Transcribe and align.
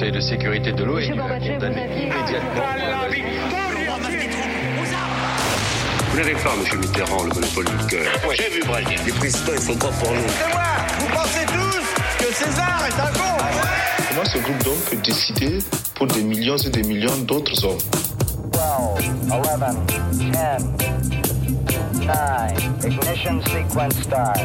Conseil 0.00 0.12
de 0.12 0.20
sécurité 0.20 0.72
de 0.72 0.82
l'ONU 0.82 1.12
a 1.20 1.38
condamné 1.38 1.84
immédiatement. 1.94 2.62
Vous 6.08 6.16
n'avez 6.16 6.32
pas, 6.36 6.56
monsieur 6.58 6.78
Mitterrand, 6.78 7.24
le 7.24 7.28
monopole 7.28 7.66
du 7.66 7.86
cœur. 7.86 8.06
Moi, 8.24 8.32
j'ai 8.32 8.48
vu 8.48 8.62
Brazil. 8.66 8.98
Les 9.04 9.12
présidents, 9.12 9.52
ils 9.52 9.60
sont 9.60 9.76
pas 9.76 9.88
pour 9.88 10.10
nous. 10.10 10.22
Moi, 10.22 10.62
vous 11.00 11.08
pensez 11.08 11.44
tous 11.44 12.24
que 12.24 12.32
César 12.32 12.82
est 12.88 12.98
un 12.98 13.12
con 13.12 13.44
Comment 14.08 14.24
ce 14.24 14.38
groupe 14.38 14.64
d'hommes 14.64 14.80
peut 14.90 14.96
décider 14.96 15.58
pour 15.94 16.06
des 16.06 16.22
millions 16.22 16.56
et 16.56 16.70
des 16.70 16.82
millions 16.82 17.18
d'autres 17.18 17.62
hommes 17.66 17.76
12, 18.52 18.62
11, 19.30 19.42
10, 20.12 20.30
9, 20.30 20.62
ignition 22.86 23.38
sequence 23.42 24.02
start. 24.02 24.40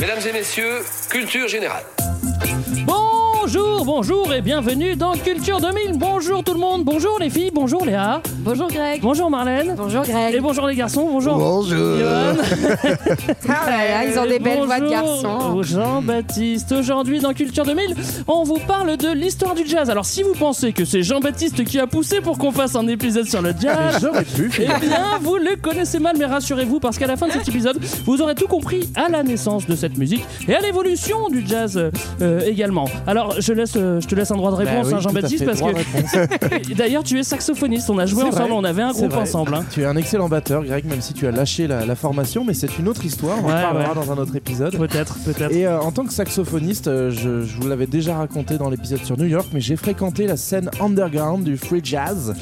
Mesdames 0.00 0.20
et 0.24 0.32
messieurs, 0.32 0.84
culture 1.10 1.48
générale. 1.48 1.82
Bonjour, 3.52 3.84
bonjour 3.84 4.32
et 4.32 4.42
bienvenue 4.42 4.94
dans 4.94 5.10
Culture 5.14 5.60
2000. 5.60 5.98
Bonjour 5.98 6.44
tout 6.44 6.52
le 6.54 6.60
monde, 6.60 6.84
bonjour 6.84 7.18
les 7.18 7.30
filles, 7.30 7.50
bonjour 7.52 7.84
Léa, 7.84 8.22
Bonjour 8.44 8.68
Greg. 8.68 9.00
bonjour 9.02 9.28
Marlène. 9.28 9.74
Bonjour 9.76 10.02
Greg. 10.04 10.36
Et 10.36 10.40
bonjour 10.40 10.68
les 10.68 10.76
garçons, 10.76 11.08
bonjour. 11.10 11.36
Bonjour. 11.36 11.96
Ah 13.48 13.68
là 13.68 13.88
là, 13.88 14.04
ils 14.04 14.16
ont 14.18 14.26
des 14.26 14.38
belles 14.38 14.62
voix 14.64 14.78
de 14.78 14.84
Bonjour 14.86 14.90
garçons. 14.90 15.62
Jean-Baptiste. 15.64 16.70
Aujourd'hui 16.72 17.18
dans 17.18 17.32
Culture 17.34 17.64
2000, 17.64 17.96
on 18.28 18.44
vous 18.44 18.58
parle 18.68 18.96
de 18.96 19.08
l'histoire 19.12 19.56
du 19.56 19.66
jazz. 19.66 19.90
Alors 19.90 20.04
si 20.06 20.22
vous 20.22 20.34
pensez 20.34 20.72
que 20.72 20.84
c'est 20.84 21.02
Jean-Baptiste 21.02 21.64
qui 21.64 21.80
a 21.80 21.88
poussé 21.88 22.20
pour 22.20 22.38
qu'on 22.38 22.52
fasse 22.52 22.76
un 22.76 22.86
épisode 22.86 23.26
sur 23.26 23.42
le 23.42 23.52
jazz, 23.60 23.98
J'aurais 24.00 24.24
pu. 24.24 24.48
eh 24.60 24.66
bien 24.86 25.18
vous 25.22 25.36
le 25.36 25.56
connaissez 25.60 25.98
mal, 25.98 26.14
mais 26.16 26.26
rassurez-vous 26.26 26.78
parce 26.78 26.98
qu'à 26.98 27.08
la 27.08 27.16
fin 27.16 27.26
de 27.26 27.32
cet 27.32 27.48
épisode, 27.48 27.80
vous 28.04 28.22
aurez 28.22 28.36
tout 28.36 28.46
compris 28.46 28.88
à 28.94 29.08
la 29.08 29.24
naissance 29.24 29.66
de 29.66 29.74
cette 29.74 29.98
musique 29.98 30.24
et 30.46 30.54
à 30.54 30.60
l'évolution 30.60 31.28
du 31.30 31.44
jazz 31.44 31.90
euh, 32.22 32.40
également. 32.46 32.84
Alors 33.08 33.39
je 33.40 33.52
laisse, 33.52 33.72
euh, 33.76 34.00
je 34.00 34.06
te 34.06 34.14
laisse 34.14 34.30
un 34.30 34.36
droit 34.36 34.50
de 34.50 34.56
réponse, 34.56 34.84
Bah 34.84 34.88
oui, 34.88 34.94
hein, 34.94 35.00
Jean-Baptiste, 35.00 35.44
parce 35.44 35.60
que 35.60 36.74
d'ailleurs 36.74 37.02
tu 37.04 37.18
es 37.18 37.22
saxophoniste. 37.22 37.90
On 37.90 37.98
a 37.98 38.06
joué 38.06 38.22
ensemble, 38.24 38.50
vrai. 38.50 38.58
on 38.58 38.64
avait 38.64 38.82
un 38.82 38.92
groupe 38.92 39.10
vrai. 39.12 39.22
ensemble. 39.22 39.54
hein. 39.54 39.64
Tu 39.70 39.82
es 39.82 39.86
un 39.86 39.96
excellent 39.96 40.28
batteur, 40.28 40.64
Greg, 40.64 40.84
même 40.86 41.00
si 41.00 41.14
tu 41.14 41.26
as 41.26 41.30
lâché 41.30 41.66
la, 41.66 41.84
la 41.86 41.94
formation, 41.94 42.44
mais 42.44 42.54
c'est 42.54 42.78
une 42.78 42.88
autre 42.88 43.04
histoire. 43.04 43.38
On 43.42 43.48
en 43.48 43.50
parlera 43.50 43.88
ouais. 43.90 43.94
dans 43.94 44.12
un 44.12 44.16
autre 44.18 44.36
épisode. 44.36 44.76
Peut-être, 44.76 45.16
peut-être. 45.24 45.52
Et 45.52 45.66
euh, 45.66 45.80
en 45.80 45.92
tant 45.92 46.04
que 46.04 46.12
saxophoniste, 46.12 46.88
euh, 46.88 47.10
je, 47.10 47.44
je 47.44 47.56
vous 47.60 47.68
l'avais 47.68 47.86
déjà 47.86 48.16
raconté 48.16 48.58
dans 48.58 48.70
l'épisode 48.70 49.04
sur 49.04 49.16
New 49.18 49.26
York, 49.26 49.48
mais 49.52 49.60
j'ai 49.60 49.76
fréquenté 49.76 50.26
la 50.26 50.36
scène 50.36 50.70
underground 50.80 51.44
du 51.44 51.56
free 51.56 51.80
jazz, 51.82 52.34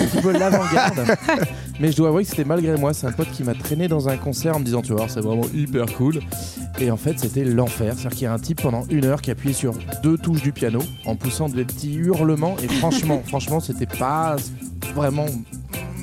un 0.00 0.04
petit 0.06 0.22
peu 0.22 0.32
l'avant-garde. 0.32 1.04
mais 1.80 1.90
je 1.92 1.96
dois 1.96 2.08
avouer 2.08 2.24
que 2.24 2.30
c'était 2.30 2.44
malgré 2.44 2.76
moi. 2.76 2.92
C'est 2.94 3.06
un 3.06 3.12
pote 3.12 3.30
qui 3.30 3.42
m'a 3.44 3.54
traîné 3.54 3.88
dans 3.88 4.08
un 4.08 4.16
concert 4.16 4.56
en 4.56 4.60
me 4.60 4.64
disant 4.64 4.82
Tu 4.82 4.92
voir, 4.92 5.08
c'est 5.10 5.20
vraiment 5.20 5.46
hyper 5.54 5.86
cool. 5.96 6.20
Et 6.80 6.90
en 6.90 6.96
fait, 6.96 7.18
c'était 7.18 7.44
l'enfer. 7.44 7.94
C'est-à-dire 7.96 8.10
qu'il 8.18 8.24
y 8.24 8.26
a 8.26 8.32
un 8.32 8.38
type 8.38 8.62
pendant 8.62 8.84
une 8.90 9.04
heure 9.04 9.20
qui 9.22 9.30
appuyait 9.30 9.54
sur 9.54 9.74
deux 10.02 10.16
touches 10.16 10.39
du 10.40 10.52
piano 10.52 10.80
en 11.06 11.16
poussant 11.16 11.48
des 11.48 11.64
petits 11.64 11.94
hurlements. 11.94 12.56
Et 12.62 12.68
franchement, 12.68 13.22
franchement, 13.26 13.60
c'était 13.60 13.86
pas 13.86 14.36
vraiment. 14.94 15.26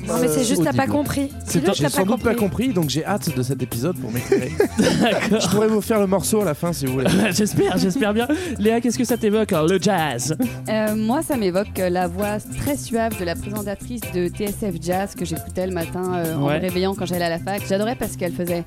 Non, 0.08 0.14
mais 0.20 0.28
c'est 0.28 0.44
juste, 0.44 0.64
t'as 0.64 0.72
pas 0.72 0.86
compris. 0.86 1.28
C'est 1.44 1.60
C'est 1.60 1.66
juste, 1.66 1.76
j'ai 1.76 1.82
t'as 1.84 1.90
sans 1.90 2.04
pas 2.04 2.12
doute 2.12 2.22
pas 2.22 2.34
compris. 2.34 2.68
donc 2.72 2.88
j'ai 2.88 3.04
hâte 3.04 3.34
de 3.36 3.42
cet 3.42 3.62
épisode 3.62 3.96
pour 3.98 4.10
m'éclairer. 4.10 4.52
D'accord. 5.00 5.40
Je 5.40 5.48
pourrais 5.48 5.68
vous 5.68 5.80
faire 5.80 6.00
le 6.00 6.06
morceau 6.06 6.40
à 6.40 6.44
la 6.44 6.54
fin 6.54 6.72
si 6.72 6.86
vous 6.86 6.94
voulez. 6.94 7.06
j'espère, 7.32 7.76
j'espère 7.78 8.14
bien. 8.14 8.26
Léa, 8.58 8.80
qu'est-ce 8.80 8.98
que 8.98 9.04
ça 9.04 9.16
t'évoque, 9.16 9.52
hein, 9.52 9.64
le 9.68 9.78
jazz? 9.80 10.36
Euh, 10.68 10.96
moi, 10.96 11.22
ça 11.22 11.36
m'évoque 11.36 11.78
euh, 11.78 11.90
la 11.90 12.06
voix 12.08 12.38
très 12.60 12.76
suave 12.76 13.18
de 13.20 13.24
la 13.24 13.34
présentatrice 13.36 14.00
de 14.14 14.28
TSF 14.28 14.74
Jazz 14.80 15.14
que 15.14 15.24
j'écoutais 15.24 15.66
le 15.66 15.74
matin 15.74 16.14
euh, 16.16 16.36
en 16.36 16.46
Ouais. 16.48 16.56
me 16.56 16.62
réveillant 16.62 16.94
quand 16.94 17.04
j'allais 17.06 17.24
à 17.26 17.30
la 17.30 17.38
fac. 17.38 17.62
J'adorais 17.68 17.96
parce 17.96 18.16
qu'elle 18.16 18.32
faisait 18.32 18.64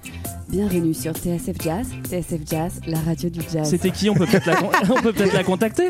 Bienvenue 0.49 0.93
sur 0.93 1.13
TSF 1.13 1.55
Jazz, 1.63 1.87
TSF 2.09 2.41
Jazz, 2.49 2.73
la 2.85 2.99
radio 2.99 3.29
du 3.29 3.39
jazz. 3.53 3.69
C'était 3.69 3.89
qui? 3.89 4.09
On 4.09 4.15
peut 4.15 4.25
peut-être 4.25 4.47
la, 4.47 4.55
con- 4.55 4.69
on 4.89 5.01
peut 5.01 5.13
peut-être 5.13 5.33
la 5.33 5.43
contacter? 5.45 5.87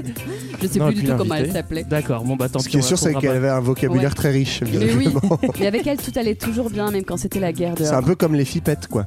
Je 0.61 0.67
sais 0.67 0.77
Non, 0.77 0.85
plus 0.87 0.95
du 1.01 1.03
tout 1.03 1.13
comment 1.17 1.33
elle 1.33 1.51
s'appelait. 1.51 1.83
D'accord, 1.83 2.23
bon 2.23 2.35
bah 2.35 2.47
tant 2.47 2.59
Ce 2.59 2.65
pis. 2.65 2.71
qui 2.73 2.77
est 2.77 2.81
sûr, 2.83 2.95
c'est 2.99 3.05
trouvera 3.05 3.21
qu'elle 3.21 3.31
pas. 3.31 3.37
avait 3.37 3.49
un 3.49 3.59
vocabulaire 3.59 4.09
Ouais. 4.11 4.15
très 4.15 4.29
riche. 4.29 4.61
Mais 4.71 4.77
oui, 4.77 5.07
visiblement. 5.07 5.39
mais 5.59 5.67
avec 5.67 5.85
elle, 5.87 5.97
tout 5.97 6.11
allait 6.15 6.35
toujours 6.35 6.69
bien, 6.69 6.91
même 6.91 7.03
quand 7.03 7.17
c'était 7.17 7.39
la 7.39 7.51
guerre 7.53 7.73
C'est 7.77 7.87
un 7.91 8.01
peu 8.03 8.15
comme 8.15 8.35
les 8.35 8.45
fipettes, 8.45 8.87
quoi. 8.87 9.05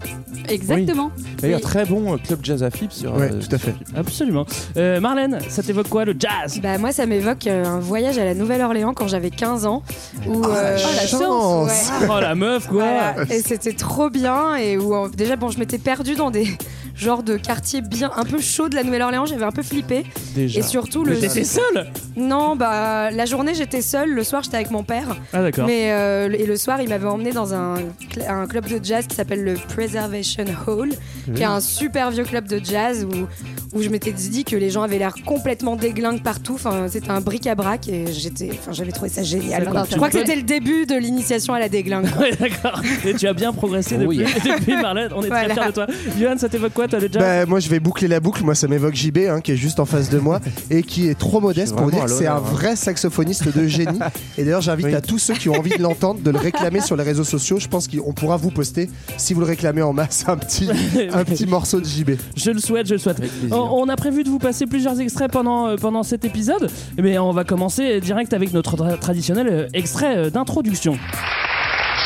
Exactement. 0.49 1.11
D'ailleurs, 1.41 1.59
Oui. 1.59 1.63
très 1.65 1.85
bon 1.85 2.15
euh, 2.15 2.17
club 2.19 2.41
jazz 2.43 2.63
à 2.63 2.71
Flip 2.71 2.93
sur. 2.93 3.15
Ouais, 3.17 3.31
euh, 3.33 3.41
tout 3.41 3.55
à 3.55 3.59
fait. 3.59 3.75
Absolument. 3.97 4.47
Euh, 4.77 5.01
Marlène, 5.01 5.39
ça 5.49 5.63
t'évoque 5.63 5.89
quoi, 5.89 6.05
le 6.05 6.15
jazz? 6.19 6.61
Bah 6.63 6.79
moi 6.79 6.93
ça 6.93 7.07
m'évoque 7.07 7.47
euh, 7.47 7.65
un 7.65 7.79
voyage 7.81 8.19
à 8.19 8.25
la 8.25 8.35
Nouvelle-Orléans 8.35 8.93
quand 8.95 9.09
j'avais 9.09 9.31
15 9.31 9.67
ans 9.67 9.83
où 10.27 10.45
euh, 10.45 10.77
Oh, 10.79 10.89
la 10.97 11.07
chance. 11.07 11.67
ouais. 12.01 12.07
Oh 12.11 12.21
la 12.21 12.35
meuf, 12.35 12.67
quoi 12.69 12.83
Voilà. 12.85 13.15
et 13.31 13.41
c'était 13.41 13.73
trop 13.73 14.11
bien 14.11 14.57
et 14.57 14.77
où 14.77 15.09
déjà 15.09 15.37
bon 15.37 15.49
je 15.51 15.59
m'étais 15.59 15.79
perdue 15.79 16.15
dans 16.15 16.31
des 16.31 16.47
genres 16.95 17.23
de 17.23 17.37
quartiers 17.37 17.81
bien 17.81 18.11
un 18.17 18.25
peu 18.25 18.41
chauds 18.41 18.69
de 18.69 18.75
la 18.77 18.83
Nouvelle-Orléans 18.85 19.27
j'avais 19.27 19.45
un 19.45 19.51
peu 19.53 19.63
flippé 19.63 20.05
Déjà. 20.35 20.61
et 20.61 20.63
surtout 20.63 21.05
Mais 21.05 21.15
le 21.15 21.21
t'étais 21.21 21.45
seule 21.45 21.87
non 22.17 22.57
bah 22.57 23.11
la 23.11 23.25
journée 23.27 23.55
j'étais 23.55 23.83
seule 23.83 24.11
le 24.11 24.23
soir 24.25 24.43
j'étais 24.43 24.57
avec 24.57 24.71
mon 24.71 24.85
père 24.85 25.17
Ah 25.33 25.43
d'accord. 25.43 25.67
mais 25.67 25.91
euh, 25.93 26.29
et 26.31 26.47
le 26.47 26.57
soir 26.57 26.81
il 26.81 26.89
m'avait 26.89 27.07
emmené 27.09 27.33
dans 27.33 27.53
un, 27.55 27.77
cl- 28.13 28.29
un 28.29 28.47
club 28.47 28.67
de 28.69 28.79
jazz 28.83 29.07
qui 29.07 29.17
s'appelle 29.17 29.43
le 29.43 29.55
Preservation 29.55 30.45
Hall 30.67 30.91
qui 31.35 31.43
est 31.43 31.47
un 31.47 31.61
super 31.61 32.11
vieux 32.11 32.25
club 32.25 32.47
de 32.47 32.61
jazz 32.63 33.05
où, 33.05 33.77
où 33.79 33.83
je 33.83 33.89
m'étais 33.89 34.13
dit 34.13 34.45
que 34.45 34.57
les 34.57 34.71
gens 34.71 34.83
avaient 34.83 34.99
l'air 34.99 35.15
complètement 35.25 35.75
déglingues 35.75 36.23
partout. 36.23 36.55
Enfin, 36.55 36.87
c'était 36.89 37.11
un 37.11 37.21
bric-à-brac 37.23 37.89
et 37.89 38.13
j'étais, 38.13 38.51
enfin, 38.53 38.73
j'avais 38.73 38.93
trouvé 38.93 39.09
ça 39.09 39.23
génial. 39.23 39.69
Quoi. 39.69 39.85
Je 39.91 39.97
crois 39.97 40.11
que 40.11 40.19
c'était 40.19 40.37
le 40.37 40.43
début 40.43 40.85
de 40.87 40.95
l'initiation 40.97 41.55
à 41.55 41.59
la 41.59 41.69
déglingue. 41.69 42.05
Ouais, 42.21 42.31
d'accord. 42.39 42.81
Et 43.05 43.15
tu 43.15 43.27
as 43.27 43.33
bien 43.33 43.53
progressé 43.53 43.97
Oui. 43.97 44.19
depuis, 44.19 44.51
depuis 44.59 44.77
Marlène. 44.77 45.11
On 45.17 45.23
est 45.23 45.29
très 45.31 45.53
fiers 45.55 45.67
de 45.67 45.71
toi. 45.73 45.87
Johan, 46.21 46.37
ça 46.39 46.49
t'évoque 46.49 46.73
quoi, 46.75 46.84
toi, 46.89 47.01
Bah, 47.15 47.47
moi, 47.47 47.61
je 47.61 47.69
vais 47.69 47.81
boucler 47.81 48.09
la 48.09 48.21
boucle. 48.21 48.45
Moi, 48.45 48.55
ça 48.55 48.69
m'évoque 48.69 48.95
JB, 48.95 49.19
hein, 49.29 49.41
qui 49.41 49.53
est 49.53 49.57
juste 49.57 49.81
en 49.81 49.87
face 49.87 50.11
de 50.11 50.19
moi 50.19 50.41
et 50.71 50.83
qui 50.83 51.09
est 51.09 51.19
trop 51.19 51.41
modeste 51.41 51.75
pour 51.75 51.85
vous 51.85 51.91
dire 51.91 52.05
que 52.05 52.11
c'est 52.11 52.27
un 52.27 52.37
hein. 52.37 52.41
vrai 52.41 52.77
saxophoniste 52.77 53.55
de 53.57 53.67
génie. 53.67 53.99
Et 54.39 54.45
d'ailleurs, 54.45 54.61
j'invite 54.61 54.87
Oui. 54.87 54.95
à 54.95 55.01
tous 55.01 55.19
ceux 55.19 55.35
qui 55.35 55.49
ont 55.49 55.55
envie 55.55 55.77
de 55.77 55.83
l'entendre 55.83 56.21
de 56.21 56.31
le 56.31 56.39
réclamer 56.39 56.81
sur 56.81 56.97
les 56.97 57.05
réseaux 57.05 57.25
sociaux. 57.25 57.59
Je 57.61 57.69
pense 57.69 57.89
qu'on 57.89 58.13
pourra 58.13 58.37
vous 58.37 58.51
poster, 58.51 58.91
si 59.17 59.35
vous 59.35 59.41
le 59.41 59.47
réclamez 59.47 59.83
en 59.83 59.93
masse, 59.93 60.25
un 60.29 60.37
petit, 60.37 60.69
un 61.13 61.25
petit 61.25 61.47
morceau 61.47 61.81
de 61.81 61.87
JB. 61.87 62.13
Je 62.37 62.51
le 62.51 62.59
souhaite, 62.61 62.87
je 62.87 62.95
le 62.95 62.99
souhaite. 62.99 63.21
On, 63.51 63.89
a 63.89 63.97
prévu 63.97 64.25
de 64.25 64.29
vous 64.31 64.39
passer 64.39 64.67
plusieurs 64.67 64.99
extraits 65.01 65.31
pendant, 65.31 65.69
euh, 65.69 65.77
pendant 65.77 66.03
cet 66.03 66.25
épisode, 66.25 66.71
mais 66.99 67.19
on 67.19 67.33
va 67.33 67.45
commencer 67.45 68.01
direct 68.01 68.33
avec 68.33 68.53
notre 68.53 68.77
tra- 68.77 68.99
traditionnel 68.99 69.47
euh, 69.49 69.69
extrait 69.75 70.17
euh, 70.17 70.31
d'introduction. 70.31 70.97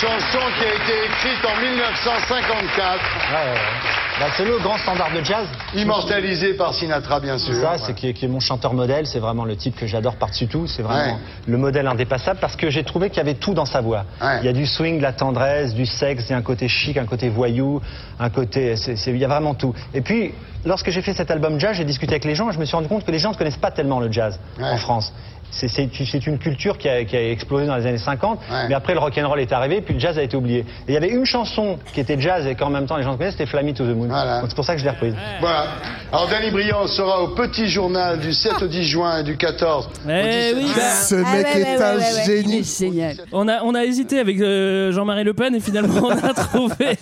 Chanson 0.01 0.39
qui 0.59 0.65
a 0.65 0.75
été 0.75 0.93
écrite 1.07 1.45
en 1.45 1.61
1954, 1.61 4.08
Bah, 4.21 4.27
c'est 4.37 4.45
le 4.45 4.59
grand 4.59 4.77
standard 4.79 5.13
de 5.15 5.23
jazz. 5.23 5.47
immortalisée 5.77 6.55
par 6.55 6.75
Sinatra, 6.75 7.21
bien 7.21 7.39
sûr. 7.39 7.55
C'est 7.55 7.61
ça, 7.61 7.79
c'est 7.79 7.95
qui, 7.95 8.09
est- 8.09 8.13
qui 8.15 8.25
est 8.25 8.29
mon 8.29 8.41
chanteur 8.41 8.75
modèle, 8.75 9.07
c'est 9.07 9.21
vraiment 9.21 9.45
le 9.45 9.55
type 9.57 9.77
que 9.77 9.87
j'adore 9.87 10.17
par-dessus 10.17 10.49
tout, 10.49 10.67
c'est 10.67 10.83
vraiment 10.83 11.15
Ouais. 11.15 11.19
le 11.47 11.57
modèle 11.57 11.87
indépassable 11.87 12.41
parce 12.41 12.57
que 12.57 12.69
j'ai 12.69 12.83
trouvé 12.83 13.11
qu'il 13.11 13.19
y 13.19 13.21
avait 13.21 13.35
tout 13.35 13.55
dans 13.55 13.65
sa 13.67 13.81
voix. 13.81 14.05
Ouais. 14.21 14.39
Il 14.41 14.47
y 14.47 14.49
a 14.49 14.53
du 14.53 14.67
swing, 14.67 14.99
de 14.99 15.03
la 15.03 15.13
tendresse, 15.13 15.73
du 15.75 15.87
sexe, 15.87 16.25
il 16.29 16.33
y 16.33 16.35
a 16.35 16.39
un 16.39 16.43
côté 16.43 16.67
chic, 16.69 16.97
un 16.97 17.07
côté 17.07 17.29
voyou, 17.29 17.81
un 18.19 18.31
côté, 18.31 18.75
il 19.07 19.17
y 19.19 19.25
a 19.25 19.29
vraiment 19.29 19.55
tout. 19.55 19.73
Et 19.95 20.01
puis, 20.01 20.33
lorsque 20.65 20.91
j'ai 20.91 21.03
fait 21.03 21.15
cet 21.15 21.31
album 21.31 21.61
jazz, 21.61 21.77
j'ai 21.77 21.85
discuté 21.85 22.15
avec 22.15 22.25
les 22.25 22.35
gens, 22.35 22.51
et 22.51 22.53
je 22.53 22.59
me 22.59 22.65
suis 22.65 22.75
rendu 22.75 22.89
compte 22.89 23.05
que 23.05 23.13
les 23.13 23.19
gens 23.21 23.31
ne 23.31 23.37
connaissent 23.37 23.57
pas 23.57 23.71
tellement 23.71 24.01
le 24.01 24.11
jazz 24.11 24.41
en 24.61 24.77
France. 24.79 25.13
C'est- 25.51 26.27
une 26.27 26.39
culture 26.39 26.77
qui 26.79 26.89
a, 26.89 27.05
qui 27.05 27.17
a 27.17 27.31
explosé 27.31 27.67
dans 27.67 27.77
les 27.77 27.87
années 27.87 27.99
50, 27.99 28.39
Ouais. 28.51 28.69
mais 28.69 28.75
après 28.75 28.93
le 28.93 29.01
rock'n'roll 29.01 29.41
est 29.41 29.53
arrivé, 29.53 29.81
puis 29.81 29.95
le 29.95 30.01
jazz 30.01 30.19
a 30.19 30.23
été 30.23 30.37
oublié. 30.37 30.61
Et 30.61 30.65
il 30.89 30.95
y 30.95 30.97
avait 30.97 31.09
une 31.09 31.25
chanson 31.25 31.79
qui 31.95 32.01
était 32.01 32.21
jazz 32.21 32.47
et 32.47 32.55
qu'en 32.55 32.71
même 32.71 32.87
temps 32.87 32.97
les 32.97 33.03
gens 33.03 33.17
connaissaient, 33.17 33.39
c'était 33.39 33.51
Flammy 33.51 33.73
to 33.75 33.85
the 33.85 33.97
Moon. 33.97 34.09
Voilà. 34.09 34.41
Donc 34.41 34.51
c'est 34.51 34.55
pour 34.57 34.65
ça 34.65 34.75
que 34.75 34.81
je 34.81 34.85
l'ai 34.85 34.91
reprise. 34.91 35.15
Voilà. 35.41 35.67
Alors, 36.13 36.29
Danny 36.29 36.51
Briand 36.51 36.87
sera 36.87 37.23
au 37.23 37.29
petit 37.29 37.69
journal 37.69 38.19
du 38.19 38.33
7 38.33 38.63
au 38.63 38.67
10 38.67 38.85
juin 38.85 39.19
et 39.21 39.23
du 39.25 39.37
14. 39.37 39.87
au 39.87 40.11
Eh 40.11 40.23
17. 40.23 40.57
oui, 40.57 40.65
bah, 40.75 40.83
Ce 40.83 41.15
Ah 41.17 41.33
mec 41.37 41.47
ouais, 41.47 41.61
est 41.61 41.65
ouais, 41.65 41.83
un 41.83 41.97
ouais, 41.97 41.99
ouais, 41.99 42.03
ouais. 42.15 42.25
génie. 42.27 42.55
Il 42.57 42.61
est 42.61 42.79
génial. 42.79 43.17
on 43.33 43.49
a, 43.49 43.63
on 43.63 43.75
a 43.75 43.85
hésité 43.85 44.19
avec 44.19 44.41
euh, 44.41 44.91
Jean-Marie 44.93 45.25
Le 45.25 45.35
Pen 45.35 45.55
et 45.55 45.61
finalement 45.61 46.01
on 46.03 46.11
a 46.11 46.35
trouvé 46.35 46.99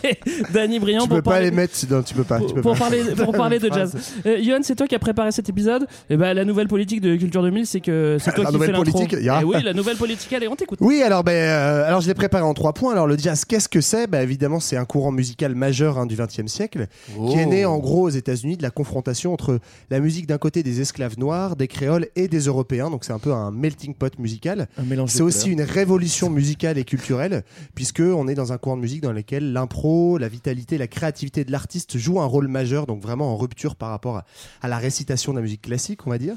Danny 0.52 0.78
Briand 0.80 1.02
Tu 1.02 1.08
pour 1.08 1.16
peux 1.18 1.22
pas 1.22 1.30
parler- 1.32 1.50
les 1.50 1.56
mettre, 1.56 1.74
non, 1.90 2.02
tu 2.02 2.14
peux 2.14 2.24
pas. 2.24 2.40
Tu 2.40 2.54
peux 2.54 2.62
pour 2.62 2.72
pas. 2.72 2.78
parler, 2.78 3.02
pour 3.16 3.32
parler 3.32 3.58
de 3.58 3.68
jazz. 3.72 3.96
Euh, 4.26 4.58
c'est 4.62 4.74
toi 4.74 4.86
qui 4.86 4.94
as 4.94 4.98
préparé 4.98 5.30
cet 5.32 5.48
épisode. 5.48 5.86
Et 6.10 6.16
ben 6.16 6.34
la 6.34 6.44
nouvelle 6.44 6.68
politique 6.68 7.00
de 7.00 7.14
Culture 7.16 7.42
2000, 7.42 7.66
c'est 7.66 7.80
que 7.80 8.16
c'est 8.20 8.34
toi 8.36 8.44
La 8.44 8.50
qui 8.50 8.54
nouvelle 8.54 8.70
fais 8.70 8.76
politique, 8.76 9.12
ya. 9.20 9.38
Eh 9.40 9.44
oui, 9.44 9.62
la 9.62 9.72
nouvelle 9.72 9.96
politique, 9.96 10.32
allez, 10.32 10.48
on 10.48 10.56
t'écoute. 10.56 10.78
Oui, 10.82 11.02
alors, 11.02 11.24
ben, 11.24 11.32
euh, 11.32 11.86
alors 11.86 12.00
je 12.00 12.06
l'ai 12.06 12.14
préparé 12.14 12.44
en 12.44 12.54
trois 12.54 12.72
points. 12.72 12.92
Alors 12.92 13.06
le 13.06 13.18
jazz, 13.18 13.44
qu'est-ce 13.44 13.68
que 13.68 13.80
c'est? 13.80 14.06
Ben, 14.06 14.22
Évidemment, 14.22 14.60
c'est 14.60 14.76
un 14.76 14.84
courant 14.84 15.12
musical 15.12 15.54
majeur 15.54 15.98
hein, 15.98 16.06
du 16.06 16.16
XXe 16.16 16.46
siècle, 16.46 16.86
qui 17.30 17.38
est 17.38 17.46
né 17.46 17.64
en 17.64 17.78
gros 17.78 18.02
aux 18.02 18.10
États-Unis 18.10 18.56
de 18.56 18.62
la 18.62 18.70
confrontation 18.70 19.32
entre 19.32 19.58
la 19.90 20.00
musique 20.00 20.26
d'un 20.26 20.38
côté 20.38 20.62
des 20.62 20.80
esclaves 20.80 21.18
noirs, 21.18 21.56
des 21.56 21.68
créoles 21.68 22.08
et 22.16 22.28
des 22.28 22.40
Européens. 22.40 22.90
Donc 22.90 23.04
c'est 23.04 23.12
un 23.12 23.18
peu 23.18 23.32
un 23.32 23.50
melting 23.50 23.94
pot 23.94 24.18
musical. 24.18 24.68
C'est 25.06 25.22
aussi 25.22 25.50
une 25.50 25.62
révolution 25.62 26.30
musicale 26.30 26.78
et 26.78 26.84
culturelle, 26.84 27.44
puisque 27.74 28.00
on 28.00 28.28
est 28.28 28.34
dans 28.34 28.52
un 28.52 28.58
courant 28.58 28.76
de 28.76 28.82
musique 28.82 29.00
dans 29.02 29.12
lequel 29.12 29.52
l'impro, 29.52 30.18
la 30.18 30.28
vitalité, 30.28 30.76
la 30.78 30.86
créativité 30.88 31.44
de 31.44 31.52
l'artiste 31.52 31.98
jouent 31.98 32.20
un 32.20 32.26
rôle 32.26 32.48
majeur, 32.48 32.86
donc 32.86 33.00
vraiment 33.02 33.32
en 33.32 33.36
rupture 33.36 33.76
par 33.76 33.90
rapport 33.90 34.16
à, 34.18 34.24
à 34.62 34.68
la 34.68 34.78
récitation 34.78 35.32
de 35.32 35.38
la 35.38 35.42
musique 35.42 35.62
classique, 35.62 36.06
on 36.06 36.10
va 36.10 36.18
dire. 36.18 36.34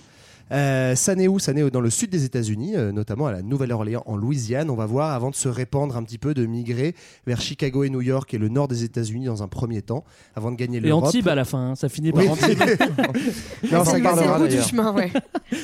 Euh, 0.51 0.95
ça 0.95 1.15
naît 1.15 1.27
où? 1.27 1.39
Ça 1.39 1.53
naît 1.53 1.69
dans 1.69 1.81
le 1.81 1.89
sud 1.89 2.09
des 2.09 2.23
États-Unis, 2.25 2.75
euh, 2.75 2.91
notamment 2.91 3.27
à 3.27 3.31
la 3.31 3.41
Nouvelle-Orléans, 3.41 4.03
en 4.05 4.15
Louisiane. 4.15 4.69
On 4.69 4.75
va 4.75 4.85
voir 4.85 5.11
avant 5.13 5.29
de 5.29 5.35
se 5.35 5.47
répandre 5.47 5.95
un 5.95 6.03
petit 6.03 6.17
peu, 6.17 6.33
de 6.33 6.45
migrer 6.45 6.95
vers 7.27 7.39
Chicago 7.41 7.83
et 7.83 7.89
New 7.89 8.01
York 8.01 8.33
et 8.33 8.37
le 8.37 8.49
nord 8.49 8.67
des 8.67 8.83
États-Unis 8.83 9.25
dans 9.25 9.43
un 9.43 9.47
premier 9.47 9.81
temps, 9.81 10.03
avant 10.35 10.51
de 10.51 10.55
gagner 10.55 10.77
Et 10.77 10.81
l'Europe. 10.81 11.05
Antibes 11.05 11.27
à 11.27 11.35
la 11.35 11.45
fin, 11.45 11.71
hein, 11.71 11.75
ça 11.75 11.89
finit 11.89 12.11
par 12.11 12.23
Oui. 12.23 12.29
Antibes. 12.29 12.59
Non, 13.71 13.83
ça 13.83 13.91
C'est 13.91 14.01
parlera 14.01 14.37
le 14.39 14.45
bout 14.45 14.49
du 14.51 14.61
chemin, 14.61 14.93
ouais. 14.93 15.11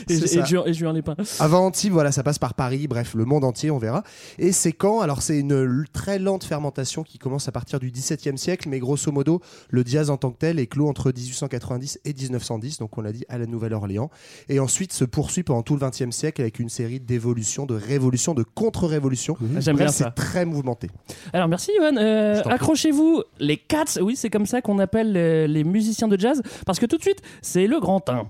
et, 0.10 0.14
et, 0.14 0.38
et 0.70 0.74
Julien 0.74 0.94
Lépin. 0.94 1.16
Avant 1.40 1.66
Antibes, 1.66 1.94
voilà, 1.94 2.12
ça 2.12 2.24
passe 2.24 2.38
par 2.40 2.54
Paris, 2.54 2.88
bref, 2.88 3.16
le 3.16 3.26
monde 3.26 3.44
entier, 3.44 3.72
on 3.72 3.78
verra. 3.78 4.04
Et 4.38 4.52
c'est 4.52 4.74
quand? 4.74 5.00
Alors, 5.00 5.22
c'est 5.22 5.40
une 5.40 5.86
très 5.94 6.20
lente 6.20 6.44
fermentation 6.44 7.04
qui 7.04 7.18
commence 7.18 7.48
à 7.48 7.52
partir 7.52 7.80
du 7.80 7.90
XVIIe 7.92 8.38
siècle, 8.38 8.70
mais 8.70 8.80
grosso 8.80 9.12
modo, 9.12 9.42
le 9.70 9.84
jazz 9.86 10.10
en 10.10 10.18
tant 10.18 10.32
que 10.32 10.38
tel 10.38 10.60
est 10.60 10.68
clos 10.68 10.88
entre 10.88 11.12
1890 11.12 12.00
et 12.06 12.14
1910, 12.14 12.80
donc 12.80 12.98
on 12.98 13.02
l'a 13.02 13.12
dit 13.12 13.26
à 13.30 13.38
la 13.38 13.46
Nouvelle-Orléans. 13.48 14.10
Et 14.50 14.60
ensuite 14.60 14.75
se 14.92 15.06
poursuit 15.06 15.44
pendant 15.44 15.62
tout 15.63 15.75
le 15.75 15.80
XXe 15.88 16.10
siècle 16.16 16.42
avec 16.42 16.60
une 16.60 16.69
série 16.69 17.00
d'évolutions, 17.00 17.66
de 17.66 17.75
révolutions, 17.75 18.33
de 18.33 18.44
contre-révolutions. 18.44 19.38
Ah, 19.56 19.60
J'aime 19.60 19.77
bien 19.77 19.88
ça. 19.88 20.06
c'est 20.06 20.22
très 20.22 20.45
mouvementé. 20.45 20.89
Alors 21.33 21.48
merci 21.48 21.72
Johan. 21.77 21.98
Euh. 21.98 22.42
Accrochez-vous 22.45 23.24
les 23.39 23.57
cats, 23.57 23.83
oui 24.01 24.16
c'est 24.16 24.30
comme 24.30 24.45
ça 24.45 24.62
qu'on 24.62 24.80
appelle 24.80 25.12
les, 25.13 25.48
les 25.48 25.63
musiciens 25.63 26.07
de 26.07 26.19
jazz, 26.19 26.42
parce 26.66 26.80
que 26.80 26.86
tout 26.86 26.98
de 26.98 27.01
suite 27.01 27.22
c'est 27.42 27.68
le 27.68 27.80
grand 27.80 28.07
1. 28.10 28.27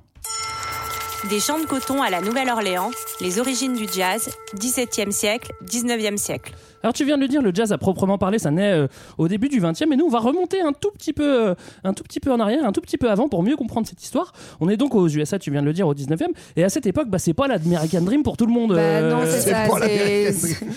Des 1.30 1.39
champs 1.39 1.59
de 1.59 1.65
coton 1.65 2.03
à 2.03 2.12
la 2.12 2.21
Nouvelle-Orléans, 2.21 2.92
les 3.19 3.39
origines 3.39 3.74
du 3.74 3.88
jazz, 3.92 4.30
17e 4.57 5.09
siècle, 5.12 5.51
19e 5.68 6.18
siècle. 6.18 6.53
Alors 6.86 6.94
tu 6.94 7.04
viens 7.04 7.18
de 7.18 7.24
le 7.24 7.28
dire, 7.28 7.42
le 7.42 7.50
jazz 7.52 7.72
à 7.72 7.80
proprement 7.80 8.20
parler, 8.20 8.38
ça 8.38 8.52
naît 8.52 8.72
euh, 8.74 8.88
au 9.18 9.28
début 9.28 9.50
du 9.50 9.60
20e, 9.60 9.92
et 9.92 9.96
nous 9.96 10.06
on 10.06 10.10
va 10.10 10.20
remonter 10.20 10.62
un 10.62 10.72
tout 10.72 10.92
petit 10.92 11.14
peu, 11.14 11.48
euh, 11.48 11.56
un 11.84 11.94
tout 11.96 12.04
petit 12.04 12.20
peu 12.20 12.32
en 12.32 12.40
arrière, 12.40 12.64
un 12.64 12.72
tout 12.72 12.82
petit 12.82 13.00
peu 13.00 13.10
avant 13.10 13.28
pour 13.28 13.42
mieux 13.42 13.56
comprendre 13.56 13.88
cette 13.88 14.04
histoire. 14.04 14.34
On 14.60 14.70
est 14.70 14.78
donc 14.78 14.94
aux 14.94 15.08
USA, 15.10 15.40
tu 15.40 15.50
viens 15.50 15.62
de 15.62 15.66
le 15.66 15.74
dire, 15.74 15.88
au 15.88 15.96
19e, 15.96 16.28
et 16.56 16.64
à 16.64 16.70
cette 16.70 16.86
époque, 16.86 17.08
bah, 17.10 17.18
c'est 17.18 17.34
pas 17.34 17.48
l'American 17.48 18.02
Dream 18.02 18.22
pour 18.22 18.38
tout 18.38 18.46
le 18.46 18.54
monde. 18.54 18.74
Bah 18.76 18.82
euh, 18.82 19.10
non, 19.10 19.22
c'est 19.26 19.50
ça. 19.50 19.66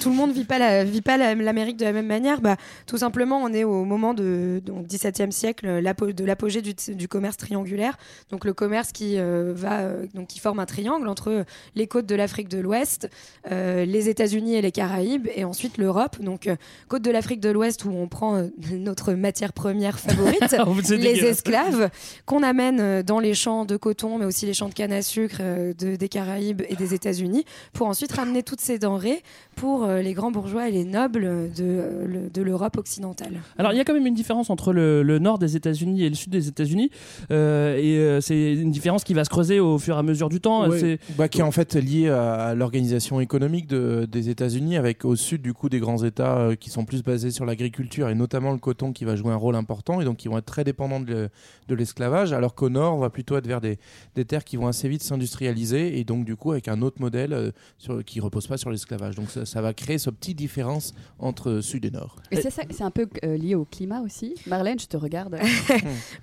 Tout 0.01 0.09
le 0.09 0.17
monde 0.17 0.33
vit 0.33 0.45
pas 0.45 0.59
la, 0.59 0.83
vit 0.83 1.03
pas 1.03 1.19
la- 1.19 1.35
l'Amérique 1.35 1.77
de 1.77 1.85
la 1.85 1.93
même 1.93 2.07
manière. 2.07 2.41
Bah, 2.41 2.57
tout 2.87 2.97
simplement, 2.97 3.43
on 3.45 3.53
est 3.53 3.65
au 3.65 3.85
moment 3.85 4.15
de 4.15 4.63
donc 4.65 4.87
17e 4.87 5.31
siècle, 5.31 5.67
de 5.67 6.25
l'apogée 6.25 6.63
du, 6.63 6.73
du 6.95 7.07
commerce 7.07 7.37
triangulaire. 7.37 7.99
Donc 8.31 8.47
le 8.47 8.55
commerce 8.55 8.93
qui 8.93 9.19
euh, 9.19 9.53
va, 9.55 9.81
donc 10.15 10.29
qui 10.29 10.39
forme 10.39 10.59
un 10.59 10.65
triangle 10.65 11.07
entre 11.07 11.45
les 11.75 11.87
côtes 11.87 12.07
de 12.07 12.15
l'Afrique 12.15 12.49
de 12.49 12.61
l'Ouest, 12.61 13.11
euh, 13.53 13.85
les 13.85 14.09
États-Unis 14.09 14.55
et 14.55 14.63
les 14.63 14.73
Caraïbes, 14.73 15.29
et 15.37 15.45
ensuite 15.45 15.77
l'Europe. 15.77 15.98
Donc 16.21 16.47
euh, 16.47 16.57
côte 16.89 17.03
de 17.03 17.11
l'Afrique 17.11 17.41
de 17.41 17.51
l'Ouest 17.51 17.85
où 17.85 17.91
on 17.91 18.09
prend 18.09 18.37
euh, 18.37 18.47
notre 18.73 19.13
matière 19.15 19.53
première 19.53 19.99
favorite, 19.99 20.53
les 21.03 21.15
esclaves 21.27 21.91
qu'on 22.27 22.43
amène 22.43 22.81
euh, 22.81 23.03
dans 23.03 23.19
les 23.21 23.35
champs 23.35 23.65
de 23.65 23.77
coton, 23.77 24.19
mais 24.19 24.25
aussi 24.25 24.47
les 24.47 24.55
champs 24.55 24.69
de 24.69 24.75
canne 24.75 24.93
à 24.93 25.03
sucre 25.03 25.39
de- 25.41 25.97
des 25.97 26.09
Caraïbes 26.09 26.63
et 26.69 26.77
des 26.77 26.95
États-Unis, 26.95 27.45
pour 27.73 27.87
ensuite 27.89 28.13
ramener 28.13 28.43
toutes 28.43 28.61
ces 28.61 28.79
denrées 28.79 29.23
pour 29.57 29.87
les 29.87 30.13
grands 30.15 30.31
bourgeois 30.31 30.69
et 30.69 30.73
les 30.73 30.85
nobles 30.85 31.51
de, 31.57 31.83
le- 32.07 32.31
de 32.33 32.43
l'Europe 32.43 32.77
occidentale. 32.77 33.41
Alors 33.59 33.73
il 33.73 33.77
y 33.77 33.81
a 33.81 33.85
quand 33.85 33.95
même 33.95 34.07
une 34.07 34.15
différence 34.15 34.51
entre 34.51 34.73
le, 34.73 35.03
le 35.03 35.19
nord 35.19 35.39
des 35.39 35.57
États-Unis 35.57 36.05
et 36.05 36.09
le 36.09 36.15
sud 36.15 36.31
des 36.31 36.49
États-Unis, 36.49 36.91
euh, 37.31 37.77
et 37.77 37.97
euh, 37.99 38.21
c'est 38.21 38.55
une 38.55 38.71
différence 38.71 39.05
qui 39.05 39.15
va 39.15 39.25
se 39.25 39.31
creuser 39.31 39.61
au 39.61 39.79
fur 39.79 39.97
et 39.97 39.99
à 39.99 40.03
mesure 40.03 40.29
du 40.29 40.41
temps. 40.41 40.69
Ouais. 40.69 40.79
C'est- 40.79 40.99
Bah, 41.17 41.29
qui 41.29 41.41
est 41.41 41.43
en 41.45 41.51
fait 41.51 41.75
lié 41.75 42.09
à, 42.09 42.35
à 42.49 42.55
l'organisation 42.55 43.21
économique 43.21 43.67
de- 43.67 44.07
des 44.11 44.29
États-Unis, 44.29 44.77
avec 44.77 45.05
au 45.05 45.17
sud 45.17 45.43
du 45.43 45.53
coup 45.55 45.69
des 45.69 45.78
grands 45.81 46.03
États 46.05 46.39
euh, 46.39 46.55
qui 46.55 46.71
sont 46.71 46.85
plus 46.85 47.03
basés 47.03 47.31
sur 47.31 47.45
l'agriculture 47.45 48.09
et 48.09 48.15
notamment 48.15 48.53
le 48.53 48.59
coton 48.59 48.93
qui 48.93 49.05
va 49.05 49.17
jouer 49.17 49.33
un 49.33 49.37
rôle 49.37 49.55
important 49.57 50.01
et 50.01 50.05
donc 50.05 50.17
qui 50.19 50.29
vont 50.29 50.39
être 50.39 50.47
très 50.47 50.65
dépendants 50.65 51.01
de, 51.01 51.07
le- 51.13 51.31
de 51.69 51.75
l'esclavage, 51.75 52.33
alors 52.33 52.55
qu'au 52.55 52.69
nord 52.69 52.95
on 52.95 52.99
va 52.99 53.11
plutôt 53.11 53.37
être 53.37 53.47
vers 53.47 53.61
des, 53.61 53.79
des 54.15 54.25
terres 54.25 54.45
qui 54.45 54.57
vont 54.57 54.67
assez 54.67 54.89
vite 54.89 55.03
s'industrialiser 55.03 55.99
et 55.99 56.05
donc 56.05 56.25
du 56.25 56.37
coup 56.37 56.53
avec 56.53 56.69
un 56.69 56.83
autre 56.83 57.01
modèle 57.01 57.33
euh, 57.33 57.51
sur, 57.79 58.05
qui 58.05 58.21
repose 58.21 58.47
pas 58.47 58.57
sur 58.57 58.71
l'esclavage. 58.71 59.15
Donc 59.17 59.31
ça, 59.31 59.45
ça 59.47 59.61
va 59.63 59.73
créer 59.75 59.99
ce 59.99 60.11
petite 60.11 60.37
différence 60.39 60.95
entre 61.19 61.61
sud 61.61 61.85
et 61.85 61.91
nord. 61.91 62.17
Et 62.31 62.37
c'est 62.41 62.51
ça- 62.51 62.63
c'est 62.71 62.83
un 62.85 62.91
peu 62.91 63.07
euh, 63.25 63.37
lié 63.37 63.55
au 63.55 63.65
climat 63.65 64.01
aussi. 64.01 64.35
Marlène, 64.47 64.79
je 64.79 64.87
te 64.87 64.97
regarde. 64.97 65.39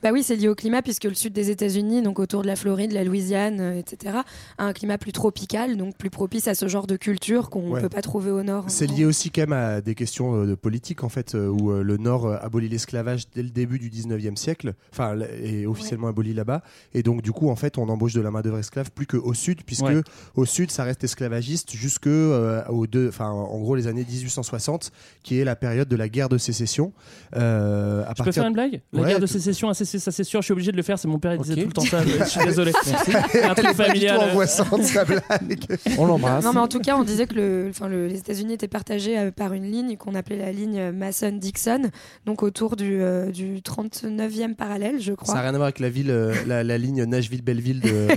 Bah 0.03 0.09
oui, 0.11 0.23
c'est 0.23 0.35
lié 0.35 0.47
au 0.47 0.55
climat 0.55 0.81
puisque 0.81 1.05
le 1.05 1.13
sud 1.13 1.33
des 1.33 1.49
États-Unis, 1.49 2.01
donc 2.01 2.19
autour 2.19 2.41
de 2.41 2.47
la 2.47 2.55
Floride, 2.55 2.91
la 2.91 3.03
Louisiane, 3.03 3.59
euh, 3.59 3.77
etc., 3.79 4.17
a 4.57 4.63
un 4.65 4.73
climat 4.73 4.97
plus 4.97 5.11
tropical, 5.11 5.77
donc 5.77 5.95
plus 5.97 6.09
propice 6.09 6.47
à 6.47 6.55
ce 6.55 6.67
genre 6.67 6.87
de 6.87 6.95
culture 6.95 7.49
qu'on 7.49 7.63
ne 7.63 7.71
Ouais. 7.75 7.81
peut 7.81 7.89
pas 7.89 8.01
trouver 8.01 8.31
au 8.31 8.43
nord. 8.43 8.65
C'est 8.67 8.87
lié 8.87 9.05
aussi 9.05 9.31
quand 9.31 9.41
même 9.45 9.53
à 9.53 9.81
des 9.81 9.95
questions 9.95 10.35
euh, 10.35 10.45
de 10.45 10.55
politique 10.55 11.03
en 11.03 11.09
fait, 11.09 11.35
euh, 11.35 11.47
où 11.49 11.71
euh, 11.71 11.83
le 11.83 11.97
Nord 11.97 12.27
abolit 12.43 12.69
l'esclavage 12.69 13.29
dès 13.33 13.43
le 13.43 13.49
début 13.49 13.79
du 13.79 13.89
19e 13.89 14.35
siècle, 14.35 14.73
enfin 14.91 15.15
est 15.43 15.65
officiellement 15.65 16.07
aboli 16.07 16.33
là-bas, 16.33 16.61
et 16.93 17.03
donc 17.03 17.21
du 17.21 17.31
coup 17.31 17.49
en 17.49 17.55
fait 17.55 17.77
on 17.77 17.87
embauche 17.89 18.13
de 18.13 18.21
la 18.21 18.31
main 18.31 18.41
d'œuvre 18.41 18.59
esclave 18.59 18.91
plus 18.91 19.05
qu'au 19.07 19.33
sud, 19.33 19.63
puisque 19.65 19.83
Ouais. 19.85 20.01
au 20.35 20.45
sud 20.45 20.71
ça 20.71 20.83
reste 20.83 21.03
esclavagiste 21.03 21.71
jusque 21.73 22.07
euh, 22.07 22.63
aux 22.69 22.87
deux, 22.87 23.07
enfin 23.09 23.29
en 23.29 23.59
gros 23.59 23.75
les 23.75 23.87
années 23.87 24.05
1860, 24.07 24.91
qui 25.23 25.39
est 25.39 25.43
la 25.45 25.55
période 25.55 25.87
de 25.87 25.95
la 25.95 26.09
guerre 26.09 26.29
de 26.29 26.37
sécession. 26.37 26.91
Euh, 27.35 28.03
à 28.05 28.13
Je 28.17 28.23
peux 28.23 28.31
faire 28.31 28.45
une 28.47 28.53
blague? 28.53 28.81
La 28.93 29.01
Ouais, 29.01 29.07
guerre 29.09 29.19
de 29.19 29.25
sécession, 29.25 29.73
ça 29.73 29.85
c'est 29.85 30.23
sûr, 30.23 30.41
je 30.41 30.45
suis 30.45 30.53
obligé 30.53 30.71
de 30.71 30.77
le 30.77 30.83
faire, 30.83 30.97
c'est 30.97 31.07
mon 31.07 31.19
père 31.19 31.33
il 31.35 31.41
disait 31.41 31.53
Ok. 31.53 31.59
tout 31.61 31.67
le 31.67 31.73
temps 31.73 31.81
ça, 31.85 32.03
je 32.03 32.23
suis 32.29 32.45
désolé. 32.45 32.71
C'est 33.31 33.43
un 33.43 33.53
truc 33.53 33.73
familial. 33.75 34.17
angoissante 34.31 34.83
sa 34.83 35.03
blague. 35.05 35.65
On 35.97 36.05
l'embrasse. 36.05 36.43
Non, 36.43 36.53
mais 36.53 36.59
en 36.59 36.67
tout 36.67 36.79
cas, 36.79 36.95
on 36.97 37.03
disait 37.03 37.27
que 37.27 37.33
le, 37.35 37.67
enfin, 37.69 37.87
le- 37.87 38.07
les 38.07 38.17
États-Unis 38.19 38.53
étaient 38.53 38.67
partagés 38.67 39.17
par 39.35 39.53
une 39.53 39.65
ligne 39.71 39.97
qu'on 39.97 40.15
appelait 40.15 40.37
la 40.37 40.51
ligne 40.51 40.91
Mason-Dixon, 40.91 41.89
donc 42.25 42.43
autour 42.43 42.75
du, 42.75 43.01
euh, 43.01 43.31
du 43.31 43.57
39e 43.61 44.55
parallèle, 44.55 44.99
je 44.99 45.11
Ça 45.11 45.15
crois. 45.15 45.35
n'a 45.35 45.41
rien 45.41 45.49
à 45.49 45.57
voir 45.57 45.63
avec 45.65 45.79
la 45.79 45.89
ville, 45.89 46.09
euh, 46.11 46.33
la, 46.47 46.63
la 46.63 46.77
ligne 46.77 47.03
Nashville-Belleville 47.05 47.79
de, 47.81 47.89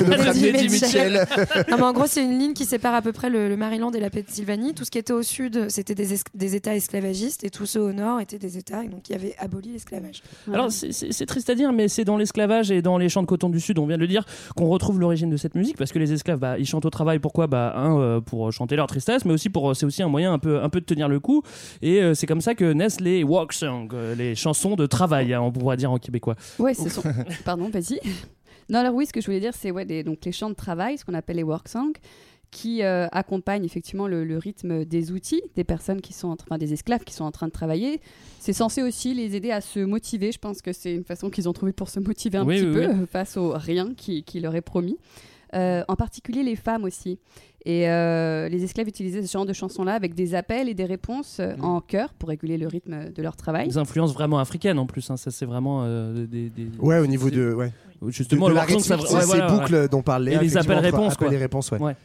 de 0.00 0.04
notre 0.10 0.28
ami 0.28 0.44
Eddie 0.44 0.68
Mitchell. 0.68 1.26
Non, 1.70 1.76
mais 1.78 1.82
en 1.82 1.92
gros, 1.92 2.06
c'est 2.06 2.22
une 2.22 2.38
ligne 2.38 2.52
qui 2.54 2.64
sépare 2.64 2.94
à 2.94 3.02
peu 3.02 3.12
près 3.12 3.30
le, 3.30 3.48
le 3.48 3.56
Maryland 3.56 3.90
et 3.92 4.00
la 4.00 4.10
Pennsylvanie. 4.10 4.74
Tout 4.74 4.84
ce 4.84 4.90
qui 4.90 4.98
était 4.98 5.12
au 5.12 5.22
sud, 5.22 5.68
c'était 5.68 5.94
des, 5.94 6.14
es- 6.14 6.24
des 6.34 6.54
États 6.54 6.74
esclavagistes, 6.76 7.44
et 7.44 7.50
tous 7.50 7.66
ceux 7.66 7.80
au 7.80 7.92
nord 7.92 8.20
étaient 8.20 8.38
des 8.38 8.58
États 8.58 8.82
donc, 8.84 9.02
qui 9.02 9.14
avaient 9.14 9.34
aboli 9.38 9.72
l'esclavage. 9.72 10.22
Alors 10.52 10.70
c'est 10.70 11.26
triste 11.26 11.50
à 11.50 11.54
dire, 11.54 11.72
mais 11.72 11.88
c'est 11.88 12.04
dans 12.04 12.16
l'esclavage 12.16 12.70
et 12.70 12.82
dans 12.82 12.98
les 12.98 13.08
champs 13.08 13.22
de 13.22 13.26
coton 13.26 13.48
du 13.50 13.60
sud, 13.60 13.78
on 13.78 13.86
vient 13.86 13.96
de 13.96 14.02
le 14.02 14.06
dire, 14.08 14.24
qu'on 14.56 14.66
retrouve 14.66 15.00
l'origine 15.00 15.30
de 15.30 15.36
cette 15.36 15.54
musique, 15.54 15.76
parce 15.76 15.92
que 15.92 15.98
les 15.98 16.12
esclaves, 16.12 16.38
bah, 16.38 16.58
ils 16.58 16.66
chantent 16.66 16.84
au 16.86 16.90
travail. 16.90 17.18
Pourquoi? 17.18 17.46
Bah, 17.46 17.74
un, 17.76 17.98
euh, 17.98 18.20
pour 18.20 18.52
chanter 18.52 18.76
leur 18.76 18.86
tristesse, 18.86 19.24
mais 19.24 19.32
aussi 19.32 19.48
pour, 19.50 19.74
c'est 19.76 19.86
aussi 19.86 20.02
un 20.02 20.08
moyen 20.08 20.32
un 20.32 20.38
peu, 20.38 20.62
un 20.66 20.70
peu 20.70 20.80
de 20.80 20.84
tenir 20.86 21.08
le 21.08 21.20
coup. 21.20 21.42
Et 21.80 22.02
euh, 22.02 22.14
c'est 22.14 22.26
comme 22.26 22.40
ça 22.42 22.54
que 22.54 22.72
naissent 22.72 23.00
les 23.00 23.24
walk 23.24 23.52
songs, 23.52 23.88
euh, 23.94 24.14
les 24.14 24.34
chansons 24.34 24.76
de 24.76 24.86
travail, 24.86 25.32
hein, 25.32 25.40
on 25.40 25.50
pourrait 25.52 25.76
dire 25.78 25.90
en 25.90 25.98
québécois. 25.98 26.36
Ouais, 26.58 26.74
ce 26.74 26.88
sont. 26.90 27.02
Pardon, 27.44 27.68
vas-y. 27.70 27.98
Non, 28.68 28.80
alors 28.80 28.94
oui, 28.94 29.06
ce 29.06 29.12
que 29.12 29.20
je 29.20 29.26
voulais 29.26 29.40
dire, 29.40 29.52
c'est 29.54 29.70
ouais, 29.70 29.84
des- 29.84 30.02
donc 30.02 30.18
les 30.24 30.32
chants 30.32 30.50
de 30.50 30.54
travail, 30.54 30.98
ce 30.98 31.04
qu'on 31.04 31.14
appelle 31.14 31.36
les 31.36 31.42
work 31.44 31.68
songs, 31.68 31.92
qui 32.50 32.82
euh, 32.82 33.06
accompagnent 33.12 33.64
effectivement 33.64 34.06
le, 34.08 34.24
le 34.24 34.38
rythme 34.38 34.84
des 34.84 35.12
outils, 35.12 35.42
des 35.56 35.64
personnes 35.64 36.00
qui 36.00 36.12
sont, 36.12 36.28
en 36.28 36.36
train- 36.36 36.46
enfin, 36.50 36.58
des 36.58 36.72
esclaves 36.72 37.04
qui 37.04 37.12
sont 37.14 37.24
en 37.24 37.32
train 37.32 37.46
de 37.48 37.52
travailler. 37.52 38.00
C'est 38.40 38.52
censé 38.52 38.82
aussi 38.82 39.14
les 39.14 39.34
aider 39.36 39.50
à 39.50 39.60
se 39.60 39.80
motiver. 39.80 40.32
Je 40.32 40.38
pense 40.38 40.62
que 40.62 40.72
c'est 40.72 40.94
une 40.94 41.04
façon 41.04 41.28
qu'ils 41.30 41.48
ont 41.48 41.52
trouvé 41.52 41.72
pour 41.72 41.88
se 41.90 42.00
motiver 42.00 42.38
un 42.38 42.44
Oui, 42.46 42.56
petit 42.60 42.66
oui, 42.66 42.74
peu 42.74 42.86
oui. 42.92 43.06
face 43.10 43.36
au 43.36 43.52
rien 43.54 43.92
qui, 43.96 44.22
qui 44.24 44.40
leur 44.40 44.54
est 44.54 44.60
promis. 44.62 44.96
Euh, 45.56 45.82
en 45.88 45.96
particulier 45.96 46.42
les 46.42 46.56
femmes 46.56 46.84
aussi. 46.84 47.18
Et 47.64 47.88
euh, 47.88 48.48
les 48.48 48.62
esclaves 48.62 48.86
utilisaient 48.88 49.22
ce 49.26 49.32
genre 49.32 49.46
de 49.46 49.52
chansons-là 49.52 49.94
avec 49.94 50.14
des 50.14 50.34
appels 50.34 50.68
et 50.68 50.74
des 50.74 50.84
réponses 50.84 51.38
euh, 51.40 51.56
en 51.60 51.80
chœur 51.80 52.12
pour 52.14 52.28
réguler 52.28 52.58
le 52.58 52.68
rythme 52.68 53.10
de 53.10 53.22
leur 53.22 53.34
travail. 53.36 53.66
Des 53.66 53.78
influences 53.78 54.12
vraiment 54.12 54.38
africaines 54.38 54.78
en 54.78 54.86
plus, 54.86 55.10
hein, 55.10 55.16
ça 55.16 55.30
c'est 55.30 55.46
vraiment 55.46 55.82
euh, 55.84 56.26
des, 56.26 56.48
des- 56.50 56.68
Ouais, 56.78 56.98
au 56.98 57.06
niveau 57.06 57.30
de. 57.30 57.52
Ouais. 57.54 57.72
Justement, 58.08 58.48
de, 58.50 58.54
la 58.54 58.68
song, 58.68 58.78
ça- 58.80 58.96
ouais, 58.96 59.24
voilà, 59.24 59.48
ces 59.48 59.54
boucles 59.56 59.74
ouais. 59.74 59.88
dont 59.88 60.02
parlait 60.02 60.34
Et 60.34 60.38
les 60.38 60.56
appels-réponses, 60.56 61.16
réponses, 61.18 61.70
ouais. 61.72 61.80
Ouais. 61.80 61.96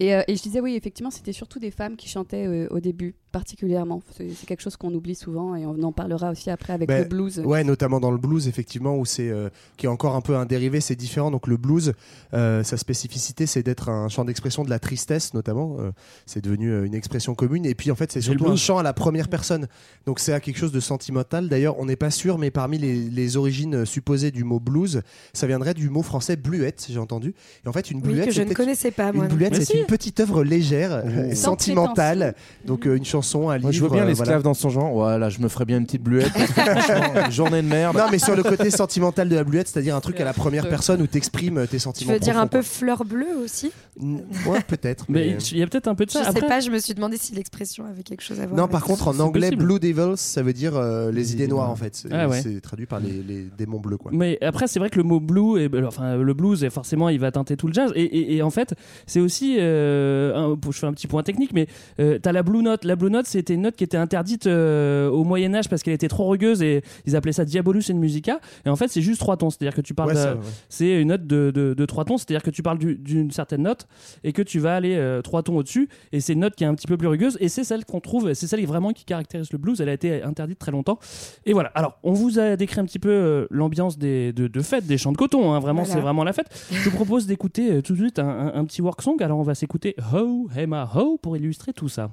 Et, 0.00 0.14
euh, 0.14 0.22
et 0.28 0.36
je 0.36 0.42
disais, 0.42 0.60
oui, 0.60 0.76
effectivement, 0.76 1.10
c'était 1.10 1.32
surtout 1.32 1.58
des 1.58 1.72
femmes 1.72 1.96
qui 1.96 2.08
chantaient 2.08 2.46
euh, 2.46 2.68
au 2.70 2.78
début, 2.78 3.16
particulièrement. 3.32 4.02
C'est 4.16 4.46
quelque 4.46 4.60
chose 4.62 4.76
qu'on 4.76 4.92
oublie 4.94 5.14
souvent 5.14 5.54
et 5.54 5.66
on 5.66 5.82
en 5.82 5.92
parlera 5.92 6.30
aussi 6.30 6.50
après 6.50 6.72
avec 6.72 6.88
Ben, 6.88 7.02
le 7.02 7.08
blues. 7.08 7.38
Ouais, 7.40 7.64
notamment 7.64 8.00
dans 8.00 8.10
le 8.10 8.18
blues, 8.18 8.48
effectivement, 8.48 8.96
où 8.96 9.04
c'est 9.04 9.28
euh, 9.28 9.48
qui 9.76 9.86
est 9.86 9.88
encore 9.88 10.16
un 10.16 10.20
peu 10.20 10.36
un 10.36 10.46
dérivé, 10.46 10.80
c'est 10.80 10.96
différent. 10.96 11.30
Donc 11.30 11.46
le 11.46 11.56
blues, 11.56 11.92
euh, 12.34 12.62
sa 12.62 12.76
spécificité, 12.76 13.46
c'est 13.46 13.62
d'être 13.62 13.88
un 13.88 14.08
chant 14.08 14.24
d'expression 14.24 14.64
de 14.64 14.70
la 14.70 14.78
tristesse, 14.78 15.34
notamment. 15.34 15.76
Euh, 15.78 15.90
c'est 16.26 16.42
devenu 16.42 16.70
euh, 16.70 16.84
une 16.84 16.94
expression 16.94 17.34
commune. 17.34 17.66
Et 17.66 17.74
puis 17.74 17.90
en 17.90 17.94
fait, 17.94 18.10
c'est 18.12 18.20
surtout 18.20 18.48
un 18.48 18.56
chant 18.56 18.78
à 18.78 18.82
la 18.82 18.92
première 18.92 19.28
personne. 19.28 19.66
Donc 20.06 20.20
c'est 20.20 20.32
à 20.32 20.40
quelque 20.40 20.58
chose 20.58 20.72
de 20.72 20.80
sentimental. 20.80 21.48
D'ailleurs, 21.48 21.78
on 21.78 21.86
n'est 21.86 21.96
pas 21.96 22.10
sûr, 22.10 22.38
mais 22.38 22.50
parmi 22.50 22.78
les, 22.78 22.94
les 22.96 23.36
origines 23.36 23.84
supposées 23.84 24.30
du 24.30 24.44
mot 24.44 24.60
blues, 24.60 25.02
ça 25.32 25.46
viendrait 25.46 25.74
du 25.74 25.90
mot 25.90 26.02
français 26.02 26.36
bluette, 26.36 26.86
j'ai 26.88 26.98
entendu. 26.98 27.34
Et 27.64 27.68
en 27.68 27.72
fait, 27.72 27.90
une 27.90 27.98
Oui, 27.98 28.14
bluette, 28.14 28.26
que 28.26 28.32
je 28.32 28.42
ne 28.42 28.54
connaissais 28.54 28.90
pas, 28.90 29.12
moi. 29.12 29.26
Une 29.26 29.34
bluette, 29.34 29.54
c'est 29.54 29.64
si. 29.64 29.78
une 29.78 29.86
petite 29.86 30.20
œuvre 30.20 30.42
légère, 30.44 31.04
sentimentale. 31.34 32.34
Donc 32.64 32.86
euh, 32.86 32.96
une 32.96 33.04
chanson 33.04 33.17
chanson, 33.22 33.50
un 33.50 33.58
Moi, 33.58 33.70
je 33.72 33.82
veux 33.82 33.88
bien 33.88 34.02
euh, 34.04 34.06
l'esclave 34.06 34.28
voilà. 34.28 34.42
dans 34.42 34.54
son 34.54 34.68
genre. 34.70 34.92
Voilà, 34.92 35.28
je 35.28 35.40
me 35.40 35.48
ferais 35.48 35.64
bien 35.64 35.78
une 35.78 35.86
petite 35.86 36.02
bluette. 36.02 36.30
journée 37.30 37.62
de 37.62 37.66
merde. 37.68 37.96
Non, 37.96 38.04
mais 38.10 38.18
sur 38.18 38.36
le 38.36 38.42
côté 38.42 38.70
sentimental 38.82 39.28
de 39.28 39.34
la 39.34 39.44
bluette, 39.44 39.68
c'est-à-dire 39.68 39.96
un 39.96 40.00
truc 40.00 40.20
à 40.20 40.24
la 40.24 40.32
première 40.32 40.68
personne 40.68 41.02
où 41.02 41.06
t'exprimes 41.06 41.62
tes 41.62 41.76
Tu 41.76 41.80
sentiments. 41.80 42.12
veux 42.12 42.18
dire 42.20 42.38
un 42.38 42.46
peu 42.46 42.62
fleur 42.62 43.04
bleue 43.04 43.36
aussi. 43.44 43.70
Ouais, 44.00 44.60
peut-être. 44.66 45.04
Mais 45.08 45.36
il 45.52 45.58
y 45.58 45.62
a 45.62 45.66
peut-être 45.66 45.88
un 45.88 45.94
peu 45.94 46.04
de 46.06 46.10
Je 46.10 46.14
ça. 46.18 46.24
sais 46.24 46.28
Après, 46.30 46.46
pas, 46.46 46.60
je 46.60 46.70
me 46.70 46.78
suis 46.78 46.94
demandé 46.94 47.16
si 47.16 47.34
l'expression 47.34 47.84
avait 47.86 48.02
quelque 48.02 48.22
chose 48.22 48.40
à 48.40 48.46
voir. 48.46 48.56
Non, 48.56 48.62
avec 48.64 48.72
par 48.72 48.80
ça. 48.82 48.86
contre, 48.86 49.08
en 49.08 49.18
anglais. 49.20 49.50
Blue 49.50 49.80
Devils, 49.80 50.16
ça 50.16 50.42
veut 50.42 50.52
dire 50.52 50.76
euh, 50.76 51.10
les 51.10 51.32
idées 51.32 51.48
noires 51.48 51.70
en 51.70 51.76
fait. 51.76 51.96
C'est 51.96 52.08
Ah 52.12 52.28
ouais. 52.28 52.40
c'est 52.42 52.60
traduit 52.60 52.86
par 52.86 53.00
les, 53.00 53.22
les 53.26 53.46
démons 53.58 53.80
bleus, 53.80 53.96
quoi. 53.96 54.10
Mais 54.14 54.38
après, 54.42 54.66
c'est 54.68 54.78
vrai 54.78 54.88
que 54.90 54.96
le 54.96 55.02
mot 55.02 55.20
blue, 55.20 55.60
et, 55.60 55.68
enfin 55.84 56.16
le 56.16 56.34
blues, 56.34 56.62
et 56.64 56.70
forcément, 56.70 57.08
il 57.08 57.18
va 57.18 57.30
teinter 57.32 57.56
tout 57.56 57.66
le 57.66 57.72
jazz. 57.72 57.90
Et, 57.94 58.02
et- 58.04 58.36
et 58.36 58.42
en 58.42 58.50
fait, 58.50 58.74
c'est 59.06 59.20
aussi, 59.20 59.56
euh, 59.58 60.34
un- 60.36 60.56
je 60.70 60.78
fais 60.78 60.86
un 60.86 60.92
petit 60.92 61.06
point 61.06 61.22
technique, 61.22 61.52
mais 61.52 61.66
euh, 62.00 62.18
t'as 62.20 62.32
la 62.32 62.42
blue 62.42 62.62
note. 62.62 62.84
La 62.84 62.94
blue 62.96 63.07
note, 63.08 63.26
c'était 63.26 63.54
une 63.54 63.62
note 63.62 63.76
qui 63.76 63.84
était 63.84 63.96
interdite 63.96 64.46
euh, 64.46 65.08
au 65.10 65.24
Moyen 65.24 65.54
Âge 65.54 65.68
parce 65.68 65.82
qu'elle 65.82 65.94
était 65.94 66.08
trop 66.08 66.28
rugueuse 66.28 66.62
et 66.62 66.82
ils 67.06 67.16
appelaient 67.16 67.32
ça 67.32 67.44
diabolus 67.44 67.90
in 67.90 67.94
musica. 67.94 68.40
Et 68.66 68.68
en 68.68 68.76
fait, 68.76 68.88
c'est 68.88 69.02
juste 69.02 69.20
trois 69.20 69.36
tons, 69.36 69.50
c'est-à-dire 69.50 69.74
que 69.74 69.80
tu 69.80 69.94
parles, 69.94 70.08
Ouais, 70.12 70.14
ouais. 70.24 70.36
c'est 70.68 71.00
une 71.00 71.08
note 71.08 71.26
de, 71.26 71.50
de, 71.54 71.74
de 71.74 71.86
trois 71.86 72.04
tons, 72.04 72.16
c'est-à-dire 72.18 72.42
que 72.42 72.50
tu 72.50 72.62
parles 72.62 72.78
du- 72.78 72.96
d'une 72.96 73.30
certaine 73.30 73.62
note 73.62 73.86
et 74.24 74.32
que 74.32 74.42
tu 74.42 74.58
vas 74.58 74.76
aller 74.76 74.96
euh, 74.96 75.22
trois 75.22 75.42
tons 75.42 75.56
au-dessus. 75.56 75.88
Et 76.12 76.20
c'est 76.20 76.32
une 76.34 76.40
note 76.40 76.54
qui 76.54 76.64
est 76.64 76.66
un 76.66 76.74
petit 76.74 76.86
peu 76.86 76.96
plus 76.96 77.08
rugueuse 77.08 77.36
et 77.40 77.48
c'est 77.48 77.64
celle 77.64 77.84
qu'on 77.84 78.00
trouve, 78.00 78.32
c'est 78.34 78.46
celle 78.46 78.64
vraiment 78.66 78.92
qui 78.92 79.04
caractérise 79.04 79.50
le 79.52 79.58
blues. 79.58 79.80
Elle 79.80 79.88
a 79.88 79.92
été 79.92 80.22
interdite 80.22 80.58
très 80.58 80.72
longtemps. 80.72 80.98
Et 81.46 81.52
voilà. 81.52 81.70
Alors, 81.74 81.98
on 82.02 82.12
vous 82.12 82.38
a 82.38 82.56
décrit 82.56 82.80
un 82.80 82.84
petit 82.84 82.98
peu 82.98 83.08
euh, 83.10 83.46
l'ambiance 83.50 83.98
des, 83.98 84.32
de, 84.32 84.46
de 84.48 84.60
fête, 84.60 84.86
des 84.86 84.98
champs 84.98 85.12
de 85.12 85.16
coton. 85.16 85.52
hein. 85.52 85.60
Vraiment, 85.60 85.82
Voilà. 85.82 85.94
c'est 85.94 86.00
vraiment 86.00 86.24
la 86.24 86.32
fête. 86.32 86.46
Je 86.70 86.88
vous 86.88 86.94
propose 86.96 87.26
d'écouter 87.26 87.70
euh, 87.72 87.82
tout 87.82 87.92
de 87.94 87.98
suite 87.98 88.18
un, 88.18 88.28
un- 88.28 88.54
un 88.54 88.64
petit 88.64 88.82
work 88.82 89.00
song. 89.02 89.16
Alors, 89.22 89.38
on 89.38 89.42
va 89.42 89.54
s'écouter 89.54 89.94
Ho, 90.12 90.48
Hema, 90.56 90.90
Ho 90.94 91.18
pour 91.22 91.36
illustrer 91.36 91.72
tout 91.72 91.88
ça. 91.88 92.10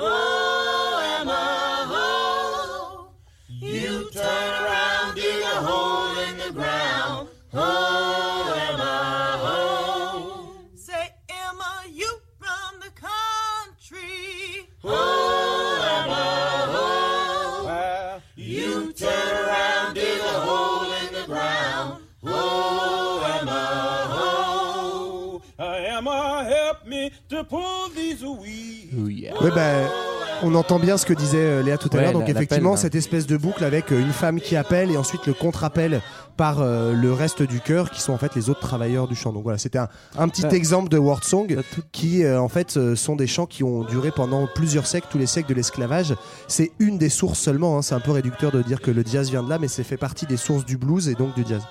Oh, 0.00 0.94
you 3.48 4.08
turn 4.12 4.64
around, 4.64 5.16
dig 5.16 5.42
a 5.42 5.60
hole 5.60 6.16
in 6.18 6.38
the 6.38 6.52
ground. 6.52 7.28
Oh, 7.52 8.54
Emma, 8.70 9.40
oh. 9.42 10.54
Say, 10.76 11.10
Emma, 11.28 11.82
you 11.90 12.20
from 12.38 12.78
the 12.78 12.90
country. 12.90 14.68
Oh, 14.84 15.80
Emma, 16.04 16.66
oh. 16.78 18.20
You 18.36 18.92
turn 18.92 19.46
around, 19.46 19.94
dig 19.94 20.20
a 20.20 20.40
hole 20.40 20.92
in 20.92 21.12
the 21.12 21.26
ground. 21.26 22.02
Oh, 22.22 23.40
Emma, 23.40 24.06
oh. 24.12 25.42
Emma, 25.58 26.44
help 26.44 26.86
me 26.86 27.10
to 27.30 27.42
pull 27.42 27.88
these 27.88 28.24
weeds. 28.24 28.77
Ouais, 29.40 29.50
bah, 29.54 29.72
on 30.42 30.54
entend 30.56 30.78
bien 30.80 30.96
ce 30.96 31.06
que 31.06 31.12
disait 31.14 31.38
euh, 31.38 31.62
Léa 31.62 31.78
tout 31.78 31.88
à 31.92 31.96
Ouais, 31.96 32.02
l'heure. 32.02 32.12
Donc, 32.12 32.28
effectivement, 32.28 32.76
cette 32.76 32.94
espèce 32.96 33.26
de 33.26 33.36
boucle 33.36 33.62
avec 33.64 33.92
euh, 33.92 34.00
une 34.00 34.10
femme 34.12 34.40
qui 34.40 34.56
appelle 34.56 34.90
et 34.90 34.96
ensuite 34.96 35.26
le 35.26 35.32
contre-appel 35.34 36.00
par 36.36 36.60
euh, 36.60 36.92
le 36.92 37.12
reste 37.12 37.42
du 37.44 37.60
chœur 37.60 37.90
qui 37.90 38.00
sont 38.00 38.12
en 38.12 38.18
fait 38.18 38.34
les 38.34 38.50
autres 38.50 38.60
travailleurs 38.60 39.06
du 39.06 39.14
chant. 39.14 39.32
Donc, 39.32 39.44
voilà, 39.44 39.58
c'était 39.58 39.78
un, 39.78 39.88
un 40.16 40.28
petit 40.28 40.44
exemple 40.46 40.88
de 40.88 40.98
word 40.98 41.22
song 41.22 41.56
qui, 41.92 42.24
euh, 42.24 42.40
en 42.40 42.48
fait, 42.48 42.76
euh, 42.76 42.96
sont 42.96 43.14
des 43.16 43.26
chants 43.28 43.46
qui 43.46 43.62
ont 43.62 43.84
duré 43.84 44.10
pendant 44.10 44.48
plusieurs 44.52 44.86
siècles, 44.86 45.06
tous 45.10 45.18
les 45.18 45.26
siècles 45.26 45.48
de 45.50 45.54
l'esclavage. 45.54 46.14
C'est 46.48 46.72
une 46.80 46.98
des 46.98 47.08
sources 47.10 47.38
seulement. 47.38 47.78
hein. 47.78 47.82
C'est 47.82 47.94
un 47.94 48.00
peu 48.00 48.10
réducteur 48.10 48.50
de 48.50 48.62
dire 48.62 48.80
que 48.80 48.90
le 48.90 49.04
jazz 49.06 49.30
vient 49.30 49.42
de 49.44 49.50
là, 49.50 49.58
mais 49.60 49.68
c'est 49.68 49.84
fait 49.84 49.96
partie 49.96 50.26
des 50.26 50.36
sources 50.36 50.64
du 50.64 50.76
blues 50.76 51.08
et 51.08 51.14
donc 51.14 51.34
du 51.36 51.44
jazz. 51.48 51.62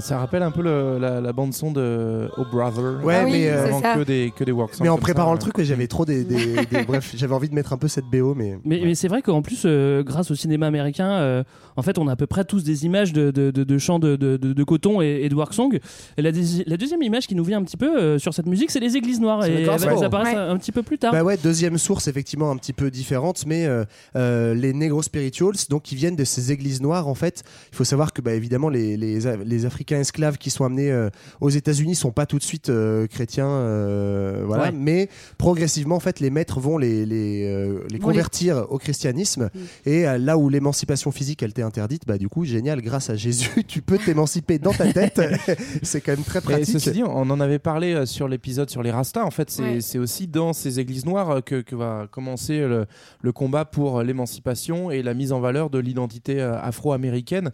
Ça 0.00 0.18
rappelle 0.18 0.42
un 0.42 0.50
peu 0.50 0.62
le- 0.62 0.98
la, 0.98 1.20
la 1.20 1.32
bande 1.32 1.52
son 1.52 1.70
de 1.70 2.28
Oh 2.36 2.44
Brother. 2.50 3.04
Ouais, 3.04 3.16
Ah 3.20 3.24
oui, 3.24 3.32
mais, 3.32 3.48
euh, 3.50 3.68
que 3.96 4.04
des 4.04 4.32
que 4.34 4.44
des 4.44 4.52
work 4.52 4.74
songs 4.74 4.82
Mais 4.84 4.88
en 4.88 4.96
préparant 4.98 5.30
ça, 5.30 5.34
le 5.34 5.38
truc, 5.40 5.58
ouais, 5.58 5.64
j'avais 5.64 5.86
trop 5.86 6.04
des, 6.04 6.24
des- 6.24 6.56
des- 6.70 6.82
bref, 6.84 7.12
j'avais 7.16 7.34
envie 7.34 7.48
de 7.48 7.54
mettre 7.54 7.72
un 7.72 7.76
peu 7.76 7.88
cette 7.88 8.06
BO, 8.06 8.34
mais 8.34 8.58
Mais, 8.64 8.80
mais 8.84 8.94
c'est 8.94 9.08
vrai 9.08 9.20
qu'en 9.22 9.42
plus, 9.42 9.62
euh, 9.66 10.02
grâce 10.02 10.30
au 10.30 10.34
cinéma 10.34 10.66
américain, 10.66 11.10
euh, 11.12 11.44
en 11.76 11.82
fait, 11.82 11.98
on 11.98 12.08
a 12.08 12.12
à 12.12 12.16
peu 12.16 12.26
près 12.26 12.44
tous 12.44 12.64
des 12.64 12.86
images 12.86 13.12
de, 13.12 13.30
de, 13.30 13.50
de, 13.50 13.64
de 13.64 13.78
chants 13.78 13.98
de, 13.98 14.16
de, 14.16 14.36
de- 14.36 14.52
de 14.52 14.64
coton 14.64 15.02
et, 15.02 15.20
et 15.22 15.28
de 15.28 15.34
work 15.34 15.52
song. 15.52 15.78
Et 16.16 16.22
la, 16.22 16.32
deuxi- 16.32 16.64
la 16.66 16.76
deuxième 16.76 17.02
image 17.02 17.26
qui 17.26 17.34
nous 17.34 17.44
vient 17.44 17.58
un 17.58 17.64
petit 17.64 17.76
peu 17.76 17.98
euh, 17.98 18.18
sur 18.18 18.32
cette 18.32 18.46
musique, 18.46 18.70
c'est 18.70 18.80
les 18.80 18.96
églises 18.96 19.20
noires. 19.20 19.44
Et 19.44 19.50
le 19.50 19.58
elles, 19.70 19.88
elles 19.98 20.04
apparaissent 20.04 20.34
Ouais. 20.34 20.40
un, 20.40 20.50
un 20.50 20.56
petit 20.56 20.72
peu 20.72 20.82
plus 20.82 20.98
tard. 20.98 21.12
Bah 21.12 21.22
ouais, 21.22 21.36
deuxième 21.36 21.76
source 21.78 22.08
effectivement 22.08 22.50
un 22.50 22.56
petit 22.56 22.72
peu 22.72 22.90
différente, 22.90 23.44
mais 23.46 23.66
euh, 23.66 23.84
euh, 24.16 24.54
les 24.54 24.72
Negro 24.72 25.02
Spirituals, 25.02 25.56
donc 25.68 25.82
qui 25.82 25.94
viennent 25.96 26.16
de 26.16 26.24
ces 26.24 26.52
églises 26.52 26.80
noires 26.80 27.08
en 27.08 27.14
fait. 27.14 27.42
Il 27.72 27.76
faut 27.76 27.84
savoir 27.84 28.12
que 28.12 28.22
bah, 28.22 28.32
évidemment 28.32 28.68
les, 28.68 28.96
les, 28.96 29.18
les 29.44 29.66
Africains 29.74 29.98
esclaves 30.00 30.38
qui 30.38 30.50
sont 30.50 30.64
amenés 30.64 30.90
euh, 30.92 31.10
aux 31.40 31.50
États-Unis 31.50 31.96
sont 31.96 32.12
pas 32.12 32.26
tout 32.26 32.38
de 32.38 32.44
suite 32.44 32.68
euh, 32.70 33.06
chrétiens, 33.08 33.48
euh, 33.48 34.42
voilà, 34.46 34.64
Ouais. 34.64 34.72
mais 34.72 35.08
progressivement 35.36 35.96
en 35.96 36.00
fait 36.00 36.20
les 36.20 36.30
maîtres 36.30 36.60
vont 36.60 36.78
les, 36.78 37.04
les, 37.04 37.98
convertir 38.00 38.66
au 38.70 38.78
christianisme 38.78 39.50
et 39.84 40.06
euh, 40.06 40.16
là 40.18 40.38
où 40.38 40.48
l'émancipation 40.48 41.10
physique 41.10 41.42
elle 41.42 41.52
t'est 41.52 41.62
interdite, 41.62 42.02
bah 42.06 42.18
du 42.18 42.28
coup 42.28 42.44
génial, 42.44 42.80
grâce 42.82 43.10
à 43.10 43.16
Jésus 43.16 43.64
tu 43.68 43.82
peux 43.82 43.98
t'émanciper 43.98 44.58
dans 44.60 44.72
ta 44.72 44.92
tête. 44.92 45.20
C'est 45.82 46.00
quand 46.00 46.12
même 46.12 46.22
très 46.24 46.40
pratique. 46.40 46.66
ceci 46.66 46.92
dit, 46.92 47.02
on 47.02 47.28
en 47.30 47.40
avait 47.40 47.58
parlé 47.58 48.06
sur 48.06 48.28
l'épisode 48.28 48.70
sur 48.70 48.82
les 48.82 48.90
Rastas. 48.92 49.24
En 49.24 49.30
fait, 49.30 49.50
c'est 49.50 49.62
Ouais. 49.64 49.98
aussi 49.98 50.28
dans 50.28 50.52
ces 50.52 50.78
églises 50.78 51.04
noires 51.06 51.42
que, 51.44 51.62
que 51.62 51.74
va 51.74 52.06
commencer 52.10 52.58
le, 52.60 52.86
le 53.22 53.32
combat 53.32 53.64
pour 53.64 54.02
l'émancipation 54.02 54.90
et 54.90 55.02
la 55.02 55.14
mise 55.14 55.32
en 55.32 55.40
valeur 55.40 55.68
de 55.70 55.78
l'identité 55.78 56.40
afro-américaine. 56.40 57.50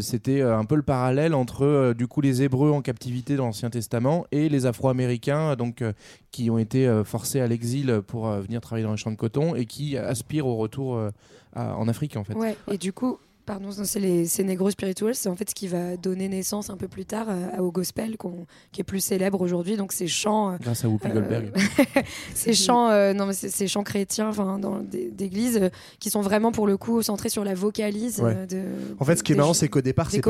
C'était 0.00 0.42
un 0.42 0.64
peu 0.64 0.74
le 0.74 0.82
parallèle 0.82 1.34
entre 1.34 1.45
euh, 1.62 1.94
du 1.94 2.06
coup 2.06 2.20
les 2.20 2.42
Hébreux 2.42 2.70
en 2.70 2.82
captivité 2.82 3.36
dans 3.36 3.46
l'Ancien 3.46 3.70
Testament 3.70 4.26
et 4.32 4.48
les 4.48 4.66
Afro-Américains 4.66 5.56
donc 5.56 5.82
euh, 5.82 5.92
qui 6.30 6.50
ont 6.50 6.58
été 6.58 6.86
euh, 6.86 7.04
forcés 7.04 7.40
à 7.40 7.46
l'exil 7.46 8.00
pour 8.06 8.28
venir 8.28 8.60
travailler 8.60 8.84
dans 8.84 8.92
les 8.92 8.96
champs 8.96 9.10
de 9.10 9.16
coton 9.16 9.54
et 9.54 9.66
qui 9.66 9.96
aspirent 9.96 10.46
au 10.46 10.56
retour 10.56 11.00
en 11.54 11.88
Afrique 11.88 12.16
en 12.16 12.24
fait. 12.24 12.34
Et 12.70 12.78
du 12.78 12.92
coup, 12.92 13.18
pardon, 13.46 13.68
c'est 13.70 14.00
les 14.00 14.26
c'est 14.26 14.42
Negro 14.44 14.70
Spirituals, 14.70 15.14
c'est 15.14 15.28
en 15.28 15.36
fait 15.36 15.48
ce 15.48 15.54
qui 15.54 15.68
va 15.68 15.96
donner 15.96 16.28
naissance 16.28 16.68
un 16.70 16.76
peu 16.76 16.88
plus 16.88 17.04
tard 17.06 17.26
euh, 17.30 17.58
au 17.58 17.70
gospel 17.70 18.16
qui 18.72 18.80
est 18.80 18.84
plus 18.84 19.00
célèbre 19.00 19.40
aujourd'hui. 19.40 19.76
Donc 19.76 19.92
ces 19.92 20.06
chants, 20.08 20.52
euh, 20.52 20.56
Grâce 20.60 20.84
à 20.84 20.88
Whoopi 20.88 21.08
euh, 21.08 21.12
Goldberg. 21.14 21.52
ces 22.34 22.52
chants, 22.54 22.90
euh, 22.90 23.12
non 23.12 23.26
mais 23.26 23.32
ces 23.32 23.68
chants 23.68 23.82
chrétiens, 23.84 24.28
enfin 24.28 24.58
dans 24.58 24.80
des- 24.80 25.10
d'église, 25.10 25.58
euh, 25.62 25.68
qui 26.00 26.10
sont 26.10 26.20
vraiment 26.20 26.52
pour 26.52 26.66
le 26.66 26.76
coup 26.76 27.00
centrés 27.02 27.28
sur 27.28 27.44
la 27.44 27.54
vocalise. 27.54 28.20
Ouais. 28.20 28.46
de, 28.46 28.62
En 28.98 29.04
fait, 29.04 29.16
ce 29.16 29.22
qui 29.22 29.32
est 29.32 29.36
marrant, 29.36 29.54
c'est 29.54 29.68
qu'au 29.68 29.80
départ, 29.80 30.08
des 30.08 30.20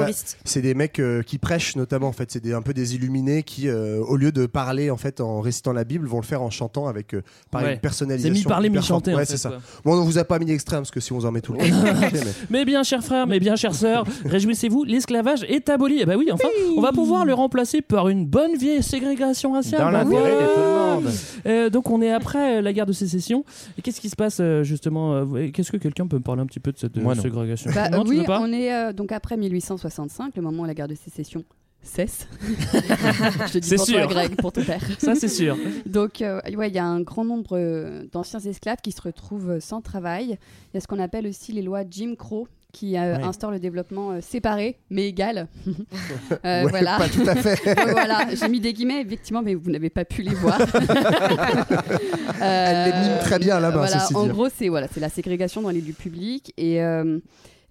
c'est 0.45 0.61
des 0.63 0.75
mecs 0.75 0.99
euh, 1.01 1.23
qui 1.23 1.39
prêchent 1.39 1.77
notamment. 1.77 2.09
En 2.09 2.13
fait, 2.13 2.31
c'est 2.31 2.53
un 2.53 2.63
peu 2.63 2.75
des 2.75 2.95
illuminés 2.95 3.43
qui, 3.43 3.69
euh, 3.69 3.99
au 4.01 4.17
lieu 4.17 4.33
de 4.33 4.47
parler 4.47 4.91
en 4.91 4.97
fait 4.97 5.21
en 5.21 5.41
récitant 5.41 5.73
la 5.73 5.85
Bible, 5.85 6.07
vont 6.07 6.21
le 6.21 6.27
faire 6.27 6.43
en 6.43 6.51
chantant 6.51 6.87
avec 6.87 7.15
euh, 7.15 7.23
Ouais. 7.55 7.75
une 7.75 7.81
personnalisation. 7.81 8.35
C'est 8.35 8.41
mi-parler, 8.41 8.69
mi-chanter, 8.69 9.15
Ouais, 9.15 9.25
c'est 9.25 9.39
ça. 9.39 9.59
Bon, 9.85 9.95
on 9.99 10.05
vous 10.05 10.19
a 10.19 10.25
pas 10.25 10.39
mis 10.39 10.45
l'extrême 10.47 10.81
parce 10.81 10.91
que 10.91 11.01
si 11.01 11.13
on 11.13 11.19
vous 11.19 11.25
en 11.27 11.33
met 11.33 11.41
tout 11.41 11.55
le 11.55 11.61
temps. 11.61 11.65
Mais- 12.13 12.21
Mais 12.51 12.65
bien, 12.67 12.83
chers 12.83 13.03
frères, 13.07 13.27
mais 13.27 13.41
bien, 13.41 13.57
chères 13.57 13.75
sœurs, 13.75 14.05
réjouissez-vous, 14.25 14.85
l'esclavage 14.85 15.45
est 15.49 15.69
aboli. 15.69 16.01
Et 16.01 16.05
bah 16.07 16.15
oui, 16.17 16.29
enfin, 16.33 16.49
on 16.77 16.81
va 16.81 16.93
pouvoir 16.93 17.25
le 17.25 17.35
remplacer 17.35 17.81
par 17.83 18.09
une 18.09 18.27
bonne 18.27 18.57
vieille 18.57 18.83
ségrégation 18.83 19.53
raciale. 19.53 19.81
Dans 19.81 19.91
l'intérêt 19.91 20.33
de 20.33 20.55
tout 20.55 20.61
le 20.61 20.95
monde. 21.05 21.13
Euh, 21.47 21.71
donc 21.71 21.91
on 21.91 22.03
est 22.03 22.11
après 22.13 22.61
la 22.63 22.73
guerre 22.73 22.87
de 22.87 22.93
sécession. 22.93 23.45
Et 23.79 23.83
qu'est-ce 23.83 24.01
qui 24.01 24.09
se 24.11 24.17
passe 24.17 24.39
euh, 24.41 24.63
justement 24.63 25.15
euh, 25.15 25.51
Qu'est-ce 25.53 25.73
que 25.73 25.77
quelqu'un 25.77 26.07
peut 26.07 26.17
me 26.19 26.23
parler 26.23 26.43
un 26.43 26.47
petit 26.47 26.61
peu 26.61 26.73
de 26.73 26.79
cette 26.79 26.97
Moi, 26.97 27.15
non. 27.15 27.23
ségrégation 27.23 27.71
Bah, 27.75 27.89
Non, 27.89 28.05
oui, 28.07 28.23
on 28.29 28.53
est 28.53 28.73
euh, 28.73 28.93
donc 28.93 29.13
après 29.13 29.37
1865, 29.37 30.37
le 30.37 30.43
moment 30.43 30.63
où 30.63 30.67
la 30.67 30.75
guerre 30.75 30.89
de 30.89 30.95
sécession 30.95 31.45
cesse. 31.83 32.27
Je 32.43 33.53
te 33.53 33.59
dis 33.59 33.69
C'est 33.69 33.77
pour 33.77 33.87
toi, 33.87 33.95
sûr. 34.01 34.09
Greg, 34.09 34.37
pour 34.37 34.51
ton 34.53 34.63
père. 34.65 34.83
Ça, 34.99 35.15
c'est 35.15 35.29
sûr. 35.29 35.57
Donc, 35.87 36.21
euh, 36.21 36.41
ouais, 36.57 36.69
il 36.69 36.75
y 36.75 36.79
a 36.81 36.85
un 36.85 37.01
grand 37.01 37.25
nombre 37.25 38.05
d'anciens 38.13 38.41
esclaves 38.41 38.79
qui 38.83 38.91
se 38.91 39.01
retrouvent 39.01 39.61
sans 39.61 39.81
travail. 39.83 40.37
Il 40.73 40.75
y 40.75 40.77
a 40.79 40.81
ce 40.81 40.89
qu'on 40.89 40.99
appelle 40.99 41.29
aussi 41.29 41.53
les 41.53 41.63
lois 41.63 41.83
Jim 41.89 42.15
Crow 42.19 42.49
qui 42.77 42.97
euh, 42.99 43.17
Ouais. 43.17 43.23
instaurent 43.23 43.53
le 43.53 43.59
développement 43.59 44.11
euh, 44.13 44.21
séparé 44.21 44.77
mais 44.91 45.09
égal. 45.09 45.49
Euh, 46.45 46.65
Ouais, 46.65 46.71
voilà. 46.71 46.99
Pas 46.99 47.09
tout 47.09 47.23
à 47.27 47.35
fait. 47.35 47.57
Voilà, 47.93 48.27
j'ai 48.35 48.49
mis 48.49 48.61
des 48.61 48.73
guillemets 48.73 49.01
effectivement, 49.03 49.43
mais 49.43 49.55
vous 49.55 49.71
n'avez 49.71 49.89
pas 49.91 50.05
pu 50.05 50.23
les 50.23 50.35
voir. 50.35 50.59
Elle 52.41 52.93
les 52.93 53.09
mime 53.09 53.19
très 53.21 53.39
bien 53.39 53.59
Voilà, 53.71 53.99
ceci 53.99 54.15
en 54.15 54.27
gros, 54.27 54.49
c'est 54.49 54.69
voilà, 54.69 54.89
c'est 54.89 55.01
la 55.01 55.09
ségrégation 55.09 55.63
dans 55.63 55.71
les 55.71 55.81
lieux 55.81 55.93
publics 55.95 56.53
et 56.57 56.83
euh, 56.83 57.19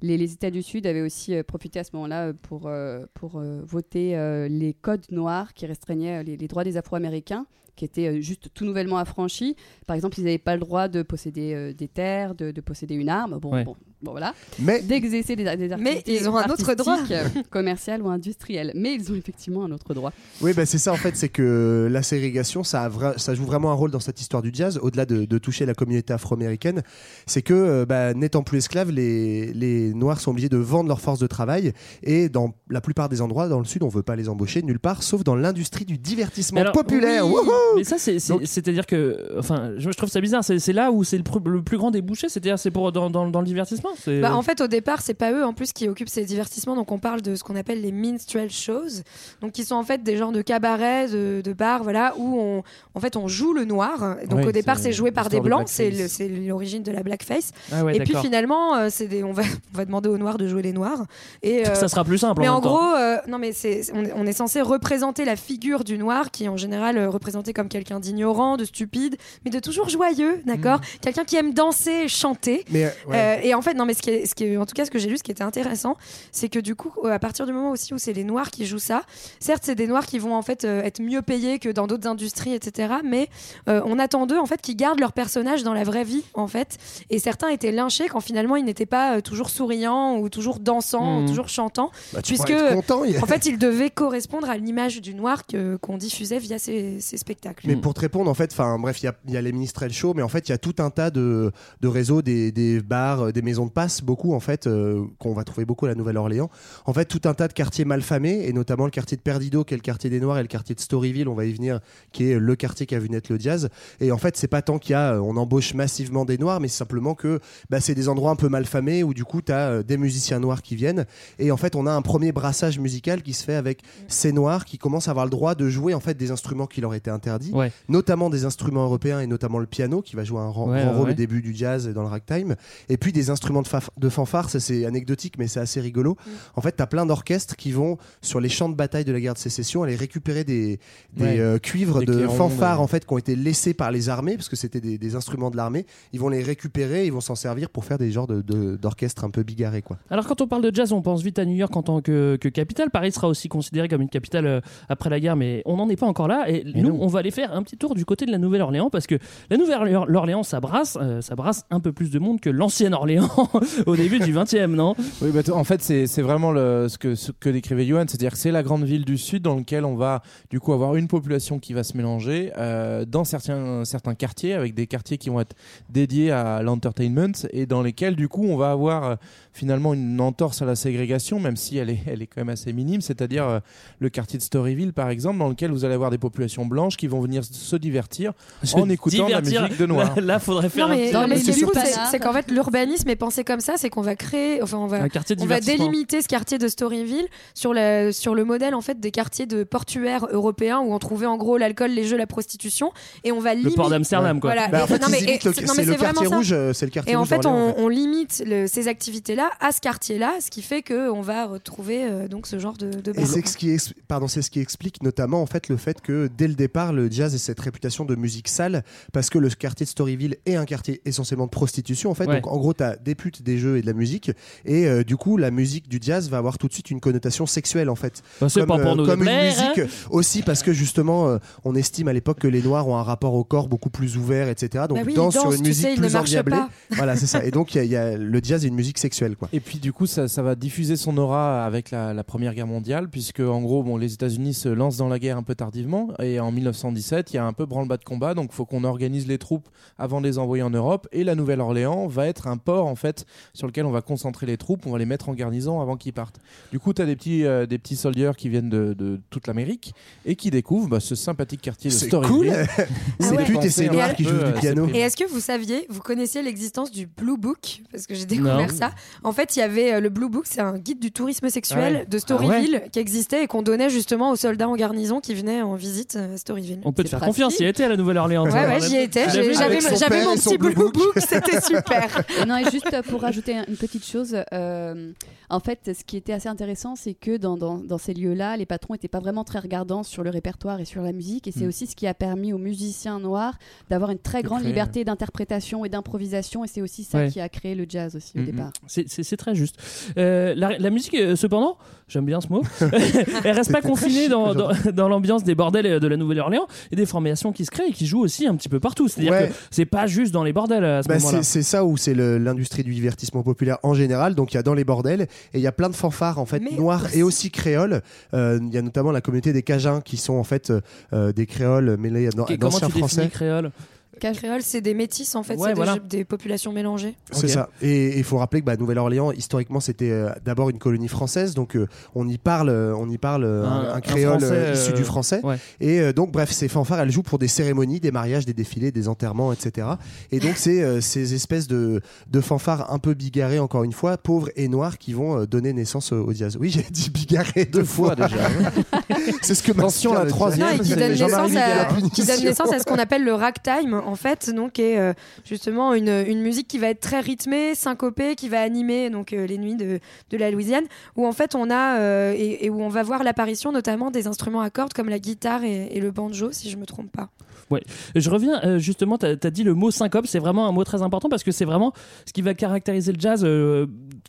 les, 0.01 0.17
les 0.17 0.33
États 0.33 0.51
du 0.51 0.61
Sud 0.63 0.87
avaient 0.87 1.01
aussi 1.01 1.35
euh, 1.35 1.43
profité 1.43 1.79
à 1.79 1.83
ce 1.83 1.91
moment-là 1.93 2.33
pour, 2.33 2.67
euh, 2.67 3.05
pour 3.13 3.37
euh, 3.37 3.61
voter 3.65 4.17
euh, 4.17 4.47
les 4.47 4.73
codes 4.73 5.05
noirs 5.11 5.53
qui 5.53 5.65
restreignaient 5.65 6.23
les, 6.23 6.37
les 6.37 6.47
droits 6.47 6.63
des 6.63 6.77
Afro-Américains 6.77 7.45
qui 7.75 7.83
étaient 7.83 8.21
juste 8.21 8.47
tout 8.53 8.63
nouvellement 8.63 8.97
affranchis. 8.97 9.57
Par 9.85 9.97
exemple, 9.97 10.17
ils 10.17 10.23
n'avaient 10.23 10.37
pas 10.37 10.53
le 10.53 10.61
droit 10.61 10.87
de 10.87 11.01
posséder 11.01 11.53
euh, 11.53 11.73
des 11.73 11.89
terres, 11.89 12.33
de, 12.33 12.51
de 12.51 12.61
posséder 12.61 12.95
une 12.95 13.09
arme. 13.09 13.37
Bon, 13.39 13.51
Ouais. 13.51 13.65
bon, 13.65 13.75
bon 14.05 14.11
voilà, 14.11 14.33
Mais 14.59 14.81
d'exercer 14.81 15.35
des, 15.35 15.43
des 15.57 15.75
Mais 15.77 16.01
ils 16.07 16.29
ont 16.29 16.37
un 16.37 16.45
autre 16.49 16.73
droit. 16.75 16.97
commerciales 17.49 18.01
ou 18.01 18.09
industrielles. 18.09 18.71
Mais 18.75 18.93
ils 18.93 19.11
ont 19.11 19.15
effectivement 19.15 19.65
un 19.65 19.71
autre 19.71 19.93
droit. 19.93 20.11
Oui, 20.41 20.53
bah, 20.53 20.65
c'est 20.65 20.77
ça 20.77 20.93
en 20.93 20.95
fait, 20.97 21.15
c'est 21.17 21.29
que 21.29 21.87
la 21.91 22.03
ségrégation, 22.03 22.63
ça, 22.63 22.83
a 22.83 22.89
vra- 22.89 23.17
ça 23.17 23.33
joue 23.35 23.45
vraiment 23.45 23.71
un 23.71 23.75
rôle 23.75 23.91
dans 23.91 23.99
cette 23.99 24.21
histoire 24.21 24.41
du 24.41 24.51
jazz, 24.53 24.79
au-delà 24.81 25.05
de, 25.05 25.25
de 25.25 25.37
toucher 25.37 25.65
la 25.65 25.73
communauté 25.73 26.13
afro-américaine. 26.13 26.83
C'est 27.25 27.41
que, 27.41 27.53
euh, 27.53 27.85
bah, 27.85 28.13
n'étant 28.13 28.43
plus 28.43 28.59
esclaves, 28.59 28.91
les, 28.91 29.51
les 29.53 29.93
Noirs 29.93 30.19
sont 30.21 30.31
obligés 30.31 30.49
de 30.49 30.57
vendre 30.57 30.87
leur 30.87 31.01
force 31.01 31.19
de 31.19 31.27
travail. 31.27 31.73
Et 32.03 32.29
dans 32.29 32.53
la 32.69 32.81
plupart 32.81 33.09
des 33.09 33.21
endroits, 33.21 33.47
dans 33.47 33.59
le 33.59 33.65
Sud, 33.65 33.83
on 33.83 33.89
veut 33.89 34.03
pas 34.03 34.15
les 34.15 34.29
embaucher 34.29 34.61
nulle 34.61 34.79
part, 34.79 35.03
sauf 35.03 35.23
dans 35.23 35.35
l'industrie 35.35 35.85
du 35.85 35.97
divertissement 35.97 36.61
alors, 36.61 36.73
populaire. 36.73 37.27
oui, 37.27 37.33
mais 37.77 37.83
ça, 37.83 37.97
c'est, 37.97 38.19
c'est- 38.19 38.33
Donc- 38.33 38.41
c'est-à-dire 38.45 38.85
que, 38.85 39.35
enfin, 39.39 39.71
je, 39.77 39.89
je 39.91 39.97
trouve 39.97 40.09
ça 40.09 40.21
bizarre. 40.21 40.43
C'est, 40.43 40.59
c'est 40.59 40.73
là 40.73 40.91
où 40.91 41.03
c'est 41.03 41.17
le, 41.17 41.23
pr- 41.23 41.47
le 41.49 41.61
plus 41.61 41.77
grand 41.77 41.91
débouché. 41.91 42.29
C'est-à-dire, 42.29 42.59
c'est 42.59 42.71
pour 42.71 42.91
dans, 42.91 43.09
dans, 43.09 43.27
dans 43.29 43.39
le 43.41 43.47
divertissement. 43.47 43.89
Bah, 44.21 44.35
en 44.35 44.41
fait, 44.41 44.61
au 44.61 44.67
départ, 44.67 45.01
c'est 45.01 45.13
pas 45.13 45.31
eux 45.31 45.43
en 45.45 45.53
plus 45.53 45.73
qui 45.73 45.87
occupent 45.89 46.09
ces 46.09 46.25
divertissements. 46.25 46.75
Donc, 46.75 46.91
on 46.91 46.99
parle 46.99 47.21
de 47.21 47.35
ce 47.35 47.43
qu'on 47.43 47.55
appelle 47.55 47.81
les 47.81 47.91
minstrel 47.91 48.49
shows, 48.51 49.01
donc 49.41 49.51
qui 49.51 49.63
sont 49.65 49.75
en 49.75 49.83
fait 49.83 50.03
des 50.03 50.17
genres 50.17 50.31
de 50.31 50.41
cabarets, 50.41 51.07
de, 51.07 51.41
de 51.43 51.53
bars, 51.53 51.83
voilà, 51.83 52.13
où 52.17 52.39
on, 52.39 52.63
en 52.93 52.99
fait, 52.99 53.15
on 53.15 53.27
joue 53.27 53.53
le 53.53 53.65
noir. 53.65 54.17
Donc, 54.29 54.45
au 54.45 54.51
départ, 54.51 54.77
c'est 54.77 54.93
joué 54.93 55.11
par 55.11 55.29
des 55.29 55.39
blancs. 55.39 55.67
C'est, 55.67 55.91
l'origine 56.29 56.83
de 56.83 56.91
la 56.91 57.03
blackface. 57.03 57.51
Ah 57.71 57.83
ouais, 57.83 57.97
et 57.97 57.99
puis 57.99 58.15
finalement, 58.15 58.75
euh, 58.75 58.87
c'est 58.89 59.07
des, 59.07 59.23
on 59.23 59.31
va, 59.33 59.43
on 59.73 59.77
va 59.77 59.85
demander 59.85 60.09
aux 60.09 60.17
noirs 60.17 60.37
de 60.37 60.47
jouer 60.47 60.61
les 60.61 60.73
noirs. 60.73 61.05
Et 61.43 61.67
euh, 61.67 61.75
Ça 61.75 61.87
sera 61.87 62.03
plus 62.03 62.17
simple. 62.17 62.41
mais 62.41 62.47
en, 62.47 62.59
gros, 62.59 62.81
euh, 62.81 63.17
non 63.27 63.37
mais 63.37 63.51
c'est, 63.51 63.81
on, 63.93 64.25
est- 64.25 64.33
censé 64.33 64.61
représenter 64.61 65.23
la 65.23 65.35
figure 65.35 65.83
du 65.83 65.97
noir 65.97 66.29
qui 66.31 66.43
est 66.43 66.47
en 66.49 66.57
général 66.57 66.97
euh, 66.97 67.09
représenté 67.09 67.53
comme 67.53 67.69
quelqu'un 67.69 67.99
d'ignorant, 67.99 68.57
de 68.57 68.65
stupide, 68.65 69.15
mais 69.45 69.51
de 69.51 69.59
toujours 69.59 69.87
joyeux, 69.89 70.41
d'accord? 70.45 70.81
Quelqu'un 71.01 71.23
qui 71.23 71.37
aime 71.37 71.53
danser, 71.53 72.07
chanter. 72.07 72.65
Mais, 72.71 72.91
ouais. 73.07 73.41
Et 73.47 73.53
en 73.53 73.61
fait, 73.61 73.73
non 73.75 73.84
mais 73.85 73.93
ce 73.93 74.01
qui, 74.01 74.09
est, 74.09 74.25
ce 74.25 74.35
qui 74.35 74.43
est- 74.45 74.57
en 74.57 74.65
tout 74.65 74.73
cas, 74.73 74.85
ce 74.85 74.91
que 74.91 74.99
j'ai 74.99 75.09
lu, 75.09 75.17
ce 75.17 75.23
qui 75.23 75.31
était 75.31 75.43
intéressant, 75.43 75.95
c'est 76.31 76.49
que 76.49 76.59
du 76.59 76.75
coup, 76.75 76.91
euh, 77.03 77.09
à 77.11 77.19
partir 77.19 77.45
du 77.45 77.53
moment 77.53 77.71
aussi 77.71 77.93
où 77.93 77.97
c'est 77.97 78.13
les 78.13 78.23
noirs 78.23 78.51
qui 78.51 78.65
jouent 78.65 78.79
ça, 78.79 79.03
certes, 79.39 79.63
c'est 79.65 79.75
des 79.75 79.87
noirs 79.87 80.05
qui 80.05 80.19
vont 80.19 80.35
en 80.35 80.41
fait 80.41 80.65
euh, 80.65 80.81
être 80.83 81.01
mieux 81.01 81.21
payés 81.21 81.59
que 81.59 81.69
dans 81.69 81.87
d'autres 81.87 82.07
industries, 82.07 82.53
etc. 82.53 82.95
Mais 83.03 83.29
euh, 83.69 83.81
on 83.85 83.99
attend 83.99 84.25
d'eux 84.25 84.37
en 84.39 84.45
fait 84.45 84.61
qu'ils 84.61 84.75
gardent 84.75 84.99
leur 84.99 85.13
personnage 85.13 85.63
dans 85.63 85.73
la 85.73 85.83
vraie 85.83 86.03
vie, 86.03 86.23
en 86.33 86.47
fait. 86.47 86.77
Et 87.09 87.19
certains 87.19 87.49
étaient 87.49 87.71
lynchés 87.71 88.07
quand 88.07 88.19
finalement 88.21 88.55
ils 88.55 88.65
n'étaient 88.65 88.85
pas 88.85 89.21
toujours 89.21 89.49
souriants 89.49 90.17
ou 90.17 90.29
toujours 90.29 90.59
dansants 90.59 91.21
ou 91.23 91.27
toujours 91.27 91.49
chantants, 91.49 91.91
Bah, 92.13 92.19
puisque 92.23 92.53
content, 92.73 93.03
a- 93.03 93.23
en 93.23 93.25
fait 93.25 93.45
ils 93.45 93.57
devaient 93.57 93.89
correspondre 93.89 94.49
à 94.49 94.57
l'image 94.57 95.01
du 95.01 95.13
noir 95.13 95.45
que 95.45 95.75
qu'on 95.77 95.97
diffusait 95.97 96.39
via 96.39 96.57
ces, 96.59 96.99
ces 96.99 97.17
spectacles. 97.17 97.67
Mais 97.67 97.75
pour 97.75 97.93
te 97.93 97.99
répondre, 98.01 98.29
en 98.29 98.33
fait, 98.33 98.51
enfin 98.51 98.77
bref, 98.79 99.01
il 99.01 99.05
y 99.05 99.09
a, 99.09 99.15
y 99.27 99.37
a 99.37 99.41
les 99.41 99.51
ministrel 99.51 99.91
show, 99.93 100.13
mais 100.13 100.21
en 100.21 100.27
fait, 100.29 100.47
il 100.47 100.51
y 100.51 100.55
a 100.55 100.57
tout 100.57 100.75
un 100.79 100.89
tas 100.89 101.09
de, 101.11 101.51
de 101.81 101.87
réseaux, 101.87 102.21
des, 102.21 102.51
des 102.51 102.79
bars, 102.81 103.31
des 103.33 103.41
maisons 103.41 103.64
de 103.65 103.71
passe, 103.71 104.01
beaucoup 104.01 104.33
en 104.33 104.39
fait, 104.39 104.67
euh, 104.67 105.03
qu'on 105.19 105.33
va 105.33 105.43
trouver 105.43 105.65
beaucoup 105.65 105.85
à 105.85 105.89
la 105.89 105.95
Nouvelle-Orléans. 105.95 106.49
En 106.85 106.93
fait, 106.93 107.05
tout 107.05 107.21
un 107.25 107.33
tas 107.33 107.47
de 107.47 107.53
quartiers 107.53 107.85
malfamés, 107.85 108.47
et 108.47 108.53
notamment 108.53 108.85
le 108.85 108.91
quartier 108.91 109.17
de 109.17 109.21
Perdido, 109.21 109.63
qui 109.63 109.73
est 109.73 109.77
le 109.77 109.81
quartier 109.81 110.09
des 110.09 110.19
Noirs, 110.19 110.37
et 110.39 110.41
le 110.41 110.47
quartier 110.47 110.75
de 110.75 110.79
Storyville, 110.79 111.27
on 111.27 111.33
va 111.35 111.45
y 111.45 111.53
venir, 111.53 111.79
qui 112.11 112.29
est 112.31 112.39
le 112.39 112.55
quartier 112.55 112.85
qui 112.85 112.95
a 112.95 112.99
vu 112.99 113.09
naître 113.09 113.31
le 113.31 113.39
jazz. 113.39 113.69
Et 113.99 114.11
en 114.11 114.17
fait, 114.17 114.37
c'est 114.37 114.47
pas 114.47 114.61
tant 114.61 114.79
qu'il 114.79 114.91
y 114.91 114.95
a, 114.95 115.13
euh, 115.13 115.19
on 115.19 115.37
embauche 115.37 115.73
massivement 115.73 116.25
des 116.25 116.37
Noirs, 116.37 116.59
mais 116.59 116.67
c'est 116.67 116.77
simplement 116.77 117.15
que 117.15 117.39
bah, 117.69 117.79
c'est 117.81 117.95
des 117.95 118.09
endroits 118.09 118.31
un 118.31 118.35
peu 118.35 118.49
malfamés 118.49 119.03
où 119.03 119.13
du 119.13 119.23
coup, 119.25 119.41
tu 119.41 119.51
as 119.51 119.83
des 119.83 119.97
musiciens 119.97 120.39
noirs 120.39 120.61
qui 120.61 120.75
viennent. 120.75 121.05
Et 121.39 121.51
en 121.51 121.57
fait, 121.57 121.75
on 121.75 121.85
a 121.87 121.91
un 121.91 122.01
premier 122.01 122.31
brassage 122.31 122.79
musical 122.79 123.21
qui 123.21 123.33
se 123.33 123.43
fait 123.43 123.55
avec 123.55 123.81
ces 124.07 124.31
Noirs 124.31 124.65
qui 124.65 124.77
commencent 124.77 125.07
à 125.07 125.11
avoir 125.11 125.25
le 125.25 125.31
droit 125.31 125.55
de 125.55 125.69
jouer 125.69 125.93
en 125.93 125.99
fait 125.99 126.15
des 126.17 126.31
instruments 126.31 126.67
qui 126.67 126.81
leur 126.81 126.93
étaient 126.93 127.11
interdits, 127.11 127.51
Ouais. 127.53 127.71
notamment 127.89 128.29
des 128.29 128.45
instruments 128.45 128.83
européens 128.83 129.19
et 129.19 129.27
notamment 129.27 129.59
le 129.59 129.65
piano 129.65 130.01
qui 130.01 130.15
va 130.15 130.23
jouer 130.23 130.39
un 130.39 130.49
grand, 130.49 130.69
Ouais, 130.69 130.81
grand 130.81 130.91
ouais, 130.91 130.97
rôle 130.97 131.09
au 131.11 131.13
début 131.13 131.41
du 131.41 131.55
jazz 131.55 131.87
et 131.87 131.93
dans 131.93 132.01
le 132.01 132.07
ragtime. 132.07 132.55
Et 132.89 132.97
puis 132.97 133.11
des 133.11 133.29
instruments 133.29 133.54
de, 133.61 133.67
de 133.97 134.09
fanfare, 134.09 134.49
ça 134.49 134.59
c'est 134.59 134.85
anecdotique 134.85 135.37
mais 135.37 135.47
c'est 135.47 135.59
assez 135.59 135.79
rigolo. 135.81 136.11
Mm. 136.25 136.29
En 136.55 136.61
fait, 136.61 136.75
tu 136.75 136.81
as 136.83 136.87
plein 136.87 137.05
d'orchestres 137.05 137.55
qui 137.55 137.71
vont 137.71 137.97
sur 138.21 138.39
les 138.39 138.49
champs 138.49 138.69
de 138.69 138.75
bataille 138.75 139.05
de 139.05 139.11
la 139.11 139.19
guerre 139.19 139.33
de 139.33 139.39
sécession 139.39 139.83
aller 139.83 139.95
récupérer 139.95 140.43
des, 140.43 140.79
des 141.13 141.23
Ouais. 141.23 141.39
euh, 141.39 141.57
cuivres 141.59 141.99
Des 141.99 142.05
de 142.05 142.27
fanfare 142.27 142.81
en 142.81 142.87
fait 142.87 143.05
qui 143.05 143.13
ont 143.13 143.17
été 143.17 143.35
laissés 143.35 143.73
par 143.73 143.91
les 143.91 144.09
armées 144.09 144.35
parce 144.35 144.49
que 144.49 144.55
c'était 144.55 144.81
des, 144.81 144.97
des 144.97 145.15
instruments 145.15 145.49
de 145.51 145.57
l'armée. 145.57 145.85
Ils 146.13 146.19
vont 146.19 146.29
les 146.29 146.43
récupérer, 146.43 147.05
ils 147.05 147.11
vont 147.13 147.21
s'en 147.21 147.35
servir 147.35 147.69
pour 147.69 147.85
faire 147.85 147.97
des 147.97 148.11
genres 148.11 148.27
de- 148.27 148.41
de- 148.41 148.75
d'orchestres 148.75 149.23
un 149.23 149.29
peu 149.29 149.43
bigarrés 149.43 149.81
quoi. 149.81 149.97
Alors 150.09 150.25
quand 150.27 150.41
on 150.41 150.47
parle 150.47 150.61
de 150.63 150.73
jazz, 150.73 150.91
on 150.91 151.01
pense 151.01 151.21
vite 151.23 151.39
à 151.39 151.45
New 151.45 151.55
York 151.55 151.75
en 151.75 151.83
tant 151.83 152.01
que, 152.01 152.37
que 152.39 152.49
capitale. 152.49 152.89
Paris 152.91 153.11
sera 153.11 153.27
aussi 153.27 153.47
considéré 153.49 153.87
comme 153.87 154.01
une 154.01 154.09
capitale 154.09 154.45
euh, 154.47 154.61
après 154.89 155.09
la 155.09 155.19
guerre, 155.19 155.35
mais 155.35 155.61
on 155.65 155.77
n'en 155.77 155.89
est 155.89 155.95
pas 155.95 156.05
encore 156.07 156.27
là. 156.27 156.45
Et 156.49 156.63
nous, 156.75 156.89
non. 156.89 156.97
on 157.01 157.07
va 157.07 157.19
aller 157.19 157.31
faire 157.31 157.53
un 157.53 157.63
petit 157.63 157.77
tour 157.77 157.95
du 157.95 158.05
côté 158.05 158.25
de 158.25 158.31
la 158.31 158.37
Nouvelle-Orléans 158.37 158.89
parce 158.89 159.07
que 159.07 159.15
la 159.49 159.57
Nouvelle-Orléans, 159.57 160.43
ça 160.43 160.59
brasse, 160.59 160.97
euh, 161.01 161.21
ça 161.21 161.35
brasse 161.35 161.65
un 161.69 161.79
peu 161.79 161.91
plus 161.91 162.09
de 162.11 162.19
monde 162.19 162.39
que 162.39 162.49
l'ancienne 162.49 162.93
Orléans 162.93 163.29
au 163.85 163.95
début 163.95 164.19
du 164.19 164.33
20e, 164.33 164.67
non? 164.67 164.95
Oui, 165.21 165.29
bah, 165.33 165.41
en 165.53 165.63
fait, 165.63 165.81
c'est 165.81 166.07
c'est 166.07 166.21
vraiment 166.21 166.51
le, 166.51 166.87
ce 166.89 166.97
que, 166.97 167.15
ce 167.15 167.31
que 167.31 167.49
décrivait 167.49 167.85
Johan, 167.85 168.05
c'est-à-dire 168.07 168.31
que 168.31 168.37
c'est 168.37 168.51
la 168.51 168.63
grande 168.63 168.83
ville 168.83 169.05
du 169.05 169.17
Sud 169.17 169.43
dans 169.43 169.55
laquelle 169.55 169.85
on 169.85 169.95
va 169.95 170.21
du 170.49 170.59
coup 170.59 170.73
avoir 170.73 170.95
une 170.95 171.07
population 171.07 171.59
qui 171.59 171.73
va 171.73 171.83
se 171.83 171.95
mélanger 171.97 172.51
euh, 172.57 173.05
dans 173.05 173.23
certains, 173.23 173.85
certains 173.85 174.15
quartiers, 174.15 174.53
avec 174.53 174.73
des 174.73 174.87
quartiers 174.87 175.17
qui 175.17 175.29
vont 175.29 175.39
être 175.39 175.55
dédiés 175.89 176.31
à 176.31 176.61
l'entertainment 176.61 177.31
et 177.51 177.65
dans 177.65 177.81
lesquels 177.81 178.15
du 178.15 178.27
coup 178.27 178.45
on 178.45 178.57
va 178.57 178.71
avoir 178.71 179.03
euh, 179.03 179.15
finalement 179.53 179.93
une 179.93 180.19
entorse 180.21 180.61
à 180.61 180.65
la 180.65 180.75
ségrégation, 180.75 181.39
même 181.39 181.55
si 181.55 181.77
elle 181.77 181.89
est, 181.89 181.99
elle 182.07 182.21
est 182.21 182.27
quand 182.27 182.41
même 182.41 182.49
assez 182.49 182.73
minime, 182.73 183.01
c'est-à-dire 183.01 183.47
euh, 183.47 183.59
le 183.99 184.09
quartier 184.09 184.37
de 184.37 184.43
Storyville 184.43 184.93
par 184.93 185.09
exemple, 185.09 185.39
dans 185.39 185.49
lequel 185.49 185.71
vous 185.71 185.85
allez 185.85 185.93
avoir 185.95 186.09
des 186.11 186.17
populations 186.17 186.65
blanches 186.65 186.97
qui 186.97 187.07
vont 187.07 187.21
venir 187.21 187.43
se 187.43 187.75
divertir 187.75 188.33
en 188.73 188.89
écoutant 188.89 189.27
la 189.27 189.41
musique 189.41 189.77
de 189.77 189.85
noir. 189.85 190.15
Là, 190.15 190.21
là, 190.21 190.39
faudrait 190.39 190.69
faire 190.69 190.87
Non 190.87 190.95
mais, 190.95 191.13
un 191.13 191.21
non, 191.21 191.27
mais 191.27 191.35
petit- 191.35 191.51
du 191.53 191.65
coup, 191.65 191.73
super. 191.73 191.85
c'est 191.85 191.99
c'est 192.11 192.19
qu'en 192.19 192.33
fait 192.33 192.51
l'urbanisme 192.51 193.09
est 193.09 193.15
pensé 193.15 193.34
comme 193.43 193.59
ça, 193.59 193.73
c'est 193.77 193.89
qu'on 193.89 194.01
va 194.01 194.15
créer, 194.15 194.61
enfin 194.61 194.77
on 194.77 194.87
va, 194.87 195.09
quartier 195.09 195.35
on 195.39 195.45
va 195.45 195.59
délimiter 195.59 196.21
ce 196.21 196.27
quartier 196.27 196.57
de 196.57 196.67
Storyville 196.67 197.27
sur, 197.53 197.73
la, 197.73 198.11
sur 198.13 198.35
le 198.35 198.45
modèle 198.45 198.73
en 198.75 198.81
fait 198.81 198.99
des 198.99 199.11
quartiers 199.11 199.45
de 199.45 199.63
portuaires 199.63 200.27
européens 200.31 200.79
où 200.79 200.93
on 200.93 200.99
trouvait 200.99 201.25
en 201.25 201.37
gros 201.37 201.57
l'alcool, 201.57 201.91
les 201.91 202.03
jeux, 202.05 202.17
la 202.17 202.27
prostitution, 202.27 202.91
et 203.23 203.31
on 203.31 203.39
va 203.39 203.53
Le 203.53 203.59
limiter. 203.59 203.75
port 203.75 203.89
d'Amsterdam, 203.89 204.39
quoi. 204.39 204.51
Voilà. 204.53 204.67
Bah, 204.69 204.81
en 204.83 204.85
Et- 204.85 204.87
fait, 204.87 204.99
non, 204.99 205.07
ils 205.07 205.11
mais- 205.11 205.17
imitent 205.19 205.45
et- 205.45 205.49
le- 205.49 205.67
non, 205.67 205.73
mais 205.75 205.83
c'est 205.83 205.85
le 205.85 205.91
c'est 205.93 205.97
quartier 205.99 206.27
rouge, 206.27 206.53
euh, 206.53 206.73
c'est 206.73 206.85
le 206.85 206.91
quartier 206.91 207.13
Et 207.13 207.15
en 207.15 207.19
rouge 207.19 207.29
fait, 207.29 207.45
on, 207.45 207.75
on 207.77 207.87
limite 207.87 208.43
le- 208.45 208.67
ces 208.67 208.87
activités-là 208.87 209.49
à 209.59 209.71
ce 209.71 209.81
quartier-là, 209.81 210.33
ce 210.39 210.49
qui 210.49 210.61
fait 210.61 210.81
qu'on 210.81 211.21
va 211.21 211.45
retrouver 211.45 212.03
euh, 212.05 212.27
donc 212.27 212.47
ce 212.47 212.59
genre 212.59 212.77
de, 212.77 212.89
de 212.91 213.11
Et 213.19 213.25
c'est 213.25 213.45
ce 213.45 213.57
qui 213.57 213.71
ex- 213.71 213.93
pardon, 214.07 214.27
c'est 214.27 214.41
ce 214.41 214.51
qui 214.51 214.59
explique 214.59 215.01
notamment 215.03 215.41
en 215.41 215.45
fait 215.45 215.67
le 215.69 215.77
fait 215.77 216.01
que 216.01 216.29
dès 216.37 216.47
le 216.47 216.53
départ 216.55 216.93
le 216.93 217.09
jazz 217.09 217.33
ait 217.33 217.37
cette 217.37 217.59
réputation 217.59 218.05
de 218.05 218.15
musique 218.15 218.47
sale 218.47 218.83
parce 219.13 219.29
que 219.29 219.37
le 219.39 219.49
quartier 219.49 219.85
de 219.85 219.89
Storyville 219.89 220.37
est 220.45 220.55
un 220.55 220.65
quartier 220.65 221.01
essentiellement 221.05 221.45
de 221.45 221.51
prostitution 221.51 222.11
en 222.11 222.13
fait. 222.15 222.27
Ouais. 222.27 222.35
Donc 222.35 222.47
en 222.47 222.57
gros 222.57 222.73
tu 222.73 222.83
as 222.83 222.95
des 222.97 223.15
des 223.41 223.57
jeux 223.57 223.77
et 223.77 223.81
de 223.81 223.85
la 223.87 223.93
musique 223.93 224.31
et 224.65 224.87
euh, 224.87 225.03
du 225.03 225.17
coup 225.17 225.37
la 225.37 225.51
musique 225.51 225.87
du 225.87 225.99
jazz 226.01 226.29
va 226.29 226.37
avoir 226.37 226.57
tout 226.57 226.67
de 226.67 226.73
suite 226.73 226.91
une 226.91 226.99
connotation 226.99 227.45
sexuelle 227.45 227.89
en 227.89 227.95
fait. 227.95 228.21
Bah, 228.41 228.47
comme, 228.53 228.65
pas 228.65 228.79
pour 228.79 228.91
euh, 228.91 228.95
nous 228.95 229.05
comme 229.05 229.19
de 229.19 229.25
une 229.25 229.29
plaire, 229.29 229.53
hein. 229.59 229.73
musique 229.77 229.91
aussi 230.09 230.41
parce 230.41 230.63
que 230.63 230.73
justement 230.73 231.27
euh, 231.29 231.37
on 231.63 231.75
estime 231.75 232.07
à 232.07 232.13
l'époque 232.13 232.39
que 232.39 232.47
les 232.47 232.61
noirs 232.61 232.87
ont 232.87 232.97
un 232.97 233.03
rapport 233.03 233.33
au 233.33 233.43
corps 233.43 233.67
beaucoup 233.67 233.89
plus 233.89 234.17
ouvert 234.17 234.49
etc. 234.49 234.85
Donc 234.89 234.97
Bah 234.97 235.03
oui, 235.05 235.31
sur 235.31 235.51
une 235.53 235.61
musique 235.61 235.85
sais, 235.87 235.95
plus 235.95 236.15
endiablée. 236.15 236.57
Voilà 236.91 237.15
c'est 237.15 237.27
ça. 237.27 237.43
Et 237.43 237.51
donc 237.51 237.75
il 237.75 237.77
y 237.77 237.81
a- 237.81 237.83
y 237.85 237.95
a, 237.95 238.17
le 238.17 238.39
jazz 238.43 238.63
est 238.65 238.67
une 238.67 238.75
musique 238.75 238.97
sexuelle 238.97 239.35
quoi. 239.35 239.49
Et 239.53 239.59
puis 239.59 239.79
du 239.79 239.93
coup, 239.93 240.05
ça, 240.05 240.27
ça 240.27 240.41
va 240.41 240.55
diffuser 240.55 240.97
son 240.97 241.17
aura 241.17 241.65
avec 241.65 241.91
la, 241.91 242.13
la 242.13 242.23
Première 242.25 242.53
Guerre 242.53 242.67
mondiale, 242.67 243.09
puisque 243.09 243.39
en 243.39 243.61
gros, 243.61 243.83
bon, 243.83 243.95
les 243.95 244.13
États-Unis 244.13 244.53
se 244.53 244.67
lancent 244.67 244.97
dans 244.97 245.07
la 245.07 245.17
guerre 245.19 245.37
un 245.37 245.43
peu 245.43 245.55
tardivement, 245.55 246.09
et 246.21 246.39
en 246.39 246.51
1917, 246.51 247.31
il 247.31 247.35
y 247.37 247.39
a 247.39 247.45
un 247.45 247.53
peu 247.53 247.65
branle-bas 247.65 247.95
de 247.97 248.03
combat, 248.03 248.33
donc 248.33 248.49
il 248.51 248.55
faut 248.55 248.65
qu'on 248.65 248.83
organise 248.83 249.27
les 249.27 249.37
troupes 249.37 249.69
avant 249.97 250.19
de 250.19 250.27
les 250.27 250.37
envoyer 250.37 250.63
en 250.63 250.69
Europe, 250.71 251.07
et 251.13 251.23
la 251.23 251.35
Nouvelle-Orléans 251.35 252.07
va 252.07 252.27
être 252.27 252.47
un 252.47 252.57
port 252.57 252.87
en 252.87 252.95
fait 252.95 253.14
sur 253.53 253.67
lequel 253.67 253.85
on 253.85 253.91
va 253.91 254.01
concentrer 254.01 254.45
les 254.45 254.57
troupes, 254.57 254.85
on 254.85 254.91
va 254.91 254.97
les 254.97 255.05
mettre 255.05 255.29
en 255.29 255.33
garnison 255.33 255.79
avant 255.81 255.95
qu'ils 255.97 256.13
partent. 256.13 256.39
Du 256.71 256.79
coup, 256.79 256.93
tu 256.93 257.01
as 257.01 257.05
des 257.05 257.15
petits, 257.15 257.45
euh, 257.45 257.65
des 257.65 257.77
petits 257.77 257.95
soldats 257.95 258.33
qui 258.33 258.49
viennent 258.49 258.69
de, 258.69 258.93
de 258.93 259.19
toute 259.29 259.47
l'Amérique 259.47 259.93
et 260.25 260.35
qui 260.35 260.49
découvrent 260.51 260.89
bah, 260.89 260.99
ce 260.99 261.15
sympathique 261.15 261.61
quartier 261.61 261.89
de 261.89 261.95
C'est 261.95 262.07
Storyville. 262.07 262.51
cool. 262.51 262.85
Ces 263.19 263.31
ouais. 263.35 263.43
putes 263.45 263.63
et 263.65 263.69
ces 263.69 263.85
Pensez 263.85 263.89
un 263.89 263.93
noirs 263.93 264.15
qui 264.15 264.23
jouent 264.23 264.43
du 264.43 264.51
piano. 264.53 264.87
Et 264.93 264.99
est-ce 264.99 265.17
que 265.17 265.27
vous 265.29 265.39
saviez, 265.39 265.85
vous 265.89 266.01
connaissiez 266.01 266.41
l'existence 266.41 266.91
du 266.91 267.07
Blue 267.07 267.37
Book? 267.37 267.81
Parce 267.91 268.07
que 268.07 268.15
j'ai 268.15 268.25
découvert 268.25 268.57
Non. 268.57 268.67
ça. 268.69 268.91
En 269.23 269.31
fait, 269.31 269.55
il 269.55 269.59
y 269.59 269.61
avait 269.61 269.93
euh, 269.93 269.99
le 269.99 270.09
Blue 270.09 270.29
Book, 270.29 270.45
c'est 270.47 270.61
un 270.61 270.77
guide 270.77 270.99
du 270.99 271.11
tourisme 271.11 271.49
sexuel 271.49 271.75
Ouais. 271.95 272.05
de 272.05 272.17
Storyville 272.17 272.83
qui 272.91 272.99
existait 272.99 273.43
et 273.43 273.47
qu'on 273.47 273.61
donnait 273.61 273.89
justement 273.89 274.31
aux 274.31 274.35
soldats 274.35 274.69
en 274.69 274.75
garnison 274.75 275.19
qui 275.19 275.33
venaient 275.35 275.61
en 275.61 275.75
visite 275.75 276.15
euh, 276.15 276.33
à 276.35 276.37
Storyville. 276.37 276.79
On 276.85 276.93
peut 276.93 277.03
te 277.03 277.09
C'est 277.09 277.17
faire 277.17 277.25
confiance, 277.27 277.59
il 277.59 277.63
y 277.63 277.65
a 277.65 277.69
été 277.69 277.83
à 277.83 277.89
la 277.89 277.97
Nouvelle-Orléans. 277.97 278.45
Ouais, 278.45 278.51
ouais, 278.65 278.81
j'y 278.81 278.97
étais. 278.97 279.29
J'avais 279.29 280.23
mon 280.25 280.33
et 280.33 280.37
petit 280.37 280.57
Blue. 280.57 280.73
Book, 280.73 280.95
c'était 281.17 281.59
super. 281.61 282.23
non, 282.47 282.57
et 282.57 282.69
juste 282.71 282.89
pour 283.09 283.21
rajouter 283.21 283.53
une 283.67 283.77
petite 283.77 284.05
chose, 284.05 284.35
euh, 284.53 285.11
en 285.49 285.59
fait, 285.59 285.91
ce 285.97 286.03
qui 286.03 286.17
était 286.17 286.33
assez 286.33 286.47
intéressant, 286.49 286.95
c'est 286.95 287.13
que 287.13 287.37
dans, 287.37 287.57
dans, 287.57 287.77
dans 287.77 287.97
ces 287.97 288.13
lieux-là, 288.13 288.57
les 288.57 288.65
patrons 288.65 288.93
n'étaient 288.93 289.07
pas 289.07 289.19
vraiment 289.19 289.43
très 289.43 289.59
regardants 289.59 290.03
sur 290.03 290.23
le 290.23 290.29
répertoire 290.29 290.79
et 290.79 290.85
sur 290.85 291.01
la 291.01 291.11
musique. 291.11 291.47
Et 291.47 291.51
c'est 291.51 291.65
Mm. 291.65 291.69
aussi 291.69 291.87
ce 291.87 291.95
qui 291.95 292.07
a 292.07 292.13
permis 292.13 292.53
aux 292.53 292.57
musiciens 292.57 293.19
noirs 293.19 293.57
d'avoir 293.89 294.11
une 294.11 294.19
très 294.19 294.41
De 294.41 294.47
grande 294.47 294.59
créer, 294.61 294.71
liberté 294.71 295.03
d'interprétation 295.03 295.85
et 295.85 295.89
d'improvisation. 295.89 296.63
Et 296.63 296.67
c'est 296.67 296.81
aussi 296.81 297.03
ça 297.03 297.19
Ouais. 297.19 297.29
qui 297.29 297.39
a 297.39 297.49
créé 297.49 297.75
le 297.75 297.85
jazz 297.87 298.15
aussi 298.15 298.33
au 298.37 298.39
Mhm. 298.41 298.45
départ. 298.45 298.71
C'est- 298.87 299.35
très 299.37 299.55
juste. 299.55 299.75
Euh, 300.17 300.53
la, 300.55 300.77
la 300.77 300.89
musique, 300.89 301.13
euh, 301.15 301.35
cependant, 301.35 301.77
j'aime 302.07 302.25
bien 302.25 302.39
ce 302.41 302.47
mot, 302.49 302.61
elle 303.43 303.55
reste 303.55 303.71
pas 303.71 303.81
confinée 303.81 304.29
dans, 304.29 304.53
dans, 304.53 305.07
l'ambiance 305.09 305.43
des 305.43 305.55
bordels 305.55 305.85
euh, 305.87 305.99
de 305.99 306.07
la 306.07 306.17
Nouvelle-Orléans 306.17 306.67
et 306.91 306.95
des 306.95 307.05
formations 307.05 307.51
qui 307.51 307.65
se 307.65 307.71
créent 307.71 307.89
et 307.89 307.93
qui 307.93 308.05
jouent 308.05 308.21
aussi 308.21 308.45
un 308.47 308.55
petit 308.55 308.69
peu 308.69 308.79
partout. 308.79 309.07
C'est-à-dire 309.07 309.31
Ouais. 309.31 309.47
que 309.49 309.53
c'est 309.71 309.85
pas 309.85 310.05
juste 310.07 310.31
dans 310.33 310.43
les 310.43 310.53
bordels 310.53 310.83
à 310.85 311.01
ce 311.03 311.07
Bah, 311.07 311.17
moment-là. 311.17 311.41
c'est 311.43 311.63
ça 311.63 311.83
où 311.83 311.97
c'est 311.97 312.13
l'industrie 312.13 312.83
du 312.83 312.93
divertissement 312.93 313.41
populaire 313.43 313.77
en 313.83 313.93
général. 313.93 314.35
Donc 314.35 314.53
il 314.53 314.55
y 314.55 314.59
a 314.59 314.63
dans 314.63 314.73
les 314.75 314.83
bordels 314.83 315.21
et 315.21 315.27
il 315.55 315.61
y 315.61 315.67
a 315.67 315.71
plein 315.71 315.89
de 315.89 315.95
fanfares 315.95 316.37
en 316.39 316.45
fait 316.45 316.59
Mais 316.59 316.71
noires 316.77 317.05
aussi- 317.05 317.19
et 317.19 317.23
aussi 317.23 317.51
créoles. 317.51 318.01
Euh, 318.33 318.59
Il 318.61 318.73
y 318.73 318.77
a 318.77 318.81
notamment 318.81 319.11
la 319.11 319.21
communauté 319.21 319.51
des 319.53 319.63
Cajuns 319.63 320.01
qui 320.01 320.17
sont 320.17 320.33
en 320.35 320.43
fait 320.43 320.71
euh, 321.13 321.31
des 321.33 321.45
créoles 321.45 321.97
mêlés 321.97 322.27
à 322.27 322.29
Et 322.49 322.57
comment 322.57 322.71
d'anciens 322.71 322.89
français. 322.89 323.27
créole? 323.29 323.71
Créole, 324.19 324.61
c'est 324.61 324.81
des 324.81 324.93
métis 324.93 325.35
en 325.35 325.43
fait, 325.43 325.55
Ouais, 325.55 325.69
c'est 325.69 325.73
voilà. 325.75 325.93
des, 325.99 326.17
des 326.17 326.25
populations 326.25 326.71
mélangées. 326.71 327.15
C'est 327.31 327.47
ça. 327.47 327.69
Et 327.81 328.17
il 328.17 328.23
faut 328.23 328.37
rappeler 328.37 328.61
que 328.61 328.65
bah, 328.65 328.75
Nouvelle-Orléans, 328.77 329.31
historiquement, 329.31 329.79
c'était 329.79 330.11
euh, 330.11 330.29
d'abord 330.43 330.69
une 330.69 330.79
colonie 330.79 331.07
française, 331.07 331.53
donc 331.53 331.75
euh, 331.75 331.87
on 332.15 332.27
y 332.27 332.37
parle, 332.37 332.69
euh, 332.69 332.95
on 332.97 333.09
y 333.09 333.17
parle 333.17 333.43
euh, 333.43 333.63
Un- 333.65 333.89
un, 333.91 333.95
un 333.95 334.01
créole 334.01 334.39
français, 334.39 334.53
euh, 334.55 334.73
issu 334.73 334.91
euh, 334.91 334.95
du 334.95 335.03
français. 335.03 335.39
ouais. 335.43 335.57
Et 335.79 335.99
euh, 335.99 336.13
donc, 336.13 336.31
bref, 336.31 336.51
ces 336.51 336.67
fanfares, 336.67 336.99
elles 337.01 337.11
jouent 337.11 337.23
pour 337.23 337.39
des 337.39 337.47
cérémonies, 337.47 337.99
des 337.99 338.11
mariages, 338.11 338.45
des 338.45 338.53
défilés, 338.53 338.91
des 338.91 339.07
enterrements, 339.07 339.51
etc. 339.53 339.87
Et 340.31 340.39
donc, 340.39 340.53
c'est 340.57 340.81
euh, 340.83 341.01
ces 341.01 341.33
espèces 341.33 341.67
de, 341.67 342.01
de 342.29 342.41
fanfares 342.41 342.91
un 342.91 342.99
peu 342.99 343.13
bigarrées, 343.13 343.59
encore 343.59 343.83
une 343.83 343.93
fois, 343.93 344.17
pauvres 344.17 344.49
et 344.55 344.67
noires, 344.67 344.97
qui 344.97 345.13
vont 345.13 345.39
euh, 345.41 345.45
donner 345.45 345.73
naissance 345.73 346.11
au, 346.11 346.31
jazz. 346.33 346.57
Oui, 346.59 346.69
j'ai 346.71 346.85
dit 346.89 347.09
bigarré 347.09 347.65
deux, 347.65 347.83
fois. 347.83 348.15
déjà. 348.15 348.37
c'est 349.41 349.55
ce 349.55 349.63
que 349.63 349.71
Attention, 349.71 350.13
la 350.13 350.25
troisième. 350.25 350.67
Non, 350.67 350.73
et 350.75 350.79
qui 350.79 350.89
c'est 350.89 350.95
donne, 350.95 351.15
Jean-Marie 351.15 351.51
naissance 351.51 352.03
à, 352.03 352.09
qui 352.09 352.25
donne 352.25 352.43
naissance 352.43 352.71
à 352.73 352.79
ce 352.79 352.85
qu'on 352.85 352.95
appelle 352.97 353.23
le 353.23 353.33
ragtime, 353.33 354.01
en 354.05 354.15
fait, 354.15 354.49
donc 354.49 354.79
est 354.79 354.97
euh, 354.97 355.13
justement 355.43 355.93
une, 355.93 356.23
une 356.27 356.41
musique 356.41 356.67
qui 356.67 356.77
va 356.77 356.87
être 356.89 356.99
très 356.99 357.19
rythmée, 357.19 357.75
syncopée, 357.75 358.35
qui 358.35 358.49
va 358.49 358.61
animer 358.61 359.09
donc 359.09 359.33
euh, 359.33 359.45
les 359.45 359.57
nuits 359.57 359.75
de, 359.75 359.99
de 360.29 360.37
la 360.37 360.51
Louisiane, 360.51 360.85
où 361.15 361.25
en 361.25 361.31
fait 361.31 361.55
on 361.55 361.69
a 361.69 361.99
euh, 361.99 362.33
et, 362.37 362.69
où 362.69 362.81
on 362.81 362.89
va 362.89 363.03
voir 363.03 363.23
l'apparition 363.23 363.71
notamment 363.71 364.11
des 364.11 364.27
instruments 364.27 364.61
à 364.61 364.69
cordes 364.69 364.93
comme 364.93 365.09
la 365.09 365.19
guitare 365.19 365.63
et, 365.63 365.99
le 365.99 366.11
banjo, 366.11 366.51
si 366.51 366.69
je 366.69 366.77
me 366.77 366.85
trompe 366.85 367.11
pas. 367.11 367.29
Ouais. 367.71 367.81
Je 368.13 368.29
reviens 368.29 368.77
justement, 368.77 369.17
tu 369.17 369.25
as, 369.25 369.35
dit 369.35 369.63
le 369.63 369.73
mot 369.73 369.89
syncope, 369.89 370.27
c'est 370.27 370.39
vraiment 370.39 370.67
un 370.67 370.71
mot 370.71 370.83
très 370.83 371.01
important 371.01 371.29
parce 371.29 371.43
que 371.43 371.51
c'est 371.51 371.65
vraiment 371.65 371.93
ce 372.25 372.33
qui 372.33 372.43
va 372.43 372.53
caractériser 372.53 373.11
le 373.11 373.19
jazz 373.19 373.47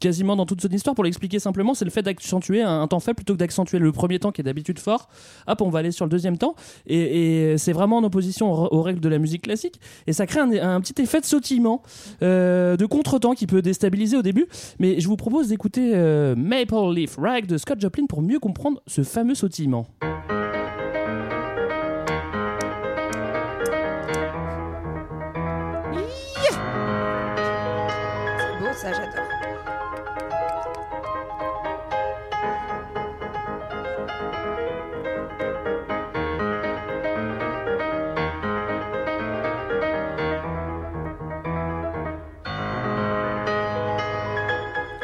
quasiment 0.00 0.36
dans 0.36 0.46
toute 0.46 0.62
son 0.62 0.68
histoire. 0.68 0.94
Pour 0.94 1.04
l'expliquer 1.04 1.38
simplement, 1.38 1.74
c'est 1.74 1.84
le 1.84 1.90
fait 1.90 2.02
d'accentuer 2.02 2.62
un, 2.62 2.86
temps 2.86 3.00
faible 3.00 3.16
plutôt 3.16 3.34
que 3.34 3.38
d'accentuer 3.38 3.78
le 3.78 3.92
premier 3.92 4.18
temps 4.18 4.32
qui 4.32 4.40
est 4.40 4.44
d'habitude 4.44 4.78
fort. 4.78 5.08
Hop, 5.48 5.60
on 5.60 5.68
va 5.68 5.80
aller 5.80 5.90
sur 5.90 6.06
le 6.06 6.10
deuxième 6.10 6.38
temps 6.38 6.54
et, 6.86 7.56
c'est 7.58 7.72
vraiment 7.72 7.98
en 7.98 8.04
opposition 8.04 8.50
aux 8.50 8.82
règles 8.82 9.00
de 9.00 9.08
la 9.08 9.18
musique 9.18 9.42
classique 9.42 9.65
et 10.06 10.12
ça 10.12 10.26
crée 10.26 10.40
un, 10.40 10.80
petit 10.80 11.00
effet 11.00 11.20
de 11.20 11.26
sautillement, 11.26 11.82
euh, 12.22 12.76
de 12.76 12.86
contretemps 12.86 13.34
qui 13.34 13.46
peut 13.46 13.62
déstabiliser 13.62 14.16
au 14.16 14.22
début. 14.22 14.46
Mais 14.78 15.00
je 15.00 15.08
vous 15.08 15.16
propose 15.16 15.48
d'écouter 15.48 15.92
euh, 15.94 16.34
Maple 16.36 16.94
Leaf 16.94 17.16
Rag 17.16 17.46
de 17.46 17.58
Scott 17.58 17.80
Joplin 17.80 18.06
pour 18.06 18.22
mieux 18.22 18.38
comprendre 18.38 18.80
ce 18.86 19.02
fameux 19.02 19.34
sautillement. 19.34 19.86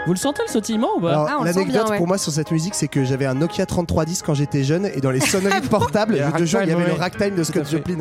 Vous 0.07 0.13
le 0.13 0.19
sentez 0.19 0.43
le 0.47 0.51
sautillement 0.53 0.89
ou 0.97 1.01
pas 1.01 1.11
Alors, 1.11 1.27
Ah, 1.31 1.37
on 1.41 1.45
le 1.45 1.53
sent 1.53 1.59
l'anecdote 1.61 1.83
bien, 1.85 1.91
ouais. 1.93 1.99
pour 1.99 2.09
moi 2.09 2.19
sur 2.19 2.33
cette 2.33 2.51
musique, 2.51 2.75
c'est 2.75 2.89
que 2.89 3.05
j'avais 3.05 3.25
un 3.27 3.35
Nokia 3.35 3.67
3310 3.67 4.23
quand 4.23 4.35
j'étais 4.35 4.65
jeune 4.65 4.87
et 4.87 5.01
dans 5.01 5.13
les 5.13 5.21
sonneries 5.21 5.61
portables, 5.71 6.15
Il 6.15 6.19
y 6.19 6.21
a 6.23 6.31
je 6.31 6.39
te 6.39 6.45
jure, 6.45 6.61
il 6.63 6.69
y 6.71 6.73
Ragtime, 6.73 6.83
avait 6.83 6.95
le 6.95 7.01
ragtime 7.01 7.35
de 7.37 7.45
Scott. 7.45 7.71
Joplin. 7.71 7.99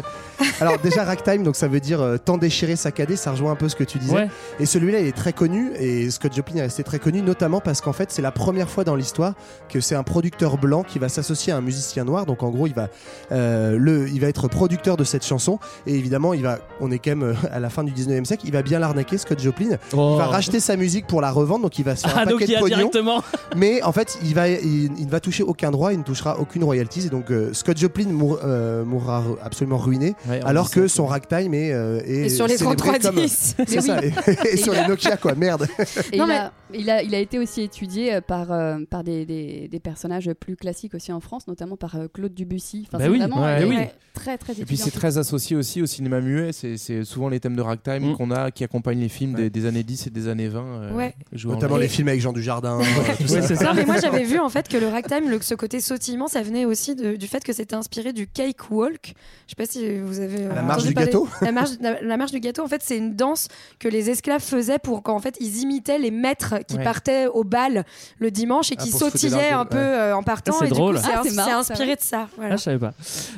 Alors 0.61 0.77
déjà 0.79 1.03
ragtime, 1.03 1.43
donc 1.43 1.55
ça 1.55 1.67
veut 1.67 1.79
dire 1.79 2.01
euh, 2.01 2.17
temps 2.17 2.37
déchiré, 2.37 2.75
saccadé, 2.75 3.15
ça 3.15 3.31
rejoint 3.31 3.51
un 3.51 3.55
peu 3.55 3.67
ce 3.69 3.75
que 3.75 3.83
tu 3.83 3.97
disais. 3.97 4.13
Ouais. 4.13 4.27
Et 4.59 4.65
celui-là, 4.65 4.99
il 4.99 5.07
est 5.07 5.15
très 5.15 5.33
connu 5.33 5.71
et 5.79 6.09
Scott 6.11 6.33
Joplin 6.35 6.57
est 6.57 6.61
resté 6.61 6.83
très 6.83 6.99
connu, 6.99 7.21
notamment 7.21 7.59
parce 7.61 7.81
qu'en 7.81 7.93
fait, 7.93 8.11
c'est 8.11 8.21
la 8.21 8.31
première 8.31 8.69
fois 8.69 8.83
dans 8.83 8.95
l'histoire 8.95 9.33
que 9.69 9.79
c'est 9.81 9.95
un 9.95 10.03
producteur 10.03 10.57
blanc 10.57 10.83
qui 10.83 10.99
va 10.99 11.09
s'associer 11.09 11.51
à 11.53 11.57
un 11.57 11.61
musicien 11.61 12.03
noir. 12.05 12.25
Donc 12.25 12.43
en 12.43 12.49
gros, 12.49 12.67
il 12.67 12.73
va, 12.73 12.89
euh, 13.31 13.75
le, 13.77 14.07
il 14.09 14.19
va 14.21 14.27
être 14.27 14.47
producteur 14.47 14.97
de 14.97 15.03
cette 15.03 15.25
chanson 15.25 15.59
et 15.87 15.95
évidemment, 15.95 16.33
il 16.33 16.43
va, 16.43 16.59
on 16.79 16.91
est 16.91 16.99
quand 16.99 17.11
même 17.11 17.23
euh, 17.23 17.33
à 17.51 17.59
la 17.59 17.69
fin 17.69 17.83
du 17.83 17.91
19e 17.91 18.25
siècle, 18.25 18.43
il 18.45 18.51
va 18.51 18.61
bien 18.61 18.79
l'arnaquer, 18.79 19.17
Scott 19.17 19.39
Joplin. 19.41 19.77
Il 19.93 19.97
va 19.97 20.25
racheter 20.27 20.59
sa 20.59 20.75
musique 20.77 21.07
pour 21.07 21.21
la 21.21 21.31
revendre, 21.31 21.63
donc 21.63 21.79
il 21.79 21.85
va 21.85 21.95
se 21.95 22.01
faire 22.07 22.11
Oh. 22.13 22.17
Ah, 22.17 22.21
un 22.23 22.25
donc 22.25 22.39
paquet 22.41 22.45
il 22.45 22.49
y 22.49 22.53
de 22.53 22.57
a 22.57 22.59
pognon. 22.61 22.75
directement. 22.77 23.23
Mais 23.55 23.81
en 23.83 23.91
fait, 23.93 24.17
il 24.23 24.35
va, 24.35 24.47
il, 24.49 24.91
il 24.97 25.05
ne 25.05 25.09
va 25.09 25.19
toucher 25.19 25.43
aucun 25.43 25.71
droit, 25.71 25.93
il 25.93 25.99
ne 25.99 26.03
touchera 26.03 26.39
aucune 26.39 26.63
royalties. 26.63 27.07
Et 27.07 27.09
donc, 27.09 27.31
euh, 27.31 27.53
Scott 27.53 27.77
Joplin 27.77 28.09
mour- 28.09 28.39
mourra 28.85 29.23
absolument 29.43 29.77
ruiné, 29.77 30.13
Ouais, 30.27 30.41
alors 30.51 30.69
que 30.69 30.87
son 30.87 31.05
ragtime 31.07 31.53
est, 31.53 31.73
euh, 31.73 31.99
est 32.05 32.25
Et 32.25 32.29
sur 32.29 32.45
les 32.47 32.57
célébré 32.57 32.75
comme- 32.75 32.99
3310. 32.99 33.55
C'est 33.67 33.81
ça, 33.81 34.03
et, 34.03 34.13
et 34.53 34.57
sur 34.57 34.73
les 34.73 34.87
Nokia, 34.87 35.17
quoi, 35.17 35.35
merde. 35.35 35.67
Et 36.13 36.17
Non, 36.17 36.25
il, 36.25 36.27
mais- 36.27 36.35
a, 36.37 36.51
il, 36.73 36.89
a, 36.89 37.03
il 37.03 37.15
a 37.15 37.19
été 37.19 37.39
aussi 37.39 37.61
étudié 37.63 38.15
euh, 38.15 38.21
par, 38.21 38.51
euh, 38.51 38.77
par 38.89 39.03
des, 39.03 39.25
des, 39.25 39.67
des 39.67 39.79
personnages 39.79 40.29
plus 40.39 40.55
classiques 40.55 40.93
aussi 40.95 41.11
en 41.11 41.19
France, 41.19 41.47
notamment 41.47 41.75
par 41.77 41.95
euh, 41.95 42.07
Claude 42.13 42.33
Debussy. 42.33 42.85
Enfin, 42.87 42.97
Bah 42.99 43.03
c'est 43.05 43.09
oui, 43.09 43.17
vraiment 43.19 43.43
ouais, 43.43 43.63
oui. 43.65 43.77
très 44.13 44.37
très 44.37 44.53
Et 44.59 44.65
puis 44.65 44.77
c'est 44.77 44.91
très 44.91 45.17
associé 45.17 45.55
aussi 45.55 45.81
au 45.81 45.85
cinéma 45.85 46.21
muet, 46.21 46.51
c'est 46.53 47.03
souvent 47.03 47.29
les 47.29 47.39
thèmes 47.39 47.55
de 47.55 47.61
ragtime 47.61 48.11
Mm. 48.11 48.15
qu'on 48.17 48.31
a 48.31 48.51
qui 48.51 48.63
accompagnent 48.63 48.99
les 48.99 49.09
films 49.09 49.33
des, 49.33 49.49
des 49.49 49.65
années 49.65 49.83
10 49.83 50.07
et 50.07 50.09
des 50.11 50.27
années 50.27 50.47
20. 50.47 50.59
euh, 50.61 50.91
Ouais. 50.93 51.15
Notamment 51.45 51.77
les 51.77 51.87
films 51.87 52.07
avec 52.09 52.21
Jean 52.21 52.31
Dujardin. 52.33 52.79
tout 53.17 53.27
ça. 53.27 53.63
Non, 53.63 53.73
mais 53.75 53.85
moi 53.85 53.95
j'avais 54.01 54.23
vu 54.23 54.39
en 54.39 54.49
fait 54.49 54.67
que 54.67 54.77
le 54.77 54.87
ragtime, 54.87 55.29
le, 55.29 55.41
ce 55.41 55.55
côté 55.55 55.79
sautillement, 55.81 56.27
ça 56.27 56.41
venait 56.41 56.65
aussi 56.65 56.95
de- 56.95 57.15
du 57.15 57.27
fait 57.27 57.43
que 57.43 57.53
c'était 57.53 57.75
inspiré 57.75 58.13
du 58.13 58.27
cake 58.27 58.69
walk. 58.71 59.13
Je 59.47 59.51
sais 59.51 59.55
pas 59.57 59.65
si 59.65 59.99
vous 59.99 60.19
avez. 60.19 60.30
Euh, 60.39 60.53
La 60.55 60.61
marche 60.61 60.83
du 60.83 60.93
parler- 60.93 61.07
gâteau 61.11 61.27
la 61.41 61.51
marche, 61.51 61.69
la, 61.81 62.01
la 62.01 62.17
marche 62.17 62.31
du 62.31 62.39
gâteau, 62.39 62.63
en 62.63 62.67
fait, 62.67 62.81
c'est 62.83 62.97
une 62.97 63.15
danse 63.15 63.47
que 63.79 63.87
les 63.87 64.09
esclaves 64.09 64.41
faisaient 64.41 64.79
pour 64.79 65.03
quand 65.03 65.15
en 65.15 65.19
fait 65.19 65.35
ils 65.39 65.59
imitaient 65.59 65.99
les 65.99 66.11
maîtres 66.11 66.55
qui 66.67 66.77
Ouais. 66.77 66.83
partaient 66.83 67.27
au 67.27 67.43
bal 67.43 67.83
le 68.19 68.31
dimanche 68.31 68.71
et 68.71 68.75
Ah, 68.77 68.83
qui 68.83 68.91
sautillaient 68.91 69.51
un 69.51 69.65
peu 69.65 69.77
ouais. 69.77 69.83
euh, 69.83 70.15
en 70.15 70.23
partant. 70.23 70.51
Ah, 70.55 70.57
c'est 70.59 70.65
et 70.65 70.69
du 70.69 70.73
drôle. 70.73 70.95
coup, 70.95 71.01
c'est 71.03 71.39
Ah, 71.39 71.57
inspiré 71.59 71.95
de 71.95 72.01
ça. 72.01 72.27
Voilà. 72.37 72.53
Ah, 72.53 72.57
je 72.57 72.61
savais 72.61 72.79
pas. 72.79 72.93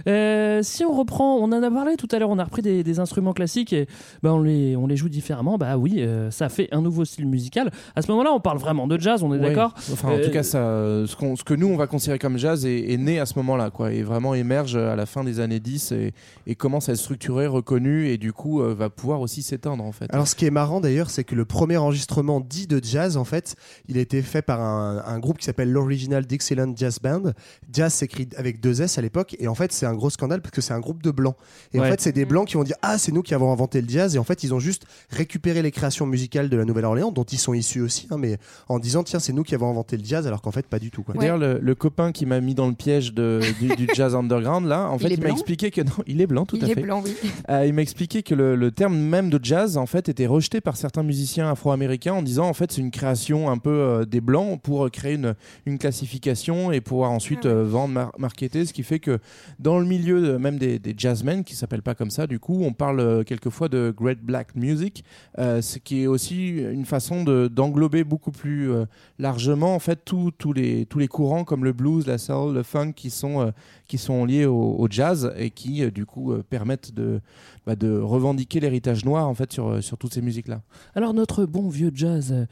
Euh, 0.08 0.62
si 0.64 0.84
on 0.86 0.92
reprend, 0.94 1.38
on 1.38 1.46
en 1.52 1.64
a 1.64 1.72
parlé 1.72 1.96
tout 1.98 2.08
à 2.12 2.20
l'heure, 2.20 2.30
on 2.30 2.40
a 2.40 2.44
repris 2.44 2.62
des, 2.62 2.84
des 2.84 3.00
instruments 3.00 3.34
classiques 3.34 3.74
et 3.74 3.88
ben 4.22 4.32
on, 4.32 4.42
les, 4.42 4.76
on 4.76 4.88
les 4.88 4.96
joue 4.96 5.10
différemment. 5.10 5.58
Bah 5.58 5.78
oui, 5.78 5.96
euh, 6.00 6.32
ça 6.32 6.50
fait 6.50 6.68
un 6.72 6.82
nouveau 6.82 7.06
style 7.06 7.28
musical. 7.28 7.72
À 7.96 8.02
ce 8.02 8.10
moment-là, 8.12 8.32
on 8.34 8.40
parle 8.40 8.58
vraiment 8.58 8.88
de 8.88 9.00
jazz, 9.00 9.24
on 9.24 9.34
est 9.34 9.38
Ouais. 9.40 9.50
d'accord 9.50 9.74
Enfin, 9.92 10.10
en 10.14 10.20
tout 10.20 10.32
cas, 10.32 10.44
ça, 10.44 10.60
ce, 11.06 11.44
que 11.44 11.54
nous 11.54 11.68
on 11.68 11.76
va 11.78 11.88
considérer 11.88 12.20
comme 12.20 12.38
jazz 12.38 12.66
est, 12.66 12.92
est 12.92 12.98
né 12.98 13.20
à 13.20 13.26
ce 13.26 13.34
moment-là, 13.40 13.70
quoi, 13.72 13.92
et 13.92 14.04
vraiment 14.04 14.34
émerge 14.34 14.76
à 14.76 14.96
la 14.96 15.06
fin 15.06 15.24
des 15.24 15.40
années 15.40 15.60
10 15.60 15.92
et, 15.92 16.14
et 16.48 16.56
commence 16.56 16.83
à 16.90 16.94
être 16.94 16.98
structuré, 17.00 17.48
reconnu, 17.48 18.08
et 18.08 18.18
du 18.18 18.34
coup 18.34 18.62
euh, 18.62 18.74
va 18.74 18.90
pouvoir 18.90 19.22
aussi 19.22 19.42
s'éteindre 19.44 19.84
en 19.84 19.92
fait. 19.92 20.06
Alors, 20.14 20.28
ce 20.28 20.36
qui 20.36 20.46
est 20.46 20.52
marrant 20.52 20.82
d'ailleurs, 20.82 21.10
c'est 21.10 21.24
que 21.24 21.36
le 21.36 21.46
premier 21.46 21.78
enregistrement 21.78 22.40
dit 22.40 22.68
de 22.68 22.80
jazz, 22.84 23.18
en 23.18 23.24
fait, 23.26 23.56
il 23.88 23.98
a 23.98 24.02
été 24.02 24.22
fait 24.22 24.42
par 24.42 24.62
un, 24.62 25.04
un 25.06 25.20
groupe 25.20 25.38
qui 25.38 25.46
s'appelle 25.46 25.72
l'Original 25.72 26.26
Dixieland 26.26 26.74
Jazz 26.76 27.00
Band. 27.02 27.32
Jazz 27.72 27.94
s'écrit 27.94 28.28
avec 28.38 28.60
deux 28.60 28.82
S 28.82 28.98
à 28.98 29.02
l'époque, 29.02 29.36
et 29.40 29.48
en 29.48 29.56
fait, 29.56 29.72
c'est 29.72 29.86
un 29.86 29.94
gros 29.94 30.10
scandale 30.10 30.42
parce 30.42 30.52
que 30.52 30.62
c'est 30.62 30.74
un 30.74 30.80
groupe 30.80 31.02
de 31.04 31.12
blancs. 31.12 31.36
Et 31.74 31.80
en 31.80 31.84
Ouais. 31.84 31.90
fait, 31.92 32.02
c'est 32.02 32.12
des 32.12 32.26
blancs 32.26 32.48
qui 32.48 32.56
vont 32.56 32.64
dire 32.64 32.76
Ah, 32.82 32.98
c'est 32.98 33.12
nous 33.12 33.22
qui 33.22 33.34
avons 33.34 33.52
inventé 33.52 33.82
le 33.82 33.90
jazz, 33.90 34.16
et 34.16 34.20
en 34.20 34.24
fait, 34.24 34.44
ils 34.44 34.54
ont 34.54 34.60
juste 34.60 34.84
récupéré 35.10 35.62
les 35.62 35.72
créations 35.72 36.06
musicales 36.06 36.50
de 36.50 36.58
la 36.58 36.66
Nouvelle-Orléans, 36.66 37.12
dont 37.12 37.24
ils 37.24 37.38
sont 37.40 37.54
issus 37.54 37.82
aussi, 37.82 38.08
hein, 38.12 38.18
mais 38.18 38.38
en 38.70 38.80
disant 38.80 39.04
Tiens, 39.04 39.20
c'est 39.20 39.34
nous 39.34 39.44
qui 39.44 39.56
avons 39.56 39.70
inventé 39.70 39.98
le 39.98 40.04
jazz, 40.06 40.28
alors 40.28 40.42
qu'en 40.42 40.52
fait, 40.52 40.68
pas 40.68 40.80
du 40.80 40.92
tout. 40.92 41.04
Quoi. 41.04 41.16
D'ailleurs, 41.20 41.38
le, 41.38 41.60
le 41.60 41.76
copain 41.76 42.12
qui 42.12 42.26
m'a 42.26 42.40
mis 42.42 42.56
dans 42.56 42.68
le 42.68 42.74
piège 42.74 43.14
de, 43.14 43.40
du, 43.60 43.76
du 43.76 43.88
jazz 43.94 44.16
underground, 44.16 44.68
là, 44.68 44.90
en 44.90 44.98
Il 44.98 45.02
fait, 45.08 45.14
il, 45.14 45.22
m'a 45.22 45.30
expliqué 45.30 45.72
que 45.72 45.82
non, 45.82 45.92
il 46.08 46.22
est 46.22 46.28
blanc, 46.28 46.46
tout 46.46 46.56
Il 46.58 46.66
à 46.66 46.70
est 46.70 46.73
fait. 46.76 46.82
blanc, 46.82 47.02
oui. 47.04 47.16
Euh, 47.50 47.66
il 47.66 47.74
m'a 47.74 47.82
expliqué 47.82 48.24
que 48.24 48.34
le, 48.34 48.56
le 48.56 48.72
terme 48.72 48.96
même 48.98 49.30
de 49.30 49.40
jazz, 49.44 49.76
en 49.78 49.86
fait, 49.86 50.08
était 50.08 50.26
rejeté 50.28 50.62
par 50.62 50.78
certains 50.78 51.04
musiciens 51.04 51.50
afro-américains 51.52 52.14
en 52.14 52.22
disant, 52.22 52.48
en 52.48 52.54
fait, 52.54 52.72
c'est 52.72 52.80
une 52.82 52.92
création 52.92 53.50
un 53.50 53.58
peu 53.58 53.70
euh, 53.70 54.06
des 54.06 54.22
blancs 54.22 54.62
pour 54.62 54.86
euh, 54.86 54.90
créer 54.90 55.16
une, 55.16 55.36
une 55.66 55.78
classification 55.78 56.72
et 56.72 56.80
pouvoir 56.80 57.12
ensuite 57.12 57.46
Ah 57.46 57.50
ouais. 57.56 57.64
vendre, 57.64 57.94
mar- 57.94 58.12
marketer, 58.18 58.66
ce 58.66 58.72
qui 58.74 58.84
fait 58.84 59.00
que 59.00 59.20
dans 59.60 59.78
le 59.80 59.86
milieu 59.86 60.38
même 60.40 60.58
des, 60.58 60.80
des 60.80 60.94
jazzmen, 60.98 61.44
qui 61.44 61.56
s'appellent 61.56 61.82
pas 61.82 61.96
comme 61.96 62.12
ça, 62.12 62.28
du 62.28 62.40
coup, 62.40 62.64
on 62.64 62.72
parle 62.74 63.26
quelquefois 63.26 63.68
de 63.68 63.94
great 63.96 64.20
black 64.22 64.56
music, 64.56 65.04
ce 65.38 65.78
qui 65.80 66.04
est 66.04 66.08
aussi 66.08 66.48
une 66.50 66.86
façon 66.86 67.24
de- 67.24 67.48
d'englober 67.48 68.04
beaucoup 68.06 68.32
plus 68.32 68.70
largement, 69.20 69.76
en 69.76 69.80
fait, 69.80 70.06
tous 70.06 70.32
les, 70.54 70.86
tous 70.86 71.00
les 71.00 71.08
courants 71.08 71.44
comme 71.44 71.64
le 71.64 71.74
blues, 71.74 72.08
la 72.08 72.18
soul, 72.18 72.54
le 72.54 72.64
funk 72.64 72.94
qui 72.94 73.10
sont, 73.10 73.52
qui 73.88 73.98
sont 73.98 74.26
liés 74.26 74.46
au, 74.46 74.76
au 74.78 74.88
jazz 74.90 75.34
et 75.38 75.50
qui, 75.50 75.90
du 75.92 76.06
coup, 76.06 76.32
euh, 76.34 76.44
permettent 76.64 76.94
de, 76.94 77.20
bah, 77.66 77.76
de 77.76 78.00
revendiquer 78.00 78.62
l'héritage 78.62 79.04
noir, 79.04 79.28
en 79.28 79.34
fait, 79.34 79.52
sur, 79.52 79.68
euh, 79.68 79.82
sur 79.82 79.98
toutes 79.98 80.14
ces 80.14 80.22
musiques-là. 80.22 80.62
Alors 80.96 81.14
notre 81.14 81.46
bon 81.46 81.68
vieux 81.68 81.92
jazz 81.94 82.32
euh, 82.32 82.46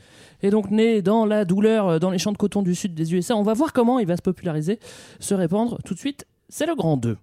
est 0.44 0.50
donc 0.50 0.70
né 0.70 1.02
dans 1.02 1.26
la 1.26 1.46
douleur, 1.46 1.88
euh, 1.88 2.00
dans 2.00 2.10
les 2.10 2.18
champs 2.18 2.34
de 2.34 2.38
coton 2.38 2.62
du 2.62 2.76
sud 2.76 2.94
des 2.94 3.14
USA. 3.14 3.38
On 3.38 3.44
va 3.44 3.54
voir 3.54 3.72
comment 3.72 4.00
il 4.00 4.08
va 4.08 4.18
se 4.18 4.22
populariser, 4.22 4.80
se 5.22 5.34
répandre. 5.34 5.78
Tout 5.86 5.94
de 5.94 6.00
suite, 6.00 6.26
c'est 6.50 6.66
le 6.66 6.76
grand 6.76 6.98
2. 6.98 7.18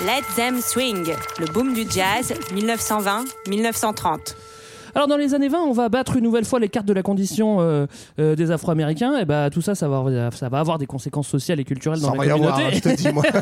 Let 0.00 0.22
Them 0.34 0.60
Swing, 0.60 1.12
le 1.38 1.52
boom 1.52 1.74
du 1.74 1.84
jazz, 1.88 2.32
1920-1930. 2.52 4.34
Alors 4.98 5.06
dans 5.06 5.16
les 5.16 5.32
années 5.32 5.46
20, 5.46 5.58
on 5.60 5.70
va 5.70 5.88
battre 5.88 6.16
une 6.16 6.24
nouvelle 6.24 6.44
fois 6.44 6.58
les 6.58 6.68
cartes 6.68 6.84
de 6.88 6.92
la 6.92 7.04
condition 7.04 7.58
euh, 7.60 7.86
euh, 8.18 8.34
des 8.34 8.50
Afro-Américains. 8.50 9.16
Et 9.18 9.24
bah 9.24 9.48
tout 9.48 9.60
ça, 9.60 9.76
ça 9.76 9.86
va, 9.88 10.30
ça 10.32 10.48
va 10.48 10.58
avoir 10.58 10.76
des 10.78 10.86
conséquences 10.86 11.28
sociales 11.28 11.60
et 11.60 11.64
culturelles 11.64 12.00
dans 12.00 12.08
Sans 12.08 12.14
la 12.16 12.22
rien 12.22 12.32
communauté. 12.32 12.56
voir, 12.62 12.66
hein, 12.66 12.70
je 12.74 12.80
te 12.80 12.96
dis, 12.96 13.12
moi. 13.12 13.22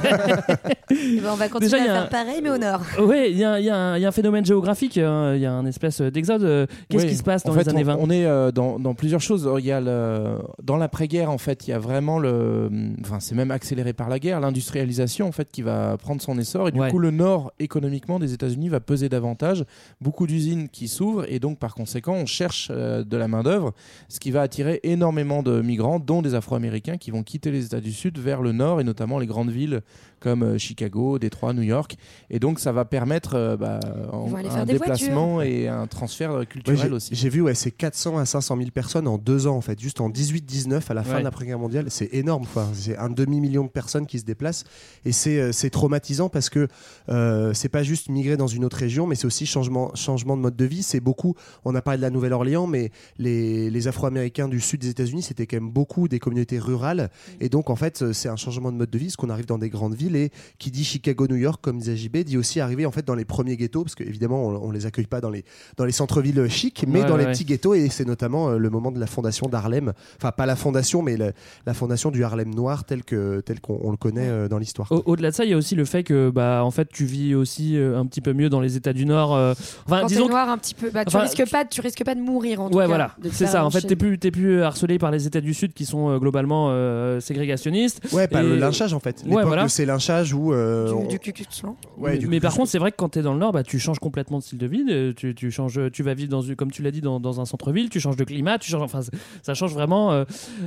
Eh 0.88 1.20
ben, 1.20 1.30
on 1.32 1.34
va 1.34 1.48
continuer 1.48 1.70
Déjà, 1.72 1.84
y 1.84 1.88
à 1.88 1.92
a 1.92 1.94
faire 1.94 2.02
un- 2.04 2.24
pareil, 2.24 2.40
mais 2.42 2.50
au 2.50 2.58
nord. 2.58 2.80
Oui, 3.00 3.28
il 3.30 3.38
y, 3.38 3.44
a- 3.44 3.58
y 3.58 3.70
un 3.70 3.96
il 3.96 4.02
y 4.02 4.04
a 4.04 4.08
un 4.08 4.12
phénomène 4.12 4.44
géographique, 4.46 4.98
hein, 4.98 5.32
il 5.34 5.40
y 5.40 5.46
a 5.46 5.52
un 5.52 5.64
espèce 5.66 6.00
d'exode. 6.00 6.44
Euh, 6.44 6.66
Qu'est-ce 6.88 7.04
Oui. 7.04 7.08
qui 7.10 7.16
se 7.16 7.22
passe 7.24 7.42
dans 7.42 7.52
En 7.52 7.54
fait, 7.54 7.64
les 7.64 7.70
années 7.70 7.82
on, 7.82 7.86
20 7.86 7.96
on 8.00 8.10
est 8.10 8.24
euh, 8.26 8.52
dans, 8.52 8.78
dans 8.78 8.94
plusieurs 8.94 9.20
choses. 9.20 9.48
Il 9.58 9.64
y 9.64 9.72
a 9.72 9.80
le, 9.80 10.38
dans 10.62 10.76
l'après-guerre, 10.76 11.30
en 11.30 11.38
fait, 11.38 11.66
il 11.66 11.70
y 11.70 11.74
a 11.74 11.78
vraiment 11.78 12.18
le, 12.18 12.68
enfin, 13.00 13.18
c'est 13.18 13.34
même 13.34 13.50
accéléré 13.50 13.94
par 13.94 14.08
la 14.08 14.18
guerre, 14.20 14.38
l'industrialisation, 14.40 15.26
en 15.26 15.32
fait, 15.32 15.50
qui 15.50 15.62
va 15.62 15.96
prendre 15.96 16.20
son 16.22 16.38
essor. 16.38 16.68
Et 16.68 16.72
du 16.72 16.78
Ouais. 16.80 16.90
coup, 16.90 16.98
le 17.00 17.10
nord 17.10 17.50
économiquement 17.58 18.18
des 18.20 18.32
États-Unis 18.34 18.68
va 18.68 18.78
peser 18.80 19.08
davantage. 19.08 19.64
Beaucoup 20.00 20.26
d'usines 20.26 20.68
qui 20.68 20.86
s'ouvrent 20.88 21.24
et 21.28 21.38
donc, 21.40 21.45
par 21.54 21.74
conséquent, 21.74 22.14
on 22.14 22.26
cherche 22.26 22.68
euh, 22.70 23.04
de 23.04 23.16
la 23.16 23.28
main 23.28 23.42
d'œuvre, 23.42 23.72
ce 24.08 24.18
qui 24.18 24.30
va 24.30 24.42
attirer 24.42 24.80
énormément 24.82 25.42
de 25.42 25.60
migrants, 25.60 25.98
dont 25.98 26.22
des 26.22 26.34
Afro-Américains, 26.34 26.96
qui 26.96 27.10
vont 27.10 27.22
quitter 27.22 27.50
les 27.50 27.66
États 27.66 27.80
du 27.80 27.92
Sud 27.92 28.18
vers 28.18 28.42
le 28.42 28.52
nord 28.52 28.80
et 28.80 28.84
notamment 28.84 29.18
les 29.18 29.26
grandes 29.26 29.50
villes 29.50 29.82
comme 30.26 30.42
euh, 30.42 30.58
Chicago, 30.58 31.20
Détroit, 31.20 31.52
New 31.52 31.62
York. 31.62 31.96
Et 32.30 32.40
donc, 32.40 32.58
ça 32.58 32.72
va 32.72 32.84
permettre 32.84 33.36
euh, 33.36 33.56
bah, 33.56 33.78
en- 34.12 34.26
un 34.34 34.64
déplacement 34.64 35.40
et 35.40 35.68
un 35.68 35.86
transfert 35.86 36.32
euh, 36.32 36.38
Ouais, 36.40 36.46
culturel 36.46 36.92
aussi. 36.94 37.14
J'ai 37.14 37.28
vu, 37.28 37.42
ouais, 37.42 37.54
c'est 37.54 37.70
400 37.70 38.18
à 38.18 38.26
500 38.26 38.56
000 38.56 38.70
personnes 38.72 39.06
en 39.06 39.18
deux 39.18 39.46
ans, 39.46 39.54
en 39.56 39.60
fait, 39.60 39.78
juste 39.80 40.00
en 40.00 40.10
18-19, 40.10 40.80
à 40.90 40.94
la 40.94 41.04
fin 41.04 41.12
Ouais. 41.12 41.18
de 41.20 41.24
l'après-guerre 41.24 41.60
mondiale. 41.60 41.86
C'est 41.90 42.12
énorme, 42.12 42.44
quoi. 42.52 42.66
C'est 42.72 42.96
un 42.96 43.08
demi-million 43.08 43.62
de 43.62 43.68
personnes 43.68 44.06
qui 44.06 44.18
se 44.18 44.24
déplacent. 44.24 44.64
Et 45.04 45.12
c'est 45.12 45.38
euh, 45.38 45.52
c'est 45.52 45.70
traumatisant 45.70 46.28
parce 46.28 46.50
que 46.50 46.66
euh, 47.08 47.52
c'est 47.54 47.68
pas 47.68 47.84
juste 47.84 48.08
migrer 48.08 48.36
dans 48.36 48.48
une 48.48 48.64
autre 48.64 48.78
région, 48.78 49.06
mais 49.06 49.14
c'est 49.14 49.26
aussi 49.28 49.46
changement, 49.46 49.94
changement 49.94 50.36
de 50.36 50.42
mode 50.42 50.56
de 50.56 50.64
vie. 50.64 50.82
C'est 50.82 50.98
beaucoup, 50.98 51.36
on 51.64 51.72
a 51.76 51.82
parlé 51.82 51.98
de 51.98 52.02
la 52.02 52.10
Nouvelle-Orléans, 52.10 52.66
mais 52.66 52.90
les, 53.18 53.70
les 53.70 53.86
Afro-Américains 53.86 54.48
du 54.48 54.58
sud 54.58 54.80
des 54.80 54.88
États-Unis, 54.88 55.22
c'était 55.22 55.46
quand 55.46 55.58
même 55.58 55.70
beaucoup 55.70 56.08
des 56.08 56.18
communautés 56.18 56.58
rurales. 56.58 57.10
Et 57.40 57.48
donc, 57.48 57.70
en 57.70 57.76
fait, 57.76 58.12
c'est 58.12 58.28
un 58.28 58.34
changement 58.36 58.72
de 58.72 58.76
mode 58.76 58.90
de 58.90 58.98
vie, 58.98 59.06
parce 59.06 59.16
qu'on 59.16 59.30
arrive 59.30 59.46
dans 59.46 59.58
des 59.58 59.70
grandes 59.70 59.94
villes. 59.94 60.15
Et 60.16 60.30
qui 60.58 60.70
dit 60.70 60.84
Chicago, 60.84 61.26
New 61.28 61.36
York, 61.36 61.60
comme 61.62 61.78
disait 61.78 61.96
JB, 61.96 62.18
dit 62.18 62.36
aussi 62.38 62.60
arriver 62.60 62.86
en 62.86 62.90
fait 62.90 63.04
dans 63.04 63.14
les 63.14 63.24
premiers 63.24 63.56
ghettos, 63.56 63.82
parce 63.84 63.94
qu'évidemment, 63.94 64.46
on, 64.46 64.68
on 64.68 64.70
les 64.70 64.86
accueille 64.86 65.06
pas 65.06 65.20
dans 65.20 65.30
les, 65.30 65.44
dans 65.76 65.84
les 65.84 65.92
centres-villes 65.92 66.48
chics, 66.48 66.84
mais 66.88 67.02
Ouais, 67.02 67.06
dans 67.08 67.16
les 67.16 67.24
ouais. 67.26 67.32
petits 67.32 67.44
ghettos. 67.44 67.74
Et 67.74 67.88
c'est 67.90 68.06
notamment 68.06 68.48
euh, 68.50 68.58
le 68.58 68.70
moment 68.70 68.90
de 68.90 68.98
la 68.98 69.06
fondation 69.06 69.46
d'Harlem. 69.48 69.92
Enfin, 70.18 70.32
pas 70.32 70.46
la 70.46 70.56
fondation, 70.56 71.02
mais 71.02 71.16
la, 71.16 71.32
la 71.66 71.74
fondation 71.74 72.10
du 72.10 72.24
Harlem 72.24 72.54
noir 72.54 72.84
tel 72.84 73.04
que 73.04 73.40
tel 73.40 73.60
qu'on 73.60 73.78
on 73.82 73.90
le 73.90 73.96
connaît 73.96 74.28
euh, 74.28 74.48
dans 74.48 74.58
l'histoire. 74.58 74.90
Au- 74.92 75.02
Au-delà 75.06 75.30
de 75.30 75.34
ça, 75.34 75.44
il 75.44 75.50
y 75.50 75.54
a 75.54 75.56
aussi 75.56 75.74
le 75.74 75.84
fait 75.84 76.02
que, 76.02 76.30
bah, 76.30 76.62
en 76.64 76.70
fait, 76.70 76.88
tu 76.90 77.04
vis 77.04 77.34
aussi 77.34 77.76
euh, 77.76 77.98
un 77.98 78.06
petit 78.06 78.20
peu 78.20 78.32
mieux 78.32 78.48
dans 78.48 78.60
les 78.60 78.76
États 78.76 78.92
du 78.92 79.04
Nord. 79.06 79.34
euh, 79.34 79.52
Enfin, 79.86 80.00
Quand 80.02 80.06
disons 80.06 80.28
noir 80.28 80.48
un 80.48 80.58
petit 80.58 80.74
peu, 80.74 80.90
bah, 80.90 81.04
tu 81.04 81.08
Enfin, 81.16 81.24
risques 81.26 81.50
pas, 81.50 81.64
tu 81.64 81.80
risques 81.80 82.04
pas 82.04 82.14
de 82.14 82.20
mourir 82.20 82.60
en 82.60 82.70
tout 82.70 82.76
Ouais, 82.76 82.84
cas. 82.84 82.88
voilà, 82.88 83.14
c'est 83.32 83.46
ça. 83.46 83.64
En 83.64 83.70
fait, 83.70 83.82
t'es 83.82 83.96
plus, 83.96 84.18
t'es 84.18 84.30
plus 84.30 84.62
harcelé 84.62 84.98
par 84.98 85.10
les 85.10 85.26
États 85.26 85.40
du 85.40 85.52
Sud 85.54 85.72
qui 85.74 85.84
sont 85.84 86.08
euh, 86.10 86.18
globalement 86.18 86.68
euh, 86.70 87.20
ségrégationnistes. 87.20 88.00
Ouais, 88.12 88.28
pas 88.28 88.42
Et- 88.42 88.46
le 88.46 88.56
lynchage 88.56 88.92
en 88.94 89.00
fait. 89.00 89.22
Ouais, 89.24 89.28
L'époque 89.30 89.46
voilà. 89.46 89.64
de 89.64 89.68
ces 89.98 90.12
lynchages 90.12 90.32
où. 90.34 90.52
euh, 90.52 90.86
Du 91.08 91.18
Klan. 91.18 91.76
Ouais, 91.98 92.12
mais 92.12 92.18
du 92.18 92.40
par 92.40 92.54
contre, 92.54 92.68
c'est 92.70 92.78
vrai 92.78 92.90
que 92.92 92.96
quand 92.96 93.08
tu 93.10 93.18
es 93.18 93.22
dans 93.22 93.32
le 93.32 93.38
Nord, 93.38 93.52
bah, 93.52 93.62
tu 93.62 93.78
changes 93.78 93.98
complètement 93.98 94.38
de 94.38 94.42
style 94.42 94.58
de 94.58 94.66
vie. 94.66 94.84
euh, 94.88 95.12
Tu, 95.14 95.34
tu 95.34 95.50
changes, 95.50 95.80
tu 95.92 96.02
vas 96.02 96.14
vivre 96.14 96.30
dans, 96.30 96.42
une- 96.42 96.56
comme 96.56 96.70
tu 96.70 96.82
l'as 96.82 96.90
dit, 96.90 97.00
dans, 97.00 97.20
dans 97.20 97.40
un 97.40 97.44
centre-ville. 97.44 97.88
Tu 97.90 98.00
changes 98.00 98.16
de 98.16 98.24
climat. 98.24 98.58
Tu 98.58 98.70
changes, 98.70 98.82
enfin, 98.82 99.00
ça 99.42 99.54
change 99.54 99.72
vraiment, 99.72 100.12
euh, 100.12 100.24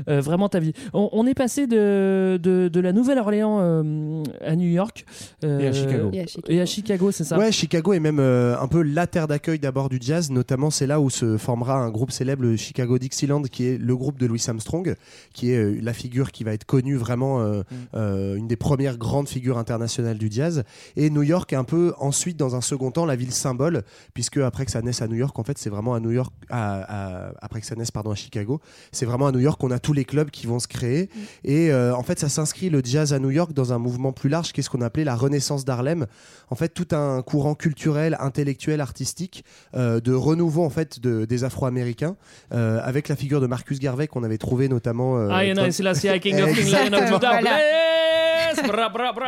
euh, 0.07 0.21
vraiment 0.21 0.49
ta 0.49 0.59
vie. 0.59 0.73
On, 0.93 1.09
on 1.11 1.25
est 1.27 1.33
passé 1.33 1.67
de, 1.67 2.39
de, 2.41 2.69
de 2.71 2.79
la 2.79 2.91
Nouvelle-Orléans 2.93 3.57
euh, 3.61 4.23
à 4.41 4.55
New 4.55 4.69
York 4.69 5.05
euh, 5.43 5.59
Et 5.59 5.67
à 5.67 5.71
Chicago. 5.73 6.11
Et 6.47 6.61
à 6.61 6.65
Chicago. 6.65 7.11
C'est 7.11 7.23
ça. 7.23 7.37
Ouais, 7.37 7.51
Chicago 7.51 7.93
est 7.93 7.99
même 7.99 8.19
euh, 8.19 8.57
un 8.59 8.67
peu 8.67 8.81
la 8.81 9.07
terre 9.07 9.27
d'accueil 9.27 9.59
d'abord 9.59 9.89
du 9.89 9.99
jazz, 10.01 10.29
notamment 10.31 10.69
c'est 10.69 10.87
là 10.87 10.99
où 10.99 11.09
se 11.09 11.37
formera 11.37 11.75
un 11.75 11.89
groupe 11.89 12.11
célèbre, 12.11 12.43
le 12.43 12.55
Chicago 12.55 12.97
Dixieland, 12.97 13.41
qui 13.43 13.65
est 13.65 13.77
le 13.77 13.95
groupe 13.95 14.17
de 14.17 14.25
Louis 14.25 14.43
Armstrong, 14.47 14.95
qui 15.33 15.51
est 15.51 15.57
euh, 15.57 15.79
la 15.81 15.93
figure 15.93 16.31
qui 16.31 16.43
va 16.43 16.53
être 16.53 16.65
connue 16.65 16.95
vraiment, 16.95 17.41
euh, 17.41 17.61
euh, 17.95 18.35
une 18.35 18.47
des 18.47 18.55
premières 18.55 18.97
grandes 18.97 19.18
figures 19.27 19.57
internationales 19.57 20.17
du 20.17 20.29
jazz. 20.31 20.63
Et 20.95 21.09
New 21.09 21.23
York 21.23 21.51
est 21.51 21.57
un 21.57 21.63
peu 21.65 21.93
ensuite, 21.99 22.37
dans 22.37 22.55
un 22.55 22.61
second 22.61 22.91
temps, 22.91 23.05
la 23.05 23.15
ville 23.17 23.33
symbole, 23.33 23.83
puisque 24.13 24.37
après 24.37 24.63
que 24.65 24.71
ça 24.71 24.81
naisse 24.81 25.01
à 25.01 25.07
New 25.07 25.15
York, 25.17 25.37
en 25.37 25.43
fait, 25.43 25.57
c'est 25.57 25.69
vraiment 25.69 25.93
à 25.95 25.99
New 25.99 26.11
York, 26.11 26.31
à- 26.49 27.27
à- 27.27 27.31
après 27.41 27.59
que 27.59 27.65
ça 27.67 27.75
naisse 27.75 27.91
pardon 27.91 28.11
à 28.11 28.15
Chicago, 28.15 28.61
c'est 28.91 29.05
vraiment 29.05 29.27
à 29.27 29.31
New 29.31 29.39
York 29.39 29.59
qu'on 29.59 29.71
a 29.71 29.79
tous 29.79 29.93
les 29.93 30.05
clubs 30.05 30.29
qui 30.29 30.47
vont 30.47 30.59
se 30.59 30.67
créer. 30.67 31.09
Et 31.43 31.71
euh, 31.71 31.93
en 31.95 32.03
fait, 32.03 32.19
ça 32.19 32.29
s'inscrit 32.29 32.69
le 32.69 32.81
jazz 32.83 33.11
à 33.13 33.19
New 33.19 33.31
York 33.31 33.51
dans 33.53 33.73
un 33.73 33.79
mouvement 33.79 34.11
plus 34.13 34.29
large, 34.29 34.53
qui 34.53 34.61
est 34.61 34.63
ce 34.63 34.69
qu'on 34.69 34.81
appelait 34.81 35.03
la 35.03 35.15
Renaissance 35.15 35.65
d'Harlem. 35.65 36.05
En 36.49 36.55
fait, 36.55 36.69
tout 36.69 36.87
un 36.95 37.21
courant 37.21 37.55
culturel, 37.55 38.15
intellectuel, 38.19 38.79
artistique 38.81 39.43
euh, 39.75 39.99
de 39.99 40.13
renouveau 40.13 40.63
en 40.63 40.69
fait 40.69 40.99
de- 40.99 41.25
des 41.25 41.43
Afro-Américains, 41.43 42.15
euh, 42.53 42.79
avec 42.83 43.07
la 43.07 43.15
figure 43.15 43.41
de 43.41 43.47
Marcus 43.47 43.79
Garvey 43.79 44.07
qu'on 44.07 44.23
avait 44.23 44.37
trouvé 44.37 44.67
notamment. 44.69 45.17
Ah, 45.29 45.43
dans- 45.53 45.71
c'est 45.71 45.83
la 45.83 46.19
King 46.19 46.41
of 46.41 46.49
King 46.53 46.59
Exactement. 46.59 46.97
Lion 46.97 47.13
of 47.15 47.19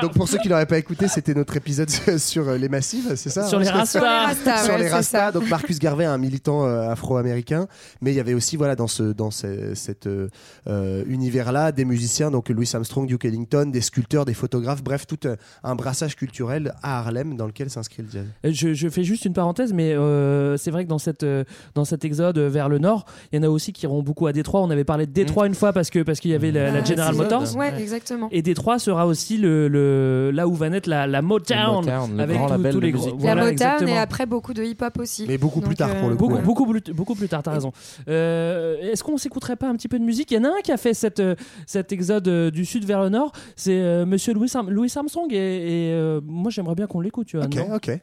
Donc 0.01 0.13
pour 0.13 0.27
ceux 0.27 0.37
qui 0.37 0.49
l'auraient 0.49 0.65
pas 0.65 0.77
écouté, 0.77 1.07
c'était 1.07 1.33
notre 1.33 1.55
épisode 1.57 1.89
sur 2.17 2.47
euh, 2.49 2.57
les 2.57 2.69
massives, 2.69 3.13
c'est 3.15 3.29
ça 3.29 3.47
Sur 3.47 3.57
hein 3.59 3.61
les 3.61 3.67
que- 3.67 3.73
Rastas. 3.73 4.25
Rastas, 4.27 4.63
sur 4.65 4.77
les 4.77 4.89
Rastas. 4.89 5.31
Donc 5.31 5.49
Marcus 5.49 5.79
Garvey, 5.79 6.05
un 6.05 6.17
militant 6.17 6.65
euh, 6.65 6.89
afro-américain, 6.89 7.67
mais 8.01 8.11
il 8.11 8.15
y 8.15 8.19
avait 8.19 8.33
aussi 8.33 8.57
voilà 8.57 8.75
dans 8.75 8.87
ce 8.87 9.03
dans 9.03 9.31
ce, 9.31 9.73
cet 9.75 10.07
euh, 10.07 11.03
univers-là 11.07 11.71
des 11.71 11.85
musiciens, 11.85 12.31
donc 12.31 12.49
Louis 12.49 12.69
Armstrong, 12.73 13.07
Duke 13.07 13.25
Ellington, 13.25 13.65
des 13.71 13.81
sculpteurs, 13.81 14.25
des 14.25 14.33
photographes, 14.33 14.83
bref 14.83 15.05
tout 15.07 15.19
un 15.63 15.75
brassage 15.75 16.15
culturel 16.15 16.73
à 16.83 16.99
Harlem 16.99 17.35
dans 17.37 17.45
lequel 17.47 17.69
s'inscrit 17.69 18.03
le 18.03 18.09
jazz. 18.11 18.25
Je, 18.43 18.73
je 18.73 18.89
fais 18.89 19.03
juste 19.03 19.25
une 19.25 19.33
parenthèse, 19.33 19.73
mais 19.73 19.93
euh, 19.93 20.57
c'est 20.57 20.71
vrai 20.71 20.83
que 20.83 20.89
dans, 20.89 20.97
cette, 20.99 21.23
euh, 21.23 21.43
dans 21.75 21.85
cet 21.85 22.05
exode 22.05 22.37
euh, 22.37 22.49
vers 22.49 22.69
le 22.69 22.79
nord, 22.79 23.05
il 23.31 23.37
y 23.37 23.39
en 23.39 23.43
a 23.43 23.49
aussi 23.49 23.73
qui 23.73 23.85
iront 23.85 24.03
beaucoup 24.03 24.27
à 24.27 24.33
Détroit. 24.33 24.61
On 24.61 24.69
avait 24.69 24.83
parlé 24.83 25.05
de 25.05 25.11
Détroit 25.11 25.47
une 25.47 25.55
fois 25.55 25.73
parce 25.73 25.89
que 25.89 25.99
parce 26.03 26.19
qu'il 26.19 26.31
y 26.31 26.35
avait 26.35 26.51
la, 26.51 26.71
la 26.71 26.79
Ah, 26.79 26.83
General 26.83 27.13
c'est- 27.13 27.17
Motors. 27.21 27.55
Ouais, 27.55 27.73
exactement. 27.79 28.27
Et 28.31 28.41
Détroit 28.41 28.79
sera 28.79 29.05
aussi 29.07 29.37
le, 29.37 29.67
le- 29.71 30.31
là 30.33 30.47
où 30.47 30.53
va 30.53 30.69
naître 30.69 30.89
la, 30.89 31.07
la 31.07 31.21
Motown, 31.21 31.85
Motown, 31.85 32.19
avec 32.19 32.37
grand 32.37 32.57
tous- 32.71 32.79
les 32.79 32.91
gros- 32.91 33.07
La 33.07 33.13
voilà, 33.15 33.35
Motown 33.35 33.51
exactement. 33.51 33.91
et 33.91 33.97
après 33.97 34.25
beaucoup 34.25 34.53
de 34.53 34.63
hip-hop 34.63 34.99
aussi. 34.99 35.25
Mais 35.27 35.37
beaucoup 35.37 35.61
plus 35.61 35.75
tard, 35.75 35.95
pour 35.95 36.09
le 36.09 36.15
coup. 36.15 36.21
Beaucoup, 36.27 36.35
Ouais. 36.35 36.41
beaucoup, 36.41 36.65
plus, 36.65 36.81
beaucoup 36.93 37.15
plus 37.15 37.27
tard, 37.27 37.41
t'as 37.43 37.51
raison. 37.51 37.71
Euh, 38.07 38.77
Est-ce 38.91 39.03
qu'on 39.03 39.17
s'écouterait 39.17 39.55
pas 39.55 39.67
un 39.67 39.75
petit 39.75 39.87
peu 39.87 39.97
de 39.99 40.03
musique? 40.03 40.31
Il 40.31 40.35
y 40.35 40.37
en 40.39 40.43
a 40.43 40.49
un 40.49 40.61
qui 40.63 40.71
a 40.71 40.77
fait 40.77 40.93
cette, 40.93 41.19
euh, 41.19 41.35
cet 41.65 41.91
exode 41.91 42.27
euh, 42.27 42.51
du 42.51 42.65
sud 42.65 42.85
vers 42.85 43.01
le 43.01 43.09
nord, 43.09 43.31
c'est 43.55 43.79
euh, 43.79 44.05
Monsieur 44.05 44.33
Louis, 44.33 44.49
Louis 44.67 44.91
Armstrong, 44.95 45.31
et, 45.31 45.35
et, 45.35 45.93
euh, 45.93 46.19
moi 46.25 46.51
j'aimerais 46.51 46.75
bien 46.75 46.87
qu'on 46.87 46.99
l'écoute, 47.01 47.27
tu 47.27 47.37
vois. 47.37 47.45
Ok, 47.45 47.55
non? 47.55 47.75
ok. 47.75 47.99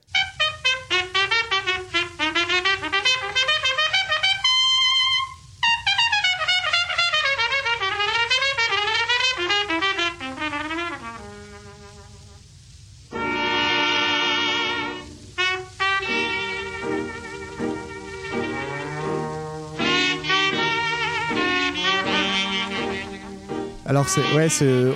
Alors 23.88 24.06
c'est 24.06 24.20
ouais, 24.36 24.48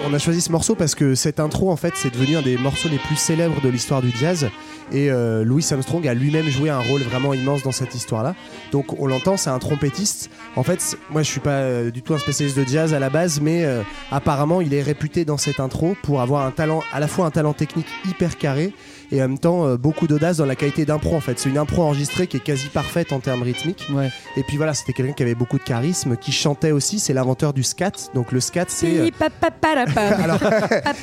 on 0.06 0.12
a 0.12 0.18
choisi 0.18 0.42
ce 0.42 0.52
morceau 0.52 0.74
parce 0.74 0.94
que 0.94 1.14
cette 1.14 1.40
intro 1.40 1.70
en 1.70 1.76
fait 1.76 1.94
c'est 1.96 2.12
devenu 2.12 2.36
un 2.36 2.42
des 2.42 2.58
morceaux 2.58 2.90
les 2.90 2.98
plus 2.98 3.16
célèbres 3.16 3.58
de 3.62 3.70
l'histoire 3.70 4.02
du 4.02 4.10
jazz 4.10 4.50
et 4.92 5.10
euh, 5.10 5.44
Louis 5.44 5.66
Armstrong 5.70 6.06
a 6.06 6.12
lui-même 6.12 6.44
joué 6.50 6.68
un 6.68 6.80
rôle 6.80 7.00
vraiment 7.00 7.32
immense 7.32 7.62
dans 7.62 7.72
cette 7.72 7.94
histoire-là. 7.94 8.34
Donc 8.70 9.00
on 9.00 9.06
l'entend, 9.06 9.38
c'est 9.38 9.48
un 9.48 9.58
trompettiste. 9.58 10.28
En 10.56 10.62
fait, 10.62 10.98
moi 11.08 11.22
je 11.22 11.30
suis 11.30 11.40
pas 11.40 11.60
euh, 11.60 11.90
du 11.90 12.02
tout 12.02 12.12
un 12.12 12.18
spécialiste 12.18 12.58
de 12.58 12.66
jazz 12.66 12.92
à 12.92 12.98
la 12.98 13.08
base, 13.08 13.40
mais 13.40 13.64
euh, 13.64 13.80
apparemment 14.10 14.60
il 14.60 14.74
est 14.74 14.82
réputé 14.82 15.24
dans 15.24 15.38
cette 15.38 15.58
intro 15.58 15.96
pour 16.02 16.20
avoir 16.20 16.44
un 16.44 16.50
talent, 16.50 16.82
à 16.92 17.00
la 17.00 17.08
fois 17.08 17.24
un 17.24 17.30
talent 17.30 17.54
technique 17.54 17.88
hyper 18.06 18.36
carré 18.36 18.74
et 19.12 19.22
en 19.22 19.28
même 19.28 19.38
temps 19.38 19.66
euh, 19.66 19.76
beaucoup 19.76 20.06
d'audace 20.06 20.38
dans 20.38 20.46
la 20.46 20.56
qualité 20.56 20.84
d'impro 20.84 21.14
en 21.14 21.20
fait. 21.20 21.38
C'est 21.38 21.50
une 21.50 21.58
impro 21.58 21.82
enregistrée 21.82 22.26
qui 22.26 22.38
est 22.38 22.40
quasi 22.40 22.68
parfaite 22.68 23.12
en 23.12 23.20
termes 23.20 23.42
rythmiques. 23.42 23.86
Ouais. 23.92 24.10
Et 24.36 24.42
puis 24.42 24.56
voilà, 24.56 24.74
c'était 24.74 24.94
quelqu'un 24.94 25.12
qui 25.12 25.22
avait 25.22 25.34
beaucoup 25.34 25.58
de 25.58 25.62
charisme, 25.62 26.16
qui 26.16 26.32
chantait 26.32 26.72
aussi. 26.72 26.98
C'est 26.98 27.12
l'inventeur 27.12 27.52
du 27.52 27.62
scat. 27.62 27.92
Donc 28.14 28.32
le 28.32 28.40
scat, 28.40 28.66
c'est 28.82 29.12
alors, 30.22 30.38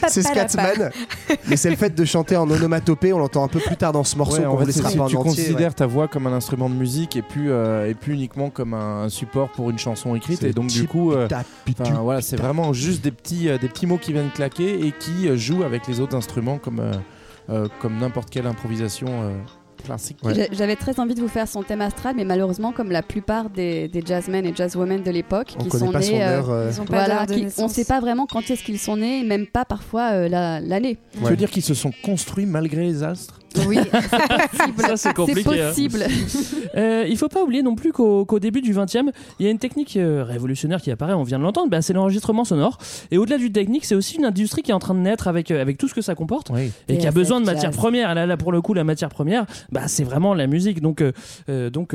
c'est 0.07 0.21
Scatman, 0.23 0.91
mais 1.47 1.55
c'est 1.55 1.69
le 1.69 1.75
fait 1.75 1.93
de 1.95 2.05
chanter 2.05 2.35
en 2.35 2.49
onomatopée. 2.49 3.13
On 3.13 3.19
l'entend 3.19 3.43
un 3.43 3.47
peu 3.47 3.59
plus 3.59 3.77
tard 3.77 3.91
dans 3.91 4.03
ce 4.03 4.17
morceau 4.17 4.37
Ouais, 4.37 4.43
qu'on 4.43 4.55
vous 4.55 4.65
laissera 4.65 4.91
pas 4.91 5.03
en 5.03 5.07
tu 5.07 5.15
entier. 5.15 5.29
considères 5.29 5.69
ouais. 5.69 5.73
ta 5.73 5.87
voix 5.87 6.07
comme 6.07 6.27
un 6.27 6.33
instrument 6.33 6.69
de 6.69 6.75
musique 6.75 7.15
et 7.15 7.21
plus, 7.21 7.51
euh, 7.51 7.89
et 7.89 7.93
plus 7.93 8.13
uniquement 8.13 8.49
comme 8.49 8.73
un, 8.73 9.09
support 9.09 9.49
pour 9.49 9.69
une 9.69 9.79
chanson 9.79 10.15
écrite. 10.15 10.39
C'est 10.41 10.49
Et 10.49 10.53
donc, 10.53 10.67
du 10.67 10.87
coup, 10.87 11.13
euh, 11.13 11.27
voilà, 12.01 12.21
c'est 12.21 12.35
vraiment 12.37 12.73
juste 12.73 13.03
des 13.03 13.11
petits, 13.11 13.49
euh, 13.49 13.57
des 13.57 13.67
petits 13.67 13.87
mots 13.87 13.97
qui 13.97 14.13
viennent 14.13 14.29
claquer 14.31 14.85
et 14.85 14.91
qui 14.91 15.27
euh, 15.27 15.35
jouent 15.37 15.63
avec 15.63 15.87
les 15.87 15.99
autres 15.99 16.15
instruments 16.15 16.57
comme, 16.57 16.79
euh, 16.79 16.93
euh, 17.49 17.67
comme 17.79 17.97
n'importe 17.97 18.29
quelle 18.29 18.45
improvisation 18.47 19.07
euh, 19.09 19.31
classique. 19.83 20.17
J'avais 20.51 20.75
très 20.75 20.99
envie 20.99 21.15
de 21.15 21.21
vous 21.21 21.27
faire 21.27 21.47
son 21.47 21.63
thème 21.63 21.81
astral, 21.81 22.15
mais 22.15 22.25
malheureusement, 22.25 22.71
comme 22.71 22.91
la 22.91 23.01
plupart 23.01 23.49
des, 23.49 23.87
des 23.87 24.01
jazzmen 24.05 24.45
et 24.45 24.53
jazzwomen 24.55 25.03
de 25.03 25.11
l'époque, 25.11 25.55
On 25.59 25.63
qui 25.63 25.77
sont 25.77 25.91
pas 25.91 25.99
nés, 25.99 26.05
son 26.05 26.15
euh, 26.15 26.37
heure. 26.37 26.49
euh, 26.49 26.71
Ils 26.73 26.81
ont 26.81 26.85
pas 26.85 26.97
voilà, 27.05 27.15
d'heure 27.15 27.25
de 27.27 27.33
qui- 27.33 27.39
on 27.39 27.43
naissance. 27.45 27.71
sait 27.73 27.85
pas 27.85 27.99
vraiment 27.99 28.25
quand 28.25 28.49
est-ce 28.49 28.63
qu'ils 28.63 28.79
sont 28.79 28.97
nés, 28.97 29.23
même 29.23 29.47
pas 29.47 29.65
parfois 29.65 30.11
euh, 30.13 30.27
la- 30.29 30.59
l'année. 30.59 30.97
Tu 31.13 31.23
veux 31.23 31.35
dire 31.35 31.49
qu'ils 31.49 31.63
se 31.63 31.73
sont 31.73 31.91
construits 32.03 32.45
malgré 32.45 32.81
les 32.83 33.03
astres? 33.03 33.39
Oui, 33.67 33.77
c'est 33.91 34.71
possible. 34.73 34.81
Ça, 34.81 34.97
c'est 34.97 35.13
compliqué. 35.13 35.61
hein. 35.61 35.67
possible. 35.69 36.05
Euh, 36.75 37.05
il 37.09 37.17
faut 37.17 37.27
pas 37.29 37.43
oublier 37.43 37.61
non 37.63 37.75
plus 37.75 37.91
qu'au 37.91 38.39
début 38.39 38.61
du 38.61 38.73
20e, 38.73 39.11
il 39.39 39.45
y 39.45 39.47
a 39.47 39.51
une 39.51 39.59
technique 39.59 39.97
euh, 39.97 40.23
révolutionnaire 40.23 40.81
qui 40.81 40.91
apparaît, 40.91 41.13
on 41.13 41.23
vient 41.23 41.39
de 41.39 41.43
l'entendre, 41.43 41.69
bah, 41.69 41.81
c'est 41.81 41.93
l'enregistrement 41.93 42.45
sonore. 42.45 42.77
Et 43.11 43.17
au-delà 43.17 43.37
du 43.37 43.51
technique, 43.51 43.85
c'est 43.85 43.95
aussi 43.95 44.17
une 44.17 44.25
industrie 44.25 44.61
qui 44.61 44.71
est 44.71 44.73
en 44.73 44.79
train 44.79 44.93
de 44.93 44.99
naître 44.99 45.27
avec, 45.27 45.51
euh, 45.51 45.61
avec 45.61 45.77
tout 45.77 45.87
ce 45.87 45.93
que 45.93 46.01
ça 46.01 46.15
comporte 46.15 46.51
et 46.57 46.71
Et 46.93 46.97
qui 46.97 47.07
a 47.07 47.11
besoin 47.11 47.41
de 47.41 47.45
matière 47.45 47.71
première. 47.71 48.13
Là, 48.15 48.25
là, 48.25 48.37
pour 48.37 48.51
le 48.51 48.61
coup, 48.61 48.73
la 48.73 48.83
matière 48.83 49.09
première, 49.09 49.45
bah, 49.71 49.87
c'est 49.87 50.03
vraiment 50.03 50.33
la 50.33 50.47
musique. 50.47 50.81
Donc, 50.81 51.01
euh, 51.01 51.69
donc 51.69 51.93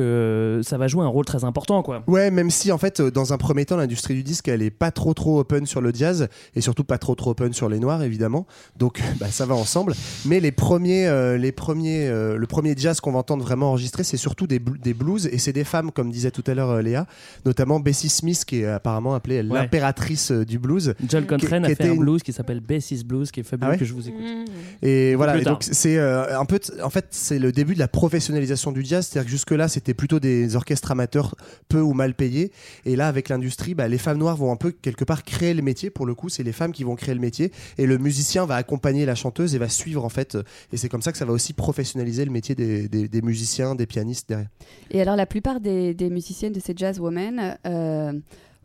ça 0.65 0.79
va 0.79 0.89
jouer 0.89 1.05
un 1.05 1.09
rôle 1.09 1.25
très 1.25 1.45
important. 1.45 1.83
Quoi. 1.83 2.03
Ouais, 2.07 2.31
même 2.31 2.51
si 2.51 2.73
en 2.73 2.79
fait, 2.79 3.01
dans 3.01 3.33
un 3.33 3.39
premier 3.39 3.65
temps, 3.65 3.77
l'industrie 3.77 4.15
du 4.15 4.23
disque, 4.23 4.49
elle 4.49 4.63
est 4.63 4.71
pas 4.71 4.91
trop 4.91 5.15
trop 5.15 5.41
open 5.41 5.67
sur 5.67 5.81
le 5.81 5.93
jazz 5.95 6.29
et 6.55 6.61
surtout 6.61 6.85
pas 6.85 6.99
trop 6.99 7.15
trop 7.15 7.31
open 7.31 7.53
sur 7.53 7.69
les 7.69 7.79
noirs, 7.79 8.03
évidemment. 8.03 8.47
Donc, 8.79 9.01
bah, 9.21 9.27
ça 9.31 9.47
va 9.47 9.55
ensemble. 9.55 9.95
Mais 10.25 10.41
les 10.41 10.53
premiers, 10.53 11.07
euh, 11.07 11.37
les 11.45 11.53
premiers, 11.53 12.07
euh, 12.09 12.37
le 12.37 12.47
premier 12.47 12.75
jazz 12.77 13.01
qu'on 13.01 13.13
va 13.13 13.19
entendre 13.21 13.45
vraiment 13.45 13.71
enregistré, 13.71 14.03
c'est 14.05 14.17
surtout 14.17 14.47
des, 14.47 14.59
bl- 14.59 14.81
des 14.81 14.95
blues 14.95 15.27
et 15.31 15.39
c'est 15.39 15.53
des 15.53 15.65
femmes, 15.65 15.93
comme 15.93 16.11
disait 16.11 16.31
tout 16.31 16.43
à 16.47 16.55
l'heure 16.55 16.71
euh, 16.71 16.83
Léa, 16.83 17.07
notamment 17.45 17.79
Bessie 17.81 18.09
Smith, 18.09 18.45
qui 18.45 18.61
est 18.63 18.67
apparemment 18.67 19.15
appelée 19.15 19.43
l'impératrice 19.43 20.31
euh, 20.33 20.45
du 20.45 20.59
blues. 20.59 20.95
Coltrane 21.27 21.39
qui 21.39 21.55
a 21.55 21.61
fait 21.69 21.73
était 21.73 21.85
un 21.89 21.93
une- 21.95 22.01
blues 22.01 22.23
qui 22.23 22.33
s'appelle 22.33 22.61
Bessie's 22.61 23.05
Blues, 23.05 23.31
qui 23.31 23.41
est 23.41 23.43
fabuleux, 23.45 23.69
Ah 23.69 23.73
ouais 23.73 23.79
que 23.79 23.85
je 23.85 23.93
vous 23.95 24.09
écoute. 24.09 24.21
Et 24.83 25.15
voilà, 25.15 25.33
Plus 25.33 25.41
et 25.43 25.45
tard. 25.45 25.53
donc 25.55 25.63
c'est 25.71 25.97
euh, 25.99 26.39
un 26.39 26.45
peu, 26.45 26.59
en 26.83 26.91
fait, 26.91 27.07
c'est 27.11 27.39
le 27.39 27.53
début 27.53 27.75
de 27.75 27.79
la 27.79 27.89
professionnalisation 27.89 28.73
du 28.73 28.85
jazz. 28.85 29.07
C'est-à-dire 29.07 29.27
que 29.27 29.31
jusque-là, 29.31 29.69
c'était 29.69 29.95
plutôt 29.95 30.21
des 30.21 30.57
orchestres 30.57 30.91
amateurs 30.91 31.35
peu 31.69 31.81
ou 31.81 31.93
mal 31.93 32.15
payés. 32.15 32.51
Et 32.85 32.97
là, 32.97 33.09
avec 33.09 33.29
l'industrie, 33.29 33.75
bah, 33.75 33.89
les 33.89 33.99
femmes 33.99 34.19
noires 34.19 34.37
vont 34.37 34.51
un 34.53 34.57
peu 34.57 34.71
quelque 34.73 35.05
part 35.05 35.23
créer 35.23 35.55
le 35.55 35.63
métier. 35.63 35.91
Pour 35.91 36.07
le 36.07 36.15
coup, 36.15 36.29
c'est 36.29 36.43
les 36.43 36.53
femmes 36.53 36.73
qui 36.73 36.85
vont 36.85 36.97
créer 36.97 37.15
le 37.15 37.21
métier. 37.21 37.53
Et 37.79 37.87
le 37.87 37.99
musicien 37.99 38.47
va 38.47 38.57
accompagner 38.57 39.05
la 39.07 39.15
chanteuse 39.15 39.55
et 39.55 39.59
va 39.59 39.69
suivre 39.69 40.05
en 40.05 40.09
fait. 40.09 40.39
Et 40.73 40.77
c'est 40.77 40.89
comme 40.89 41.03
ça 41.03 41.13
que 41.13 41.19
ça 41.19 41.25
va 41.25 41.33
aussi 41.35 41.53
professionnaliser 41.53 42.25
le 42.25 42.31
métier 42.31 42.55
des, 42.55 43.23
musiciens, 43.23 43.75
des 43.75 43.87
pianistes 43.87 44.29
derrière. 44.29 44.49
Et 44.91 45.01
alors, 45.01 45.17
la 45.17 45.27
plupart 45.27 45.61
des, 45.61 45.95
des 45.95 46.11
musiciennes 46.11 46.53
de 46.53 46.61
ces 46.61 46.75
jazz 46.77 46.99
women. 46.99 47.59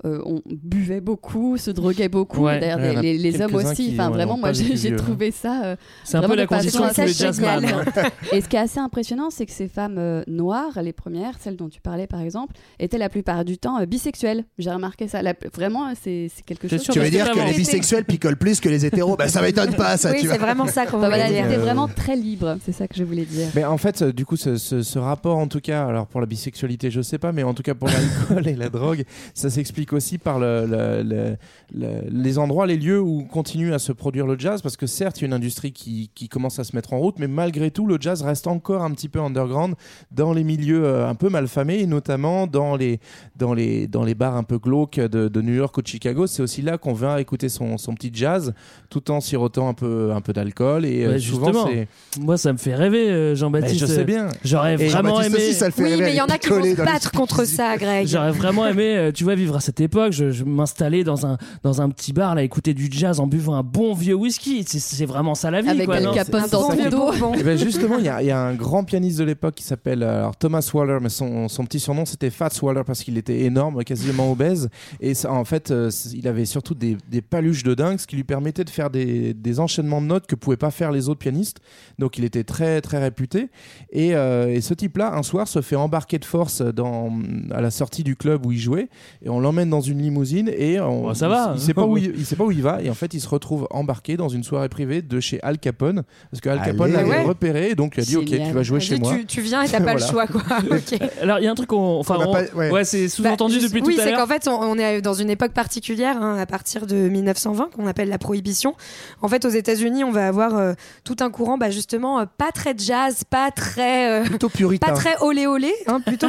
Euh, 0.05 0.09
euh, 0.09 0.21
on 0.25 0.41
buvait 0.45 1.01
beaucoup, 1.01 1.57
se 1.57 1.71
droguait 1.71 2.09
beaucoup. 2.09 2.45
Ouais. 2.45 2.59
D'ailleurs, 2.59 2.79
Ouais, 2.79 3.01
les, 3.01 3.17
les 3.17 3.41
hommes 3.41 3.53
aussi. 3.55 3.91
Enfin, 3.93 4.07
ouais, 4.07 4.13
vraiment, 4.13 4.37
moi, 4.37 4.53
j'ai 4.53 4.73
vieux, 4.73 4.95
trouvé 4.95 5.31
ça. 5.31 5.61
euh, 5.65 5.75
C'est 6.05 6.17
un 6.17 6.21
peu 6.21 6.27
vraiment 6.27 6.41
la 6.41 6.47
condition 6.47 6.81
de 6.87 7.07
jazzman. 7.07 7.65
Et 8.31 8.41
ce 8.41 8.47
qui 8.47 8.55
est 8.55 8.59
assez 8.59 8.79
impressionnant, 8.79 9.29
c'est 9.29 9.45
que 9.45 9.51
ces 9.51 9.67
femmes 9.67 9.97
euh, 9.97 10.23
noires, 10.27 10.81
les 10.81 10.93
premières, 10.93 11.33
celles 11.39 11.55
dont 11.57 11.69
tu 11.69 11.81
parlais 11.81 12.07
par 12.07 12.21
exemple, 12.21 12.53
étaient 12.79 12.97
la 12.97 13.09
plupart 13.09 13.43
du 13.45 13.57
temps 13.57 13.79
euh, 13.79 13.85
bisexuelles. 13.85 14.45
J'ai 14.57 14.71
remarqué 14.71 15.07
ça. 15.07 15.21
La- 15.21 15.33
vraiment, 15.53 15.91
c'est 16.01 16.31
c'est 16.33 16.43
quelque 16.45 16.67
chose. 16.67 16.81
Tu 16.83 16.99
veux 16.99 17.09
dire 17.09 17.29
que 17.31 17.39
les 17.39 17.53
bisexuels 17.53 18.05
picolent 18.05 18.37
plus 18.37 18.59
que 18.59 18.69
les 18.69 18.85
hétéros 18.85 19.15
Bah 19.17 19.27
ça 19.27 19.41
m'étonne 19.41 19.75
pas, 19.75 19.97
ça. 19.97 20.13
tu 20.13 20.27
vois. 20.27 20.37
Enfin, 20.39 20.85
voilà, 20.97 21.27
dire. 21.27 21.37
elles 21.39 21.45
étaient 21.45 21.55
Euh, 21.55 21.59
vraiment 21.61 21.87
très 21.87 22.15
libres. 22.15 22.57
C'est 22.65 22.71
ça 22.71 22.87
que 22.87 22.95
je 22.95 23.03
voulais 23.03 23.25
dire. 23.25 23.47
Mais 23.55 23.65
en 23.65 23.77
fait, 23.77 24.01
euh, 24.01 24.13
du 24.13 24.25
coup, 24.25 24.35
ce, 24.37 24.57
ce- 24.57 24.81
ce 24.81 24.99
rapport, 24.99 25.37
en 25.37 25.47
tout 25.47 25.59
cas, 25.61 25.85
alors 25.85 26.07
pour 26.07 26.19
la 26.21 26.25
bisexualité, 26.25 26.89
je 26.91 27.01
sais 27.01 27.17
pas, 27.17 27.31
mais 27.31 27.43
en 27.43 27.53
tout 27.53 27.63
cas 27.63 27.73
pour 27.75 27.87
l'alcool 27.89 28.47
et 28.47 28.55
la 28.55 28.69
drogue, 28.69 29.03
ça 29.33 29.49
s'explique 29.49 29.88
aussi 29.93 30.17
par 30.17 30.39
le, 30.39 30.65
le- 30.65 31.03
le- 31.03 31.35
le- 31.73 32.09
les 32.09 32.37
endroits, 32.39 32.65
les 32.65 32.77
lieux 32.77 32.99
où 32.99 33.23
continue 33.25 33.73
à 33.73 33.79
se 33.79 33.91
produire 33.91 34.25
le 34.27 34.37
jazz, 34.37 34.61
parce 34.61 34.77
que 34.77 34.87
certes, 34.87 35.17
il 35.19 35.21
y 35.21 35.23
a 35.25 35.27
une 35.27 35.33
industrie 35.33 35.71
qui, 35.71 36.09
qui 36.15 36.29
commence 36.29 36.59
à 36.59 36.63
se 36.63 36.75
mettre 36.75 36.93
en 36.93 36.99
route, 36.99 37.15
mais 37.19 37.27
malgré 37.27 37.71
tout, 37.71 37.85
le 37.85 37.97
jazz 37.99 38.21
reste 38.21 38.47
encore 38.47 38.83
un 38.83 38.91
petit 38.91 39.09
peu 39.09 39.19
underground 39.19 39.75
dans 40.11 40.33
les 40.33 40.43
milieux 40.43 40.83
euh, 40.85 41.07
un 41.07 41.15
peu 41.15 41.29
malfamés, 41.29 41.79
et 41.79 41.85
notamment 41.85 42.47
dans 42.47 42.75
les, 42.75 42.99
dans 43.35 43.53
les, 43.53 43.87
dans 43.87 44.03
les 44.03 44.15
bars 44.15 44.35
un 44.35 44.43
peu 44.43 44.57
glauques 44.57 44.99
de, 44.99 45.27
de 45.27 45.41
New 45.41 45.53
York 45.53 45.75
ou 45.77 45.81
de 45.81 45.87
Chicago. 45.87 46.27
C'est 46.27 46.41
aussi 46.41 46.61
là 46.61 46.77
qu'on 46.77 46.93
vient 46.93 47.17
écouter 47.17 47.49
son, 47.49 47.77
son 47.77 47.93
petit 47.93 48.11
jazz, 48.13 48.53
tout 48.89 49.11
en 49.11 49.21
sirotant 49.21 49.69
un 49.69 49.73
peu, 49.73 50.11
un 50.13 50.21
peu 50.21 50.33
d'alcool, 50.33 50.85
et 50.85 51.05
euh, 51.05 51.09
Ouais, 51.13 51.19
souvent, 51.19 51.47
justement. 51.53 51.67
c'est. 52.13 52.19
Moi, 52.21 52.37
ça 52.37 52.51
me 52.53 52.57
fait 52.57 52.75
rêver, 52.75 53.09
euh, 53.09 53.35
Jean-Baptiste. 53.35 53.81
Mais 53.81 53.87
je 53.87 53.93
sais 53.93 54.03
bien. 54.05 54.29
J'aurais 54.43 54.73
Et 54.73 54.87
vraiment 54.87 55.21
aimé. 55.21 55.35
aussi, 55.35 55.53
ça 55.53 55.65
le 55.67 55.71
fait 55.71 55.83
Oui, 55.83 55.95
mais 55.99 56.11
il 56.13 56.17
y 56.17 56.21
en 56.21 56.25
a 56.25 56.37
qui 56.37 56.49
vont 56.49 56.63
se 56.63 56.75
battre 56.75 57.11
contre 57.11 57.45
ça, 57.45 57.77
Greg. 57.77 58.07
J'aurais 58.07 58.31
vraiment 58.31 58.65
aimé, 58.67 59.11
tu 59.13 59.23
vois, 59.23 59.35
vivre 59.35 59.55
à 59.55 59.59
cette 59.59 59.78
époque. 59.81 60.11
Je, 60.13 60.31
je 60.31 60.43
m'installais 60.43 61.03
dans 61.03 61.25
un, 61.25 61.37
dans 61.63 61.81
un 61.81 61.89
petit 61.89 62.13
bar, 62.13 62.35
là, 62.35 62.43
écouter 62.43 62.73
du 62.73 62.87
jazz 62.91 63.19
en 63.19 63.27
buvant 63.27 63.55
un 63.55 63.63
bon 63.63 63.93
vieux 63.93 64.15
whisky. 64.15 64.63
C'est- 64.67 65.05
vraiment 65.05 65.35
ça 65.35 65.49
la 65.51 65.61
vie, 65.61 65.69
Avec 65.69 65.85
quoi. 65.85 65.99
Capone 66.13 66.41
C'est- 66.43 66.51
dans 66.51 66.67
ton 66.69 66.89
dos. 66.89 67.33
Eh 67.37 67.43
ben 67.43 67.57
justement, 67.57 67.97
il 67.97 68.05
y, 68.05 68.09
a- 68.09 68.21
il 68.21 68.27
y 68.27 68.31
a 68.31 68.39
un 68.39 68.53
grand 68.53 68.83
pianiste 68.83 69.17
de 69.19 69.23
l'époque 69.23 69.55
qui 69.55 69.63
s'appelle 69.63 70.03
euh, 70.03 70.29
Thomas 70.39 70.69
Waller, 70.73 70.97
mais 71.01 71.09
son, 71.09 71.47
son 71.47 71.63
petit 71.65 71.79
surnom 71.79 72.05
c'était 72.05 72.29
Fats 72.29 72.49
Waller 72.61 72.81
parce 72.85 73.03
qu'il 73.03 73.17
était 73.17 73.41
énorme, 73.41 73.83
quasiment 73.83 74.31
obèse. 74.31 74.69
Et 74.99 75.13
ça, 75.13 75.31
en 75.31 75.45
fait, 75.45 75.71
euh, 75.71 75.89
il 76.13 76.27
avait 76.27 76.45
surtout 76.45 76.75
des, 76.75 76.97
des 77.09 77.21
paluches 77.21 77.63
de 77.63 77.73
dingue, 77.73 77.97
ce 77.99 78.07
qui 78.07 78.15
lui 78.15 78.23
permettait 78.23 78.63
de 78.63 78.69
faire 78.69 78.89
des, 78.89 79.33
des 79.33 79.59
enchaînements 79.59 80.01
de 80.01 80.07
notes 80.07 80.27
que 80.27 80.35
pouvaient 80.35 80.57
pas 80.57 80.71
faire 80.71 80.91
les 80.91 81.09
autres 81.09 81.19
pianistes. 81.19 81.57
Donc 81.97 82.17
il 82.17 82.23
était 82.23 82.43
très 82.43 82.81
très 82.81 82.99
réputé. 82.99 83.49
Et, 83.91 84.15
euh, 84.15 84.47
et 84.53 84.61
ce 84.61 84.73
type-là, 84.73 85.13
un 85.15 85.23
soir, 85.23 85.47
se 85.47 85.61
fait 85.61 85.75
embarquer 85.75 86.19
de 86.19 86.25
force 86.25 86.61
dans, 86.61 87.11
à 87.51 87.61
la 87.61 87.71
sortie 87.71 88.03
du 88.03 88.15
club 88.15 88.45
où 88.45 88.51
il 88.51 88.59
jouait, 88.59 88.89
et 89.23 89.29
on 89.29 89.39
l'emmène 89.39 89.68
dans 89.69 89.81
une 89.81 90.01
limousine 90.01 90.49
et 90.55 90.79
on, 90.79 91.05
Oh, 91.07 91.13
ça 91.13 91.27
va. 91.27 91.53
Il, 91.55 91.59
il 91.61 91.65
sait 91.65 91.73
pas 91.73 91.85
où 91.85 91.97
il, 91.97 92.13
il 92.17 92.25
sait 92.25 92.35
pas 92.35 92.43
où 92.43 92.51
il 92.51 92.61
va, 92.61 92.81
et 92.81 92.89
en 92.89 92.93
fait, 92.93 93.13
il 93.13 93.19
se 93.21 93.29
retrouve 93.29 93.67
embarqué 93.71 94.17
dans 94.17 94.29
une 94.29 94.43
soirée 94.43 94.69
privée 94.69 95.01
de 95.01 95.19
chez 95.19 95.39
Al 95.43 95.57
Capone, 95.59 96.03
parce 96.31 96.41
que 96.41 96.49
Al 96.49 96.61
Capone 96.61 96.91
l'avait 96.91 97.09
Ouais. 97.09 97.23
repéré, 97.23 97.69
et 97.71 97.75
donc 97.75 97.93
il 97.97 98.01
a 98.01 98.03
dit 98.03 98.17
ok, 98.17 98.25
tu 98.25 98.51
vas 98.51 98.63
jouer 98.63 98.79
chez 98.79 98.95
dit, 98.95 99.01
moi. 99.01 99.13
Tu, 99.15 99.25
tu 99.25 99.41
viens 99.41 99.61
et 99.63 99.69
t'as 99.69 99.81
pas 99.81 99.93
le 99.93 99.99
choix, 100.11 100.27
quoi. 100.27 100.41
Ok. 100.71 100.99
Alors, 101.21 101.39
il 101.39 101.45
y 101.45 101.47
a 101.47 101.51
un 101.51 101.55
truc 101.55 101.69
qu'on. 101.69 101.99
Enfin, 101.99 102.17
On 102.19 102.31
pas- 102.33 102.43
ouais. 102.55 102.69
ouais, 102.71 102.83
c'est 102.83 103.07
sous-entendu 103.09 103.55
Bah, 103.55 103.61
je- 103.61 103.67
depuis 103.67 103.81
oui, 103.81 103.95
tout 103.95 104.01
à 104.01 104.03
c'est 104.03 104.11
l'heure. 104.11 104.19
qu'en 104.19 104.27
fait, 104.27 104.47
on, 104.47 104.51
on 104.61 104.77
est 104.77 105.01
dans 105.01 105.13
une 105.13 105.29
époque 105.29 105.51
particulière, 105.53 106.17
hein, 106.21 106.37
à 106.37 106.45
partir 106.45 106.85
de 106.87 106.95
1920, 106.95 107.69
qu'on 107.75 107.87
appelle 107.87 108.09
la 108.09 108.17
prohibition. 108.17 108.75
En 109.21 109.27
fait, 109.27 109.45
aux 109.45 109.49
États-Unis, 109.49 110.03
on 110.03 110.11
va 110.11 110.27
avoir 110.27 110.55
euh, 110.57 110.73
tout 111.03 111.15
un 111.21 111.29
courant, 111.29 111.57
bah, 111.57 111.69
justement, 111.69 112.19
euh, 112.19 112.25
pas 112.37 112.51
très 112.51 112.73
jazz, 112.77 113.23
pas 113.29 113.51
très. 113.51 114.21
euh, 114.21 114.23
Plutôt 114.25 114.49
puritain. 114.49 114.87
pas 114.87 114.93
très 114.93 115.15
olé 115.21 115.47
olé, 115.47 115.73
hein, 115.87 115.99
plutôt 116.01 116.27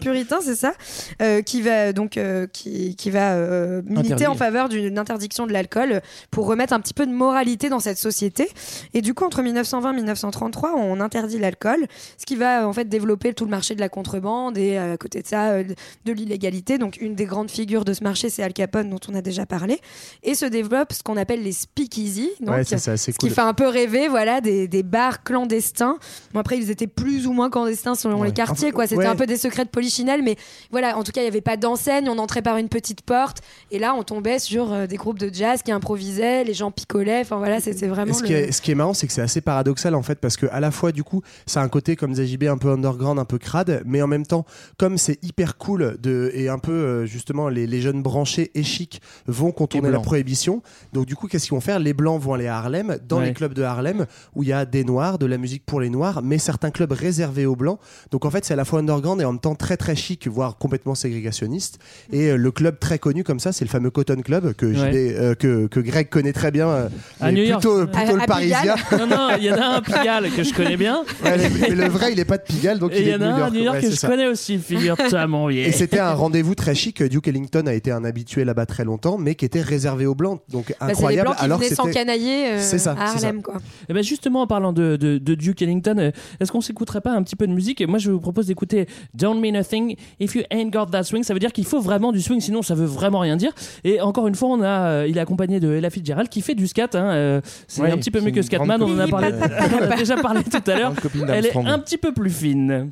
puritain, 0.00 0.38
c'est 0.42 0.54
ça, 0.56 0.72
euh, 1.22 1.42
qui 1.42 1.62
va 1.62 1.92
donc 1.92 2.16
euh, 2.16 2.46
qui, 2.76 2.96
qui 2.96 3.10
va 3.10 3.32
euh, 3.34 3.82
militer 3.82 3.98
Interdire. 4.14 4.30
en 4.30 4.34
faveur 4.34 4.68
d'une 4.68 4.98
interdiction 4.98 5.46
de 5.46 5.52
l'alcool 5.52 6.00
pour 6.30 6.46
remettre 6.46 6.72
un 6.72 6.80
petit 6.80 6.94
peu 6.94 7.06
de 7.06 7.12
moralité 7.12 7.68
dans 7.68 7.80
cette 7.80 7.98
société. 7.98 8.48
Et 8.94 9.02
du 9.02 9.14
coup, 9.14 9.24
entre 9.24 9.42
1920 9.42 9.92
et 9.92 9.96
1933, 9.96 10.74
on 10.76 11.00
interdit 11.00 11.38
l'alcool, 11.38 11.86
ce 12.18 12.26
qui 12.26 12.36
va 12.36 12.66
en 12.68 12.72
fait 12.72 12.88
développer 12.88 13.32
tout 13.34 13.44
le 13.44 13.50
marché 13.50 13.74
de 13.74 13.80
la 13.80 13.88
contrebande 13.88 14.58
et 14.58 14.76
euh, 14.78 14.94
à 14.94 14.96
côté 14.96 15.22
de 15.22 15.26
ça, 15.26 15.50
euh, 15.50 15.64
de 16.04 16.12
l'illégalité. 16.12 16.78
Donc, 16.78 16.98
une 17.00 17.14
des 17.14 17.24
grandes 17.24 17.50
figures 17.50 17.84
de 17.84 17.92
ce 17.92 18.02
marché, 18.04 18.30
c'est 18.30 18.42
Al 18.42 18.52
Capone, 18.52 18.90
dont 18.90 19.00
on 19.08 19.14
a 19.14 19.22
déjà 19.22 19.46
parlé, 19.46 19.80
et 20.22 20.34
se 20.34 20.44
développe 20.46 20.92
ce 20.92 21.02
qu'on 21.02 21.16
appelle 21.16 21.42
les 21.42 21.52
speakeasy. 21.52 22.30
Donc, 22.40 22.56
Ouais, 22.56 22.64
ça, 22.64 22.96
ce 22.96 23.10
qui 23.10 23.30
fait 23.30 23.40
un 23.40 23.54
peu 23.54 23.68
rêver, 23.68 24.08
voilà, 24.08 24.40
des, 24.40 24.68
des 24.68 24.82
bars 24.82 25.22
clandestins. 25.22 25.98
Bon, 26.32 26.40
après, 26.40 26.56
ils 26.58 26.70
étaient 26.70 26.86
plus 26.86 27.26
ou 27.26 27.32
moins 27.32 27.50
clandestins 27.50 27.94
selon 27.94 28.20
Ouais. 28.20 28.28
les 28.28 28.32
quartiers, 28.34 28.72
quoi. 28.72 28.86
C'était 28.86 29.00
ouais. 29.00 29.06
un 29.06 29.16
peu 29.16 29.26
des 29.26 29.36
secrets 29.36 29.64
de 29.64 29.70
polichinelle, 29.70 30.22
mais 30.22 30.36
voilà, 30.70 30.96
en 30.96 31.02
tout 31.04 31.12
cas, 31.12 31.20
il 31.20 31.24
n'y 31.24 31.28
avait 31.28 31.40
pas 31.40 31.56
d'enseigne, 31.56 32.08
on 32.08 32.18
entrait 32.18 32.42
par 32.42 32.56
une 32.56 32.65
petite 32.68 33.02
porte, 33.02 33.38
et 33.70 33.78
là, 33.78 33.94
on 33.94 34.02
tombait 34.02 34.38
sur 34.38 34.72
euh, 34.72 34.86
des 34.86 34.96
groupes 34.96 35.18
de 35.18 35.30
jazz 35.32 35.62
qui 35.62 35.72
improvisaient, 35.72 36.44
les 36.44 36.54
gens 36.54 36.70
picolaient, 36.70 37.20
enfin 37.20 37.36
voilà, 37.36 37.60
c'était 37.60 37.86
vraiment 37.86 38.12
ce, 38.14 38.22
le... 38.22 38.26
qui 38.26 38.32
est, 38.34 38.52
ce 38.52 38.60
qui 38.62 38.70
est 38.70 38.74
marrant, 38.74 38.94
c'est 38.94 39.06
que 39.06 39.12
c'est 39.12 39.22
assez 39.22 39.40
paradoxal 39.40 39.94
en 39.94 40.02
fait, 40.02 40.18
parce 40.20 40.36
que 40.36 40.46
à 40.50 40.60
la 40.60 40.70
fois, 40.70 40.92
du 40.92 41.04
coup, 41.04 41.22
ça 41.46 41.60
a 41.60 41.64
un 41.64 41.68
côté 41.68 41.96
comme 41.96 42.14
ZJB 42.14 42.44
un 42.44 42.58
peu 42.58 42.70
underground, 42.70 43.18
un 43.18 43.24
peu 43.24 43.38
crade, 43.38 43.82
mais 43.84 44.02
en 44.02 44.06
même 44.06 44.26
temps, 44.26 44.44
comme 44.78 44.98
c'est 44.98 45.22
hyper 45.24 45.56
cool 45.56 45.96
de, 46.00 46.30
et 46.34 46.48
un 46.48 46.58
peu 46.58 46.72
euh, 46.72 47.06
justement, 47.06 47.48
les, 47.48 47.66
les 47.66 47.80
jeunes 47.80 48.02
branchés 48.02 48.50
et 48.54 48.62
chics 48.62 49.00
vont 49.26 49.52
contourner 49.52 49.90
la 49.90 50.00
prohibition. 50.00 50.62
Donc, 50.92 51.06
du 51.06 51.16
coup, 51.16 51.26
qu'est-ce 51.28 51.44
qu'ils 51.46 51.54
vont 51.54 51.60
faire? 51.60 51.78
Les 51.78 51.92
blancs 51.94 52.20
vont 52.20 52.34
aller 52.34 52.46
à 52.46 52.56
Harlem, 52.58 52.98
dans 53.08 53.18
Ouais. 53.18 53.26
les 53.26 53.32
clubs 53.32 53.54
de 53.54 53.62
Harlem, 53.62 54.06
où 54.34 54.42
il 54.42 54.48
y 54.50 54.52
a 54.52 54.64
des 54.66 54.84
noirs, 54.84 55.18
de 55.18 55.26
la 55.26 55.38
musique 55.38 55.64
pour 55.64 55.80
les 55.80 55.88
noirs, 55.90 56.22
mais 56.22 56.38
certains 56.38 56.70
clubs 56.70 56.92
réservés 56.92 57.46
aux 57.46 57.56
blancs. 57.56 57.78
Donc, 58.10 58.24
en 58.24 58.30
fait, 58.30 58.44
c'est 58.44 58.52
à 58.52 58.56
la 58.56 58.64
fois 58.64 58.80
underground 58.80 59.20
et 59.20 59.24
en 59.24 59.32
même 59.32 59.40
temps 59.40 59.54
très 59.54 59.76
très 59.76 59.96
chic, 59.96 60.26
voire 60.28 60.56
complètement 60.58 60.94
ségrégationniste. 60.94 61.78
Et 62.12 62.28
euh, 62.30 62.36
le 62.46 62.52
club 62.52 62.78
très 62.78 63.00
connu 63.00 63.24
comme 63.24 63.40
ça, 63.40 63.50
c'est 63.50 63.64
le 63.64 63.68
fameux 63.70 63.90
Cotton 63.90 64.20
Club 64.24 64.52
que, 64.52 64.66
Ouais. 64.66 65.14
Euh, 65.18 65.34
que, 65.34 65.66
que 65.66 65.80
Greg 65.80 66.08
connaît 66.08 66.32
très 66.32 66.52
bien, 66.52 66.68
euh, 66.68 66.88
À 67.20 67.32
New 67.32 67.42
York. 67.42 67.60
plutôt, 67.60 67.86
plutôt 67.86 68.12
À- 68.12 68.16
le 68.16 68.22
à 68.22 68.26
parisien. 68.26 68.60
Pigalle. 68.60 68.76
Non, 69.00 69.06
non, 69.08 69.28
il 69.38 69.44
y 69.44 69.50
en 69.52 69.56
a 69.56 69.66
un 69.78 69.82
Pigalle 69.82 70.30
que 70.30 70.44
je 70.44 70.54
connais 70.54 70.76
bien. 70.76 71.02
Ouais, 71.24 71.36
mais, 71.38 71.50
mais 71.60 71.74
le 71.74 71.88
vrai, 71.88 72.12
il 72.12 72.20
est 72.20 72.24
pas 72.24 72.38
de 72.38 72.44
Pigalle, 72.44 72.78
donc 72.78 72.92
Et 72.92 73.00
il 73.00 73.06
y 73.06 73.10
est 73.10 73.16
en 73.16 73.22
a 73.22 73.26
un 73.26 73.42
à. 73.42 73.50
New 73.50 73.62
York 73.62 73.76
Ouais, 73.78 73.82
que 73.82 73.90
je 73.90 73.96
ça. 73.96 74.06
connais 74.08 74.28
aussi, 74.28 74.58
figure-toi, 74.58 75.26
mon 75.26 75.48
vieux. 75.48 75.62
Et 75.62 75.72
c'était 75.72 75.98
un 75.98 76.12
rendez-vous 76.12 76.54
très 76.54 76.74
chic. 76.76 77.02
Duke 77.02 77.26
Ellington 77.26 77.64
a 77.66 77.74
été 77.74 77.90
un 77.90 78.04
habitué 78.04 78.44
là-bas 78.44 78.66
très 78.66 78.84
longtemps, 78.84 79.18
mais 79.18 79.34
qui 79.34 79.44
était 79.44 79.60
réservé 79.60 80.06
aux 80.06 80.14
blancs. 80.14 80.40
Donc 80.50 80.68
Bah, 80.68 80.74
c'est 80.80 80.86
les 80.86 80.92
incroyable. 80.92 81.26
blancs 81.28 81.38
qui 81.38 81.44
alors 81.44 81.62
c'était- 81.62 81.74
s'encanailler 81.74 82.46
euh, 82.52 82.58
C'est 82.60 82.78
ça, 82.78 82.92
à 82.98 83.08
c'est 83.12 83.18
ça. 83.18 83.26
Harlem, 83.26 83.42
quoi. 83.42 83.56
Eh 83.88 83.92
ben 83.92 84.02
justement, 84.04 84.42
en 84.42 84.46
parlant 84.46 84.72
de, 84.72 84.96
de, 84.96 85.18
de 85.18 85.34
Duke 85.34 85.62
Ellington, 85.62 85.96
euh, 85.98 86.10
est-ce 86.38 86.52
qu'on 86.52 86.60
s'écouterait 86.60 87.00
pas 87.00 87.12
un 87.12 87.22
petit 87.24 87.34
peu 87.36 87.46
de 87.48 87.52
musique? 87.52 87.80
Et 87.80 87.86
Moi, 87.86 87.98
je 87.98 88.10
vous 88.10 88.20
propose 88.20 88.46
d'écouter 88.46 88.86
Don't 89.14 89.40
Mean 89.40 89.54
a 89.56 89.64
Thing 89.64 89.96
If 90.20 90.34
You 90.36 90.42
Ain't 90.50 90.70
Got 90.70 90.86
That 90.86 91.02
Swing. 91.04 91.22
Ça 91.24 91.32
veut 91.34 91.40
dire 91.40 91.52
qu'il 91.52 91.64
faut 91.64 91.80
vraiment 91.80 92.12
du 92.12 92.20
swing, 92.20 92.35
sinon 92.40 92.62
ça 92.62 92.74
veut 92.74 92.86
vraiment 92.86 93.20
rien 93.20 93.36
dire. 93.36 93.52
Et 93.84 94.00
encore 94.00 94.26
une 94.28 94.34
fois, 94.34 94.48
on 94.50 94.62
a, 94.62 94.86
euh, 94.88 95.06
il 95.08 95.16
est 95.16 95.20
accompagné 95.20 95.60
de 95.60 95.72
Ella 95.74 95.90
Fitzgerald 95.90 96.28
qui 96.28 96.40
fait 96.42 96.54
du 96.54 96.66
scat. 96.66 96.88
hein, 96.94 97.10
euh, 97.10 97.40
c'est 97.68 97.82
Ouais, 97.82 97.90
un 97.90 97.96
petit 97.96 98.10
peu 98.10 98.20
mieux 98.20 98.30
que 98.30 98.42
Scatman, 98.42 98.82
on 98.82 98.94
en 98.94 98.98
a 98.98 99.08
parlé, 99.08 99.28
on 99.32 99.86
en 99.86 99.90
a 99.90 99.96
déjà 99.96 100.16
parlé 100.16 100.42
tout 100.44 100.70
à 100.70 100.76
l'heure. 100.76 100.92
Elle 101.28 101.46
est 101.46 101.56
un 101.56 101.78
petit 101.78 101.98
peu 101.98 102.12
plus 102.12 102.30
fine. 102.30 102.90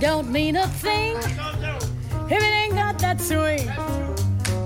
Don't 0.00 0.30
mean 0.30 0.56
a 0.56 0.66
thing 0.68 1.16
if 1.16 2.32
it 2.32 2.42
ain't 2.42 2.74
got 2.74 2.98
that 2.98 3.18
that 3.18 3.20
swing. 3.20 3.66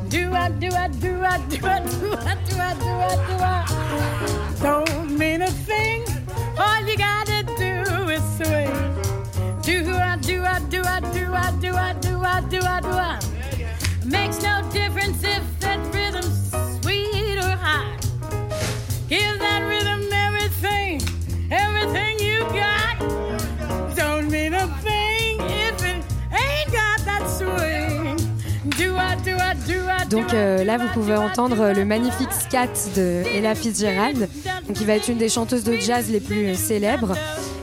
Do 0.08 0.32
I, 0.32 0.48
do 0.50 0.68
I, 0.74 0.88
do 0.88 1.22
I, 1.22 1.38
do 1.48 1.56
I, 1.66 1.80
do 1.80 2.12
I, 2.14 2.34
do 2.44 2.56
I, 2.58 2.74
do 2.74 2.88
I, 2.88 3.14
do 3.28 3.34
I? 3.44 4.47
Don't 4.60 5.16
mean 5.16 5.42
a 5.42 5.46
thing. 5.46 6.04
All 6.58 6.80
you 6.84 6.96
gotta 6.96 7.44
do 7.44 8.08
is 8.08 8.22
swing. 8.36 8.74
Do 9.62 9.94
I, 9.94 10.16
do 10.16 10.42
I, 10.44 10.58
do 10.68 10.82
I, 10.82 11.00
do 11.12 11.32
I, 11.32 11.52
do 11.60 11.74
I, 11.74 11.92
do 11.92 12.18
I, 12.20 12.40
do 12.40 12.60
I, 12.60 12.80
do 12.80 12.88
I? 12.88 13.20
Makes 14.04 14.42
no 14.42 14.68
difference 14.72 15.22
if 15.22 15.60
that 15.60 15.78
rhythm's 15.94 16.50
sweet 16.82 17.38
or 17.38 17.56
high. 17.56 17.96
Give 19.08 19.38
that 19.38 19.60
rhythm 19.68 20.12
everything, 20.12 21.02
everything 21.52 22.18
you 22.18 22.40
got. 22.52 22.77
Donc 30.10 30.32
euh, 30.32 30.64
là, 30.64 30.78
vous 30.78 30.88
pouvez 30.94 31.16
entendre 31.16 31.72
le 31.74 31.84
magnifique 31.84 32.32
scat 32.32 32.68
de 32.96 33.22
Ella 33.34 33.54
Fitzgerald, 33.54 34.28
qui 34.74 34.84
va 34.84 34.94
être 34.94 35.08
une 35.08 35.18
des 35.18 35.28
chanteuses 35.28 35.64
de 35.64 35.74
jazz 35.74 36.10
les 36.10 36.20
plus 36.20 36.46
euh, 36.46 36.54
célèbres. 36.54 37.14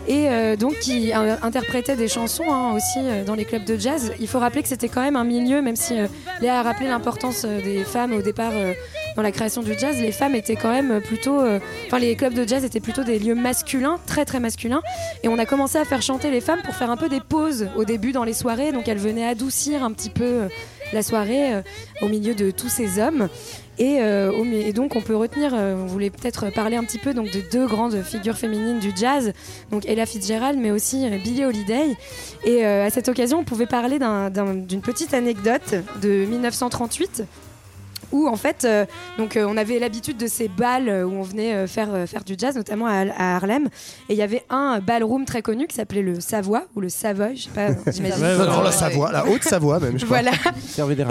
Et 0.07 0.29
euh, 0.29 0.55
donc 0.55 0.77
qui 0.81 1.11
euh, 1.13 1.35
interprétait 1.41 1.95
des 1.95 2.07
chansons 2.07 2.43
hein, 2.53 2.73
aussi 2.75 2.99
euh, 2.99 3.23
dans 3.23 3.33
les 3.33 3.43
clubs 3.43 3.63
de 3.65 3.75
jazz. 3.75 4.11
Il 4.19 4.27
faut 4.27 4.37
rappeler 4.37 4.61
que 4.61 4.67
c'était 4.67 4.87
quand 4.87 5.01
même 5.01 5.15
un 5.15 5.23
milieu, 5.23 5.63
même 5.63 5.75
si 5.75 5.99
euh, 5.99 6.05
Léa 6.41 6.59
a 6.59 6.61
rappelé 6.61 6.87
l'importance 6.87 7.43
euh, 7.43 7.59
des 7.63 7.83
femmes 7.83 8.13
au 8.13 8.21
départ 8.21 8.51
euh, 8.53 8.73
dans 9.15 9.23
la 9.23 9.31
création 9.31 9.63
du 9.63 9.73
jazz, 9.79 9.95
les 9.99 10.11
femmes 10.11 10.35
étaient 10.35 10.57
quand 10.57 10.71
même 10.71 11.01
plutôt. 11.01 11.39
euh, 11.39 11.59
Enfin, 11.87 11.97
les 11.97 12.15
clubs 12.15 12.35
de 12.35 12.47
jazz 12.47 12.63
étaient 12.63 12.79
plutôt 12.79 13.03
des 13.03 13.17
lieux 13.17 13.33
masculins, 13.33 13.97
très 14.05 14.25
très 14.25 14.39
masculins. 14.39 14.81
Et 15.23 15.27
on 15.27 15.39
a 15.39 15.47
commencé 15.47 15.79
à 15.79 15.85
faire 15.85 16.03
chanter 16.03 16.29
les 16.29 16.41
femmes 16.41 16.61
pour 16.63 16.75
faire 16.75 16.91
un 16.91 16.97
peu 16.97 17.09
des 17.09 17.21
pauses 17.21 17.67
au 17.75 17.83
début 17.83 18.11
dans 18.11 18.25
les 18.25 18.33
soirées. 18.33 18.71
Donc 18.71 18.87
elles 18.87 18.99
venaient 18.99 19.25
adoucir 19.27 19.83
un 19.83 19.91
petit 19.91 20.11
peu 20.11 20.23
euh, 20.23 20.47
la 20.95 21.03
soirée 21.03 21.53
euh, 21.53 21.61
au 22.01 22.07
milieu 22.07 22.33
de 22.33 22.49
tous 22.49 22.69
ces 22.69 22.99
hommes. 22.99 23.29
Et, 23.77 23.97
euh, 23.99 24.71
donc 24.71 24.95
on 24.95 25.01
peut 25.01 25.15
retenir, 25.15 25.51
euh, 25.53 25.75
vous 25.77 25.87
voulez 25.87 26.09
peut-être 26.09 26.49
parler 26.51 26.77
un 26.77 26.83
petit 26.85 26.97
peu 26.97 27.13
donc 27.13 27.29
de 27.31 27.41
deux 27.51 27.67
grandes 27.67 28.01
figures 28.03 28.37
féminines 28.37 28.79
du 28.79 28.91
jazz, 28.95 29.33
donc 29.69 29.85
Ella 29.85 30.05
Fitzgerald, 30.05 30.57
mais 30.57 30.71
aussi 30.71 31.05
euh, 31.05 31.17
Billie 31.17 31.43
Holiday. 31.45 31.95
Et 32.45 32.65
à 32.65 32.89
cette 32.89 33.09
occasion, 33.09 33.39
on 33.39 33.43
pouvait 33.43 33.65
parler 33.65 33.99
d'un- 33.99 34.29
d'un- 34.29 34.53
d'une 34.55 34.81
petite 34.81 35.13
anecdote 35.13 35.75
de 36.01 36.25
1938 36.25 37.23
où 38.11 38.27
en 38.27 38.35
fait, 38.35 38.65
euh, 38.65 38.85
donc 39.17 39.37
euh, 39.37 39.45
on 39.47 39.57
avait 39.57 39.79
l'habitude 39.79 40.17
de 40.17 40.27
ces 40.27 40.47
balles 40.47 40.89
euh, 40.89 41.05
où 41.05 41.11
on 41.11 41.21
venait 41.21 41.53
euh, 41.53 41.67
faire 41.67 41.93
euh, 41.93 42.05
faire 42.05 42.23
du 42.23 42.35
jazz, 42.37 42.55
notamment 42.55 42.87
à, 42.87 43.05
à 43.17 43.35
Harlem. 43.35 43.67
Et 44.09 44.13
il 44.13 44.17
y 44.17 44.21
avait 44.21 44.43
un 44.49 44.79
ballroom 44.79 45.25
très 45.25 45.41
connu 45.41 45.67
qui 45.67 45.75
s'appelait 45.75 46.01
le 46.01 46.19
Savoie 46.19 46.63
ou 46.75 46.81
le 46.81 46.89
Savoy, 46.89 47.35
je 47.35 47.43
sais 47.43 47.49
pas, 47.49 47.67
j'imagine. 47.91 48.21
Non, 48.23 48.45
non, 48.45 48.61
la 48.61 48.71
Savoie, 48.71 49.11
la 49.11 49.27
Haute-Savoie 49.27 49.79
même, 49.79 49.97
je 49.99 50.05
crois. 50.05 50.21
Voilà. 50.21 50.31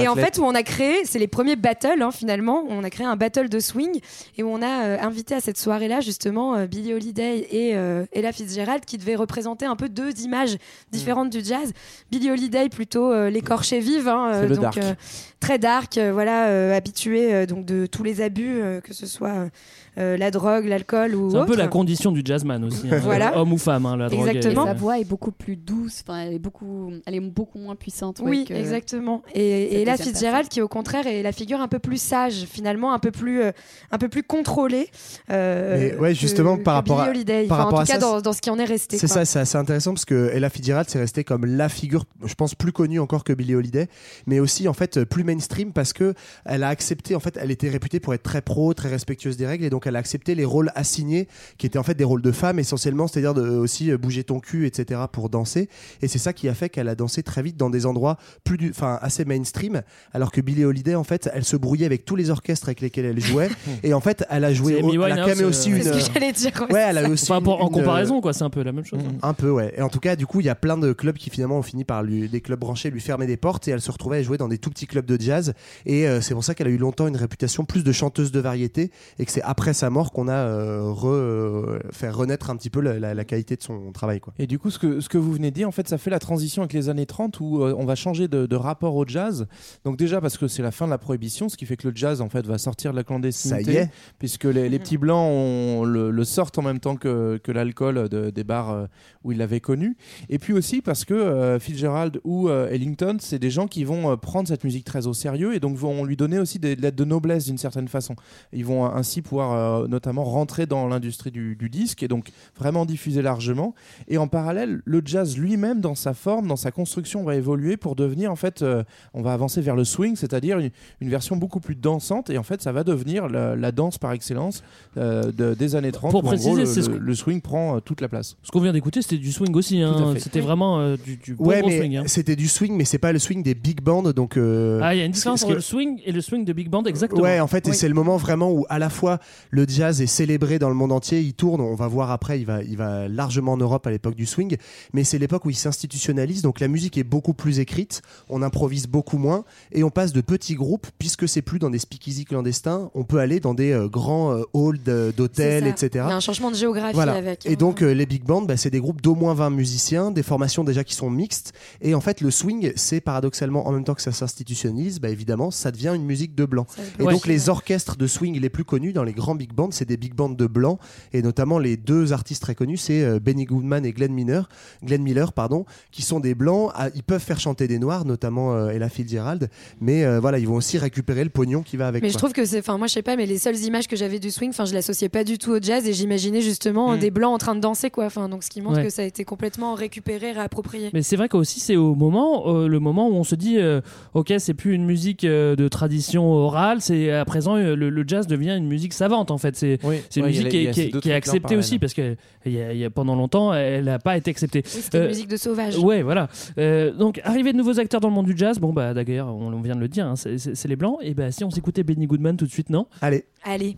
Et 0.00 0.08
en 0.08 0.14
fait, 0.14 0.38
où 0.38 0.44
on 0.44 0.54
a 0.54 0.62
créé, 0.62 1.04
c'est 1.04 1.18
les 1.18 1.26
premiers 1.26 1.56
battles 1.56 2.02
hein, 2.02 2.10
finalement, 2.10 2.64
on 2.68 2.84
a 2.84 2.90
créé 2.90 3.06
un 3.06 3.16
battle 3.16 3.48
de 3.48 3.60
swing 3.60 4.00
et 4.36 4.42
où 4.42 4.48
on 4.48 4.62
a 4.62 4.84
euh, 4.84 4.96
invité 5.00 5.34
à 5.34 5.40
cette 5.40 5.58
soirée-là 5.58 6.00
justement 6.00 6.54
euh, 6.54 6.66
Billie 6.66 6.94
Holiday 6.94 7.46
et 7.50 7.76
euh, 7.76 8.04
Ella 8.12 8.32
Fitzgerald 8.32 8.84
qui 8.84 8.98
devaient 8.98 9.14
représenter 9.16 9.66
un 9.66 9.76
peu 9.76 9.88
deux 9.88 10.12
images 10.22 10.56
différentes 10.92 11.30
du 11.30 11.42
jazz. 11.44 11.72
Billie 12.10 12.30
Holiday 12.30 12.68
plutôt 12.68 13.12
euh, 13.12 13.30
l'écorché 13.30 13.80
vive, 13.80 14.08
hein, 14.08 14.30
euh, 14.32 14.42
C'est 14.42 14.48
le 14.48 14.54
donc 14.56 14.62
dark. 14.74 14.96
Très 15.44 15.58
dark, 15.58 15.98
euh, 15.98 16.10
voilà, 16.10 16.48
euh, 16.48 16.74
habitué 16.74 17.34
euh, 17.34 17.44
donc 17.44 17.66
de 17.66 17.84
tous 17.84 18.02
les 18.02 18.22
abus, 18.22 18.62
que 18.82 18.94
ce 18.94 19.04
soit 19.06 19.50
euh, 19.98 20.16
la 20.16 20.30
drogue, 20.30 20.66
l'alcool 20.66 21.14
ou 21.14 21.30
C'est 21.30 21.36
un 21.36 21.44
peu 21.44 21.56
la 21.56 21.68
condition 21.68 22.12
du 22.12 22.22
jazzman 22.24 22.64
aussi. 22.64 22.88
hein. 22.90 22.98
Voilà. 23.02 23.38
Homme 23.38 23.52
ou 23.52 23.58
femme, 23.58 23.86
hein, 23.86 23.96
la 23.96 24.08
drogue. 24.08 24.26
Et 24.26 24.30
Exactement. 24.30 24.66
sa 24.66 24.74
voix 24.74 24.98
est 24.98 25.04
beaucoup 25.04 25.32
plus 25.32 25.56
douce, 25.56 26.02
enfin, 26.06 26.20
elle 26.20 26.34
est 26.34 26.38
beaucoup, 26.38 26.90
elle 27.06 27.14
est 27.14 27.20
beaucoup 27.20 27.58
moins 27.58 27.76
puissante. 27.76 28.18
ouais, 28.20 28.30
Oui, 28.30 28.44
que- 28.46 28.54
exactement. 28.54 29.22
Et, 29.34 29.80
et 29.82 29.84
deuxième 29.84 29.96
Fitzgerald, 29.98 30.48
qui 30.48 30.60
au 30.60 30.68
contraire 30.68 31.06
est 31.06 31.22
la 31.22 31.32
figure 31.32 31.60
un 31.60 31.68
peu 31.68 31.78
plus 31.78 32.00
sage, 32.00 32.44
finalement, 32.50 32.92
un 32.92 32.98
peu 32.98 33.10
plus, 33.10 33.42
euh, 33.42 33.52
un 33.90 33.98
peu 33.98 34.08
plus 34.08 34.22
contrôlée. 34.22 34.88
euh, 35.30 35.76
Mais 35.94 35.98
ouais, 36.00 36.14
justement, 36.14 36.56
que 36.56 36.62
par 36.62 36.74
rapport 36.74 37.00
à- 37.00 37.04
Billie 37.04 37.16
Holiday. 37.18 37.46
par 37.46 37.58
Enfin, 37.58 37.64
rapport 37.64 37.78
en 37.78 37.82
à 37.82 37.86
tout 37.86 37.92
cas, 37.92 38.00
ça, 38.00 38.00
dans, 38.00 38.20
dans 38.20 38.32
ce 38.32 38.40
qui 38.40 38.50
en 38.50 38.58
est 38.58 38.64
resté. 38.64 38.98
C'est 38.98 39.06
ça, 39.08 39.24
c'est 39.24 39.38
assez 39.38 39.56
intéressant 39.58 39.92
parce 39.92 40.04
que 40.04 40.30
Ella 40.32 40.50
Fitzgerald 40.50 40.88
c'est 40.88 40.98
resté 40.98 41.24
comme 41.24 41.44
la 41.44 41.68
figure, 41.68 42.04
je 42.24 42.34
pense 42.34 42.54
plus 42.54 42.72
connue 42.72 43.00
encore 43.00 43.24
que 43.24 43.32
Billie 43.32 43.54
Holiday, 43.54 43.88
mais 44.26 44.40
aussi 44.40 44.68
en 44.68 44.72
fait 44.74 45.04
plus 45.04 45.24
mainstream 45.24 45.72
parce 45.72 45.92
que 45.92 46.14
elle 46.44 46.62
a 46.62 46.68
accepté, 46.68 47.14
en 47.14 47.20
fait, 47.20 47.38
elle 47.40 47.50
était 47.50 47.68
réputée 47.70 48.00
pour 48.00 48.14
être 48.14 48.22
très 48.22 48.42
pro, 48.42 48.74
très 48.74 48.88
respectueuse 48.88 49.36
des 49.36 49.46
règles 49.46 49.64
et 49.64 49.70
donc 49.70 49.83
elle 49.86 49.96
a 49.96 49.98
accepté 49.98 50.34
les 50.34 50.44
rôles 50.44 50.70
assignés 50.74 51.28
qui 51.58 51.66
étaient 51.66 51.78
en 51.78 51.82
fait 51.82 51.94
des 51.94 52.04
rôles 52.04 52.22
de 52.22 52.32
femme 52.32 52.58
essentiellement, 52.58 53.06
c'est-à-dire 53.06 53.34
de 53.34 53.48
aussi 53.48 53.90
euh, 53.90 53.98
bouger 53.98 54.24
ton 54.24 54.40
cul, 54.40 54.66
etc. 54.66 55.00
pour 55.12 55.28
danser. 55.28 55.68
Et 56.02 56.08
c'est 56.08 56.18
ça 56.18 56.32
qui 56.32 56.48
a 56.48 56.54
fait 56.54 56.68
qu'elle 56.68 56.88
a 56.88 56.94
dansé 56.94 57.22
très 57.22 57.42
vite 57.42 57.56
dans 57.56 57.70
des 57.70 57.86
endroits 57.86 58.16
plus, 58.44 58.56
du, 58.56 58.70
enfin 58.70 58.98
assez 59.02 59.24
mainstream, 59.24 59.82
alors 60.12 60.32
que 60.32 60.40
Billie 60.40 60.64
Holiday 60.64 60.94
en 60.94 61.04
fait, 61.04 61.28
elle 61.34 61.44
se 61.44 61.56
brouillait 61.56 61.86
avec 61.86 62.04
tous 62.04 62.16
les 62.16 62.30
orchestres 62.30 62.68
avec 62.68 62.80
lesquels 62.80 63.04
elle 63.06 63.20
jouait 63.20 63.48
et 63.82 63.94
en 63.94 64.00
fait 64.00 64.24
elle 64.30 64.44
a 64.44 64.52
joué, 64.52 64.76
C'est 64.76 64.82
au- 64.82 65.04
elle 65.04 65.12
a 65.12 65.16
quand 65.16 65.26
même 65.36 65.44
aussi 65.46 65.72
euh, 65.72 65.76
une. 65.76 65.82
C'est 65.82 66.00
ce 66.00 66.08
que 66.08 66.14
j'allais 66.14 66.32
dire. 66.32 66.52
ouais. 66.68 66.72
Ouais, 66.74 66.84
elle 66.88 66.98
a 66.98 67.08
aussi 67.08 67.24
Enfin, 67.30 67.40
pour- 67.42 67.62
en 67.62 67.68
une- 67.68 67.74
euh, 67.74 67.78
comparaison, 67.78 68.20
quoi, 68.20 68.32
c'est 68.32 68.44
un 68.44 68.50
peu 68.50 68.62
la 68.62 68.72
même 68.72 68.84
chose. 68.84 69.00
hein. 69.04 69.12
un 69.22 69.34
peu, 69.34 69.50
ouais. 69.50 69.74
Et 69.76 69.82
en 69.82 69.88
tout 69.88 70.00
cas, 70.00 70.16
du 70.16 70.26
coup, 70.26 70.40
il 70.40 70.46
y 70.46 70.48
a 70.48 70.54
plein 70.54 70.76
de 70.78 70.92
clubs 70.92 71.16
qui 71.16 71.30
finalement 71.30 71.58
ont 71.58 71.62
fini 71.62 71.84
par 71.84 72.02
lui, 72.02 72.28
des 72.28 72.40
clubs 72.40 72.58
branchés 72.58 72.90
lui 72.90 73.00
fermer 73.00 73.26
des 73.26 73.36
portes 73.36 73.68
et 73.68 73.70
elle 73.72 73.80
se 73.80 73.90
retrouvait 73.90 74.18
à 74.18 74.22
jouer 74.22 74.38
dans 74.38 74.48
des 74.48 74.58
tout 74.58 74.70
petits 74.70 74.86
clubs 74.86 75.04
de 75.06 75.20
jazz. 75.20 75.52
Et 75.86 76.06
euh, 76.08 76.20
c'est 76.20 76.34
pour 76.34 76.42
ça 76.44 76.54
qu'elle 76.54 76.66
a 76.66 76.70
eu 76.70 76.76
longtemps 76.78 77.06
une 77.06 77.16
réputation 77.16 77.64
plus 77.64 77.84
de 77.84 77.92
chanteuse 77.92 78.32
de 78.32 78.40
variété 78.40 78.90
et 79.18 79.24
que 79.26 79.30
c'est 79.32 79.42
après 79.42 79.73
sa 79.74 79.90
mort 79.90 80.12
qu'on 80.12 80.28
a 80.28 80.32
euh, 80.32 80.90
re, 80.90 81.08
euh, 81.08 81.78
fait 81.92 82.08
renaître 82.10 82.50
un 82.50 82.56
petit 82.56 82.70
peu 82.70 82.80
la, 82.80 82.98
la- 82.98 83.14
la 83.14 83.24
qualité 83.24 83.56
de 83.56 83.62
son 83.62 83.92
travail, 83.92 84.20
quoi. 84.20 84.32
Et 84.38 84.46
du 84.46 84.58
coup, 84.58 84.70
ce 84.70 84.78
que, 84.78 85.00
ce 85.00 85.08
que 85.08 85.18
vous 85.18 85.32
venez 85.32 85.50
de 85.50 85.54
dire, 85.54 85.68
en 85.68 85.72
fait, 85.72 85.86
ça 85.88 85.98
fait 85.98 86.10
la 86.10 86.18
transition 86.18 86.62
avec 86.62 86.72
les 86.72 86.88
années 86.88 87.06
30 87.06 87.38
où 87.40 87.62
euh, 87.62 87.74
on 87.78 87.84
va 87.84 87.94
changer 87.94 88.28
de, 88.28 88.46
de 88.46 88.56
rapport 88.56 88.94
au 88.96 89.06
jazz. 89.06 89.46
Donc 89.84 89.96
déjà 89.98 90.20
parce 90.20 90.38
que 90.38 90.48
c'est 90.48 90.62
la 90.62 90.70
fin 90.70 90.86
de 90.86 90.90
la 90.90 90.98
prohibition, 90.98 91.48
ce 91.48 91.56
qui 91.56 91.66
fait 91.66 91.76
que 91.76 91.88
le 91.88 91.94
jazz, 91.94 92.20
en 92.20 92.28
fait, 92.28 92.46
va 92.46 92.58
sortir 92.58 92.92
de 92.92 92.96
la 92.96 93.04
clandestinité. 93.04 93.64
Ça 93.64 93.70
y 93.72 93.76
est. 93.76 93.90
Puisque 94.18 94.44
les, 94.44 94.68
les 94.68 94.78
petits 94.78 94.98
blancs 94.98 95.28
on 95.30 95.84
le, 95.84 96.10
le 96.10 96.24
sortent 96.24 96.58
en 96.58 96.62
même 96.62 96.80
temps 96.80 96.96
que, 96.96 97.38
que 97.42 97.52
l'alcool 97.52 98.08
de- 98.08 98.30
des 98.30 98.44
bars 98.44 98.86
où 99.24 99.32
ils 99.32 99.38
l'avaient 99.38 99.60
connu. 99.60 99.96
Et 100.28 100.38
puis 100.38 100.52
aussi 100.52 100.80
parce 100.80 101.04
que 101.04 101.14
euh, 101.14 101.58
Fitzgerald 101.58 102.20
ou 102.24 102.48
euh, 102.48 102.68
Ellington, 102.70 103.16
c'est 103.20 103.38
des 103.38 103.50
gens 103.50 103.66
qui 103.66 103.84
vont 103.84 104.16
prendre 104.16 104.48
cette 104.48 104.64
musique 104.64 104.84
très 104.84 105.06
au 105.06 105.12
sérieux 105.14 105.54
et 105.54 105.60
donc 105.60 105.76
vont 105.76 106.04
lui 106.04 106.16
donner 106.16 106.38
aussi 106.38 106.58
des 106.58 106.76
lettres 106.76 106.96
de 106.96 107.04
noblesse 107.04 107.46
d'une 107.46 107.58
certaine 107.58 107.88
façon. 107.88 108.14
Ils 108.52 108.64
vont 108.64 108.84
ainsi 108.86 109.22
pouvoir 109.22 109.52
euh, 109.52 109.63
notamment 109.88 110.24
rentrer 110.24 110.66
dans 110.66 110.86
l'industrie 110.88 111.30
du, 111.30 111.56
du 111.56 111.68
disque 111.70 112.02
et 112.02 112.08
donc 112.08 112.30
vraiment 112.58 112.84
diffuser 112.86 113.22
largement. 113.22 113.74
Et 114.08 114.18
en 114.18 114.28
parallèle, 114.28 114.80
le 114.84 115.02
jazz 115.04 115.36
lui-même, 115.38 115.80
dans 115.80 115.94
sa 115.94 116.14
forme, 116.14 116.46
dans 116.48 116.56
sa 116.56 116.70
construction, 116.70 117.22
va 117.24 117.36
évoluer 117.36 117.76
pour 117.76 117.96
devenir, 117.96 118.30
en 118.30 118.36
fait, 118.36 118.62
euh, 118.62 118.82
on 119.14 119.22
va 119.22 119.32
avancer 119.32 119.60
vers 119.60 119.76
le 119.76 119.84
swing, 119.84 120.16
c'est-à-dire 120.16 120.58
une, 120.58 120.70
une 121.00 121.08
version 121.08 121.36
beaucoup 121.36 121.60
plus 121.60 121.74
dansante. 121.74 122.30
Et 122.30 122.38
en 122.38 122.42
fait, 122.42 122.62
ça 122.62 122.72
va 122.72 122.84
devenir 122.84 123.28
la, 123.28 123.56
la 123.56 123.72
danse 123.72 123.98
par 123.98 124.12
excellence 124.12 124.62
euh, 124.96 125.30
de- 125.32 125.54
des 125.54 125.76
années 125.76 125.92
30. 125.92 126.10
Pour 126.10 126.22
où, 126.22 126.26
en 126.26 126.28
préciser, 126.30 126.50
gros, 126.50 126.58
le, 126.58 126.66
c'est 126.66 126.82
ce 126.82 126.90
le- 126.90 126.98
que- 126.98 127.02
le 127.02 127.14
swing 127.14 127.40
prend 127.40 127.76
euh, 127.76 127.80
toute 127.80 128.00
la 128.00 128.08
place. 128.08 128.36
Ce 128.42 128.50
qu'on 128.50 128.60
vient 128.60 128.72
d'écouter, 128.72 129.02
c'était 129.02 129.18
du 129.18 129.32
swing 129.32 129.54
aussi. 129.54 129.80
hein. 129.82 130.14
C'était 130.18 130.40
vraiment 130.40 130.80
euh, 130.80 130.96
du, 131.04 131.16
du 131.16 131.34
bon 131.34 131.44
Ouais, 131.46 131.60
gros 131.60 131.68
mais 131.68 131.78
swing. 131.78 131.96
hein. 131.96 132.02
c'était 132.06 132.36
du 132.36 132.48
swing, 132.48 132.74
mais 132.76 132.84
c'est 132.84 132.98
pas 132.98 133.12
le 133.12 133.18
swing 133.18 133.42
des 133.42 133.54
big 133.54 133.80
bands, 133.80 134.02
donc. 134.12 134.36
euh, 134.36 134.80
Ah, 134.82 134.94
il 134.94 134.98
y 134.98 135.02
a 135.02 135.04
une 135.04 135.12
ce- 135.12 135.18
différence 135.18 135.40
ce 135.40 135.44
entre 135.44 135.52
que- 135.52 135.56
le 135.58 135.62
swing 135.62 136.00
et 136.04 136.12
le 136.12 136.20
swing 136.20 136.44
de 136.44 136.52
big 136.52 136.68
band, 136.68 136.84
exactement. 136.84 137.22
Ouais, 137.22 137.40
en 137.40 137.46
fait, 137.46 137.66
et 137.66 137.70
Oui. 137.70 137.76
c'est 137.76 137.88
le 137.88 137.94
moment 137.94 138.16
vraiment 138.16 138.50
où 138.52 138.64
à 138.68 138.78
la 138.78 138.90
fois 138.90 139.18
le 139.54 139.66
jazz 139.68 140.00
est 140.02 140.06
célébré 140.08 140.58
dans 140.58 140.68
le 140.68 140.74
monde 140.74 140.90
entier, 140.90 141.20
il 141.20 141.32
tourne, 141.32 141.60
on 141.60 141.76
va 141.76 141.86
voir 141.86 142.10
après, 142.10 142.40
il 142.40 142.44
va, 142.44 142.62
il 142.64 142.76
va 142.76 143.06
largement 143.06 143.52
en 143.52 143.56
Europe 143.56 143.86
à 143.86 143.90
l'époque 143.92 144.16
du 144.16 144.26
swing, 144.26 144.56
mais 144.92 145.04
c'est 145.04 145.16
l'époque 145.18 145.44
où 145.44 145.50
il 145.50 145.54
s'institutionnalise, 145.56 146.42
donc 146.42 146.58
la 146.58 146.66
musique 146.66 146.98
est 146.98 147.04
beaucoup 147.04 147.34
plus 147.34 147.60
écrite, 147.60 148.02
on 148.28 148.42
improvise 148.42 148.88
beaucoup 148.88 149.16
moins, 149.16 149.44
et 149.70 149.84
on 149.84 149.90
passe 149.90 150.12
de 150.12 150.20
petits 150.20 150.54
groupes, 150.56 150.88
puisque 150.98 151.28
c'est 151.28 151.40
plus 151.42 151.60
dans 151.60 151.70
des 151.70 151.78
speakeasy 151.78 152.24
clandestins, 152.24 152.90
on 152.94 153.04
peut 153.04 153.18
aller 153.18 153.38
dans 153.38 153.54
des 153.54 153.70
euh, 153.70 153.86
grands 153.88 154.32
euh, 154.32 154.42
halls 154.54 155.12
d'hôtels, 155.16 155.68
etc. 155.68 155.88
Il 155.92 155.96
y 155.96 156.00
a 156.00 156.16
un 156.16 156.20
changement 156.20 156.50
de 156.50 156.56
géographie 156.56 156.94
Voilà. 156.94 157.12
avec. 157.14 157.46
Et 157.46 157.52
hein. 157.52 157.54
donc 157.56 157.80
euh, 157.82 157.92
les 157.94 158.06
big 158.06 158.24
bands, 158.24 158.42
bah, 158.42 158.56
c'est 158.56 158.70
des 158.70 158.80
groupes 158.80 159.02
d'au 159.02 159.14
moins 159.14 159.34
20 159.34 159.50
musiciens, 159.50 160.10
des 160.10 160.24
formations 160.24 160.64
déjà 160.64 160.82
qui 160.82 160.94
sont 160.94 161.10
mixtes. 161.10 161.52
Et 161.80 161.94
en 161.94 162.00
fait, 162.00 162.20
le 162.20 162.30
swing, 162.32 162.72
c'est 162.74 163.00
paradoxalement 163.00 163.68
en 163.68 163.72
même 163.72 163.84
temps 163.84 163.94
que 163.94 164.02
ça 164.02 164.10
s'institutionnalise, 164.12 164.98
bah, 165.00 165.10
évidemment, 165.10 165.50
ça 165.52 165.70
devient 165.70 165.92
une 165.94 166.04
musique 166.04 166.34
de 166.34 166.44
blanc. 166.44 166.66
Et 166.98 167.04
Ouais. 167.04 167.12
donc 167.12 167.26
les 167.26 167.48
orchestres 167.48 167.96
de 167.96 168.06
swing 168.06 168.40
les 168.40 168.48
plus 168.48 168.64
connus 168.64 168.92
dans 168.92 169.04
les 169.04 169.12
grands 169.12 169.34
big 169.34 169.43
bands, 169.52 169.68
c'est 169.70 169.84
des 169.88 169.96
big 169.96 170.14
bands 170.14 170.28
de 170.28 170.46
blancs. 170.46 170.78
Et 171.12 171.22
notamment 171.22 171.58
les 171.58 171.76
deux 171.76 172.12
artistes 172.12 172.42
très 172.42 172.54
connus, 172.54 172.76
c'est 172.78 173.02
euh, 173.04 173.18
Benny 173.20 173.44
Goodman 173.44 173.84
et 173.84 173.92
Glenn 173.92 174.12
Miller, 174.12 174.48
Glenn 174.82 175.02
Miller, 175.02 175.32
pardon, 175.32 175.64
qui 175.90 176.02
sont 176.02 176.20
des 176.20 176.34
blancs. 176.34 176.70
Ah, 176.74 176.88
ils 176.94 177.02
peuvent 177.02 177.20
faire 177.22 177.40
chanter 177.40 177.68
des 177.68 177.78
noirs, 177.78 178.04
notamment 178.04 178.54
euh, 178.54 178.70
Ella 178.70 178.88
Fitzgerald, 178.88 179.48
mais 179.80 180.04
euh, 180.04 180.20
voilà, 180.20 180.38
ils 180.38 180.46
vont 180.48 180.54
aussi 180.56 180.78
récupérer 180.78 181.24
le 181.24 181.30
pognon 181.30 181.62
qui 181.62 181.76
va 181.76 181.88
avec. 181.88 182.02
Mais 182.02 182.10
je 182.10 182.18
trouve 182.18 182.32
que 182.32 182.44
c'est, 182.44 182.60
enfin 182.60 182.78
moi 182.78 182.86
je 182.86 182.92
sais 182.94 183.02
pas, 183.02 183.16
mais 183.16 183.26
les 183.26 183.38
seules 183.38 183.58
images 183.58 183.88
que 183.88 183.96
j'avais 183.96 184.18
du 184.20 184.30
swing, 184.30 184.50
enfin 184.50 184.64
je 184.64 184.74
l'associais 184.74 185.08
pas 185.08 185.24
du 185.24 185.38
tout 185.38 185.50
au 185.52 185.60
jazz 185.60 185.86
et 185.86 185.92
j'imaginais 185.92 186.40
justement 186.40 186.94
Mm. 186.94 186.98
des 186.98 187.10
blancs 187.10 187.34
en 187.34 187.38
train 187.38 187.54
de 187.54 187.60
danser 187.60 187.90
quoi. 187.90 188.04
Enfin 188.06 188.28
donc 188.28 188.42
ce 188.44 188.50
qui 188.50 188.60
montre 188.60 188.76
Ouais. 188.78 188.84
que 188.84 188.90
ça 188.90 189.02
a 189.02 189.04
été 189.04 189.24
complètement 189.24 189.74
récupéré, 189.74 190.32
réapproprié. 190.32 190.90
Mais 190.92 191.02
c'est 191.02 191.16
vrai 191.16 191.28
qu'aussi 191.28 191.60
c'est 191.60 191.76
au 191.76 191.94
moment, 191.94 192.44
euh, 192.46 192.68
le 192.68 192.78
moment 192.80 193.08
où 193.08 193.14
on 193.14 193.24
se 193.24 193.34
dit, 193.34 193.58
euh, 193.58 193.80
ok, 194.14 194.32
c'est 194.38 194.54
plus 194.54 194.74
une 194.74 194.84
musique 194.84 195.24
euh, 195.24 195.56
de 195.56 195.68
tradition 195.68 196.30
orale, 196.32 196.80
c'est 196.80 197.10
à 197.10 197.24
présent 197.24 197.56
euh, 197.56 197.74
le, 197.76 197.90
le 197.90 198.04
jazz 198.06 198.26
devient 198.26 198.54
une 198.56 198.66
musique 198.66 198.92
savante. 198.92 199.23
En 199.30 199.38
fait. 199.38 199.56
C'est 199.56 199.78
c'est 200.10 200.20
une 200.20 200.22
ouais, 200.26 200.28
musique 200.30 200.44
les- 200.44 200.50
qui 200.50 200.80
est, 200.82 200.90
qui 200.90 201.00
qui 201.00 201.12
acceptée 201.12 201.56
aussi 201.56 201.78
parce 201.78 201.94
que 201.94 202.16
il 202.46 202.52
y 202.52 202.60
a- 202.60 202.72
y 202.72 202.84
a- 202.84 202.90
pendant 202.90 203.14
longtemps, 203.16 203.52
elle 203.54 203.84
n'a 203.84 203.98
pas 203.98 204.16
été 204.16 204.30
acceptée. 204.30 204.62
Oui, 204.64 204.70
c'était 204.70 204.98
une 204.98 205.04
Euh, 205.04 205.08
musique 205.08 205.28
de 205.28 205.36
sauvage. 205.36 205.78
Ouais, 205.78 206.02
voilà. 206.02 206.28
Euh, 206.58 206.92
donc, 206.92 207.20
arrivée 207.24 207.52
de 207.52 207.58
nouveaux 207.58 207.78
acteurs 207.80 208.00
dans 208.00 208.08
le 208.08 208.14
monde 208.14 208.26
du 208.26 208.36
jazz. 208.36 208.58
Bon, 208.58 208.72
bah, 208.72 208.94
d'ailleurs, 208.94 209.28
on, 209.28 209.52
on 209.52 209.60
vient 209.60 209.74
de 209.76 209.80
le 209.80 209.88
dire, 209.88 210.06
hein, 210.06 210.14
c'est 210.16 210.64
les 210.68 210.76
blancs. 210.76 210.98
Et 211.02 211.14
bah, 211.14 211.30
si 211.30 211.44
on 211.44 211.50
s'écoutait 211.50 211.82
Benny 211.82 212.06
Goodman 212.06 212.36
tout 212.36 212.46
de 212.46 212.50
suite, 212.50 212.70
non? 212.70 212.86
Allez. 213.00 213.24
Allez. 213.44 213.76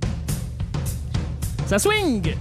Ça 1.67 1.79
swing 1.79 2.35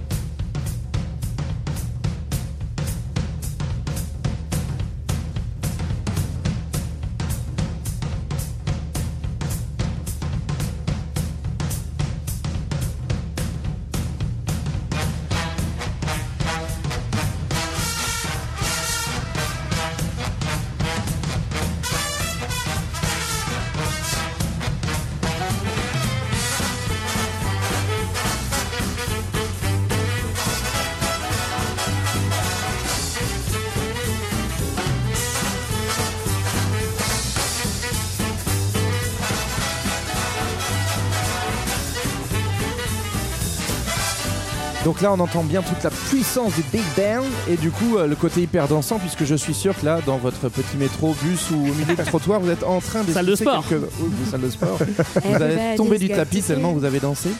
Donc 44.86 45.00
là, 45.00 45.12
on 45.12 45.18
entend 45.18 45.42
bien 45.42 45.62
toute 45.62 45.82
la 45.82 45.90
puissance 45.90 46.54
du 46.54 46.62
Big 46.72 46.84
Bang 46.96 47.24
et 47.50 47.56
du 47.56 47.72
coup, 47.72 47.96
euh, 47.96 48.06
le 48.06 48.14
côté 48.14 48.42
hyper 48.42 48.68
dansant, 48.68 49.00
puisque 49.00 49.24
je 49.24 49.34
suis 49.34 49.52
sûr 49.52 49.76
que 49.76 49.84
là, 49.84 49.98
dans 50.06 50.16
votre 50.16 50.48
petit 50.48 50.76
métro, 50.76 51.12
bus 51.24 51.50
ou 51.50 51.56
au 51.56 51.74
milieu 51.74 51.96
du 51.96 52.02
trottoir, 52.06 52.38
vous 52.38 52.50
êtes 52.50 52.62
en 52.62 52.78
train 52.78 53.02
de 53.02 53.10
Salle 53.10 53.26
de 53.26 53.34
sport. 53.34 53.66
Quelques... 53.68 53.82
Oui, 53.98 54.10
oui, 54.12 54.30
salle 54.30 54.42
de 54.42 54.48
sport. 54.48 54.78
vous 55.24 55.34
allez 55.34 55.54
Everybody's 55.54 55.76
tomber 55.76 55.98
du 55.98 56.08
tapis 56.08 56.40
tellement 56.40 56.72
vous 56.72 56.84
avez 56.84 57.00
dansé. 57.00 57.30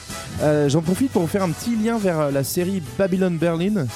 Euh, 0.43 0.69
J'en 0.69 0.83
profite 0.83 1.13
pour 1.13 1.23
vous 1.23 1.29
faire 1.29 1.45
un 1.45 1.51
petit 1.51 1.77
lien 1.77 1.99
vers 1.99 2.19
euh, 2.19 2.31
la 2.33 2.43
série 2.43 2.83
Babylon 2.99 3.31
Berlin 3.31 3.87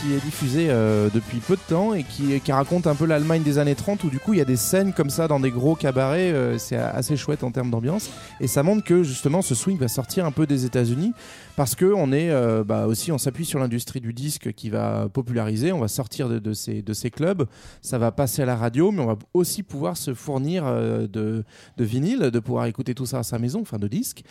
qui 0.00 0.14
est 0.14 0.24
diffusée 0.24 0.68
euh, 0.70 1.08
depuis 1.12 1.38
peu 1.38 1.56
de 1.56 1.60
temps 1.68 1.94
et 1.94 2.04
qui, 2.04 2.40
qui 2.40 2.52
raconte 2.52 2.86
un 2.86 2.94
peu 2.94 3.04
l'Allemagne 3.04 3.42
des 3.42 3.58
années 3.58 3.74
30 3.74 4.04
où 4.04 4.10
du 4.10 4.18
coup 4.18 4.32
il 4.32 4.38
y 4.38 4.42
a 4.42 4.46
des 4.46 4.56
scènes 4.56 4.92
comme 4.92 5.10
ça 5.10 5.28
dans 5.28 5.40
des 5.40 5.50
gros 5.50 5.74
cabarets, 5.74 6.32
euh, 6.32 6.58
c'est 6.58 6.76
assez 6.76 7.16
chouette 7.16 7.44
en 7.44 7.50
termes 7.50 7.70
d'ambiance 7.70 8.10
et 8.40 8.46
ça 8.46 8.62
montre 8.62 8.84
que 8.84 9.02
justement 9.02 9.42
ce 9.42 9.54
swing 9.54 9.78
va 9.78 9.88
sortir 9.88 10.24
un 10.24 10.30
peu 10.30 10.46
des 10.46 10.64
États-Unis 10.64 11.12
parce 11.56 11.74
que 11.74 11.84
on 11.84 12.12
est 12.12 12.30
euh, 12.30 12.64
bah, 12.64 12.86
aussi 12.86 13.12
on 13.12 13.18
s'appuie 13.18 13.44
sur 13.44 13.58
l'industrie 13.58 14.00
du 14.00 14.14
disque 14.14 14.52
qui 14.52 14.70
va 14.70 15.08
populariser, 15.12 15.72
on 15.72 15.80
va 15.80 15.88
sortir 15.88 16.28
de, 16.28 16.52
ces, 16.54 16.80
de 16.80 16.92
ces 16.94 17.10
clubs, 17.10 17.46
ça 17.82 17.98
va 17.98 18.10
passer 18.10 18.42
à 18.42 18.46
la 18.46 18.56
radio, 18.56 18.92
mais 18.92 19.02
on 19.02 19.06
va 19.06 19.18
aussi 19.34 19.62
pouvoir 19.62 19.96
se 19.96 20.14
fournir 20.14 20.64
euh, 20.66 21.06
de, 21.06 21.44
de 21.76 21.84
vinyle, 21.84 22.30
de 22.32 22.38
pouvoir 22.38 22.66
écouter 22.66 22.94
tout 22.94 23.06
ça 23.06 23.18
à 23.18 23.22
sa 23.22 23.38
maison, 23.38 23.60
enfin 23.60 23.78
de 23.78 23.88
disques. 23.88 24.22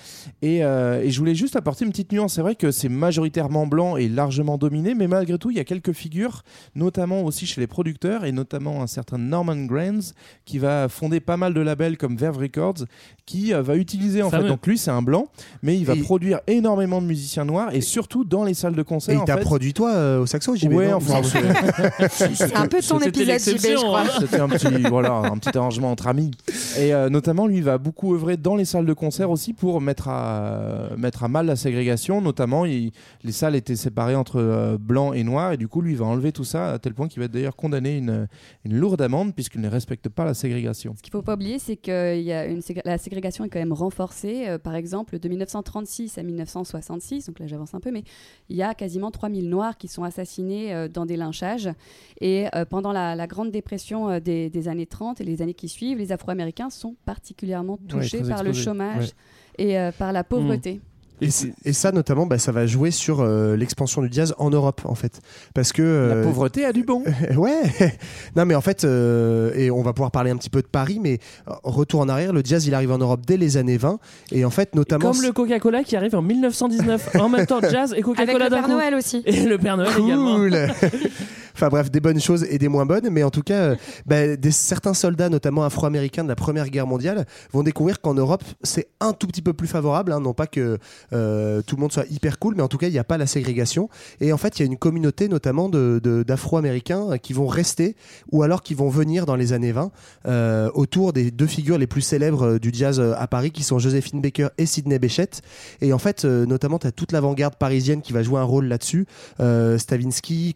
Et, 0.42 0.60
et 0.60 1.12
je 1.12 1.20
voulais 1.20 1.36
juste 1.36 1.56
apporter 1.56 1.86
une 1.86 1.92
petite 1.92 2.12
nuance. 2.12 2.34
C'est 2.34 2.42
vrai 2.42 2.56
que 2.56 2.72
c'est 2.72 2.90
majoritairement 2.90 3.68
blanc 3.68 3.98
et 3.98 4.08
largement 4.08 4.58
dominé, 4.58 4.96
mais 4.96 5.08
malgré 5.08 5.38
tout, 5.38 5.52
il 5.52 5.59
y 5.60 5.62
a 5.62 5.66
quelques 5.66 5.94
figures, 5.94 6.44
notamment 6.76 7.24
aussi 7.24 7.46
chez 7.46 7.62
les 7.62 7.68
producteurs 7.68 8.26
et 8.26 8.32
notamment 8.32 8.82
un 8.82 8.88
certain 8.88 9.18
Norman 9.18 9.56
Granz 9.66 10.14
qui 10.46 10.58
va 10.60 10.90
fonder 10.90 11.20
pas 11.20 11.38
mal 11.38 11.54
de 11.54 11.62
labels 11.62 11.98
comme 11.98 12.18
Verve 12.18 12.38
Records, 12.38 12.86
qui 13.26 13.54
euh, 13.54 13.62
va 13.62 13.76
utiliser 13.76 14.24
en 14.24 14.30
fait. 14.30 14.48
Donc 14.48 14.66
lui, 14.66 14.78
c'est 14.78 14.92
un 14.92 15.02
blanc, 15.02 15.28
mais 15.62 15.78
il 15.78 15.86
va 15.86 15.96
Et- 15.96 16.00
produire 16.02 16.40
énormément 16.48 17.02
de 17.02 17.08
musiciens 17.08 17.46
noirs 17.46 17.74
et 17.74 17.82
surtout 17.82 18.24
dans 18.26 18.44
les 18.44 18.54
salles 18.54 18.76
de 18.76 18.82
concert. 18.84 19.16
Et 19.16 19.18
il 19.20 19.24
t'a 19.26 19.38
fait. 19.38 19.44
produit 19.44 19.74
toi 19.74 19.92
euh, 19.94 20.22
au 20.22 20.26
saxo, 20.26 20.56
j'y 20.56 20.68
Ouais, 20.68 20.92
enfin, 20.94 21.22
C'est 22.10 22.56
un 22.56 22.68
peu 22.68 22.82
ton 22.82 23.00
épisode, 23.00 23.40
JB, 23.40 23.58
je 23.60 23.76
crois. 23.76 24.02
hein. 24.02 24.06
C'était 24.20 24.40
un 24.40 24.48
petit, 24.50 24.68
voilà, 24.90 25.12
un 25.14 25.38
petit 25.38 25.56
arrangement 25.58 25.92
entre 25.92 26.08
amis. 26.08 26.32
Et 26.78 26.94
euh, 26.94 27.10
notamment, 27.10 27.48
lui, 27.48 27.58
il 27.58 27.64
va 27.64 27.78
beaucoup 27.78 28.14
œuvrer 28.14 28.38
dans 28.38 28.56
les 28.56 28.66
salles 28.66 28.86
de 28.86 28.94
concert 28.94 29.30
aussi 29.30 29.54
pour 29.54 29.82
mettre 29.82 30.08
à, 30.10 30.90
mettre 30.98 31.24
à 31.24 31.28
mal 31.28 31.46
la 31.46 31.56
ségrégation. 31.56 32.22
Notamment, 32.22 32.66
il- 32.66 32.92
les 33.24 33.32
salles 33.32 33.56
étaient 33.56 33.76
séparées 33.76 34.16
entre 34.16 34.38
euh, 34.40 34.78
blanc 34.80 35.14
et 35.14 35.24
noir. 35.24 35.49
Et 35.54 35.58
du 35.58 35.68
coup, 35.68 35.82
lui, 35.82 35.92
il 35.94 35.98
va 35.98 36.06
enlever 36.06 36.32
tout 36.32 36.44
ça 36.44 36.74
à 36.74 36.80
tel 36.80 36.94
point 36.94 37.08
qu'il 37.08 37.20
va 37.22 37.28
d'ailleurs 37.28 37.56
condamner 37.56 37.98
une, 37.98 38.28
une 38.66 38.76
lourde 38.76 39.02
amende 39.02 39.34
puisqu'il 39.34 39.62
ne 39.62 39.70
respecte 39.70 40.10
pas 40.10 40.26
la 40.26 40.34
ségrégation. 40.34 40.94
Ce 40.96 41.02
qu'il 41.02 41.10
ne 41.14 41.20
faut 41.20 41.24
pas 41.26 41.34
oublier, 41.36 41.60
c'est 41.60 41.76
que 41.78 42.18
il 42.18 42.24
y 42.24 42.32
a 42.34 42.46
une 42.46 42.62
la 42.86 42.98
ségrégation 42.98 43.46
est 43.46 43.50
quand 43.50 43.60
même 43.60 43.74
renforcée. 43.74 44.48
Euh, 44.48 44.58
par 44.58 44.76
exemple, 44.76 45.20
de 45.20 45.30
1936 45.30 46.18
à 46.18 46.24
1966, 46.24 47.28
donc 47.28 47.40
là 47.40 47.48
j'avance 47.48 47.74
un 47.74 47.80
peu, 47.80 47.92
mais 47.92 48.04
il 48.50 48.56
y 48.56 48.64
a 48.64 48.74
quasiment 48.74 49.12
3000 49.12 49.50
Noirs 49.50 49.78
qui 49.78 49.88
sont 49.88 50.04
assassinés 50.04 50.74
euh, 50.74 50.88
dans 50.88 51.06
des 51.06 51.18
lynchages. 51.18 51.70
Et 52.22 52.48
euh, 52.56 52.66
pendant 52.66 52.92
la, 52.92 53.16
la 53.16 53.28
Grande 53.28 53.52
Dépression 53.52 54.10
euh, 54.10 54.20
des, 54.20 54.50
des 54.50 54.68
années 54.68 54.86
30 54.86 55.22
et 55.22 55.24
les 55.24 55.42
années 55.42 55.54
qui 55.54 55.70
suivent, 55.70 55.98
les 55.98 56.12
Afro-Américains 56.12 56.70
sont 56.70 56.96
particulièrement 57.06 57.78
touchés 57.88 58.22
par 58.24 58.44
le 58.44 58.54
chômage 58.54 59.00
Ouais. 59.60 59.66
et 59.66 59.80
euh, 59.80 59.92
par 59.92 60.12
la 60.14 60.24
pauvreté. 60.24 60.82
Et, 61.22 61.74
ça, 61.74 61.92
notamment, 61.92 62.26
bah, 62.26 62.38
ça 62.38 62.52
va 62.52 62.66
jouer 62.66 62.92
sur 62.92 63.22
euh, 63.22 63.56
l'expansion 63.56 64.02
du 64.02 64.10
jazz 64.12 64.34
en 64.38 64.50
Europe, 64.50 64.82
en 64.86 64.96
fait. 64.96 65.20
Parce 65.54 65.74
que. 65.74 65.82
La 65.82 66.16
euh, 66.16 66.24
pauvreté 66.24 66.66
a 66.66 66.72
du 66.72 66.84
bon. 66.84 67.04
ouais. 67.36 67.62
non, 68.36 68.46
mais 68.46 68.56
en 68.56 68.62
fait, 68.62 68.84
euh, 68.84 69.54
et 69.56 69.72
on 69.72 69.82
va 69.82 69.94
pouvoir 69.94 70.12
parler 70.12 70.32
un 70.32 70.38
petit 70.38 70.50
peu 70.50 70.62
de 70.62 70.68
Paris, 70.68 71.00
mais 71.02 71.20
retour 71.64 72.00
en 72.00 72.10
arrière, 72.10 72.34
le 72.34 72.42
jazz, 72.44 72.66
il 72.68 72.74
arrive 72.74 72.92
en 72.92 72.98
Europe 72.98 73.22
dès 73.26 73.38
les 73.38 73.58
années 73.58 73.78
20. 73.78 74.00
Et 74.32 74.46
en 74.46 74.50
fait, 74.50 74.76
notamment. 74.76 75.12
Comme 75.12 75.22
le 75.22 75.32
Coca-Cola 75.32 75.84
qui 75.84 75.96
arrive 75.96 76.16
en 76.16 76.22
1919. 76.22 77.16
en 77.20 77.30
même 77.30 77.46
temps, 77.46 77.62
jazz 77.62 77.92
et 77.92 77.96
Avec 77.96 78.06
Coca-Cola 78.06 78.46
le 78.46 78.50
d'un 78.50 78.58
Père 78.58 78.66
coup. 78.66 78.72
Noël 78.72 78.96
aussi. 78.96 79.22
Et 79.26 79.46
le 79.46 79.58
Père 79.58 79.78
Noël 79.78 79.92
également. 79.98 80.38
Enfin 81.60 81.68
bref, 81.68 81.92
des 81.92 82.00
bonnes 82.00 82.22
choses 82.22 82.46
et 82.50 82.58
des 82.58 82.70
moins 82.70 82.86
bonnes, 82.86 83.10
mais 83.12 83.22
en 83.22 83.32
tout 83.32 83.42
cas, 83.42 83.72
euh, 83.72 83.76
bah, 84.06 84.16
certains 84.50 84.94
soldats, 84.94 85.28
notamment 85.28 85.66
afro-américains 85.66 86.24
de 86.24 86.30
la 86.30 86.38
Première 86.38 86.70
Guerre 86.70 86.88
mondiale, 86.88 87.26
vont 87.52 87.64
découvrir 87.64 88.00
qu'en 88.00 88.14
Europe, 88.14 88.46
c'est 88.64 88.88
un 89.02 89.12
tout 89.12 89.28
petit 89.28 89.42
peu 89.42 89.52
plus 89.52 89.68
favorable. 89.68 90.14
hein, 90.14 90.22
non 90.22 90.34
pas 90.34 90.48
que 90.48 90.78
euh, 91.12 91.62
tout 91.62 91.76
le 91.76 91.82
monde 91.82 91.92
soit 91.92 92.06
hyper 92.10 92.40
cool, 92.40 92.56
mais 92.56 92.64
en 92.64 92.70
tout 92.70 92.78
cas, 92.78 92.88
il 92.88 92.94
n'y 92.94 92.98
a 92.98 93.04
pas 93.04 93.18
la 93.18 93.28
ségrégation. 93.28 93.90
Et 94.22 94.32
en 94.32 94.38
fait, 94.38 94.58
il 94.58 94.62
y 94.62 94.64
a 94.64 94.68
une 94.68 94.78
communauté, 94.78 95.28
notamment 95.28 95.68
d'afro-américains, 95.68 97.12
euh, 97.12 97.18
qui 97.18 97.34
vont 97.34 97.48
rester 97.48 97.98
ou 98.32 98.42
alors 98.42 98.62
qui 98.62 98.74
vont 98.74 98.88
venir 98.88 99.26
dans 99.26 99.36
les 99.36 99.52
années 99.52 99.74
20 99.74 99.92
euh, 100.28 100.70
autour 100.76 101.12
des 101.12 101.30
deux 101.30 101.46
figures 101.46 101.78
les 101.78 101.88
plus 101.88 102.04
célèbres 102.04 102.58
du 102.58 102.72
jazz 102.72 103.02
à 103.02 103.28
Paris, 103.28 103.52
qui 103.52 103.64
sont 103.64 103.80
Joséphine 103.80 104.22
Baker 104.22 104.48
et 104.58 104.66
Sidney 104.66 104.98
Bechet. 104.98 105.42
Et 105.82 105.92
en 105.92 106.00
fait, 106.00 106.24
notamment, 106.24 106.80
tu 106.80 106.88
as 106.88 106.94
toute 106.94 107.12
l'avant-garde 107.12 107.58
parisienne 107.58 108.02
qui 108.02 108.14
va 108.14 108.24
jouer 108.24 108.40
un 108.40 108.44
rôle 108.44 108.68
là-dessus. 108.68 109.06
Euh, 109.42 109.78
Stravinsky, 109.78 110.54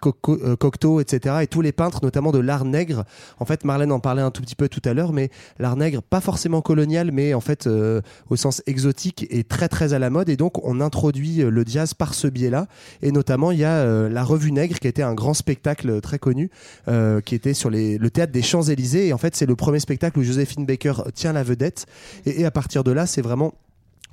Et 0.99 1.47
tous 1.47 1.61
les 1.61 1.71
peintres, 1.71 1.99
notamment 2.03 2.31
de 2.31 2.39
l'art 2.39 2.65
nègre. 2.65 3.03
En 3.39 3.45
fait, 3.45 3.63
Marlène 3.63 3.91
en 3.91 3.99
parlait 3.99 4.21
un 4.21 4.31
tout 4.31 4.41
petit 4.41 4.55
peu 4.55 4.67
tout 4.67 4.81
à 4.85 4.93
l'heure, 4.93 5.13
mais 5.13 5.29
l'art 5.59 5.75
nègre, 5.75 6.01
pas 6.01 6.21
forcément 6.21 6.61
colonial, 6.61 7.11
mais 7.11 7.33
en 7.33 7.41
fait, 7.41 7.67
euh, 7.67 8.01
au 8.29 8.35
sens 8.35 8.61
exotique, 8.65 9.27
est 9.29 9.47
très 9.47 9.67
très 9.67 9.93
à 9.93 9.99
la 9.99 10.09
mode. 10.09 10.29
Et 10.29 10.37
donc, 10.37 10.65
on 10.65 10.81
introduit 10.81 11.41
euh, 11.41 11.49
le 11.49 11.63
jazz 11.65 11.93
par 11.93 12.13
ce 12.13 12.27
biais-là. 12.27 12.67
Et 13.01 13.11
notamment, 13.11 13.51
il 13.51 13.59
y 13.59 13.63
a 13.63 13.77
euh, 13.77 14.09
la 14.09 14.23
Revue 14.23 14.51
Nègre, 14.51 14.79
qui 14.79 14.87
était 14.87 15.03
un 15.03 15.13
grand 15.13 15.33
spectacle 15.33 16.01
très 16.01 16.19
connu, 16.19 16.49
qui 17.25 17.35
était 17.35 17.53
sur 17.53 17.69
le 17.69 18.09
théâtre 18.09 18.31
des 18.31 18.41
Champs-Élysées. 18.41 19.07
Et 19.07 19.13
en 19.13 19.17
fait, 19.17 19.35
c'est 19.35 19.45
le 19.45 19.55
premier 19.55 19.79
spectacle 19.79 20.19
où 20.19 20.23
Joséphine 20.23 20.65
Baker 20.65 20.93
tient 21.13 21.33
la 21.33 21.43
vedette. 21.43 21.85
Et, 22.25 22.41
et 22.41 22.45
à 22.45 22.51
partir 22.51 22.83
de 22.83 22.91
là, 22.91 23.05
c'est 23.05 23.21
vraiment 23.21 23.53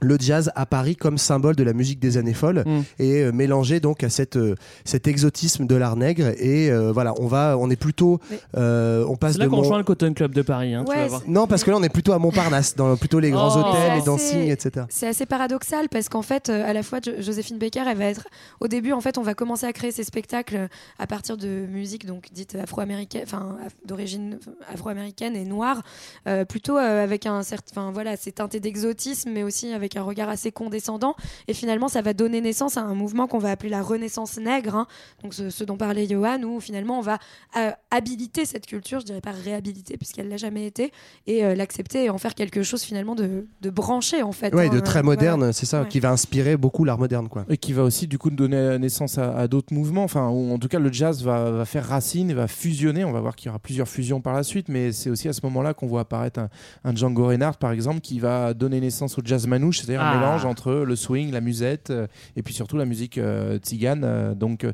le 0.00 0.16
jazz 0.18 0.50
à 0.54 0.66
Paris 0.66 0.96
comme 0.96 1.18
symbole 1.18 1.56
de 1.56 1.62
la 1.62 1.72
musique 1.72 1.98
des 2.00 2.16
années 2.16 2.34
folles 2.34 2.62
Mm. 2.66 2.80
et 2.98 3.22
euh, 3.22 3.32
mélangé 3.32 3.80
donc 3.80 4.02
à 4.04 4.08
cette, 4.10 4.36
euh, 4.36 4.54
cet 4.84 5.06
exotisme 5.06 5.66
de 5.66 5.74
l'art 5.74 5.96
nègre 5.96 6.28
et 6.38 6.70
euh, 6.70 6.92
voilà 6.92 7.14
on 7.20 7.26
va 7.26 7.56
on 7.58 7.70
est 7.70 7.76
plutôt 7.76 8.18
euh, 8.56 9.04
on 9.08 9.16
passe 9.16 9.32
C'est 9.34 9.38
là 9.38 9.44
de 9.46 9.50
qu'on 9.50 9.56
Mont- 9.56 9.62
rejoint 9.62 9.78
le 9.78 9.84
Cotton 9.84 10.12
Club 10.14 10.34
de 10.34 10.42
Paris. 10.42 10.74
hein, 10.74 10.84
tu 10.84 10.90
Ouais, 10.90 11.02
vas 11.02 11.06
voir. 11.08 11.22
non 11.26 11.46
parce 11.46 11.64
que 11.64 11.70
là 11.70 11.76
on 11.76 11.82
est 11.82 11.88
plutôt 11.88 12.12
à 12.12 12.18
Montparnasse 12.18 12.74
dans 12.76 12.96
plutôt 12.96 13.20
les 13.20 13.30
grands 13.30 13.50
Oh. 13.56 13.60
hôtels 13.60 13.94
les 13.96 14.02
dancing 14.02 14.48
etc 14.48 14.86
C'est 14.88 15.06
assez 15.06 15.26
paradoxal 15.26 15.88
parce 15.88 16.08
qu'en 16.08 16.22
fait, 16.22 16.48
euh, 16.48 16.68
à 16.68 16.72
la 16.72 16.82
fois, 16.82 17.00
Jo- 17.04 17.12
Joséphine 17.20 17.58
Baker, 17.58 17.82
elle 17.88 17.96
va 17.96 18.06
être. 18.06 18.26
Au 18.60 18.68
début, 18.68 18.92
en 18.92 19.00
fait, 19.00 19.18
on 19.18 19.22
va 19.22 19.34
commencer 19.34 19.66
à 19.66 19.72
créer 19.72 19.92
ces 19.92 20.04
spectacles 20.04 20.68
à 20.98 21.06
partir 21.06 21.36
de 21.36 21.66
musique 21.66 22.06
donc 22.06 22.26
dite 22.32 22.54
afro-américaine, 22.54 23.22
enfin 23.24 23.56
d'origine 23.84 24.38
afro-américaine 24.72 25.36
et 25.36 25.44
noire, 25.44 25.82
euh, 26.28 26.44
plutôt 26.44 26.76
euh, 26.78 27.02
avec 27.04 27.26
un 27.26 27.42
certain, 27.42 27.70
enfin 27.72 27.90
voilà, 27.92 28.16
c'est 28.16 28.32
teinté 28.32 28.60
d'exotisme, 28.60 29.30
mais 29.32 29.42
aussi 29.42 29.72
avec 29.72 29.89
un 29.96 30.02
regard 30.02 30.28
assez 30.28 30.52
condescendant. 30.52 31.14
Et 31.48 31.54
finalement, 31.54 31.88
ça 31.88 32.02
va 32.02 32.12
donner 32.14 32.40
naissance 32.40 32.76
à 32.76 32.82
un 32.82 32.94
mouvement 32.94 33.26
qu'on 33.26 33.38
va 33.38 33.50
appeler 33.50 33.68
la 33.70 33.82
Renaissance 33.82 34.38
nègre, 34.38 34.74
hein. 34.76 34.86
donc 35.22 35.34
ce, 35.34 35.50
ce 35.50 35.64
dont 35.64 35.76
parlait 35.76 36.06
Johan, 36.08 36.42
où 36.42 36.60
finalement 36.60 36.98
on 36.98 37.02
va 37.02 37.18
euh, 37.56 37.70
habiliter 37.90 38.44
cette 38.44 38.66
culture, 38.66 39.00
je 39.00 39.06
dirais 39.06 39.20
pas 39.20 39.32
réhabiliter 39.32 39.96
puisqu'elle 39.96 40.28
l'a 40.28 40.36
jamais 40.36 40.66
été, 40.66 40.92
et 41.26 41.44
euh, 41.44 41.54
l'accepter 41.54 42.04
et 42.04 42.10
en 42.10 42.18
faire 42.18 42.34
quelque 42.34 42.62
chose 42.62 42.82
finalement 42.82 43.14
de, 43.14 43.46
de 43.60 43.70
branché 43.70 44.22
en 44.22 44.32
fait. 44.32 44.54
ouais 44.54 44.68
hein. 44.68 44.74
de 44.74 44.80
très 44.80 45.02
moderne 45.02 45.40
Voilà. 45.40 45.52
c'est 45.52 45.66
ça 45.66 45.82
Ouais. 45.82 45.88
qui 45.88 46.00
va 46.00 46.10
inspirer 46.10 46.56
beaucoup 46.56 46.84
l'art 46.84 46.98
moderne 46.98 47.28
quoi 47.28 47.44
Et 47.48 47.56
qui 47.56 47.72
va 47.72 47.82
aussi 47.84 48.06
du 48.06 48.18
coup 48.18 48.30
donner 48.30 48.78
naissance 48.78 49.18
à, 49.18 49.36
à 49.36 49.48
d'autres 49.48 49.72
mouvements. 49.72 50.04
Enfin, 50.04 50.28
ou 50.28 50.52
en 50.52 50.58
tout 50.58 50.68
cas, 50.68 50.78
le 50.78 50.92
jazz 50.92 51.22
va, 51.22 51.50
va 51.50 51.64
faire 51.64 51.86
racine 51.86 52.30
et 52.30 52.34
va 52.34 52.46
fusionner. 52.48 53.04
On 53.04 53.12
va 53.12 53.20
voir 53.20 53.34
qu'il 53.36 53.46
y 53.46 53.48
aura 53.48 53.58
plusieurs 53.58 53.88
fusions 53.88 54.20
par 54.20 54.34
la 54.34 54.42
suite, 54.42 54.68
mais 54.68 54.92
c'est 54.92 55.10
aussi 55.10 55.28
à 55.28 55.32
ce 55.32 55.40
moment-là 55.44 55.74
qu'on 55.74 55.86
voit 55.86 56.00
apparaître 56.02 56.40
un, 56.40 56.48
un 56.84 56.94
Django 56.94 57.26
Reinhardt, 57.26 57.58
par 57.58 57.72
exemple, 57.72 58.00
qui 58.00 58.18
va 58.20 58.54
donner 58.54 58.80
naissance 58.80 59.18
au 59.18 59.22
jazz 59.24 59.46
manouche, 59.46 59.79
c'est-à-dire 59.80 60.02
Ah. 60.02 60.12
un 60.12 60.20
mélange 60.20 60.44
entre 60.44 60.72
le 60.72 60.96
swing, 60.96 61.30
la 61.32 61.40
musette 61.40 61.90
euh, 61.90 62.06
et 62.36 62.42
puis 62.42 62.54
surtout 62.54 62.76
la 62.76 62.84
musique 62.84 63.18
euh, 63.18 63.58
tzigane. 63.58 64.02
euh, 64.04 64.34
donc 64.34 64.64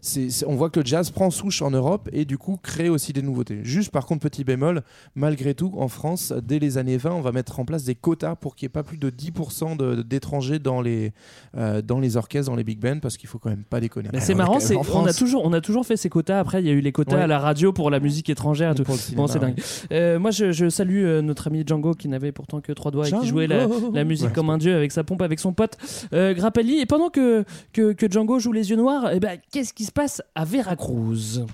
c'est- 0.00 0.44
on 0.46 0.54
voit 0.54 0.70
que 0.70 0.80
le 0.80 0.86
jazz 0.86 1.10
prend 1.10 1.30
souche 1.30 1.62
en 1.62 1.70
Europe 1.70 2.08
et 2.12 2.24
du 2.24 2.38
coup 2.38 2.56
crée 2.62 2.88
aussi 2.88 3.12
des 3.12 3.22
nouveautés. 3.22 3.60
Juste 3.62 3.90
par 3.90 4.06
contre, 4.06 4.20
petit 4.20 4.44
bémol, 4.44 4.82
malgré 5.14 5.54
tout, 5.54 5.72
en 5.76 5.88
France, 5.88 6.32
dès 6.42 6.58
les 6.58 6.78
années 6.78 6.96
20, 6.96 7.12
on 7.12 7.20
va 7.20 7.32
mettre 7.32 7.60
en 7.60 7.64
place 7.64 7.84
des 7.84 7.94
quotas 7.94 8.36
pour 8.36 8.54
qu'il 8.54 8.66
n'y 8.66 8.70
ait 8.70 8.72
pas 8.72 8.82
plus 8.82 8.98
de 8.98 9.10
10% 9.10 9.76
de- 9.76 10.02
d'étrangers 10.02 10.58
dans, 10.58 10.80
les 10.80 11.12
euh, 11.56 11.82
dans 11.82 12.00
les 12.00 12.16
orchestres, 12.16 12.50
dans 12.50 12.56
les 12.56 12.64
big 12.64 12.78
bands, 12.80 13.00
parce 13.00 13.16
qu'il 13.16 13.28
faut 13.28 13.38
quand 13.38 13.50
même 13.50 13.64
pas 13.64 13.80
déconner. 13.80 14.08
Mais 14.12 14.20
c'est 14.20 14.34
marrant, 14.34 14.60
c'est- 14.60 14.76
on 14.76 15.06
a 15.06 15.12
toujours, 15.12 15.44
on 15.44 15.52
a 15.52 15.60
toujours 15.60 15.84
fait 15.86 15.96
ces 15.96 16.08
quotas. 16.08 16.38
Après, 16.40 16.60
il 16.62 16.66
y 16.66 16.70
a 16.70 16.72
eu 16.72 16.80
les 16.80 16.92
quotas 16.92 17.16
Ouais. 17.16 17.22
à 17.22 17.26
la 17.26 17.38
radio 17.38 17.72
pour 17.72 17.90
la 17.90 18.00
musique 18.00 18.30
étrangère. 18.30 18.72
et 18.72 18.74
tout. 18.74 18.84
Cinéma, 18.96 19.22
Bon, 19.22 19.26
c'est 19.26 19.34
ouais. 19.38 19.46
dingue. 19.46 19.60
Euh, 19.92 20.18
moi, 20.18 20.30
je, 20.30 20.52
je 20.52 20.68
salue 20.68 21.04
euh, 21.04 21.22
notre 21.22 21.46
ami 21.48 21.62
Django 21.66 21.94
qui 21.94 22.08
n'avait 22.08 22.32
pourtant 22.32 22.60
que 22.60 22.72
trois 22.72 22.90
doigts 22.90 23.08
et 23.08 23.12
qui 23.12 23.26
jouait 23.26 23.46
la, 23.46 23.66
la 23.92 24.04
musique 24.04 24.26
Ouais, 24.28 24.32
comme 24.32 24.50
un 24.50 24.58
dieu 24.58 24.74
avec 24.74 24.92
sa 24.92 25.04
pompe 25.04 25.22
avec 25.22 25.38
son 25.40 25.52
pote 25.52 25.76
Grappelli. 26.12 26.78
Et 26.80 26.86
pendant 26.86 27.08
que, 27.10 27.44
que, 27.72 27.92
que 27.92 28.10
Django 28.10 28.38
joue 28.38 28.52
les 28.52 28.70
yeux 28.70 28.76
noirs, 28.76 29.10
eh 29.12 29.20
ben, 29.20 29.38
qu'est-ce 29.52 29.72
qui 29.72 29.84
se 29.88 29.92
passe 29.92 30.22
à 30.34 30.44
Veracruz. 30.44 31.46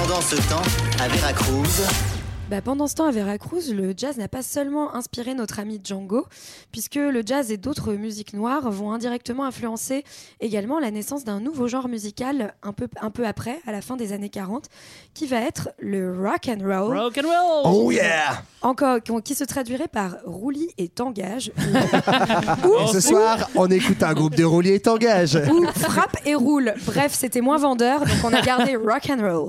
Pendant 0.00 0.20
ce 0.20 0.36
temps, 0.48 0.62
à 1.02 1.08
Veracruz, 1.08 1.82
Bah, 2.52 2.60
pendant 2.60 2.86
ce 2.86 2.94
temps, 2.94 3.06
à 3.06 3.10
Veracruz, 3.10 3.72
le 3.72 3.94
jazz 3.96 4.18
n'a 4.18 4.28
pas 4.28 4.42
seulement 4.42 4.94
inspiré 4.94 5.32
notre 5.32 5.58
ami 5.58 5.80
Django, 5.82 6.26
puisque 6.70 6.96
le 6.96 7.22
jazz 7.24 7.50
et 7.50 7.56
d'autres 7.56 7.94
musiques 7.94 8.34
noires 8.34 8.70
vont 8.70 8.92
indirectement 8.92 9.46
influencer 9.46 10.04
également 10.38 10.78
la 10.78 10.90
naissance 10.90 11.24
d'un 11.24 11.40
nouveau 11.40 11.66
genre 11.66 11.88
musical 11.88 12.52
un 12.62 12.74
peu, 12.74 12.88
un 13.00 13.08
peu 13.08 13.26
après, 13.26 13.58
à 13.66 13.72
la 13.72 13.80
fin 13.80 13.96
des 13.96 14.12
années 14.12 14.28
40, 14.28 14.66
qui 15.14 15.26
va 15.26 15.40
être 15.40 15.70
le 15.78 16.14
rock 16.14 16.46
and 16.46 16.62
roll. 16.62 16.94
Rock 16.94 17.20
and 17.24 17.26
roll 17.26 17.72
Oh 17.72 17.90
yeah 17.90 18.42
Encore, 18.60 18.98
qui 19.24 19.34
se 19.34 19.44
traduirait 19.44 19.88
par 19.88 20.16
roulis 20.26 20.68
et 20.76 20.88
tangage, 20.88 21.52
Et 21.56 22.92
ce 22.92 23.00
soir, 23.00 23.48
on 23.54 23.70
écoute 23.70 24.02
un 24.02 24.12
groupe 24.12 24.34
de 24.34 24.44
rouliers 24.44 24.74
et 24.74 24.80
tangage. 24.80 25.40
ou 25.50 25.64
frappe 25.68 26.18
et 26.26 26.34
roule. 26.34 26.74
Bref, 26.84 27.14
c'était 27.14 27.40
moins 27.40 27.56
vendeur, 27.56 28.00
donc 28.00 28.18
on 28.24 28.32
a 28.34 28.42
gardé 28.42 28.76
rock 28.76 29.08
and 29.08 29.22
roll. 29.22 29.48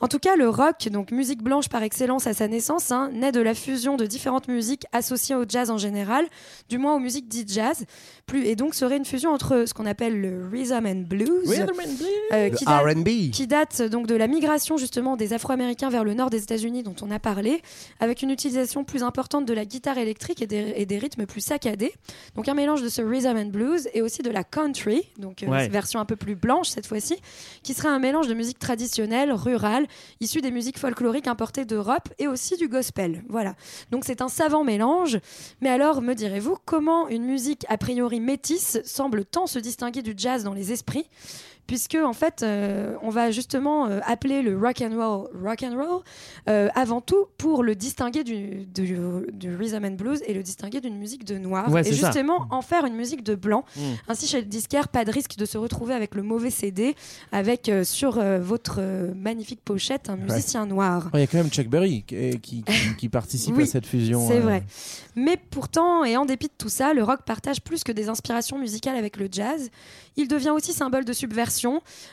En 0.00 0.06
tout 0.06 0.20
cas, 0.20 0.36
le 0.36 0.48
rock, 0.48 0.88
donc 0.90 1.10
musique 1.10 1.42
blanche 1.42 1.68
par 1.68 1.82
excellence 1.82 2.28
à 2.28 2.34
sa 2.34 2.46
naissance, 2.46 2.92
hein, 2.92 3.10
naît 3.12 3.32
de 3.32 3.40
la 3.40 3.54
fusion 3.54 3.96
de 3.96 4.06
différentes 4.06 4.46
musiques 4.46 4.86
associées 4.92 5.34
au 5.34 5.44
jazz 5.48 5.70
en 5.70 5.78
général, 5.78 6.24
du 6.68 6.78
moins 6.78 6.94
aux 6.94 7.00
musiques 7.00 7.26
dites 7.26 7.52
jazz, 7.52 7.84
plus, 8.28 8.44
et 8.46 8.54
donc 8.54 8.74
serait 8.76 8.96
une 8.96 9.04
fusion 9.04 9.30
entre 9.32 9.64
ce 9.66 9.74
qu'on 9.74 9.86
appelle 9.86 10.20
le 10.20 10.46
rhythm 10.52 10.86
and 10.86 11.02
blues, 11.08 11.48
Rhythm 11.48 11.70
and 11.80 11.92
blues. 11.98 12.08
euh, 12.32 12.50
qui, 12.50 12.64
date, 12.64 12.84
R&B. 12.84 13.08
qui 13.32 13.46
date 13.48 13.82
donc 13.82 14.06
de 14.06 14.14
la 14.14 14.28
migration 14.28 14.76
justement 14.76 15.16
des 15.16 15.32
Afro-Américains 15.32 15.90
vers 15.90 16.04
le 16.04 16.14
nord 16.14 16.30
des 16.30 16.42
États-Unis 16.42 16.82
dont 16.84 16.94
on 17.02 17.10
a 17.10 17.18
parlé, 17.18 17.60
avec 17.98 18.22
une 18.22 18.30
utilisation 18.30 18.84
plus 18.84 19.02
importante 19.02 19.44
de 19.46 19.52
la 19.54 19.64
guitare 19.64 19.98
électrique 19.98 20.40
et 20.42 20.46
des, 20.46 20.74
et 20.76 20.86
des 20.86 20.98
rythmes 20.98 21.26
plus 21.26 21.40
saccadés. 21.40 21.92
Donc 22.36 22.48
un 22.48 22.54
mélange 22.54 22.82
de 22.82 22.88
ce 22.88 23.02
rhythm 23.02 23.36
and 23.36 23.46
blues 23.46 23.88
et 23.94 24.02
aussi 24.02 24.22
de 24.22 24.30
la 24.30 24.44
country, 24.44 25.02
donc 25.18 25.42
euh, 25.42 25.46
Ouais. 25.48 25.68
version 25.68 25.98
un 25.98 26.04
peu 26.04 26.16
plus 26.16 26.34
blanche 26.36 26.68
cette 26.68 26.86
fois-ci, 26.86 27.16
qui 27.62 27.72
serait 27.74 27.88
un 27.88 27.98
mélange 27.98 28.28
de 28.28 28.34
musique 28.34 28.58
traditionnelle, 28.58 29.32
rurale, 29.32 29.86
issue 30.20 30.42
des 30.42 30.50
musiques 30.50 30.78
folkloriques 30.78 31.26
importées 31.26 31.64
d'Europe 31.64 32.08
et 32.18 32.28
aussi 32.28 32.56
du 32.56 32.68
gospel. 32.68 33.24
Voilà. 33.28 33.54
Donc 33.90 34.04
c'est 34.04 34.20
un 34.20 34.28
savant 34.28 34.62
mélange. 34.64 35.18
Mais 35.62 35.70
alors, 35.70 36.02
me 36.02 36.14
direz-vous, 36.14 36.56
comment 36.66 37.08
une 37.08 37.24
musique 37.24 37.64
a 37.70 37.78
priori 37.78 38.17
métisse 38.20 38.80
semble 38.84 39.24
tant 39.24 39.46
se 39.46 39.58
distinguer 39.58 40.02
du 40.02 40.14
jazz 40.16 40.44
dans 40.44 40.54
les 40.54 40.72
esprits 40.72 41.08
puisque 41.68 41.94
en 42.02 42.12
fait 42.14 42.42
euh, 42.42 42.96
on 43.02 43.10
va 43.10 43.30
justement 43.30 43.86
euh, 43.86 44.00
appeler 44.04 44.42
le 44.42 44.58
rock 44.58 44.80
and 44.82 44.96
roll 44.96 45.28
rock 45.40 45.62
and 45.62 45.76
roll 45.76 46.00
euh, 46.48 46.68
avant 46.74 47.00
tout 47.00 47.26
pour 47.38 47.62
le 47.62 47.76
distinguer 47.76 48.24
du, 48.24 48.66
du, 48.66 48.96
du 49.32 49.54
rhythm 49.54 49.84
and 49.84 49.90
blues 49.92 50.20
et 50.26 50.34
le 50.34 50.42
distinguer 50.42 50.80
d'une 50.80 50.96
musique 50.98 51.24
de 51.24 51.38
noir 51.38 51.70
Ouais, 51.70 51.82
et 51.82 51.92
ça. 51.92 52.06
justement 52.06 52.48
en 52.50 52.62
faire 52.62 52.84
une 52.86 52.96
musique 52.96 53.22
de 53.22 53.36
blanc 53.36 53.64
Mm. 53.76 53.80
ainsi 54.08 54.26
chez 54.26 54.40
le 54.40 54.46
disquaire 54.46 54.88
pas 54.88 55.04
de 55.04 55.12
risque 55.12 55.36
de 55.36 55.44
se 55.44 55.58
retrouver 55.58 55.94
avec 55.94 56.14
le 56.16 56.22
mauvais 56.22 56.50
CD 56.50 56.96
avec 57.32 57.70
sur 57.84 58.18
votre 58.40 58.80
magnifique 59.14 59.60
pochette 59.62 60.08
un 60.08 60.16
musicien 60.16 60.64
noir 60.66 61.10
Il 61.14 61.20
y 61.20 61.22
a 61.22 61.26
quand 61.26 61.36
même 61.38 61.50
Chuck 61.50 61.68
Berry 61.68 62.02
qui, 62.06 62.40
qui, 62.40 62.62
qui- 62.62 62.96
qui 62.96 63.08
participe 63.20 63.54
Oui, 63.56 63.64
à 63.64 63.66
cette 63.66 63.86
fusion. 63.86 64.26
C'est 64.26 64.40
vrai. 64.40 64.62
Mais 65.16 65.36
pourtant, 65.36 66.04
et 66.04 66.16
en 66.16 66.24
dépit 66.24 66.46
de 66.46 66.52
tout 66.56 66.68
ça, 66.70 66.94
le 66.94 67.02
rock 67.04 67.20
partage 67.26 67.60
plus 67.60 67.84
que 67.84 67.92
des 67.92 68.08
inspirations 68.08 68.56
musicales 68.58 68.96
avec 68.96 69.16
le 69.18 69.28
jazz. 69.30 69.68
Il 70.16 70.28
devient 70.28 70.50
aussi 70.50 70.72
symbole 70.72 71.04
de 71.04 71.12
subversion 71.12 71.57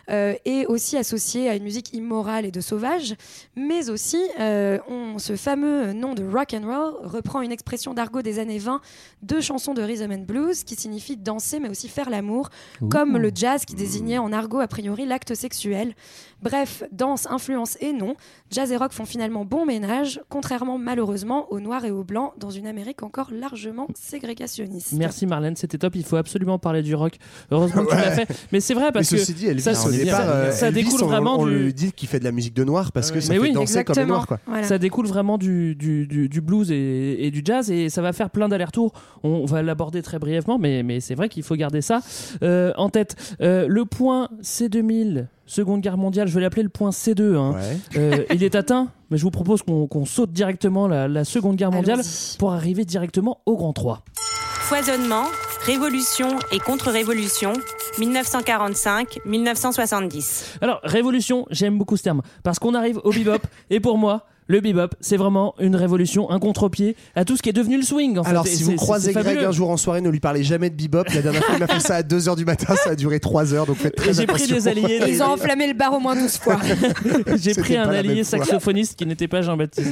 euh, 0.09 0.33
et 0.45 0.65
aussi 0.67 0.97
associé 0.97 1.49
à 1.49 1.55
une 1.55 1.63
musique 1.63 1.93
immorale 1.93 2.45
et 2.45 2.51
de 2.51 2.61
sauvage. 2.61 3.15
Mais 3.55 3.89
aussi, 3.89 4.21
euh, 4.39 4.77
on- 4.87 5.17
ce 5.19 5.35
fameux 5.35 5.93
nom 5.93 6.13
de 6.13 6.23
rock 6.23 6.53
and 6.53 6.65
roll 6.65 7.07
reprend 7.07 7.41
une 7.41 7.51
expression 7.51 7.93
d'argot 7.93 8.21
des 8.21 8.39
années 8.39 8.59
20 8.59 8.81
de 9.23 9.39
chansons 9.39 9.73
de 9.73 9.81
rhythm 9.81 10.11
and 10.11 10.25
blues 10.27 10.63
qui 10.63 10.75
signifie 10.75 11.17
danser 11.17 11.59
mais 11.59 11.69
aussi 11.69 11.87
faire 11.89 12.09
l'amour, 12.09 12.49
comme 12.89 13.17
le 13.17 13.31
jazz 13.33 13.65
qui 13.65 13.75
désignait 13.75 14.17
en 14.17 14.31
argot 14.33 14.59
a 14.59 14.67
priori 14.67 15.05
l'acte 15.05 15.33
sexuel. 15.35 15.93
Bref, 16.41 16.83
danse, 16.91 17.27
influence 17.29 17.77
et 17.81 17.91
non, 17.93 18.15
jazz 18.51 18.71
et 18.71 18.77
rock 18.77 18.91
font 18.91 19.05
finalement 19.05 19.45
bon 19.45 19.65
ménage, 19.65 20.21
contrairement 20.29 20.77
malheureusement 20.77 21.51
aux 21.51 21.59
noirs 21.59 21.85
et 21.85 21.91
aux 21.91 22.03
blancs 22.03 22.33
dans 22.37 22.49
une 22.51 22.67
Amérique 22.67 23.03
encore 23.03 23.29
largement 23.31 23.87
ségrégationniste. 23.95 24.93
Merci 24.93 25.25
Marlène, 25.25 25.55
c'était 25.55 25.77
top. 25.77 25.95
Il 25.95 26.03
faut 26.03 26.15
absolument 26.17 26.59
parler 26.59 26.81
du 26.81 26.95
rock. 26.95 27.13
Heureusement 27.51 27.83
que 27.85 27.91
tu 27.91 27.95
l'as 27.95 28.11
fait. 28.11 28.27
Mais 28.51 28.59
c'est 28.59 28.73
vrai 28.73 28.91
parce 28.91 29.11
Mais 29.11 29.17
que 29.17 29.23
ceci 29.23 29.33
dit, 29.35 29.47
Elvis, 29.47 29.61
ça, 29.61 29.71
au 29.71 29.75
ça- 29.75 29.91
départ, 29.91 30.21
euh, 30.25 30.51
ça 30.51 30.67
Elvis, 30.67 30.83
découle 30.83 31.03
on, 31.03 31.07
vraiment 31.07 31.39
on 31.39 31.45
du. 31.45 31.57
lui 31.65 31.73
dit 31.73 31.91
qu'il 31.91 32.07
fait 32.09 32.19
de 32.19 32.23
la 32.23 32.31
musique 32.31 32.53
de 32.55 32.63
noir 32.63 32.91
parce 32.91 33.11
que 33.11 33.19
ça 33.19 33.33
Mais 33.33 33.39
fait 33.39 33.45
oui, 33.45 33.51
danser 33.53 33.83
comme 33.83 33.95
les 33.97 34.05
noirs. 34.05 34.27
Quoi. 34.27 34.39
Voilà. 34.47 34.63
Ça 34.63 34.77
découle 34.77 35.05
vraiment 35.07 35.37
du, 35.37 35.75
du, 35.75 36.07
du- 36.07 36.29
du 36.29 36.41
blues 36.41 36.71
et, 36.71 37.25
et 37.25 37.31
du 37.31 37.41
jazz 37.45 37.69
et 37.71 37.89
ça 37.89 38.01
va 38.01 38.13
faire 38.13 38.29
plein 38.29 38.47
d'allers-retours. 38.49 38.93
On 39.23 39.45
va 39.45 39.61
l'aborder 39.61 40.01
très 40.01 40.19
brièvement, 40.19 40.57
mais, 40.57 40.83
mais 40.83 40.99
c'est 40.99 41.15
vrai 41.15 41.29
qu'il 41.29 41.43
faut 41.43 41.55
garder 41.55 41.81
ça 41.81 42.01
euh, 42.43 42.71
en 42.77 42.89
tête. 42.89 43.15
Euh, 43.41 43.65
le 43.67 43.85
point 43.85 44.29
C2000, 44.41 45.27
Seconde 45.47 45.81
Guerre 45.81 45.97
mondiale, 45.97 46.27
je 46.27 46.33
vais 46.33 46.41
l'appeler 46.41 46.63
le 46.63 46.69
point 46.69 46.89
C2. 46.89 47.35
hein. 47.35 47.55
Euh, 47.97 48.23
il 48.33 48.43
est 48.43 48.55
atteint, 48.55 48.87
mais 49.11 49.17
je 49.17 49.23
vous 49.23 49.31
propose 49.31 49.61
qu'on 49.61 50.05
saute 50.05 50.31
directement 50.31 50.87
la, 50.87 51.07
la 51.07 51.23
Seconde 51.23 51.55
Guerre 51.55 51.71
mondiale 51.71 52.01
pour 52.39 52.51
arriver 52.53 52.83
directement 52.85 53.41
au 53.45 53.55
Grand 53.55 53.73
3. 53.73 54.03
Foisonnement, 54.15 55.25
révolution 55.65 56.29
et 56.51 56.59
contre-révolution, 56.59 57.53
1945-1970. 57.97 60.57
Alors, 60.61 60.79
révolution, 60.83 61.47
j'aime 61.49 61.79
beaucoup 61.79 61.97
ce 61.97 62.03
terme, 62.03 62.21
parce 62.43 62.59
qu'on 62.59 62.75
arrive 62.75 62.99
au 63.03 63.11
bebop, 63.11 63.41
et 63.71 63.79
pour 63.79 63.97
moi, 63.97 64.27
le 64.47 64.59
bebop, 64.61 64.89
c'est 65.01 65.17
vraiment 65.17 65.55
une 65.59 65.75
révolution, 65.75 66.29
un 66.29 66.39
contre-pied 66.39 66.95
à 67.15 67.25
tout 67.25 67.35
ce 67.37 67.41
qui 67.41 67.49
est 67.49 67.53
devenu 67.53 67.77
le 67.77 67.83
swing. 67.83 68.17
En 68.19 68.23
fait. 68.23 68.29
Alors, 68.29 68.45
Et 68.45 68.49
si 68.49 68.63
vous 68.63 68.75
croisez 68.75 69.11
Greg 69.13 69.25
fabuleux. 69.25 69.47
un 69.47 69.51
jour 69.51 69.69
en 69.69 69.77
soirée, 69.77 70.01
ne 70.01 70.09
lui 70.09 70.19
parlez 70.19 70.43
jamais 70.43 70.69
de 70.69 70.75
bebop. 70.75 71.03
La 71.13 71.21
dernière 71.21 71.43
fois, 71.43 71.55
il 71.55 71.59
m'a 71.59 71.67
fait 71.67 71.79
ça 71.79 71.95
à 71.95 72.01
2h 72.03 72.35
du 72.35 72.45
matin, 72.45 72.75
ça 72.75 72.91
a 72.91 72.95
duré 72.95 73.19
3 73.19 73.53
heures, 73.53 73.65
donc 73.65 73.77
faites 73.77 73.95
très 73.95 74.13
j'ai 74.13 74.25
pris 74.27 74.47
des 74.47 74.67
alliés, 74.67 75.01
Ils 75.07 75.21
ont 75.23 75.27
enflammé 75.33 75.67
le 75.67 75.73
bar 75.73 75.93
au 75.93 75.99
moins 75.99 76.15
12 76.15 76.37
fois. 76.37 76.59
J'ai 77.37 77.53
pris 77.53 77.75
un 77.77 77.89
allié 77.89 78.23
saxophoniste 78.23 78.95
qui 78.97 79.05
n'était 79.05 79.27
pas 79.27 79.41
Jean-Baptiste. 79.41 79.89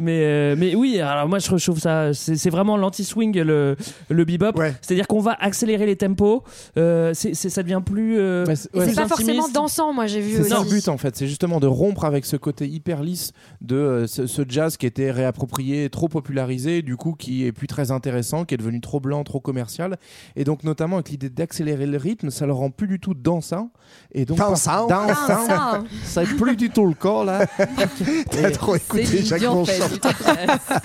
mais, 0.00 0.20
euh, 0.24 0.54
mais 0.58 0.74
oui, 0.74 1.00
alors 1.00 1.28
moi 1.28 1.38
je 1.38 1.46
trouve 1.46 1.78
ça, 1.78 2.12
c'est 2.12 2.50
vraiment 2.50 2.76
l'anti-swing, 2.76 3.38
le, 3.40 3.76
le 4.08 4.24
bebop. 4.24 4.52
C'est-à-dire 4.82 5.06
qu'on 5.06 5.20
va 5.20 5.36
accélérer 5.40 5.86
les 5.86 5.96
tempos, 5.96 6.44
euh, 6.76 7.14
ça 7.14 7.62
devient 7.62 7.80
plus. 7.84 8.18
euh, 8.18 8.44
c'est- 8.54 8.68
ouais, 8.74 8.84
pas 8.86 9.02
intimiste. 9.02 9.08
forcément 9.08 9.48
dansant, 9.48 9.92
moi 9.92 10.06
j'ai 10.06 10.20
vu 10.20 10.32
C'est 10.42 10.50
le 10.54 10.68
but 10.68 10.88
en 10.88 10.98
fait, 10.98 11.16
c'est 11.16 11.26
justement 11.26 11.60
de 11.60 11.66
rompre 11.66 12.04
avec 12.04 12.26
ce 12.26 12.36
côté 12.36 12.66
hyper 12.68 13.02
lisse 13.02 13.32
de 13.60 13.69
euh, 13.74 14.06
ce, 14.06 14.26
ce 14.26 14.42
jazz 14.48 14.76
qui 14.76 14.86
était 14.86 15.10
réapproprié, 15.10 15.88
trop 15.90 16.08
popularisé, 16.08 16.82
du 16.82 16.96
coup 16.96 17.14
qui 17.18 17.44
est 17.46 17.52
plus 17.52 17.66
très 17.66 17.90
intéressant, 17.90 18.44
qui 18.44 18.54
est 18.54 18.58
devenu 18.58 18.80
trop 18.80 19.00
blanc, 19.00 19.22
trop 19.24 19.40
commercial, 19.40 19.96
et 20.36 20.44
donc 20.44 20.64
notamment 20.64 20.96
avec 20.96 21.10
l'idée 21.10 21.30
d'accélérer 21.30 21.86
le 21.86 21.96
rythme, 21.96 22.30
ça 22.30 22.46
le 22.46 22.52
rend 22.52 22.70
plus 22.70 22.86
du 22.88 23.00
tout 23.00 23.14
dansant, 23.14 23.70
et 24.12 24.24
donc 24.24 24.38
Dansant. 24.38 24.86
dansant, 24.86 25.14
Dansant. 25.48 25.84
ça 26.04 26.22
est 26.22 26.36
plus 26.36 26.56
du 26.56 26.70
tout 26.70 26.86
le 26.86 26.94
cas 26.94 27.24
là. 27.24 27.46
T'as 28.30 28.50
trop 28.50 28.76
écouté 28.76 29.04
Jacques 29.22 29.42
Bonchamp. 29.42 29.72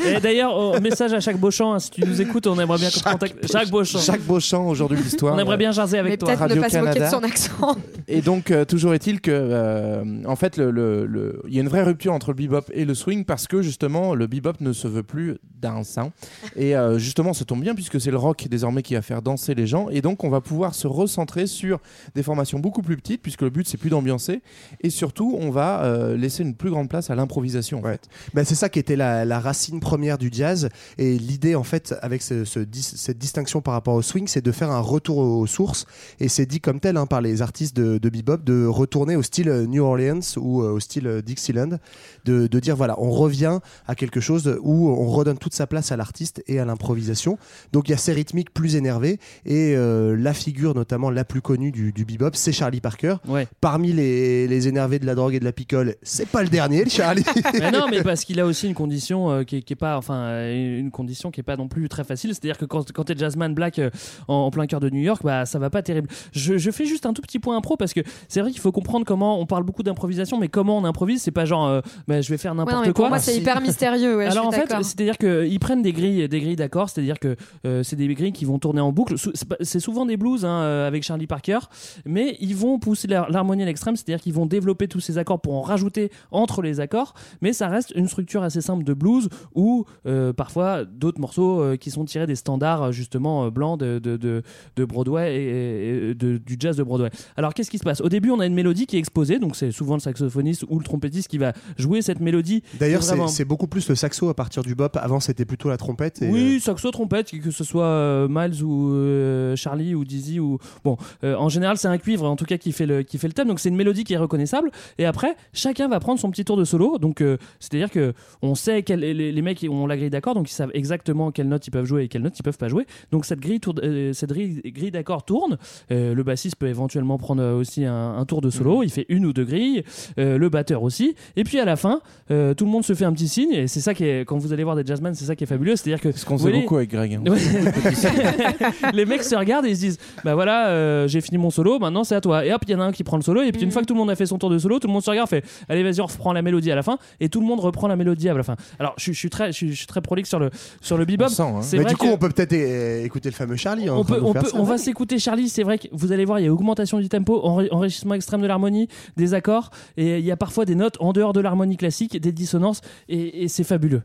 Et 0.06 0.20
d'ailleurs, 0.20 0.54
oh, 0.56 0.80
message 0.82 1.14
à 1.14 1.20
Jacques 1.20 1.40
Beauchamp, 1.40 1.74
hein, 1.74 1.80
si 1.80 1.92
tu 1.92 2.02
nous 2.06 2.22
écoutes, 2.22 2.48
on 2.48 2.60
aimerait 2.60 2.78
bien 2.80 2.90
te 2.90 3.02
contacte. 3.04 3.52
Jacques 3.52 3.70
Beauchamp. 3.70 4.00
Jacques 4.00 4.22
Beauchamp 4.26 4.68
aujourd'hui 4.68 4.98
de 4.98 5.04
l'histoire. 5.04 5.36
On 5.36 5.40
aimerait 5.40 5.58
bien 5.58 5.72
jaser 5.72 5.98
Mais 5.98 6.08
avec 6.08 6.20
toi. 6.20 6.30
peut-être 6.30 6.40
ne 6.42 6.48
Radio 6.48 6.62
pas 6.62 6.70
se 6.70 6.78
moquer 6.78 6.90
de 6.90 6.94
Canada. 6.96 7.12
son 7.18 7.24
accent. 7.24 7.76
Et 8.08 8.22
donc, 8.22 8.52
euh, 8.52 8.66
toujours 8.66 8.94
est-il 8.94 9.22
que, 9.22 9.32
euh, 9.32 10.04
en 10.26 10.36
fait, 10.36 10.58
le- 10.58 10.72
le- 10.72 11.06
le- 11.06 11.42
il 11.48 11.54
y 11.56 11.58
a 11.58 11.62
une 11.62 11.70
vraie 11.70 11.84
rupture 11.84 12.14
entre 12.14 12.30
le 12.32 12.36
bebop 12.36 12.64
et 12.76 12.86
le 12.86 12.93
swing 12.93 13.26
parce 13.26 13.47
que 13.47 13.61
justement, 13.61 14.13
le 14.15 14.28
bebop 14.28 14.53
ne 14.61 14.73
se 14.73 14.88
veut 14.88 15.03
plus 15.03 15.38
dansant. 15.61 16.11
Et 16.55 16.76
euh, 16.76 16.99
justement, 16.99 17.34
ça 17.34 17.45
tombe 17.45 17.61
bien 17.61 17.73
puisque 17.76 17.99
c'est 17.99 18.11
le 18.11 18.17
rock 18.17 18.47
désormais 18.49 18.84
qui 18.84 18.93
va 18.93 19.01
faire 19.01 19.21
danser 19.21 19.55
les 19.55 19.65
gens. 19.67 19.89
Et 19.89 20.01
donc, 20.01 20.23
on 20.23 20.30
va 20.30 20.41
pouvoir 20.41 20.76
se 20.76 20.88
recentrer 20.88 21.47
sur 21.47 21.80
des 22.13 22.23
formations 22.23 22.59
beaucoup 22.59 22.82
plus 22.82 22.97
petites 22.97 23.21
puisque 23.21 23.41
le 23.41 23.49
but 23.49 23.67
c'est 23.67 23.78
plus 23.78 23.89
d'ambiancer. 23.89 24.41
Et 24.82 24.89
surtout, 24.89 25.36
on 25.39 25.49
va 25.49 25.84
euh, 25.84 26.15
laisser 26.17 26.43
une 26.43 26.55
plus 26.55 26.69
grande 26.69 26.89
place 26.89 27.09
à 27.09 27.15
l'improvisation. 27.15 27.80
en 27.80 27.84
fait. 27.84 28.07
Bah, 28.34 28.43
c'est 28.45 28.55
ça 28.55 28.69
qui 28.69 28.80
était 28.80 28.95
la, 28.95 29.26
la 29.26 29.39
racine 29.39 29.80
première 29.80 30.17
du 30.17 30.30
jazz. 30.32 30.69
Et 30.97 31.17
l'idée, 31.17 31.55
en 31.55 31.63
fait, 31.63 31.95
avec 32.01 32.21
ce- 32.21 32.45
ce 32.45 32.59
dis- 32.59 32.84
cette 32.84 33.17
distinction 33.17 33.61
par 33.61 33.73
rapport 33.73 33.95
au 33.95 34.01
swing, 34.01 34.28
c'est 34.28 34.43
de 34.43 34.51
faire 34.51 34.71
un 34.71 34.80
retour 34.82 35.17
aux 35.17 35.47
sources. 35.47 35.86
Et 36.19 36.28
c'est 36.28 36.45
dit 36.45 36.59
comme 36.59 36.80
tel 36.80 36.97
hein, 36.97 37.05
par 37.07 37.21
les 37.21 37.41
artistes 37.41 37.76
de, 37.76 37.97
de 37.97 38.09
bebop 38.09 38.38
de 38.43 38.65
retourner 38.65 39.15
au 39.15 39.23
style 39.23 39.49
euh, 39.49 39.65
New 39.65 39.84
Orleans 39.84 40.19
ou 40.38 40.61
euh, 40.61 40.71
au 40.73 40.80
style 40.80 41.21
Dixieland, 41.26 41.78
de, 42.26 42.47
de 42.47 42.59
dire 42.66 42.76
voilà, 42.76 42.95
on 42.99 43.11
revient 43.11 43.59
à 43.88 43.95
quelque 43.95 44.20
chose 44.20 44.57
où 44.61 44.89
on 44.89 45.07
redonne 45.07 45.38
toute 45.38 45.53
sa 45.53 45.68
place 45.68 45.91
à 45.91 45.97
l'artiste 45.97 46.43
et 46.47 46.59
à 46.59 46.66
l'improvisation. 46.66 47.38
Donc 47.72 47.88
il 47.88 47.91
y 47.91 47.95
a 47.95 47.97
ces 47.97 48.13
rythmiques 48.13 48.53
plus 48.53 48.76
énervées 48.76 49.20
et 49.45 49.76
euh, 49.76 50.16
la 50.18 50.34
figure 50.34 50.76
notamment 50.76 51.09
la 51.09 51.24
plus 51.24 51.41
connue 51.41 51.72
du, 51.72 51.91
du 51.93 52.05
bebop, 52.05 52.32
c'est 52.34 52.51
Charlie 52.51 52.82
Parker. 52.82 53.16
Parmi 53.61 53.93
les, 53.93 54.47
les 54.47 54.68
énervés 54.68 54.99
de 54.99 55.05
la 55.05 55.16
drogue 55.16 55.36
et 55.36 55.39
de 55.39 55.45
la 55.45 55.51
picole, 55.51 55.95
c'est 56.01 56.28
pas 56.28 56.43
le 56.43 56.49
dernier, 56.49 56.84
le 56.84 56.89
Charlie. 56.89 57.24
Mais 57.59 57.72
non, 57.72 57.88
mais 57.89 58.03
parce 58.03 58.26
qu'il 58.26 58.39
a 58.39 58.45
aussi 58.45 58.68
une 58.68 58.74
condition 58.74 59.30
euh, 59.30 59.43
qui, 59.43 59.57
est, 59.57 59.61
qui 59.61 59.74
est 59.74 59.76
pas, 59.78 59.97
enfin, 59.97 60.16
euh, 60.16 60.80
une 60.80 60.91
condition 60.91 61.32
qui 61.32 61.39
est 61.39 61.43
pas 61.43 61.55
non 61.57 61.68
plus 61.68 61.88
très 61.89 62.03
facile. 62.03 62.32
C'est-à-dire 62.32 62.57
que 62.57 62.66
quand, 62.66 62.91
quand 62.91 63.03
t'es 63.05 63.16
jazzman 63.16 63.53
black 63.53 63.80
euh, 63.80 63.89
en, 64.28 64.36
en 64.36 64.51
plein 64.51 64.66
cœur 64.68 64.80
de 64.80 64.89
New 64.89 65.01
York, 65.01 65.22
bah 65.24 65.45
ça 65.45 65.59
va 65.59 65.70
pas 65.70 65.82
terrible. 65.82 66.09
Je, 66.32 66.57
je 66.57 66.72
fais 66.72 66.86
juste 66.86 67.05
un 67.05 67.13
tout 67.13 67.22
petit 67.22 67.39
point 67.39 67.55
impro 67.55 67.78
parce 67.78 67.93
que 67.93 68.01
c'est 68.28 68.41
vrai 68.41 68.51
qu'il 68.51 68.59
faut 68.59 68.72
comprendre 68.72 69.05
comment 69.05 69.39
on 69.39 69.45
parle 69.45 69.63
beaucoup 69.63 69.84
d'improvisation, 69.84 70.39
mais 70.39 70.47
comment 70.47 70.78
on 70.78 70.86
improvise, 70.86 71.22
c'est 71.22 71.32
pas 71.32 71.45
genre, 71.45 71.82
bah, 72.07 72.22
je 72.22 72.30
vais 72.30 72.38
faire 72.38 72.55
Ouais, 72.58 72.64
non, 72.66 72.80
n'importe 72.80 72.86
pour 72.88 72.93
quoi. 72.95 73.10
moi, 73.10 73.20
c'est 73.20 73.36
hyper 73.38 73.62
mystérieux. 73.62 74.18
Ouais, 74.18 74.26
je 74.26 74.32
Alors 74.32 74.47
en 74.47 74.51
fait, 74.51 74.68
c'est-à-dire 74.84 75.18
qu'ils 75.18 75.60
prennent 75.60 75.82
des 75.82 75.93
grilles, 75.93 76.28
des 76.28 76.39
grilles 76.39 76.56
d'accords, 76.56 76.89
c'est-à-dire 76.89 77.20
que 77.20 77.36
euh, 77.66 77.84
c'est 77.84 77.95
des 77.95 78.08
grilles 78.14 78.32
qui 78.32 78.45
vont 78.45 78.60
tourner 78.60 78.82
en 78.82 78.91
boucle. 78.91 79.16
C'est 79.62 79.80
souvent 79.80 80.06
des 80.06 80.18
blues 80.18 80.45
hein, 80.45 80.49
euh, 80.62 80.88
avec 80.88 81.03
Charlie 81.03 81.28
Parker, 81.28 81.60
mais 82.06 82.38
ils 82.39 82.56
vont 82.56 82.80
pousser 82.80 83.08
l'har- 83.08 83.30
l'harmonie 83.30 83.64
à 83.64 83.66
l'extrême, 83.66 83.95
c'est-à-dire 83.95 84.22
qu'ils 84.22 84.34
vont 84.34 84.45
développer 84.45 84.88
tous 84.88 84.99
ces 84.99 85.18
accords 85.18 85.39
pour 85.41 85.53
en 85.56 85.62
rajouter 85.62 86.12
entre 86.32 86.62
les 86.62 86.80
accords, 86.80 87.14
mais 87.41 87.53
ça 87.53 87.68
reste 87.68 87.91
une 87.95 88.08
structure 88.08 88.43
assez 88.43 88.62
simple 88.62 88.84
de 88.84 88.93
blues 88.93 89.30
ou 89.53 89.86
euh, 90.06 90.34
parfois 90.34 90.86
d'autres 90.86 91.20
morceaux 91.20 91.60
euh, 91.62 91.76
qui 91.78 91.91
sont 91.91 92.06
tirés 92.06 92.28
des 92.28 92.36
standards 92.36 92.91
justement 92.91 93.49
blancs 93.49 93.80
de, 93.80 93.99
de, 93.99 94.18
de, 94.18 94.43
de 94.76 94.86
Broadway 94.86 95.36
et, 95.36 96.10
et 96.10 96.14
de- 96.14 96.38
du 96.38 96.56
jazz 96.60 96.78
de 96.78 96.84
Broadway. 96.84 97.10
Alors 97.38 97.53
qu'est-ce 97.53 97.72
qui 97.72 97.78
se 97.78 97.84
passe? 97.84 98.01
Au 98.01 98.10
début, 98.10 98.32
on 98.32 98.39
a 98.39 98.45
une 98.45 98.53
mélodie 98.53 98.86
qui 98.86 98.95
est 98.97 98.99
exposée, 98.99 99.39
donc 99.39 99.56
c'est 99.56 99.72
souvent 99.72 99.95
le 99.95 99.99
saxophoniste 100.01 100.66
ou 100.70 100.78
le 100.80 100.84
trompettiste 100.86 101.28
qui 101.28 101.38
va 101.38 101.53
jouer 101.78 102.01
cette 102.01 102.20
mélodie. 102.20 102.45
D'ailleurs, 102.80 103.04
c'est 103.04 103.16
vraiment- 103.16 103.28
beaucoup 103.48 103.68
plus 103.68 103.88
le 103.89 103.96
saxo 103.96 104.30
à 104.30 104.34
partir 104.34 104.64
du 104.64 104.76
bop. 104.76 104.98
Avant, 105.02 105.20
c'était 105.20 105.46
plutôt 105.46 105.70
la 105.70 105.78
trompette. 105.78 106.22
et, 106.22 106.30
oui, 106.30 106.60
saxo, 106.60 106.91
trompette, 106.91 107.32
que 107.39 107.52
ce 107.52 107.64
soit 107.64 107.86
euh, 107.86 108.28
Miles 108.30 108.64
ou 108.64 108.91
euh, 108.93 109.56
Charlie 109.56 109.96
ou 109.96 110.04
Dizzy 110.06 110.39
ou 110.39 110.58
bon, 110.84 110.98
euh, 111.24 111.36
en 111.36 111.50
général 111.50 111.78
c'est 111.78 111.88
un 111.88 111.98
cuivre 111.98 112.26
en 112.30 112.36
tout 112.36 112.46
cas 112.46 112.58
qui 112.58 112.72
fait 112.72 112.86
le 112.86 113.04
qui 113.04 113.18
fait 113.18 113.28
le 113.28 113.34
thème. 113.34 113.48
Donc 113.48 113.60
c'est 113.60 113.70
une 113.70 113.76
mélodie 113.76 114.04
qui 114.04 114.14
est 114.14 114.18
reconnaissable. 114.18 114.72
Et 114.98 115.06
après, 115.06 115.36
chacun 115.54 115.88
va 115.88 116.00
prendre 116.00 116.20
son 116.20 116.30
petit 116.32 116.46
tour 116.46 116.58
de 116.58 116.64
solo. 116.64 116.98
Donc 116.98 117.22
euh, 117.22 117.38
c'est-à-dire 117.60 117.89
que 117.91 118.14
on 118.41 118.56
sait 118.56 118.84
quel, 118.84 119.00
les, 119.02 119.32
les 119.32 119.41
mecs 119.41 119.66
ont 119.70 119.88
la 119.88 119.98
grille 119.98 120.10
d'accord, 120.10 120.34
donc 120.36 120.50
ils 120.50 120.54
savent 120.54 120.72
exactement 120.74 121.32
quelles 121.32 121.48
notes 121.48 121.68
ils 121.68 121.72
peuvent 121.72 121.86
jouer 121.86 122.04
et 122.04 122.08
quelles 122.08 122.22
notes 122.24 122.38
ils 122.39 122.43
peuvent 122.43 122.58
pas 122.58 122.70
jouer. 122.70 122.86
Donc 123.12 123.26
cette 123.26 123.39
grille 123.39 123.60
tourne- 123.60 123.80
euh, 123.84 124.14
cette 124.14 124.32
grille, 124.32 124.91
d'accord 124.91 125.24
tourne. 125.26 125.58
Euh, 125.91 126.14
le 126.14 126.24
bassiste 126.24 126.56
peut 126.58 126.68
éventuellement 126.68 127.18
prendre 127.18 127.41
euh, 127.41 127.56
aussi 127.56 127.86
un, 127.86 128.16
un 128.18 128.26
tour 128.26 128.41
de 128.41 128.50
solo. 128.50 128.84
Il 128.84 128.89
fait 128.89 129.06
une 129.10 129.26
ou 129.26 129.34
deux 129.34 129.46
grilles. 129.46 129.84
Euh, 130.20 130.38
le 130.38 130.50
batteur 130.50 130.84
aussi. 130.84 131.16
Et 131.36 131.43
puis 131.43 131.60
à 131.60 131.66
la 131.66 131.76
fin, 131.76 132.02
euh, 132.36 132.54
tout 132.54 132.66
le 132.66 132.72
monde 132.72 132.84
se 132.84 132.94
fait 132.94 133.06
un 133.06 133.14
petit 133.14 133.28
signe. 133.28 133.52
Et 133.54 133.68
c'est 133.68 133.80
ça 133.82 133.94
qui 133.94 134.04
est 134.06 134.26
quand 134.26 134.38
vous 134.38 134.54
allez 134.54 134.64
voir 134.64 134.76
des 134.76 134.86
jazzmen, 134.86 135.14
c'est 135.16 135.26
ça 135.26 135.36
qui 135.36 135.44
est 135.44 135.48
fabuleux. 135.48 135.76
C'est-à-dire 135.76 136.02
que 136.02 136.12
Ce 136.12 136.26
qu'on 136.26 136.36
voyez- 136.36 136.62
beaucoup 136.62 136.78
avec 136.78 136.92
Greg. 136.92 137.14
hein. 137.16 137.22
Ouais. 137.30 137.40
les 138.94 139.06
mecs 139.06 139.24
se 139.24 139.36
regardent 139.36 139.66
et 139.66 139.70
ils 139.72 139.76
se 139.76 139.82
disent 139.82 139.98
bah 140.24 140.34
voilà 140.36 140.68
euh, 140.68 141.08
j'ai 141.08 141.22
fini 141.22 141.38
mon 141.38 141.50
solo 141.50 141.80
maintenant 141.80 142.04
c'est 142.04 142.16
à 142.16 142.22
toi 142.22 142.46
et 142.46 142.54
hop 142.54 142.62
il 142.68 142.72
y 142.72 142.76
en 142.76 142.80
a 142.80 142.86
un 142.86 142.92
qui 142.92 143.04
prend 143.04 143.18
le 143.18 143.24
solo 143.24 143.42
et 143.42 143.52
puis 143.52 143.64
une 143.64 143.72
fois 143.72 143.82
que 143.82 143.88
tout 143.88 143.94
le 143.94 144.00
monde 144.00 144.10
a 144.10 144.16
fait 144.16 144.26
son 144.26 144.38
tour 144.38 144.50
de 144.50 144.58
solo 144.58 144.80
tout 144.80 144.88
le 144.88 144.94
monde 144.94 145.04
se 145.04 145.10
regarde 145.10 145.30
fait 145.30 145.44
allez 145.70 145.84
vas-y 145.84 146.02
on 146.02 146.06
reprend 146.06 146.34
la 146.34 146.42
mélodie 146.42 146.72
à 146.72 146.76
la 146.76 146.84
fin 146.84 146.98
et 147.20 147.30
tout 147.30 147.40
le 147.42 147.46
monde 147.48 147.60
reprend 147.60 147.88
la 147.88 147.96
mélodie 147.96 148.30
à 148.30 148.34
la 148.34 148.44
fin 148.44 148.56
alors 148.80 148.94
je, 148.98 149.04
suis- 149.04 149.14
je 149.14 149.20
suis 149.20 149.30
très 149.30 149.48
je 149.52 149.58
suis, 149.58 149.70
je 149.72 149.76
suis 149.78 149.88
très 149.88 150.02
prolixe 150.02 150.30
sur 150.30 150.40
le 150.40 150.50
sur 150.82 150.98
le 150.98 151.06
bebop 151.06 151.26
hein. 151.40 151.60
c'est 151.62 151.78
Mais 151.78 151.84
vrai 151.84 151.92
du 151.92 151.98
coup, 151.98 152.08
que- 152.08 152.12
on 152.14 152.18
peut 152.18 152.30
peut-être 152.30 152.54
é- 152.54 153.04
écouter 153.04 153.30
le 153.30 153.36
fameux 153.36 153.56
Charlie. 153.56 153.88
hein, 153.88 153.94
on, 153.98 154.04
peut, 154.04 154.20
on, 154.22 154.34
peut- 154.34 154.52
on 154.54 154.64
va 154.64 154.78
s'écouter 154.78 155.20
Charlie, 155.20 155.50
c'est 155.50 155.64
vrai 155.64 155.78
que 155.78 155.88
vous 155.92 156.12
allez 156.12 156.26
voir, 156.26 156.40
il 156.40 156.46
y 156.46 156.48
a 156.48 156.54
augmentation 156.54 157.00
du 157.00 157.10
tempo, 157.10 157.40
enri- 157.44 157.68
enrichissement 157.72 158.14
extrême 158.16 158.42
de 158.42 158.48
l'harmonie, 158.48 158.88
des 159.18 159.34
accords, 159.34 159.70
et 159.98 160.20
il 160.20 160.26
y 160.26 160.32
a 160.32 160.38
parfois 160.38 160.66
des 160.66 160.76
notes 160.76 160.98
en 161.00 161.14
dehors 161.14 161.34
de 161.34 161.40
l'harmonie 161.40 161.78
classique, 161.78 162.20
des 162.26 162.32
dissonances, 162.34 162.82
et, 163.07 163.43
et 163.43 163.47
c'est 163.47 163.63
fabuleux. 163.63 164.01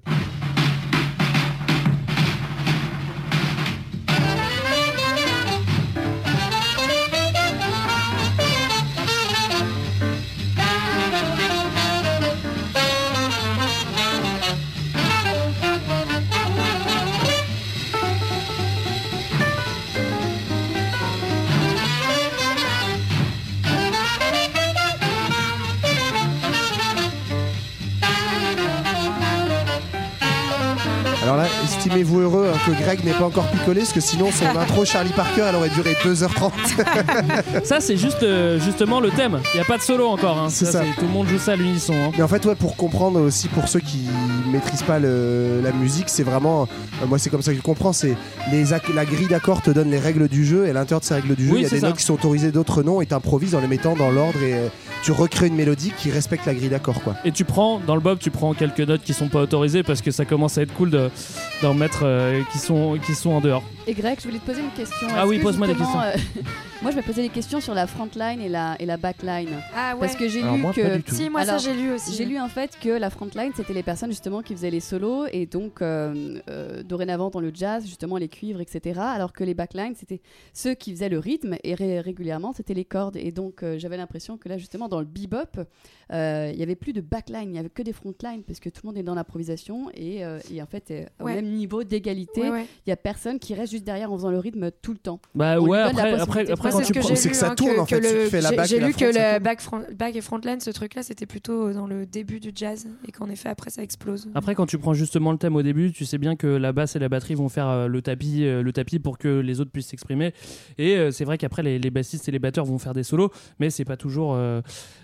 Que 32.73 32.83
Greg 32.83 33.05
n'ait 33.05 33.13
pas 33.13 33.25
encore 33.25 33.47
picolé, 33.49 33.81
parce 33.81 33.93
que 33.93 34.01
sinon 34.01 34.31
son 34.31 34.47
intro 34.59 34.85
Charlie 34.85 35.11
Parker, 35.13 35.45
elle 35.49 35.55
aurait 35.57 35.69
duré 35.71 35.95
2h30. 36.05 36.51
ça, 37.65 37.81
c'est 37.81 37.97
juste 37.97 38.23
euh, 38.23 38.59
justement 38.61 39.01
le 39.01 39.11
thème. 39.11 39.41
Il 39.55 39.57
n'y 39.57 39.61
a 39.63 39.65
pas 39.65 39.77
de 39.79 39.83
solo 39.83 40.07
encore. 40.09 40.39
hein. 40.39 40.49
C'est 40.51 40.67
ça. 40.67 40.83
Tout 40.99 41.03
le 41.07 41.09
monde 41.13 41.27
joue 41.29 41.39
ça 41.39 41.53
à 41.53 41.57
l'unisson. 41.57 41.95
hein. 41.95 42.11
Mais 42.17 42.23
en 42.23 42.29
fait, 42.29 42.45
ouais, 42.47 42.55
pour 42.55 42.77
comprendre 42.77 43.21
aussi, 43.21 43.49
pour 43.49 43.69
ceux 43.69 43.81
qui 43.81 44.07
maîtrisent 44.53 44.83
pas 44.83 44.99
le- 44.99 45.61
la 45.63 45.73
musique, 45.73 46.09
c'est 46.09 46.23
vraiment. 46.23 46.69
euh, 47.03 47.07
moi, 47.07 47.19
c'est 47.19 47.31
comme 47.31 47.43
ça 47.43 47.51
que 47.53 47.57
je 47.57 47.63
comprends. 47.63 47.93
C'est 47.93 48.17
les 48.51 48.65
la 48.95 49.05
grille 49.05 49.27
d'accords 49.27 49.63
te 49.63 49.71
donne 49.71 49.91
les 49.91 49.99
règles 49.99 50.29
du 50.29 50.45
jeu, 50.45 50.67
et 50.67 50.71
à 50.71 50.73
l'intérieur 50.73 51.01
de 51.01 51.05
ces 51.05 51.15
règles 51.15 51.35
du 51.35 51.47
jeu, 51.47 51.53
Oui, 51.53 51.59
il 51.61 51.63
y 51.65 51.67
a 51.67 51.71
des 51.71 51.81
ça. 51.81 51.89
notes 51.89 51.97
qui 51.97 52.05
sont 52.05 52.15
autorisées, 52.15 52.53
d'autres 52.53 52.83
non, 52.83 53.01
et 53.01 53.07
t'improvises 53.07 53.55
en 53.55 53.61
les 53.61 53.67
mettant 53.67 53.95
dans 53.97 54.11
l'ordre, 54.11 54.41
et 54.43 54.55
euh, 54.55 54.69
tu 55.03 55.13
recrées 55.13 55.47
une 55.49 55.57
mélodie 55.57 55.93
qui 55.97 56.11
respecte 56.11 56.47
la 56.47 56.55
grille 56.55 56.69
d'accords, 56.69 57.03
quoi. 57.03 57.15
Et 57.25 57.33
tu 57.33 57.45
prends, 57.45 57.81
dans 57.87 57.95
le 57.95 58.01
bob, 58.01 58.19
tu 58.21 58.31
prends 58.31 58.55
quelques 58.55 58.81
notes 58.81 59.03
qui 59.03 59.13
sont 59.15 59.29
pas 59.29 59.41
autorisées 59.41 59.83
parce 59.83 60.03
que 60.03 60.11
ça 60.11 60.25
commence 60.25 60.59
à 60.59 60.63
être 60.63 60.73
cool 60.75 60.91
de- 60.91 61.11
d'en 61.63 61.75
mettre 61.75 62.01
euh, 62.05 62.41
qui, 62.61 62.67
sont, 62.67 62.99
qui 63.05 63.15
sont 63.15 63.31
en 63.31 63.41
dehors. 63.41 63.63
Et 63.87 63.95
Greg, 63.95 64.19
je 64.21 64.27
voulais 64.29 64.39
te 64.39 64.47
poser 64.47 64.61
une 64.61 64.71
question. 64.71 65.09
Ah 65.17 65.27
oui, 65.27 65.39
pose-moi 65.39 65.67
des 65.67 65.75
justement, 65.75 66.03
euh, 66.03 66.13
moi, 66.83 66.91
je 66.93 66.97
me 66.97 67.03
posais 67.03 67.21
des 67.23 67.29
questions 67.29 67.61
sur 67.61 67.75
la 67.75 67.87
frontline 67.87 68.41
et 68.41 68.49
la, 68.49 68.75
et 68.81 68.87
la 68.87 68.97
backline. 68.97 69.49
Ah 69.77 69.95
ouais. 69.95 70.01
Parce 70.01 70.17
que 70.17 70.29
j'ai 70.29 70.41
lu 70.41 70.49
moi, 70.59 70.73
que. 70.73 70.81
Si, 71.09 71.29
moi, 71.29 71.45
ça, 71.45 71.59
j'ai 71.59 71.75
lu 71.75 71.93
aussi. 71.93 72.15
J'ai 72.15 72.25
lu 72.25 72.39
en 72.41 72.49
fait 72.49 72.79
que 72.81 72.89
la 72.89 73.11
frontline, 73.11 73.53
c'était 73.55 73.75
les 73.75 73.83
personnes 73.83 74.11
justement 74.11 74.41
qui 74.41 74.55
faisaient 74.55 74.71
les 74.71 74.81
solos 74.81 75.27
et 75.31 75.45
donc 75.45 75.83
euh, 75.83 76.41
euh, 76.49 76.83
dorénavant 76.83 77.29
dans 77.29 77.41
le 77.41 77.51
jazz, 77.55 77.85
justement 77.87 78.17
les 78.17 78.29
cuivres, 78.29 78.61
etc. 78.63 78.99
Alors 79.03 79.33
que 79.35 79.45
les 79.45 79.53
backlines, 79.55 79.95
c'était 79.95 80.23
ceux 80.55 80.73
qui 80.75 80.93
faisaient 80.93 81.11
le 81.11 81.19
rythme 81.19 81.57
et 81.65 81.75
ré- 81.75 82.01
régulièrement, 82.01 82.53
c'était 82.55 82.75
les 82.75 82.87
cordes. 82.87 83.17
Et 83.17 83.31
donc, 83.31 83.63
euh, 83.63 83.79
j'avais 83.79 83.99
l'impression 83.99 84.39
que 84.39 84.49
là, 84.49 84.57
justement, 84.57 84.89
dans 84.89 85.01
le 85.01 85.07
bebop, 85.07 85.59
euh, 86.13 86.51
il 86.53 86.59
y 86.59 86.63
avait 86.63 86.77
plus 86.77 86.93
de 86.95 87.01
backline, 87.03 87.51
il 87.51 87.57
y 87.57 87.59
avait 87.59 87.69
que 87.69 87.83
des 87.83 87.93
frontlines 87.93 88.43
parce 88.43 88.59
que 88.59 88.71
tout 88.71 88.81
le 88.85 88.89
monde 88.89 88.97
est 88.99 89.03
dans 89.03 89.15
l'improvisation 89.15 89.91
et, 89.95 90.25
euh, 90.25 90.39
et 90.53 90.63
en 90.63 90.67
fait, 90.67 90.91
euh, 90.91 91.05
au 91.21 91.25
Ouais. 91.25 91.35
même 91.35 91.47
niveau 91.53 91.85
d'égalité, 91.85 92.41
Ouais, 92.41 92.47
il 92.49 92.53
ouais. 92.53 92.67
y 92.87 92.91
a 92.91 92.97
personne 92.97 93.39
qui 93.39 93.55
reste 93.55 93.73
juste 93.73 93.85
derrière 93.85 94.11
en 94.11 94.17
faisant 94.17 94.31
le 94.31 94.39
rythme 94.39 94.71
tout 94.83 94.93
le 94.93 94.99
temps. 94.99 95.21
Bah 95.35 95.61
On 95.61 95.67
ouais, 95.69 95.79
après, 95.79 96.15
après, 96.19 96.51
après 96.51 96.70
Moi, 96.71 96.81
quand 96.81 96.87
c'est 96.87 96.93
tu 96.93 97.01
que 97.01 97.17
c'est 97.17 97.25
lu, 97.25 97.31
que 97.31 97.37
ça 97.37 97.51
hein, 97.51 97.55
tourne, 97.55 97.79
en 97.79 97.87
fait, 97.87 98.01
le- 98.01 98.07
si 98.09 98.15
tu 98.25 98.31
fais 98.31 98.41
la 98.41 98.65
j'ai- 98.65 98.79
lu 98.81 98.93
front, 98.93 99.01
que 99.01 99.05
le 99.07 99.39
back, 99.41 99.61
front- 99.61 99.85
back 99.97 100.17
et 100.17 100.21
frontline, 100.21 100.61
ce 100.61 100.71
truc-là, 100.71 101.03
c'était 101.03 101.27
plutôt 101.27 101.73
dans 101.73 101.87
le 101.87 102.07
début 102.07 102.41
du 102.41 102.51
jazz 102.55 102.87
et 103.07 103.13
qu'en 103.13 103.29
effet 103.31 103.49
après 103.49 103.71
ça 103.71 103.83
explose. 103.83 104.29
Après, 104.35 104.55
quand 104.55 104.67
tu 104.67 104.79
prends 104.79 104.95
justement 104.95 105.33
le 105.33 105.39
thème 105.39 105.57
au 105.57 105.63
début, 105.63 105.93
tu 105.93 106.05
sais 106.05 106.19
bien 106.19 106.37
que 106.37 106.47
la 106.47 106.73
basse 106.73 106.97
et 106.97 106.99
la 106.99 107.09
batterie 107.09 107.35
vont 107.35 107.49
faire 107.49 107.69
euh, 107.69 107.87
le 107.89 108.03
tapis, 108.03 108.45
euh, 108.45 108.63
le 108.63 108.73
tapis 108.73 108.99
pour 108.99 109.19
que 109.19 109.29
les 109.41 109.61
autres 109.61 109.71
puissent 109.71 109.89
s'exprimer. 109.89 110.33
Et 110.79 110.97
euh, 110.97 111.11
c'est 111.11 111.25
vrai 111.25 111.39
qu'après, 111.39 111.63
les, 111.63 111.79
les 111.79 111.91
bassistes 111.91 112.29
et 112.29 112.33
les 112.33 112.39
batteurs 112.39 112.65
vont 112.65 112.79
faire 112.79 112.95
des 112.95 113.03
solos, 113.03 113.31
mais 113.59 113.71
c'est 113.71 113.85
pas 113.85 113.97
toujours 113.97 114.35
euh, 114.35 114.61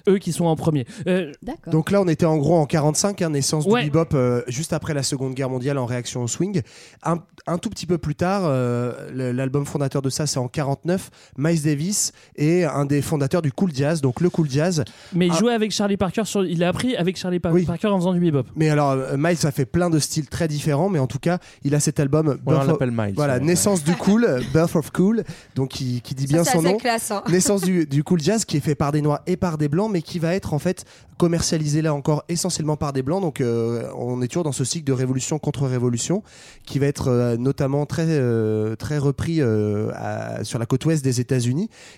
eux 0.09 0.19
qui 0.19 0.33
sont 0.33 0.47
en 0.47 0.57
premier. 0.57 0.87
Euh, 1.07 1.33
D'accord. 1.43 1.73
Donc 1.73 1.91
là, 1.91 2.01
on 2.03 2.09
était 2.09 2.27
en 2.27 2.37
gros 2.39 2.57
en 2.57 2.67
45, 2.67 3.23
hein, 3.23 3.31
naissance 3.31 3.67
Ouais. 3.67 3.85
du 3.85 3.91
bebop, 3.91 4.15
euh, 4.15 4.43
juste 4.49 4.73
après 4.73 4.95
la 4.95 5.03
Seconde 5.03 5.35
Guerre 5.35 5.51
mondiale 5.51 5.79
en 5.79 5.87
réaction 5.87 6.23
au 6.23 6.29
swing. 6.29 6.63
Un, 7.03 7.19
un 7.47 7.59
tout 7.59 7.71
petit 7.71 7.87
peu 7.87 7.99
plus 7.99 8.15
tard, 8.15 8.43
euh, 8.45 9.33
l'album 9.33 9.67
fondateur 9.67 10.03
de 10.03 10.11
ça, 10.11 10.27
c'est 10.27 10.39
en 10.39 10.49
49. 10.49 11.11
Miles 11.57 11.63
Davis 11.65 12.13
est 12.37 12.65
un 12.65 12.85
des 12.85 13.03
fondateurs 13.03 13.43
du 13.43 13.53
cool 13.53 13.71
jazz, 13.75 14.01
donc 14.01 14.21
le 14.21 14.31
cool 14.31 14.49
jazz. 14.51 14.85
mais 15.15 15.27
il 15.27 15.33
Ah. 15.35 15.39
jouait 15.39 15.53
avec 15.53 15.71
Charlie 15.73 15.97
Parker, 15.97 16.23
sur, 16.25 16.45
il 16.45 16.63
a 16.65 16.69
appris 16.69 16.97
avec 16.97 17.17
Charlie 17.17 17.41
Par- 17.41 17.53
Parker 17.67 17.89
en 17.89 17.99
faisant 17.99 18.13
du 18.15 18.21
bebop. 18.21 18.45
Mais 18.57 18.69
alors, 18.71 18.91
euh, 18.93 19.17
Miles 19.19 19.45
a 19.47 19.51
fait 19.51 19.67
plein 19.67 19.91
de 19.91 19.99
styles 19.99 20.29
très 20.29 20.49
différents, 20.49 20.89
mais 20.89 20.99
en 20.99 21.07
tout 21.07 21.19
cas, 21.19 21.39
il 21.65 21.75
a 21.75 21.81
cet 21.81 22.01
album. 22.01 22.29
Ouais, 22.29 22.35
on 22.47 22.51
Birth 22.51 22.63
of- 22.63 22.69
l'appelle 22.69 22.91
Miles, 22.91 23.13
Voilà, 23.17 23.35
ouais. 23.35 23.41
naissance 23.41 23.85
du 23.85 23.95
cool, 23.97 24.27
Birth 24.55 24.77
of 24.77 24.91
Cool, 24.93 25.25
donc 25.55 25.71
qui, 25.71 26.01
qui 26.03 26.15
dit 26.15 26.27
bien 26.27 26.45
son 26.45 26.63
nom. 26.63 26.77
classe, 26.77 27.11
hein. 27.11 27.23
Naissance 27.29 27.63
du, 27.63 27.87
du 27.87 28.03
cool 28.05 28.21
jazz 28.21 28.45
qui 28.45 28.57
est 28.57 28.61
fait 28.61 28.75
par 28.75 28.93
des 28.93 29.03
noirs 29.03 29.21
et 29.27 29.37
par 29.37 29.59
des 29.59 29.67
des 29.67 29.71
blancs, 29.71 29.91
mais 29.93 30.01
qui 30.03 30.21
va 30.21 30.33
être 30.35 30.55
en 30.55 30.61
fait 30.61 30.85
commercialisé 31.19 31.81
là 31.83 31.95
encore 31.95 32.25
essentiellement 32.29 32.77
par 32.77 32.93
des 32.93 33.03
blancs. 33.03 33.23
Donc 33.23 33.41
euh, 33.41 33.89
on 33.97 34.21
est 34.23 34.29
toujours 34.29 34.45
dans 34.45 34.53
ce 34.53 34.65
cycle 34.65 34.85
de 34.85 34.93
révolution 34.93 35.39
contre 35.39 35.67
révolution 35.67 36.23
qui 36.67 36.79
va 36.79 36.87
être 36.87 37.09
euh, 37.09 37.37
notamment 37.37 37.87
très 37.87 38.05
euh, 38.07 38.77
très 38.77 38.99
repris 38.99 39.41
euh, 39.41 39.91
à- 39.95 40.45
sur 40.45 40.59
la 40.59 40.67
côte 40.67 40.85
ouest 40.85 41.03
des 41.03 41.21
États-Unis. 41.21 41.46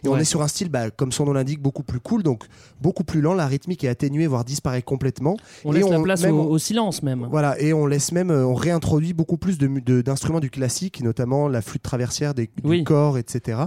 Et 0.05 0.09
on 0.09 0.16
est 0.18 0.24
sur 0.24 0.42
un 0.42 0.49
style, 0.49 0.68
bah, 0.68 0.90
comme 0.90 1.12
son 1.12 1.24
nom 1.26 1.32
l'indique, 1.32 1.61
beaucoup 1.61 1.82
plus 1.82 2.01
cool, 2.01 2.22
donc 2.22 2.44
beaucoup 2.80 3.05
plus 3.05 3.20
lent. 3.20 3.34
La 3.34 3.46
rythmique 3.46 3.84
est 3.84 3.88
atténuée, 3.88 4.26
voire 4.26 4.44
disparaît 4.44 4.82
complètement. 4.82 5.36
On 5.64 5.72
Et 5.72 5.80
laisse 5.80 5.88
la 5.90 6.01
place 6.01 6.22
même, 6.22 6.34
au, 6.36 6.42
on- 6.42 6.51
au 6.51 6.59
silence 6.59 7.03
même. 7.03 7.26
voilà, 7.30 7.61
et 7.61 7.72
on 7.72 7.86
laisse 7.86 8.12
même, 8.12 8.30
euh, 8.30 8.46
on 8.46 8.55
réintroduit 8.55 9.12
beaucoup 9.12 9.36
plus 9.36 9.59
de 9.59 9.66
mu- 9.68 9.82
de- 9.82 10.03
d'instruments 10.03 10.40
du 10.40 10.51
classique, 10.51 11.03
notamment 11.03 11.49
la 11.49 11.62
flûte 11.62 11.82
traversière, 11.82 12.34
des, 12.34 12.51
du 12.64 12.84
corps, 12.84 13.18
etc. 13.18 13.59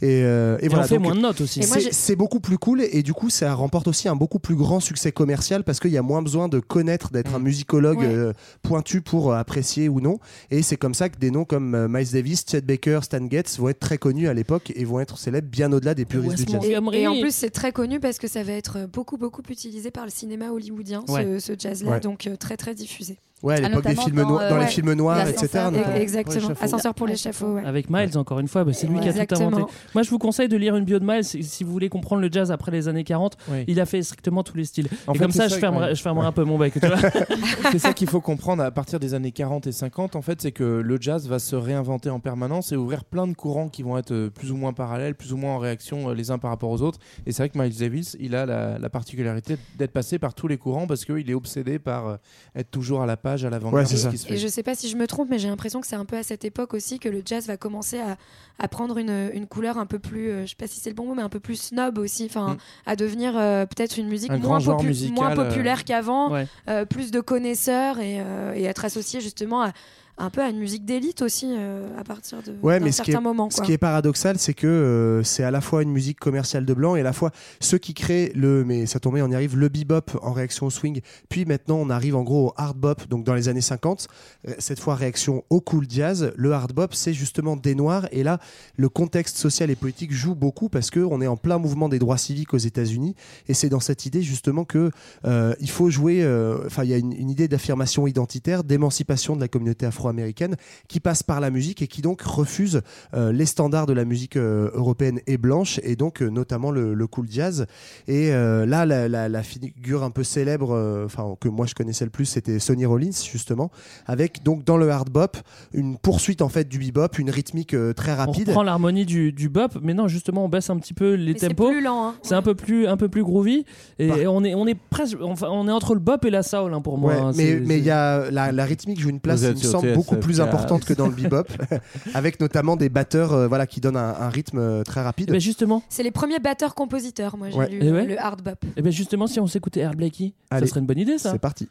Et, 0.00 0.22
euh, 0.22 0.58
et 0.60 0.66
Et 0.66 0.68
voilà, 0.68 0.84
on 0.84 0.88
fait 0.88 0.94
donc, 0.96 1.04
moins 1.04 1.14
de 1.14 1.20
notes 1.20 1.40
aussi. 1.40 1.62
C'est- 1.62 2.16
beaucoup 2.16 2.40
plus 2.40 2.58
cool 2.58 2.82
et 2.82 3.02
du 3.02 3.12
coup 3.12 3.30
ça 3.30 3.54
remporte 3.54 3.86
aussi 3.88 4.08
un 4.08 4.16
beaucoup 4.16 4.38
plus 4.38 4.54
grand 4.56 4.80
succès 4.80 5.12
commercial 5.12 5.62
parce 5.64 5.78
qu'il 5.80 5.90
y 5.92 5.98
a 5.98 6.02
moins 6.02 6.22
besoin 6.22 6.48
de 6.48 6.58
connaître, 6.58 7.10
d'être 7.10 7.34
un 7.34 7.38
musicologue 7.38 7.98
Ouais. 7.98 8.06
euh, 8.06 8.32
pointu 8.62 9.00
pour 9.02 9.32
euh, 9.32 9.36
apprécier 9.36 9.88
ou 9.88 10.00
non. 10.00 10.18
Et 10.50 10.62
c'est 10.62 10.76
comme 10.76 10.94
ça 10.94 11.08
que 11.08 11.18
des 11.18 11.30
noms 11.30 11.44
comme 11.44 11.74
euh, 11.74 11.88
Miles 11.88 12.10
Davis, 12.12 12.44
Chet 12.48 12.60
Baker, 12.62 13.00
Stan 13.02 13.26
Getz 13.30 13.58
vont 13.58 13.68
être 13.68 13.78
très 13.80 13.98
connus 13.98 14.28
à 14.28 14.34
l'époque 14.34 14.72
et 14.74 14.84
vont 14.84 15.00
être 15.00 15.17
célèbres 15.18 15.48
bien 15.48 15.72
au-delà 15.72 15.94
des 15.94 16.04
puristes 16.04 16.44
du 16.46 16.52
jazz. 16.52 16.64
Et, 16.64 16.72
et 17.00 17.06
en 17.06 17.18
plus, 17.20 17.34
c'est 17.34 17.50
très 17.50 17.72
connu 17.72 18.00
parce 18.00 18.18
que 18.18 18.28
ça 18.28 18.42
va 18.42 18.52
être 18.52 18.86
beaucoup, 18.86 19.16
beaucoup 19.16 19.42
utilisé 19.50 19.90
par 19.90 20.04
le 20.04 20.10
cinéma 20.10 20.50
hollywoodien, 20.50 21.04
ce- 21.06 21.12
Ouais. 21.12 21.40
ce, 21.40 21.52
jazz-là, 21.58 21.90
Ouais. 21.92 22.00
donc 22.00 22.26
euh, 22.26 22.36
très, 22.36 22.56
très 22.56 22.74
diffusé. 22.74 23.18
Ouais, 23.42 23.54
à 23.64 23.68
l'époque 23.68 23.86
des 23.86 23.94
films 23.94 24.16
dans, 24.16 24.28
noirs, 24.28 24.50
dans 24.50 24.56
euh, 24.56 24.60
les 24.60 24.66
films 24.66 24.92
noirs, 24.94 25.28
etc. 25.28 25.46
e- 25.54 25.70
notamment. 25.70 25.94
Exactement, 25.94 26.48
Pour 26.54 26.62
ascenseur 26.62 26.94
pour 26.94 27.06
l'échafaud. 27.06 27.54
ouais. 27.54 27.64
Avec 27.64 27.88
Miles, 27.88 28.18
encore 28.18 28.40
une 28.40 28.48
fois, 28.48 28.64
bah, 28.64 28.72
c'est 28.72 28.86
lui 28.88 28.96
Ouais. 28.96 29.02
qui 29.02 29.08
a 29.08 29.12
tout 29.12 29.18
Exactement. 29.20 29.46
inventé. 29.58 29.72
Moi, 29.94 30.02
je 30.02 30.10
vous 30.10 30.18
conseille 30.18 30.48
de 30.48 30.56
lire 30.56 30.74
une 30.76 30.84
bio 30.84 30.98
de 30.98 31.04
Miles 31.04 31.24
si 31.24 31.62
vous 31.64 31.70
voulez 31.72 31.88
comprendre 31.88 32.20
le 32.22 32.28
jazz 32.32 32.50
après 32.50 32.72
les 32.72 32.88
années 32.88 33.04
40. 33.04 33.36
Oui. 33.48 33.64
Il 33.68 33.80
a 33.80 33.86
fait 33.86 34.02
strictement 34.02 34.42
tous 34.42 34.56
les 34.56 34.64
styles. 34.64 34.88
En 35.06 35.12
et 35.12 35.18
fait, 35.18 35.24
comme 35.24 35.32
ça, 35.32 35.48
ça, 35.48 35.54
je 35.54 35.60
fermerai, 35.60 35.86
ouais. 35.90 35.94
je 35.94 36.02
fermerai 36.02 36.24
Ouais. 36.24 36.28
un 36.28 36.32
peu 36.32 36.44
mon 36.44 36.58
bec. 36.58 36.74
C'est 37.72 37.78
ça 37.78 37.92
qu'il 37.92 38.08
faut 38.08 38.20
comprendre 38.20 38.62
à 38.62 38.70
partir 38.70 38.98
des 38.98 39.14
années 39.14 39.32
40 39.32 39.66
et 39.66 39.72
50 39.72 40.16
en 40.16 40.22
fait 40.22 40.40
c'est 40.42 40.52
que 40.52 40.64
le 40.64 40.98
jazz 41.00 41.28
va 41.28 41.38
se 41.38 41.54
réinventer 41.56 42.10
en 42.10 42.20
permanence 42.20 42.72
et 42.72 42.76
ouvrir 42.76 43.04
plein 43.04 43.26
de 43.26 43.34
courants 43.34 43.68
qui 43.68 43.82
vont 43.82 43.98
être 43.98 44.12
euh, 44.12 44.30
plus 44.30 44.50
ou 44.52 44.56
moins 44.56 44.72
parallèles 44.72 45.14
plus 45.14 45.32
ou 45.32 45.36
moins 45.36 45.54
en 45.54 45.58
réaction 45.58 46.10
euh, 46.10 46.14
les 46.14 46.30
uns 46.30 46.38
par 46.38 46.50
rapport 46.50 46.70
aux 46.70 46.82
autres 46.82 46.98
et 47.26 47.32
c'est 47.32 47.42
vrai 47.42 47.48
que 47.50 47.58
Miles 47.58 47.76
Davis 47.78 48.16
il 48.20 48.34
a 48.34 48.46
la, 48.46 48.78
la 48.78 48.90
particularité 48.90 49.56
d'être 49.76 49.92
passé 49.92 50.18
par 50.18 50.34
tous 50.34 50.48
les 50.48 50.56
courants 50.56 50.86
parce 50.86 51.04
qu'il 51.04 51.28
est 51.30 51.34
obsédé 51.34 51.78
par 51.78 52.06
euh, 52.08 52.16
être 52.56 52.70
toujours 52.70 53.02
à 53.02 53.06
la 53.06 53.16
page 53.16 53.27
à 53.32 53.50
l'avant-garde 53.50 53.74
Ouais, 53.74 53.84
c'est 53.86 53.94
de 53.94 53.98
ce 53.98 54.04
ça. 54.04 54.10
qui 54.10 54.18
se 54.18 54.26
fait 54.26 54.34
Et 54.34 54.36
je 54.38 54.48
sais 54.48 54.62
pas 54.62 54.74
si 54.74 54.88
je 54.88 54.96
me 54.96 55.06
trompe, 55.06 55.28
mais 55.30 55.38
j'ai 55.38 55.48
l'impression 55.48 55.80
que 55.80 55.86
c'est 55.86 55.96
un 55.96 56.04
peu 56.04 56.16
à 56.16 56.22
cette 56.22 56.44
époque 56.44 56.74
aussi 56.74 56.98
que 56.98 57.08
le 57.08 57.22
jazz 57.24 57.46
va 57.46 57.56
commencer 57.56 57.98
à, 58.00 58.16
à 58.58 58.68
prendre 58.68 58.98
une, 58.98 59.30
une 59.34 59.46
couleur 59.46 59.78
un 59.78 59.86
peu 59.86 59.98
plus, 59.98 60.30
euh, 60.30 60.42
je 60.44 60.50
sais 60.50 60.56
pas 60.56 60.66
si 60.66 60.80
c'est 60.80 60.90
le 60.90 60.96
bon 60.96 61.06
mot, 61.06 61.14
mais 61.14 61.22
un 61.22 61.28
peu 61.28 61.40
plus 61.40 61.56
snob 61.60 61.98
aussi, 61.98 62.24
enfin, 62.26 62.54
Mm. 62.54 62.56
à 62.86 62.96
devenir 62.96 63.36
euh, 63.36 63.66
peut-être 63.66 63.98
une 63.98 64.08
musique 64.08 64.30
Un 64.30 64.38
moins, 64.38 64.42
grand 64.42 64.60
genre 64.60 64.80
popu- 64.82 64.86
musical, 64.88 65.14
moins 65.14 65.30
euh, 65.32 65.34
populaire 65.48 65.84
qu'avant, 65.84 66.32
Ouais. 66.32 66.46
euh, 66.68 66.84
plus 66.84 67.10
de 67.10 67.20
connaisseurs 67.20 67.98
et, 68.00 68.18
euh, 68.20 68.54
et 68.54 68.64
être 68.64 68.84
associé 68.84 69.20
justement 69.20 69.62
à, 69.62 69.72
un 70.18 70.30
peu 70.30 70.40
à 70.42 70.48
une 70.50 70.58
musique 70.58 70.84
d'élite 70.84 71.22
aussi 71.22 71.46
euh, 71.56 71.86
à 71.98 72.04
partir 72.04 72.38
de 72.42 72.52
Ouais, 72.62 72.80
mais 72.80 72.92
ce 72.92 73.02
qui, 73.02 73.12
est, 73.12 73.20
moment. 73.20 73.50
ce 73.50 73.56
quoi. 73.56 73.64
qui 73.66 73.72
est 73.72 73.78
paradoxal, 73.78 74.38
c'est 74.38 74.54
que 74.54 74.66
euh, 74.66 75.22
c'est 75.22 75.44
à 75.44 75.50
la 75.50 75.60
fois 75.60 75.82
une 75.82 75.90
musique 75.92 76.18
commerciale 76.18 76.64
de 76.64 76.74
blanc 76.74 76.96
et 76.96 77.00
à 77.00 77.04
la 77.04 77.12
fois 77.12 77.30
ceux 77.60 77.78
qui 77.78 77.94
créent 77.94 78.32
le, 78.34 78.64
mais 78.64 78.86
ça 78.86 78.98
tombait, 79.00 79.22
on 79.22 79.30
y 79.30 79.34
arrive, 79.34 79.56
le 79.56 79.68
bebop 79.68 80.18
en 80.22 80.32
réaction 80.32 80.66
au 80.66 80.70
swing. 80.70 81.00
Puis 81.28 81.44
maintenant, 81.44 81.76
on 81.76 81.88
arrive 81.90 82.16
en 82.16 82.22
gros 82.24 82.48
au 82.48 82.52
hard 82.56 82.76
bop, 82.76 83.08
donc 83.08 83.24
dans 83.24 83.34
les 83.34 83.48
années 83.48 83.60
50. 83.60 84.08
euh, 84.48 84.54
Cette 84.58 84.80
fois, 84.80 84.94
réaction 84.96 85.44
au 85.50 85.60
cool 85.60 85.86
jazz. 85.88 86.32
Le 86.36 86.52
hard 86.52 86.72
bop, 86.72 86.94
c'est 86.94 87.12
justement 87.12 87.56
des 87.56 87.74
noirs. 87.74 88.08
Et 88.10 88.22
là, 88.22 88.38
le 88.76 88.88
contexte 88.88 89.36
social 89.36 89.70
et 89.70 89.76
politique 89.76 90.12
joue 90.12 90.34
beaucoup 90.34 90.68
parce 90.68 90.90
que 90.90 91.00
on 91.00 91.20
est 91.20 91.26
en 91.26 91.36
plein 91.36 91.58
mouvement 91.58 91.88
des 91.88 91.98
droits 91.98 92.18
civiques 92.18 92.54
aux 92.54 92.58
États-Unis. 92.58 93.14
Et 93.48 93.54
c'est 93.54 93.68
dans 93.68 93.80
cette 93.80 94.04
idée 94.06 94.22
justement 94.22 94.64
que 94.64 94.90
euh, 95.24 95.54
il 95.60 95.70
faut 95.70 95.90
jouer. 95.90 96.22
euh, 96.24 96.66
Enfin, 96.66 96.82
il 96.84 96.90
y 96.90 96.94
a 96.94 96.96
une, 96.98 97.12
une 97.12 97.30
idée 97.30 97.46
d'affirmation 97.48 98.06
identitaire, 98.06 98.64
d'émancipation 98.64 99.36
de 99.36 99.40
la 99.40 99.48
communauté 99.48 99.86
afro-américaine 100.08 100.56
qui 100.88 101.00
passe 101.00 101.22
par 101.22 101.40
la 101.40 101.50
musique 101.50 101.82
et 101.82 101.86
qui 101.86 102.02
donc 102.02 102.22
refuse 102.22 102.80
euh, 103.14 103.32
les 103.32 103.46
standards 103.46 103.86
de 103.86 103.92
la 103.92 104.04
musique 104.04 104.36
euh, 104.36 104.70
européenne 104.74 105.20
et 105.26 105.36
blanche 105.38 105.80
et 105.82 105.96
donc 105.96 106.22
euh, 106.22 106.28
notamment 106.28 106.70
le, 106.70 106.94
le 106.94 107.06
cool 107.06 107.26
jazz. 107.30 107.66
Et 108.06 108.32
euh, 108.32 108.64
là, 108.66 108.86
la, 108.86 109.08
la- 109.08 109.28
la 109.28 109.42
figure 109.42 110.02
un 110.02 110.10
peu 110.10 110.24
célèbre, 110.24 110.72
euh, 110.74 111.04
enfin 111.04 111.34
que 111.40 111.48
moi 111.48 111.66
je 111.66 111.74
connaissais 111.74 112.04
le 112.04 112.10
plus, 112.10 112.24
c'était 112.24 112.58
Sonny 112.58 112.86
Rollins 112.86 113.10
justement, 113.30 113.70
avec 114.06 114.42
donc 114.42 114.64
dans 114.64 114.76
le 114.76 114.90
hard 114.90 115.10
bop 115.10 115.36
une 115.74 115.98
poursuite 115.98 116.40
en 116.42 116.48
fait 116.48 116.68
du 116.68 116.78
bebop, 116.78 117.18
une 117.18 117.30
rythmique 117.30 117.74
euh, 117.74 117.92
très 117.92 118.12
On 118.12 118.16
rapide. 118.16 118.48
reprend 118.48 118.62
l'harmonie 118.62 119.04
du, 119.04 119.32
du 119.32 119.48
bop, 119.48 119.76
mais 119.82 119.94
non, 119.94 120.08
justement, 120.08 120.44
on 120.44 120.48
baisse 120.48 120.70
un 120.70 120.78
petit 120.78 120.94
peu 120.94 121.14
les 121.14 121.34
Mais 121.34 121.38
c'est 121.38 121.48
tempos. 121.48 121.68
plus 121.70 121.82
lent, 121.82 122.08
hein. 122.08 122.14
C'est 122.22 122.34
un 122.34 122.42
peu 122.42 122.54
plus, 122.54 122.86
un 122.86 122.96
peu 122.96 123.08
plus 123.08 123.22
groovy. 123.22 123.64
Et 123.98 124.08
Bah. 124.08 124.14
on 124.28 124.44
est, 124.44 124.54
on 124.54 124.66
est 124.66 124.74
presque, 124.90 125.16
enfin, 125.22 125.48
on 125.50 125.68
est 125.68 125.72
entre 125.72 125.94
le 125.94 126.00
bop 126.00 126.24
et 126.24 126.30
la 126.30 126.42
soul 126.42 126.72
hein, 126.72 126.80
pour 126.80 126.96
moi. 126.98 127.12
Ouais, 127.14 127.20
hein. 127.20 127.32
mais 127.36 127.60
mais 127.64 127.78
il 127.78 127.84
y 127.84 127.90
a 127.90 128.30
la, 128.30 128.52
la 128.52 128.64
rythmique 128.64 128.98
joue 129.00 129.10
une 129.10 129.20
place, 129.20 129.42
il 129.42 129.50
me 129.50 129.54
semble, 129.56 129.92
beaucoup 129.98 130.16
plus 130.16 130.40
importante 130.40 130.84
que 130.84 130.92
dans 130.94 131.06
le 131.08 131.14
bebop, 131.14 131.46
avec 132.14 132.40
notamment 132.40 132.76
des 132.76 132.88
batteurs 132.88 133.32
euh, 133.32 133.48
voilà, 133.48 133.66
qui 133.66 133.80
donnent 133.80 133.96
un, 133.96 134.14
un 134.20 134.28
rythme 134.28 134.58
euh, 134.58 134.82
très 134.82 135.02
rapide. 135.02 135.30
Mais 135.30 135.40
justement. 135.40 135.82
C'est 135.88 136.02
les 136.02 136.10
premiers 136.10 136.38
batteurs-compositeurs, 136.38 137.36
moi 137.36 137.50
j'ai 137.50 137.58
Ouais. 137.58 137.68
lu 137.68 137.84
Et 137.84 137.90
ouais. 137.92 138.04
le 138.06 138.18
hard 138.20 138.42
bop. 138.42 138.58
Et 138.76 138.82
bien 138.82 138.90
justement, 138.90 139.26
si 139.26 139.40
on 139.40 139.46
s'écoutait 139.46 139.80
Earl 139.80 139.96
Blakey, 139.96 140.32
ça 140.50 140.56
Allez. 140.56 140.66
serait 140.66 140.80
une 140.80 140.86
bonne 140.86 140.98
idée, 140.98 141.18
ça. 141.18 141.32
C'est 141.32 141.38
parti. 141.38 141.68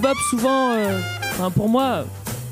Bop, 0.00 0.16
souvent, 0.30 0.72
euh, 0.72 0.98
enfin, 1.32 1.50
pour 1.50 1.68
moi, 1.68 2.04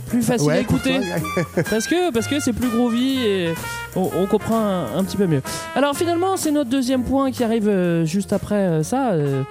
plus 0.09 0.23
facile 0.23 0.49
Ouais, 0.49 0.55
à 0.55 0.61
écouter. 0.61 0.99
parce 1.71 1.87
que 1.87 2.11
parce 2.13 2.27
que 2.27 2.41
c'est 2.41 2.53
plus 2.53 2.69
groovy 2.69 3.19
et 3.25 3.55
on, 3.97 4.11
on 4.19 4.27
comprend 4.27 4.59
un, 4.59 4.97
un 4.99 5.05
petit 5.05 5.17
peu 5.17 5.27
mieux. 5.27 5.43
Alors 5.75 5.95
finalement, 5.97 6.37
c'est 6.37 6.51
notre 6.51 6.71
deuxième 6.71 7.03
point 7.05 7.31
qui 7.31 7.45
arrive 7.45 7.69
euh, 7.69 8.05
juste 8.05 8.33
après 8.33 8.55
euh, 8.57 8.83
ça. 8.83 9.11
euh, 9.13 9.43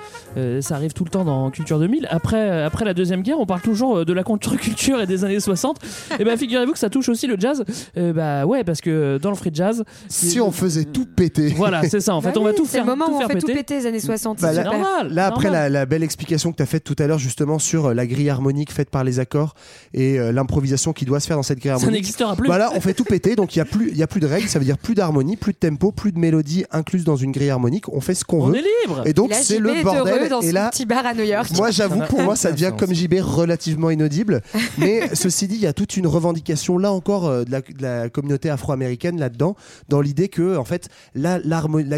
ça 0.62 0.76
arrive 0.76 0.94
tout 0.94 1.04
le 1.04 1.10
temps 1.10 1.26
dans 1.26 1.50
Culture 1.50 1.80
2000. 1.80 2.08
Après, 2.12 2.64
après 2.64 2.86
la 2.86 2.94
deuxième 2.94 3.22
guerre, 3.24 3.40
on 3.40 3.46
parle 3.48 3.62
toujours 3.62 4.06
de 4.06 4.14
la 4.14 4.24
contre-culture 4.24 5.02
et 5.02 5.08
des 5.08 5.24
années 5.24 5.40
60. 5.40 5.78
et 6.20 6.24
ben 6.24 6.38
figurez-vous 6.38 6.74
que 6.74 6.80
ça 6.80 6.90
touche 6.92 7.10
aussi 7.10 7.26
le 7.28 7.38
jazz. 7.40 7.64
Euh, 7.98 8.14
bah 8.14 8.46
ouais, 8.46 8.64
parce 8.64 8.82
que 8.82 9.18
dans 9.22 9.30
le 9.30 9.36
free 9.36 9.50
jazz, 9.54 9.84
Si 10.10 10.40
on 10.40 10.52
faisait 10.52 10.84
tout 10.86 11.06
péter. 11.06 11.54
voilà, 11.56 11.82
c'est 11.90 12.00
ça. 12.02 12.14
En 12.14 12.22
fait, 12.22 12.34
Bah 12.34 12.40
on 12.40 12.44
va 12.44 12.54
tout 12.54 12.66
c'est 12.66 12.78
faire, 12.78 12.86
le 12.86 12.92
moment 12.92 13.06
tout 13.08 13.14
où 13.14 13.18
on 13.24 13.28
fait 13.28 13.40
tout 13.40 13.48
péter. 13.48 13.54
péter 13.60 13.80
les 13.80 13.86
années 13.88 14.00
60. 14.00 14.40
Bah, 14.40 14.50
c'est 14.50 14.58
là, 14.58 14.64
normal. 14.66 15.12
Là, 15.12 15.26
après 15.28 15.46
normal. 15.46 15.72
la, 15.74 15.80
la 15.80 15.86
belle 15.88 16.04
explication 16.04 16.52
que 16.52 16.58
tu 16.58 16.64
as 16.64 16.68
faite 16.68 16.84
tout 16.84 16.96
à 17.00 17.08
l'heure, 17.08 17.18
justement, 17.20 17.58
sur 17.58 17.94
la 17.94 18.06
grille 18.06 18.30
harmonique 18.30 18.72
faite 18.72 18.90
par 18.92 19.04
les 19.04 19.20
accords 19.20 19.56
et 19.94 20.20
euh, 20.20 20.32
l'improvisation 20.48 20.94
qui 20.94 21.06
doit 21.06 21.20
se 21.20 21.28
faire 21.28 21.36
dans 21.38 21.44
cette 21.44 21.60
grille 21.60 21.78
Ça 21.80 21.92
n'existera 21.92 22.36
plus. 22.36 22.48
Voilà, 22.48 22.72
on 22.76 22.80
fait 22.82 22.94
tout 22.94 23.04
péter, 23.04 23.36
donc 23.36 23.56
il 23.56 23.60
n'y 23.60 23.62
a, 23.62 23.66
plus- 23.66 23.90
il 23.92 23.98
y 23.98 24.04
a 24.04 24.08
plus 24.08 24.22
de 24.22 24.28
règles, 24.28 24.48
ça 24.48 24.60
veut 24.60 24.66
dire 24.66 24.78
plus 24.78 24.96
d'harmonie, 24.96 25.36
plus 25.36 25.52
de 25.54 25.58
tempo, 25.58 25.92
plus 25.92 26.12
de 26.12 26.20
mélodie 26.20 26.64
incluse 26.72 27.04
dans 27.04 27.16
une 27.18 27.32
grille 27.32 27.50
harmonique. 27.50 27.90
On 27.90 28.00
fait 28.02 28.14
ce 28.16 28.24
qu'on 28.24 28.42
On 28.44 28.48
veut. 28.48 28.56
est 28.58 28.64
libre. 28.86 29.02
Et 29.06 29.14
donc, 29.14 29.34
c'est 29.34 29.60
le 29.60 29.84
bordel. 29.84 30.30
dans 30.30 30.42
Et 30.42 30.48
son 30.48 30.54
là, 30.54 30.70
petit 30.70 30.86
bar 30.86 31.06
à 31.06 31.14
New 31.14 31.24
York. 31.24 31.50
moi, 31.58 31.72
j'avoue, 31.72 32.02
pour 32.10 32.22
moi, 32.22 32.36
ça 32.36 32.52
devient 32.52 32.72
comme 32.78 32.94
JB 32.94 33.16
relativement 33.22 33.90
inaudible. 33.90 34.42
Mais 34.78 35.14
ceci 35.14 35.48
dit, 35.48 35.56
il 35.56 35.62
y 35.62 35.68
a 35.68 35.74
toute 35.74 35.98
une 35.98 36.08
revendication, 36.08 36.78
là 36.78 36.92
encore, 36.92 37.28
euh, 37.28 37.44
de 37.44 37.52
la, 37.52 37.62
de 37.62 37.82
la 37.82 38.10
communauté 38.10 38.50
afro-américaine 38.50 39.20
là-dedans, 39.20 39.56
dans 39.90 40.02
l'idée 40.02 40.30
que, 40.30 40.56
en 40.58 40.66
fait, 40.66 40.88
la, 41.16 41.40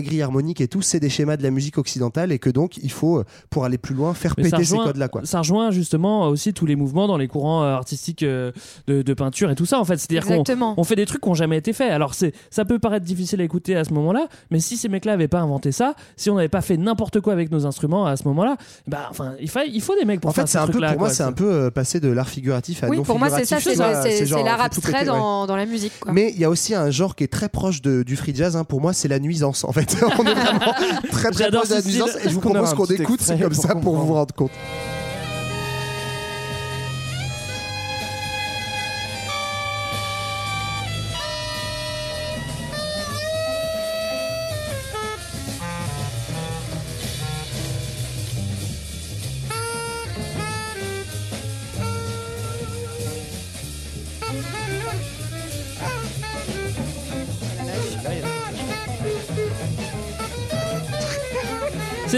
grille 0.01 0.21
harmonique 0.21 0.61
et 0.61 0.67
tout, 0.67 0.81
c'est 0.81 0.99
des 0.99 1.09
schémas 1.09 1.37
de 1.37 1.43
la 1.43 1.51
musique 1.51 1.77
occidentale 1.77 2.31
et 2.31 2.39
que 2.39 2.49
donc, 2.49 2.77
il 2.81 2.91
faut, 2.91 3.19
euh, 3.19 3.23
pour 3.49 3.65
aller 3.65 3.77
plus 3.77 3.95
loin, 3.95 4.13
faire 4.13 4.33
Mais 4.37 4.43
péter 4.45 4.63
ces 4.63 4.73
rejoint- 4.75 4.85
codes-là, 4.87 5.07
quoi. 5.07 5.21
Ça 5.25 5.39
rejoint 5.39 5.71
justement 5.71 6.27
aussi 6.29 6.53
tous 6.53 6.65
les 6.65 6.75
mouvements 6.75 7.07
dans 7.07 7.17
les 7.17 7.27
courants 7.27 7.63
euh, 7.63 7.73
artistiques 7.75 8.23
euh, 8.39 8.51
de, 8.87 9.01
de 9.01 9.13
peinture 9.13 9.49
et 9.51 9.55
tout 9.55 9.65
ça 9.65 9.79
en 9.79 9.85
fait. 9.85 9.97
C'est-à-dire 9.97 10.25
qu'on 10.25 10.43
on 10.77 10.83
fait 10.83 10.95
des 10.95 11.05
trucs 11.05 11.21
qui 11.21 11.29
n'ont 11.29 11.35
jamais 11.35 11.57
été 11.57 11.73
faits. 11.73 11.91
Alors 11.91 12.13
c'est, 12.13 12.33
ça 12.49 12.65
peut 12.65 12.79
paraître 12.79 13.05
difficile 13.05 13.41
à 13.41 13.43
écouter 13.43 13.75
à 13.75 13.83
ce 13.83 13.93
moment-là, 13.93 14.27
mais 14.51 14.59
si 14.59 14.77
ces 14.77 14.89
mecs-là 14.89 15.11
n'avaient 15.13 15.27
pas 15.27 15.39
inventé 15.39 15.71
ça, 15.71 15.93
si 16.17 16.29
on 16.29 16.35
n'avait 16.35 16.47
pas 16.49 16.61
fait 16.61 16.77
n'importe 16.77 17.19
quoi 17.19 17.33
avec 17.33 17.51
nos 17.51 17.65
instruments 17.65 18.05
à 18.05 18.15
ce 18.17 18.23
moment-là, 18.29 18.57
bah 18.87 19.07
enfin 19.09 19.33
il 19.39 19.49
faut, 19.49 19.59
il 19.71 19.81
faut 19.81 19.95
des 19.99 20.05
mecs 20.05 20.21
pour 20.21 20.29
En 20.29 20.33
faire 20.33 20.43
fait, 20.45 20.47
c'est 20.51 20.57
ces 20.57 20.63
un 20.63 20.67
peu, 20.67 20.79
pour 20.79 20.99
moi, 20.99 21.09
c'est 21.09 21.23
un 21.23 21.31
peu 21.33 21.51
euh, 21.51 21.69
passé 21.71 21.99
de 21.99 22.09
l'art 22.09 22.29
figuratif 22.29 22.83
à 22.83 22.87
Oui, 22.87 22.97
non 22.97 23.03
pour 23.03 23.19
moi, 23.19 23.29
c'est 23.29 23.45
ça, 23.45 23.59
figuratif. 23.59 24.11
c'est 24.27 24.43
l'art 24.43 24.57
tout 24.57 24.63
abstrait 24.65 25.05
dans, 25.05 25.45
dans 25.45 25.55
la 25.55 25.65
musique. 25.65 25.93
Quoi. 25.99 26.11
Mais 26.13 26.31
il 26.33 26.39
y 26.39 26.45
a 26.45 26.49
aussi 26.49 26.73
un 26.75 26.89
genre 26.91 27.15
qui 27.15 27.23
est 27.23 27.27
très 27.27 27.49
proche 27.49 27.81
de- 27.81 28.03
du 28.03 28.15
free 28.15 28.33
jazz. 28.35 28.55
hein. 28.55 28.63
Pour 28.63 28.81
moi, 28.81 28.93
c'est 28.93 29.07
la 29.07 29.19
nuisance. 29.19 29.63
En 29.63 29.71
fait, 29.71 29.95
on 30.19 30.25
est 30.25 30.33
vraiment 30.33 30.73
très 31.11 31.31
très 31.31 31.43
J'adore 31.43 31.61
proche 31.61 31.69
de 31.69 31.75
la 31.75 31.81
ce 31.81 31.87
nuisance. 31.87 32.09
Et 32.23 32.29
je 32.29 32.33
vous 32.33 32.39
propose 32.41 32.73
qu'on 32.73 32.85
écoute, 32.85 33.21
comme 33.41 33.53
ça 33.53 33.75
pour 33.75 33.95
vous 33.97 34.13
rendre 34.13 34.33
compte. 34.33 34.51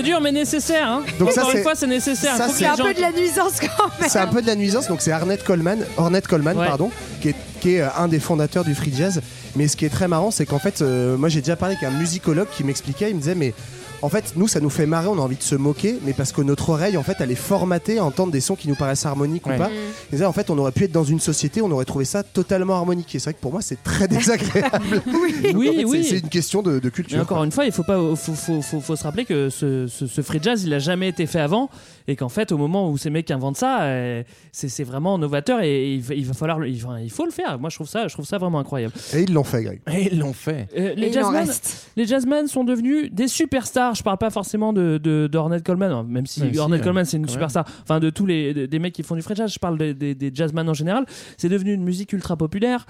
C'est 0.01 0.07
dur 0.07 0.21
mais 0.21 0.31
nécessaire. 0.31 0.87
Hein. 0.89 1.03
Donc 1.19 1.31
ça, 1.31 1.41
Encore 1.41 1.51
une 1.51 1.57
c'est- 1.57 1.63
fois, 1.63 1.75
c'est 1.75 1.87
nécessaire. 1.87 2.35
ça, 2.35 2.45
Faut 2.45 2.51
que 2.51 2.57
c'est 2.57 2.63
les 2.63 2.69
un 2.71 2.75
gens- 2.75 2.83
peu 2.85 2.93
de 2.93 3.01
la 3.01 3.11
nuisance 3.11 3.53
quand 3.59 3.87
même. 3.99 4.09
C'est 4.09 4.19
un 4.19 4.27
peu 4.27 4.41
de 4.41 4.47
la 4.47 4.55
nuisance, 4.55 4.87
donc 4.87 5.01
c'est 5.01 5.11
Arnett 5.11 5.43
Coleman, 5.43 5.79
Ornette 5.97 6.27
Coleman 6.27 6.57
Ouais. 6.57 6.67
pardon, 6.67 6.89
qui 7.21 7.29
est, 7.29 7.35
qui 7.59 7.75
est, 7.75 7.81
euh, 7.81 7.87
un 7.97 8.07
des 8.07 8.19
fondateurs 8.19 8.63
du 8.63 8.73
free 8.75 8.93
jazz. 8.95 9.21
Mais 9.55 9.67
ce 9.67 9.77
qui 9.77 9.85
est 9.85 9.89
très 9.89 10.07
marrant, 10.07 10.31
c'est 10.31 10.45
qu'en 10.45 10.59
fait, 10.59 10.81
euh, 10.81 11.17
moi 11.17 11.29
j'ai 11.29 11.41
déjà 11.41 11.55
parlé 11.55 11.75
avec 11.79 11.87
un 11.87 11.95
musicologue 11.97 12.47
qui 12.55 12.63
m'expliquait, 12.63 13.09
il 13.09 13.15
me 13.15 13.19
disait 13.19 13.35
mais 13.35 13.53
en 14.01 14.09
fait 14.09 14.33
nous 14.35 14.47
ça 14.47 14.59
nous 14.59 14.69
fait 14.69 14.85
marrer, 14.85 15.07
on 15.07 15.17
a 15.17 15.21
envie 15.21 15.35
de 15.37 15.43
se 15.43 15.55
moquer, 15.55 15.97
mais 16.03 16.13
parce 16.13 16.31
que 16.31 16.41
notre 16.41 16.69
oreille 16.69 16.97
en 16.97 17.03
fait 17.03 17.17
elle 17.19 17.31
est 17.31 17.35
formatée 17.35 17.97
à 17.99 18.03
entendre 18.05 18.31
des 18.31 18.41
sons 18.41 18.55
qui 18.55 18.67
nous 18.67 18.75
paraissent 18.75 19.05
harmoniques 19.05 19.45
Ouais. 19.47 19.55
ou 19.55 19.57
pas. 19.57 19.69
Il 20.09 20.11
disait 20.15 20.25
en 20.25 20.33
fait 20.33 20.49
on 20.49 20.57
aurait 20.57 20.71
pu 20.71 20.83
être 20.85 20.91
dans 20.91 21.03
une 21.03 21.19
société, 21.19 21.61
on 21.61 21.71
aurait 21.71 21.85
trouvé 21.85 22.05
ça 22.05 22.23
totalement 22.23 22.75
harmonique. 22.75 23.13
Et 23.15 23.19
c'est 23.19 23.25
vrai 23.29 23.33
que 23.33 23.39
pour 23.41 23.51
moi 23.51 23.61
c'est 23.61 23.81
très 23.83 24.07
désagréable. 24.09 25.01
Oui, 25.53 25.69
En 25.69 25.71
fait, 25.73 25.77
c'est- 25.79 25.85
oui. 25.85 26.07
C'est 26.09 26.19
une 26.19 26.29
question 26.29 26.61
de, 26.61 26.79
de 26.79 26.81
Mais 26.85 26.91
culture. 26.91 27.19
encore 27.21 27.43
une 27.43 27.51
fois, 27.51 27.65
il 27.65 27.71
faut 27.71 27.83
pas, 27.83 27.97
faut, 28.15 28.33
faut, 28.33 28.61
faut, 28.61 28.79
faut 28.81 28.95
se 28.95 29.03
rappeler 29.03 29.25
que 29.25 29.49
ce, 29.49 29.87
ce, 29.87 30.07
ce 30.07 30.21
free 30.21 30.39
jazz, 30.41 30.63
il 30.63 30.73
a 30.73 30.79
jamais 30.79 31.09
été 31.09 31.25
fait 31.25 31.39
avant, 31.39 31.69
et 32.07 32.15
qu'en 32.15 32.29
fait, 32.29 32.51
au 32.51 32.57
moment 32.57 32.89
où 32.89 32.97
ces 32.97 33.09
mecs 33.09 33.29
inventent 33.31 33.57
ça, 33.57 33.83
euh, 33.83 34.23
c'est 34.51 34.69
c'est 34.69 34.83
vraiment 34.83 35.17
novateur, 35.17 35.61
et 35.61 35.93
il 35.95 36.01
va, 36.01 36.13
il 36.15 36.25
va 36.25 36.33
falloir, 36.33 36.59
le- 36.59 36.67
il, 36.69 36.79
faut 37.09 37.25
le 37.25 37.31
faire. 37.31 37.59
Moi, 37.59 37.69
je 37.69 37.75
trouve 37.75 37.87
ça, 37.87 38.07
je 38.07 38.13
trouve 38.13 38.25
ça 38.25 38.37
vraiment 38.37 38.59
incroyable. 38.59 38.93
Et 39.13 39.21
ils 39.23 39.33
l'ont 39.33 39.43
fait, 39.43 39.63
Greg. 39.63 39.81
Et 39.93 40.09
ils 40.11 40.19
l'ont 40.19 40.33
fait. 40.33 40.67
Euh, 40.77 40.93
Et 40.93 40.95
les 40.95 41.07
il 41.07 41.17
en 41.19 41.21
jazzmen, 41.21 41.35
reste. 41.47 41.91
les 41.95 42.05
jazzmen 42.05 42.47
sont 42.47 42.63
devenus 42.63 43.11
des 43.11 43.27
superstars. 43.27 43.95
Je 43.95 44.03
parle 44.03 44.17
pas 44.17 44.29
forcément 44.29 44.73
de, 44.73 44.97
de, 44.97 45.27
d'Ornette 45.31 45.63
Coleman, 45.63 45.91
hein, 45.91 46.05
même 46.07 46.25
si 46.25 46.41
Ornette 46.57 46.81
euh, 46.81 46.83
Coleman 46.83 47.05
c'est 47.05 47.17
une 47.17 47.27
superstar. 47.27 47.65
Enfin, 47.83 47.99
de 47.99 48.09
tous 48.09 48.25
les 48.25 48.53
des, 48.53 48.67
des 48.67 48.79
mecs 48.79 48.93
qui 48.93 49.03
font 49.03 49.15
du 49.15 49.21
free 49.21 49.35
jazz. 49.35 49.51
Je 49.53 49.59
parle 49.59 49.77
des, 49.77 49.93
des, 49.93 50.15
des 50.15 50.31
jazzmen 50.33 50.67
en 50.67 50.73
général. 50.73 51.05
C'est 51.37 51.49
devenu 51.49 51.73
une 51.73 51.83
musique 51.83 52.13
ultra 52.13 52.35
populaire. 52.37 52.85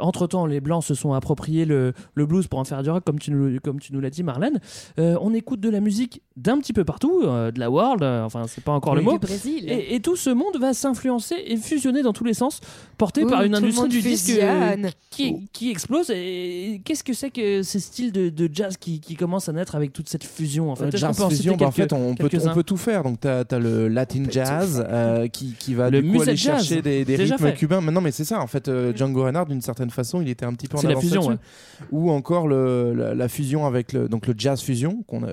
entre 0.00 0.26
temps, 0.26 0.46
les 0.46 0.60
blancs 0.60 0.84
se 0.84 0.94
sont 0.94 1.12
appropriés 1.12 1.64
le, 1.64 1.92
le 2.14 2.26
blues 2.26 2.46
pour 2.46 2.58
en 2.58 2.64
faire 2.64 2.82
du 2.82 2.90
rock, 2.90 3.04
comme 3.04 3.18
tu 3.18 3.30
nous, 3.30 3.58
comme 3.60 3.80
tu 3.80 3.92
nous 3.92 4.00
l'as 4.00 4.10
dit, 4.10 4.22
Marlène. 4.22 4.60
Euh, 4.98 5.16
on 5.20 5.34
écoute 5.34 5.60
de 5.60 5.70
la 5.70 5.80
musique 5.80 6.22
d'un 6.36 6.58
petit 6.58 6.72
peu 6.72 6.84
partout, 6.84 7.22
euh, 7.24 7.50
de 7.50 7.58
la 7.60 7.70
world. 7.70 8.02
euh, 8.02 8.24
enfin, 8.24 8.45
c'est 8.46 8.62
pas 8.64 8.72
encore 8.72 8.94
le 8.94 9.00
Du 9.00 9.06
mot. 9.06 9.18
Brésil. 9.18 9.64
Et, 9.68 9.94
et 9.94 10.00
tout 10.00 10.16
ce 10.16 10.30
monde 10.30 10.56
va 10.58 10.74
s'influencer 10.74 11.36
et 11.46 11.56
fusionner 11.56 12.02
dans 12.02 12.12
tous 12.12 12.24
les 12.24 12.34
sens, 12.34 12.60
porté 12.98 13.24
par 13.24 13.42
une 13.42 13.52
le 13.52 13.58
industrie 13.58 13.88
du 13.88 14.00
disque 14.00 14.30
euh, 14.30 14.72
fusionne. 14.72 14.90
qui, 15.10 15.48
qui 15.52 15.70
explose. 15.70 16.10
Et 16.10 16.80
qu'est-ce 16.84 17.04
que 17.04 17.12
c'est 17.12 17.30
que 17.30 17.62
ces 17.62 17.80
styles 17.80 18.12
de, 18.12 18.28
de 18.28 18.48
jazz 18.52 18.76
qui, 18.76 19.00
qui 19.00 19.16
commencent 19.16 19.48
à 19.48 19.52
naître 19.52 19.74
avec 19.74 19.92
toute 19.92 20.08
cette 20.08 20.24
fusion 20.24 20.70
en 20.70 20.76
fait? 20.76 20.84
Euh, 20.84 20.88
Est-ce 20.88 21.06
qu'on 21.06 21.12
jazz 21.28 21.28
fusion, 21.36 21.56
bah, 21.56 21.66
en 21.66 21.70
fait, 21.70 21.92
on 21.92 22.14
peut, 22.14 22.28
on 22.44 22.54
peut 22.54 22.62
tout 22.62 22.76
faire. 22.76 23.02
Donc, 23.02 23.20
tu 23.20 23.28
as, 23.28 23.44
le 23.58 23.88
Latin 23.88 24.24
jazz 24.30 24.84
euh, 24.88 25.28
qui, 25.28 25.54
qui 25.58 25.74
va 25.74 25.90
Le 25.90 26.02
du 26.02 26.12
coup 26.12 26.22
aller 26.22 26.36
jazz, 26.36 26.58
chercher 26.66 26.82
des, 26.82 27.04
des 27.04 27.16
rythmes 27.16 27.38
fait. 27.38 27.54
cubains. 27.54 27.80
Mais 27.80 27.92
non, 27.92 28.00
mais 28.00 28.12
c'est 28.12 28.24
ça. 28.24 28.40
En 28.40 28.46
fait, 28.46 28.68
euh, 28.68 28.94
Django 28.94 29.24
Reinhardt, 29.24 29.48
d'une 29.48 29.62
certaine 29.62 29.90
façon, 29.90 30.20
il 30.20 30.28
était 30.28 30.44
un 30.44 30.52
petit 30.54 30.68
peu 30.68 30.76
en 30.76 30.80
C'est 30.80 30.86
la 30.86 30.92
avance 30.92 31.04
fusion, 31.04 31.28
là-dessus. 31.30 31.86
Ou 31.92 32.10
encore 32.10 32.48
le, 32.48 32.94
la, 32.94 33.14
la 33.14 33.28
fusion 33.28 33.66
avec 33.66 33.92
le, 33.92 34.08
donc 34.08 34.26
le 34.26 34.34
jazz 34.36 34.60
fusion, 34.60 35.02
qu'on 35.06 35.24
a, 35.24 35.28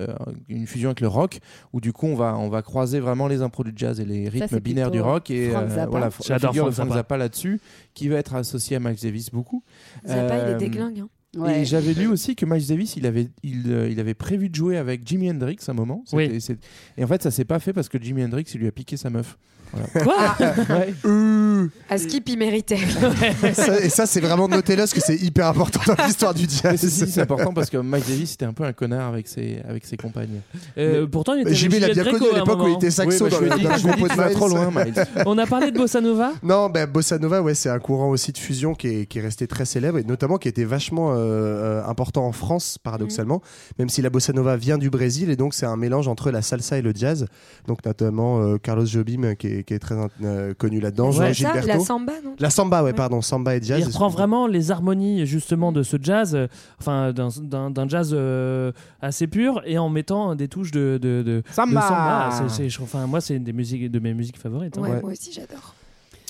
une 0.48 0.66
fusion 0.66 0.90
avec 0.90 1.00
le 1.00 1.08
rock, 1.08 1.40
où 1.72 1.80
du 1.80 1.92
coup, 1.92 2.06
on 2.06 2.14
va, 2.14 2.36
on 2.38 2.48
va 2.48 2.62
croiser 2.62 3.00
vraiment 3.04 3.28
les 3.28 3.42
impros 3.42 3.62
du 3.64 3.72
jazz 3.76 4.00
et 4.00 4.04
les 4.04 4.28
rythmes 4.28 4.58
binaires 4.60 4.90
du 4.90 5.00
rock. 5.00 5.30
Et 5.30 5.50
Frank 5.50 5.64
euh, 5.64 5.68
Zappa. 5.68 5.86
voilà, 5.90 6.10
J'adore 6.24 6.54
Frank 6.54 6.72
Frank 6.72 6.88
Zappa. 6.88 6.94
Zappa 6.94 7.16
là-dessus, 7.18 7.60
qui 7.94 8.08
va 8.08 8.16
être 8.16 8.34
associé 8.34 8.76
à 8.76 8.80
Miles 8.80 8.96
Davis 9.00 9.30
beaucoup. 9.30 9.62
Zappa, 10.06 10.36
il 10.38 10.40
Euh, 10.40 10.54
est 10.54 10.58
déglingue. 10.58 11.00
hein. 11.00 11.08
Ouais. 11.36 11.62
Et 11.62 11.64
j'avais 11.64 11.94
lu 11.94 12.06
aussi 12.06 12.36
que 12.36 12.46
Miles 12.46 12.64
Davis, 12.66 12.96
il 12.96 13.06
avait, 13.06 13.28
il, 13.42 13.64
euh, 13.72 13.88
il 13.90 13.98
avait 13.98 14.14
prévu 14.14 14.48
de 14.50 14.54
jouer 14.54 14.76
avec 14.78 15.04
Jimi 15.06 15.28
Hendrix 15.30 15.56
à 15.66 15.72
un 15.72 15.74
moment. 15.74 16.04
Oui. 16.12 16.38
Et 16.96 17.02
en 17.04 17.06
fait, 17.08 17.22
ça 17.22 17.30
s'est 17.32 17.44
pas 17.44 17.58
fait 17.58 17.72
parce 17.72 17.88
que 17.88 18.00
Jimi 18.00 18.22
Hendrix, 18.24 18.44
il 18.54 18.60
lui 18.60 18.68
a 18.68 18.72
piqué 18.72 18.96
sa 18.96 19.10
meuf. 19.10 19.36
Voilà. 19.74 20.04
Quoi 20.04 20.76
Ouais. 20.76 20.94
Euh, 21.04 21.66
À 21.88 21.98
Skip, 21.98 22.28
il 22.28 22.38
méritait. 22.38 22.78
ça- 23.54 23.80
et 23.80 23.88
ça 23.88 24.06
c'est 24.06 24.20
vraiment 24.20 24.48
notez-le 24.48 24.78
parce 24.82 24.94
que 24.94 25.00
c'est 25.00 25.16
hyper 25.16 25.48
important 25.48 25.80
dans 25.86 26.04
l'histoire 26.04 26.34
du 26.34 26.46
jazz. 26.48 26.76
c'est 26.80 27.20
important 27.20 27.52
parce 27.52 27.70
que 27.70 27.76
Miles 27.78 28.02
Davis 28.06 28.34
était 28.34 28.44
un 28.44 28.52
peu 28.52 28.64
un 28.64 28.72
connard 28.72 29.08
avec 29.12 29.28
ses, 29.28 29.60
avec 29.68 29.84
ses 29.84 29.96
compagnes. 29.96 30.40
Euh, 30.78 31.06
Pourtant, 31.06 31.34
il 31.34 31.42
était 31.42 31.54
Jimmy 31.54 31.80
l'a 31.80 31.88
bien 31.88 32.04
connu 32.04 32.26
à 32.32 32.38
l'époque 32.38 32.60
où 32.62 32.68
il 32.68 32.74
était 32.74 32.90
saxo 32.90 33.26
Oui, 33.26 33.48
bah, 33.48 33.56
dans, 33.56 33.76
je 33.76 33.86
le, 33.88 33.94
groupe 33.94 34.10
Miles. 34.16 34.32
trop 34.34 34.48
loin, 34.48 34.70
Miles. 34.70 34.94
On 35.26 35.36
a 35.38 35.46
parlé 35.46 35.70
de 35.70 35.76
Bossa 35.76 36.00
Nova. 36.00 36.32
Non, 36.42 36.68
ben 36.70 36.86
Bossa 36.86 37.18
Nova, 37.18 37.42
ouais, 37.42 37.54
c'est 37.54 37.70
un 37.70 37.78
courant 37.78 38.08
aussi 38.10 38.32
de 38.32 38.38
fusion 38.38 38.74
qui 38.74 38.88
est, 38.88 39.06
qui 39.06 39.18
est 39.18 39.22
resté 39.22 39.46
très 39.46 39.64
célèbre 39.64 39.98
et 39.98 40.04
notamment 40.04 40.38
qui 40.38 40.48
était 40.48 40.64
vachement 40.64 41.12
euh, 41.12 41.16
euh, 41.16 41.84
important 41.86 42.24
en 42.26 42.32
France, 42.32 42.78
paradoxalement, 42.82 43.42
même 43.78 43.88
si 43.88 44.02
la 44.02 44.10
Bossa 44.10 44.32
Nova 44.32 44.56
vient 44.56 44.78
du 44.78 44.90
Brésil 44.90 45.30
et 45.30 45.36
donc 45.36 45.54
c'est 45.54 45.66
un 45.66 45.76
mélange 45.76 46.08
entre 46.08 46.30
la 46.30 46.42
salsa 46.42 46.78
et 46.78 46.82
le 46.82 46.92
jazz. 46.94 47.26
Donc 47.66 47.84
notamment 47.84 48.40
euh, 48.42 48.58
Carlos 48.58 48.86
Jobim 48.86 49.34
qui 49.34 49.46
est, 49.48 49.62
qui 49.64 49.74
est 49.74 49.78
très 49.78 49.94
euh, 50.22 50.54
connu 50.54 50.80
là-dedans, 50.80 51.08
Ouais, 51.10 51.12
ça, 51.28 51.32
Gilberto. 51.32 51.66
la 51.68 51.78
samba, 51.80 52.12
non? 52.24 52.34
La 52.38 52.50
samba, 52.50 52.82
ouais, 52.82 52.92
pardon, 52.92 53.20
samba 53.22 53.56
et 53.56 53.62
jazz. 53.62 53.78
Il 53.80 53.86
reprend 53.86 54.08
vraiment 54.08 54.46
les 54.46 54.70
harmonies 54.70 55.26
justement 55.26 55.72
de 55.72 55.82
ce 55.82 55.96
jazz, 56.00 56.34
euh, 56.34 56.46
enfin 56.80 57.12
d'un- 57.12 57.28
d'un 57.42 57.70
d'un 57.70 57.88
jazz 57.88 58.10
euh, 58.12 58.72
assez 59.00 59.26
pur, 59.26 59.62
et 59.64 59.78
en 59.78 59.88
mettant 59.88 60.34
des 60.34 60.48
touches 60.48 60.70
de, 60.70 60.98
de, 61.00 61.22
de- 61.22 61.22
de 61.24 61.42
Samba. 61.50 62.30
Enfin, 62.82 63.06
moi, 63.06 63.20
c'est 63.20 63.36
une 63.36 63.44
des 63.44 63.52
musiques, 63.52 63.90
de 63.90 63.98
mes 63.98 64.14
musiques 64.14 64.38
favorites. 64.38 64.76
hein. 64.78 64.82
Ouais, 64.82 64.90
Ouais. 64.90 65.00
moi 65.00 65.12
aussi, 65.12 65.32
j'adore. 65.32 65.73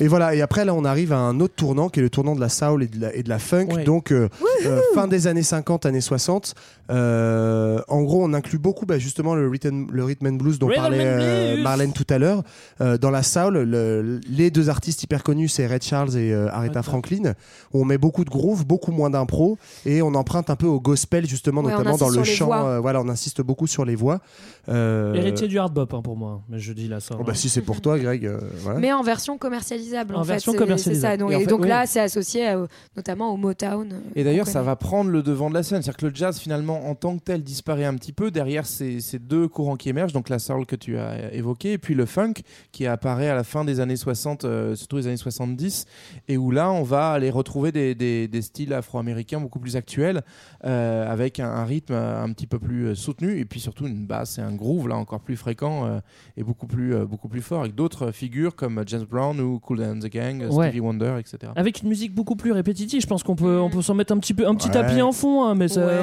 Et 0.01 0.09
voilà, 0.09 0.35
et 0.35 0.41
après 0.43 0.65
là 0.65 0.75
on 0.75 0.85
arrive 0.85 1.13
à 1.13 1.19
un 1.19 1.39
autre 1.39 1.55
tournant 1.55 1.89
qui 1.89 2.01
est 2.01 2.03
le 2.03 2.11
tournant 2.11 2.35
de 2.35 2.41
la 2.41 2.49
soul 2.49 2.83
et 2.83 2.89
de 2.89 3.01
la, 3.01 3.15
et 3.15 3.23
de 3.23 3.29
la 3.29 3.39
funk. 3.39 3.67
Ouais. 3.73 3.85
Donc 3.85 4.11
euh, 4.11 4.29
euh, 4.67 4.81
fin 4.95 5.07
des 5.07 5.29
années 5.29 5.45
50, 5.45 5.87
années 5.87 6.01
60. 6.01 6.55
euh, 6.91 7.81
en 7.89 8.03
gros 8.03 8.25
on 8.25 8.33
inclut 8.35 8.59
beaucoup 8.59 8.87
bah, 8.87 8.99
justement 8.99 9.35
le 9.35 9.49
rhythm, 9.49 9.87
le 9.93 10.05
rhythm 10.05 10.27
and 10.27 10.33
blues 10.33 10.59
dont 10.59 10.67
Rhythm 10.67 10.81
parlait 10.81 10.99
euh, 11.01 11.53
blues. 11.55 11.63
Marlène 11.65 11.93
tout 11.93 12.07
à 12.11 12.19
l'heure. 12.19 12.43
Euh, 12.81 12.99
dans 12.99 13.11
la 13.11 13.23
soul, 13.23 13.55
le- 13.59 14.21
les 14.29 14.51
deux 14.51 14.69
artistes 14.69 15.03
hyper 15.03 15.23
connus 15.23 15.49
c'est 15.49 15.67
Ray 15.67 15.79
Charles 15.81 16.17
et 16.17 16.33
euh, 16.33 16.49
Aretha. 16.51 16.83
Franklin. 16.83 17.35
Où 17.73 17.81
on 17.83 17.85
met 17.85 17.99
beaucoup 17.99 18.25
de 18.25 18.31
groove, 18.31 18.67
beaucoup 18.67 18.91
moins 18.93 19.11
d'impro 19.11 19.59
et 19.87 20.03
on 20.03 20.15
emprunte 20.15 20.51
un 20.51 20.57
peu 20.57 20.67
au 20.67 20.81
gospel 20.81 21.27
justement, 21.27 21.63
Ouais, 21.63 21.71
notamment 21.73 21.97
dans 21.97 22.09
le 22.11 22.25
chant. 22.25 22.51
euh, 22.67 22.81
voilà, 22.81 23.01
on 23.01 23.09
insiste 23.09 23.43
beaucoup 23.43 23.67
sur 23.67 23.85
les 23.85 23.95
voix. 23.95 24.21
Euh, 24.69 25.15
Héritier 25.15 25.47
du 25.49 25.59
hard 25.59 25.75
bop 25.75 25.93
hein, 25.93 26.01
pour 26.03 26.17
moi, 26.17 26.43
mais 26.49 26.59
je 26.59 26.73
dis 26.73 26.89
là 26.89 27.01
ça. 27.01 27.17
oh, 27.19 27.23
bah, 27.25 27.35
si 27.35 27.49
c'est 27.49 27.61
pour 27.63 27.81
toi 27.81 27.99
Greg, 27.99 28.25
euh, 28.27 28.39
voilà. 28.61 28.79
Mais 28.81 28.93
en 28.93 29.03
version 29.03 29.37
commercialisable. 29.39 30.15
En 30.17 30.23
version 30.23 30.53
commercialisable. 30.55 30.95
C'est 30.95 31.01
ça. 31.13 31.17
Donc, 31.17 31.33
Et 31.33 31.37
en 31.37 31.39
et 31.41 31.45
fait, 31.45 31.51
donc 31.51 31.63
oui. 31.63 31.69
là, 31.69 31.87
c'est 31.87 32.01
associé 32.01 32.47
à, 32.47 32.57
euh, 32.57 32.67
notamment 32.97 33.33
au 33.33 33.37
Motown. 33.37 33.93
euh, 33.93 33.97
Et 34.15 34.25
d'ailleurs, 34.25 34.47
ça 34.47 34.63
va 34.63 34.77
prendre 34.77 35.11
le 35.11 35.23
devant 35.23 35.49
de 35.51 35.55
la 35.55 35.63
scène. 35.63 35.83
C'est-à-dire 35.83 35.97
que 35.99 36.07
le 36.07 36.15
jazz, 36.15 36.39
finalement, 36.39 36.89
en 36.89 36.95
tant 36.95 37.17
que 37.19 37.23
tel, 37.25 37.43
disparaît 37.43 37.85
un 37.85 37.95
petit 37.95 38.13
peu. 38.13 38.31
Derrière, 38.31 38.65
ces, 38.67 39.01
ces 39.01 39.19
deux 39.19 39.49
courants 39.49 39.77
qui 39.77 39.89
émergent, 39.91 40.13
donc 40.13 40.29
la 40.29 40.39
soul 40.39 40.65
que 40.67 40.77
tu 40.77 40.97
as 40.99 41.33
évoqué, 41.35 41.73
et 41.73 41.79
puis 41.79 41.95
le 41.95 42.07
funk 42.07 42.35
qui 42.73 42.87
apparaît 42.87 43.29
à 43.29 43.35
la 43.35 43.45
fin 43.45 43.65
des 43.65 43.81
années 43.81 43.97
60, 43.97 44.45
euh, 44.45 44.75
surtout 44.75 44.97
les 44.97 45.07
années 45.09 45.17
70, 45.17 45.85
et 46.29 46.37
où 46.37 46.51
là, 46.51 46.71
on 46.71 46.83
va 46.83 47.11
aller 47.11 47.31
retrouver 47.31 47.71
des, 47.73 47.95
des- 47.95 48.29
des 48.29 48.43
styles 48.43 48.73
afro-américains 48.73 49.41
beaucoup 49.41 49.59
plus 49.59 49.77
actuels, 49.77 50.23
euh, 50.65 51.11
avec 51.11 51.39
un, 51.41 51.51
un 51.51 51.65
rythme 51.65 51.95
un 51.95 52.33
petit 52.33 52.47
peu 52.47 52.59
plus 52.59 52.87
euh, 52.89 52.95
soutenu, 52.95 53.39
et 53.39 53.45
puis 53.45 53.61
surtout 53.61 53.87
une 53.87 54.07
basse 54.07 54.39
et 54.39 54.41
un 54.43 54.54
groove 54.55 54.89
là 54.89 54.97
encore 54.97 55.21
plus 55.21 55.37
fréquent 55.37 55.87
euh, 55.87 56.01
et 56.37 56.43
beaucoup 56.43 56.67
plus, 56.67 56.95
euh, 56.95 57.05
beaucoup 57.05 57.29
plus 57.29 57.43
fort, 57.43 57.61
avec 57.61 57.75
d'autres 57.75 58.11
figures 58.13 58.55
comme 58.57 58.83
James 58.87 59.05
Brown 59.09 59.41
ou 59.41 59.59
Cool 59.59 59.83
and 59.83 59.99
the 60.01 60.07
Gang, 60.11 60.43
euh, 60.43 60.49
Ouais. 60.51 60.67
Stevie 60.69 60.81
Wonder, 60.81 61.17
etc. 61.19 61.53
Avec 61.57 61.83
une 61.83 61.89
musique 61.89 62.15
beaucoup 62.15 62.37
plus 62.37 62.53
répétitive, 62.53 63.01
je 63.01 63.07
pense 63.07 63.23
qu'on 63.23 63.37
peut, 63.37 63.59
on 63.61 63.71
peut 63.71 63.83
s'en 63.83 63.95
mettre 63.95 64.13
un 64.13 64.19
petit 64.19 64.35
peu, 64.35 64.47
un 64.47 64.55
petit 64.55 64.69
Ouais. 64.69 64.75
tapis 64.75 65.03
en 65.03 65.13
fond, 65.13 65.45
hein, 65.45 65.55
mais 65.55 65.69
ça, 65.69 65.85
Ouais. 65.87 66.01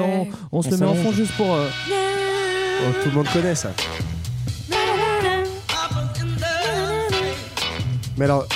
on, 0.52 0.58
on 0.58 0.62
se 0.62 0.68
On 0.68 0.70
le 0.72 0.76
met 0.78 0.86
en 0.86 0.94
fond 0.94 1.12
juste 1.12 1.32
pour. 1.36 1.52
euh, 1.54 1.68
Oh, 2.84 2.90
tout 3.04 3.10
le 3.10 3.14
monde 3.14 3.28
connaît 3.32 3.54
ça. 3.54 3.70
Mais 8.18 8.24
alors, 8.26 8.46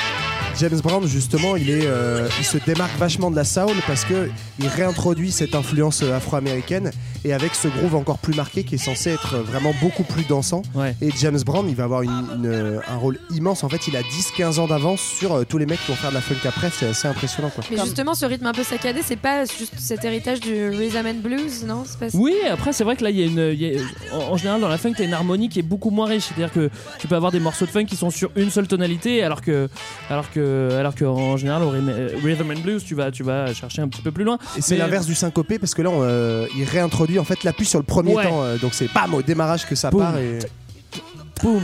James 0.59 0.80
Brown, 0.82 1.07
justement, 1.07 1.57
il, 1.57 1.70
est, 1.70 1.86
euh, 1.86 2.28
il 2.38 2.44
se 2.44 2.59
démarque 2.59 2.97
vachement 2.99 3.30
de 3.30 3.36
la 3.36 3.44
soul 3.44 3.72
parce 3.86 4.05
que 4.05 4.28
il 4.59 4.68
réintroduit 4.68 5.30
cette 5.30 5.55
influence 5.55 6.03
euh, 6.03 6.14
afro-américaine 6.16 6.90
et 7.29 7.33
avec 7.33 7.55
ce 7.55 7.68
groove 7.68 7.95
encore 7.97 8.18
plus 8.18 8.35
marqué 8.35 8.62
qui 8.64 8.77
est 8.77 8.79
censé 8.79 9.11
être 9.11 9.37
vraiment 9.39 9.72
beaucoup 9.81 10.05
plus 10.05 10.24
dansant. 10.24 10.62
Ouais. 10.74 10.95
Et 11.03 11.11
James 11.20 11.41
Brown, 11.45 11.66
il 11.68 11.74
va 11.74 11.85
avoir 11.85 12.03
une- 12.03 12.11
une, 12.11 12.81
un 12.89 12.97
rôle 12.97 13.18
immense. 13.35 13.64
En 13.64 13.68
fait, 13.68 13.89
il 13.89 13.97
a 13.97 14.03
10-15 14.03 14.59
ans 14.61 14.66
d'avance 14.66 15.01
sur 15.01 15.33
euh, 15.35 15.45
tous 15.45 15.59
les 15.59 15.66
mecs 15.66 15.81
qui 15.85 15.91
vont 15.91 15.97
faire 15.97 16.11
de 16.11 16.14
la 16.14 16.20
funk 16.20 16.37
après. 16.49 16.70
C'est 16.70 16.87
assez 16.87 17.09
impressionnant. 17.09 17.51
Quoi. 17.51 17.64
Mais 17.70 17.79
justement, 17.79 18.14
ce 18.14 18.24
rythme 18.27 18.47
un 18.47 18.53
peu 18.53 18.62
saccadé, 18.62 19.01
c'est 19.05 19.16
pas 19.16 19.45
juste 19.45 19.74
cet 19.79 20.05
héritage 20.05 20.41
du 20.41 20.68
rhythm 20.68 21.07
and 21.07 21.20
blues, 21.22 21.64
non? 21.66 21.85
Pas 21.99 22.07
Oui, 22.14 22.35
après 22.51 22.72
c'est 22.72 22.85
vrai 22.85 22.97
que 22.97 23.05
là 23.05 23.11
il 23.11 23.18
y 23.18 23.22
a 23.22 23.27
une, 23.27 23.53
il 23.53 23.61
y 23.62 23.77
a- 23.77 23.81
en, 24.14 24.33
en 24.33 24.37
général 24.37 24.61
dans 24.61 24.68
la 24.68 24.79
funk 24.79 24.93
t'as 24.97 25.05
une 25.05 25.12
harmonie 25.14 25.49
qui 25.49 25.59
est 25.59 25.62
beaucoup 25.62 25.91
moins 25.91 26.07
riche, 26.07 26.24
c'est-à-dire 26.24 26.53
que 26.53 26.70
tu 26.99 27.09
peux 27.09 27.14
avoir 27.16 27.33
des 27.33 27.41
morceaux 27.41 27.64
de 27.66 27.70
funk 27.70 27.85
qui 27.87 27.97
sont 27.97 28.11
sur 28.11 28.31
une 28.37 28.51
seule 28.51 28.68
tonalité, 28.68 29.22
alors 29.22 29.41
que, 29.41 29.68
alors 30.11 30.31
que, 30.31 30.70
alors 30.79 30.95
que 30.95 31.05
en 31.05 31.37
général 31.37 31.62
au 31.62 31.70
rhythm 31.70 31.89
euh, 31.89 32.09
rhythm 32.22 32.51
and 32.51 32.61
blues 32.61 32.85
tu 32.85 32.95
vas, 32.95 33.11
tu 33.11 33.22
vas 33.22 33.53
chercher 33.55 33.83
un 33.83 33.89
petit 33.89 34.03
peu 34.03 34.12
plus 34.12 34.24
loin. 34.24 34.39
Et 34.57 34.61
c'est 34.62 34.74
Mais- 34.74 34.81
l'inverse 34.81 35.07
du 35.07 35.14
syncopé 35.14 35.59
parce 35.59 35.74
que 35.74 35.83
là, 35.83 35.91
on, 35.91 36.03
euh, 36.03 36.47
il 36.57 36.64
réintroduit 36.64 37.15
en 37.18 37.24
fait 37.24 37.44
l'appui 37.44 37.64
sur 37.66 37.78
le 37.78 37.84
premier 37.84 38.14
Ouais. 38.14 38.24
temps. 38.28 38.42
euh, 38.42 38.56
donc 38.58 38.74
c'est 38.74 38.92
bam 38.92 39.14
au 39.14 39.22
démarrage 39.22 39.66
que 39.66 39.74
ça 39.74 39.90
Boum. 39.90 40.00
part. 40.00 40.16
Et... 40.18 40.38
Boum, 41.42 41.62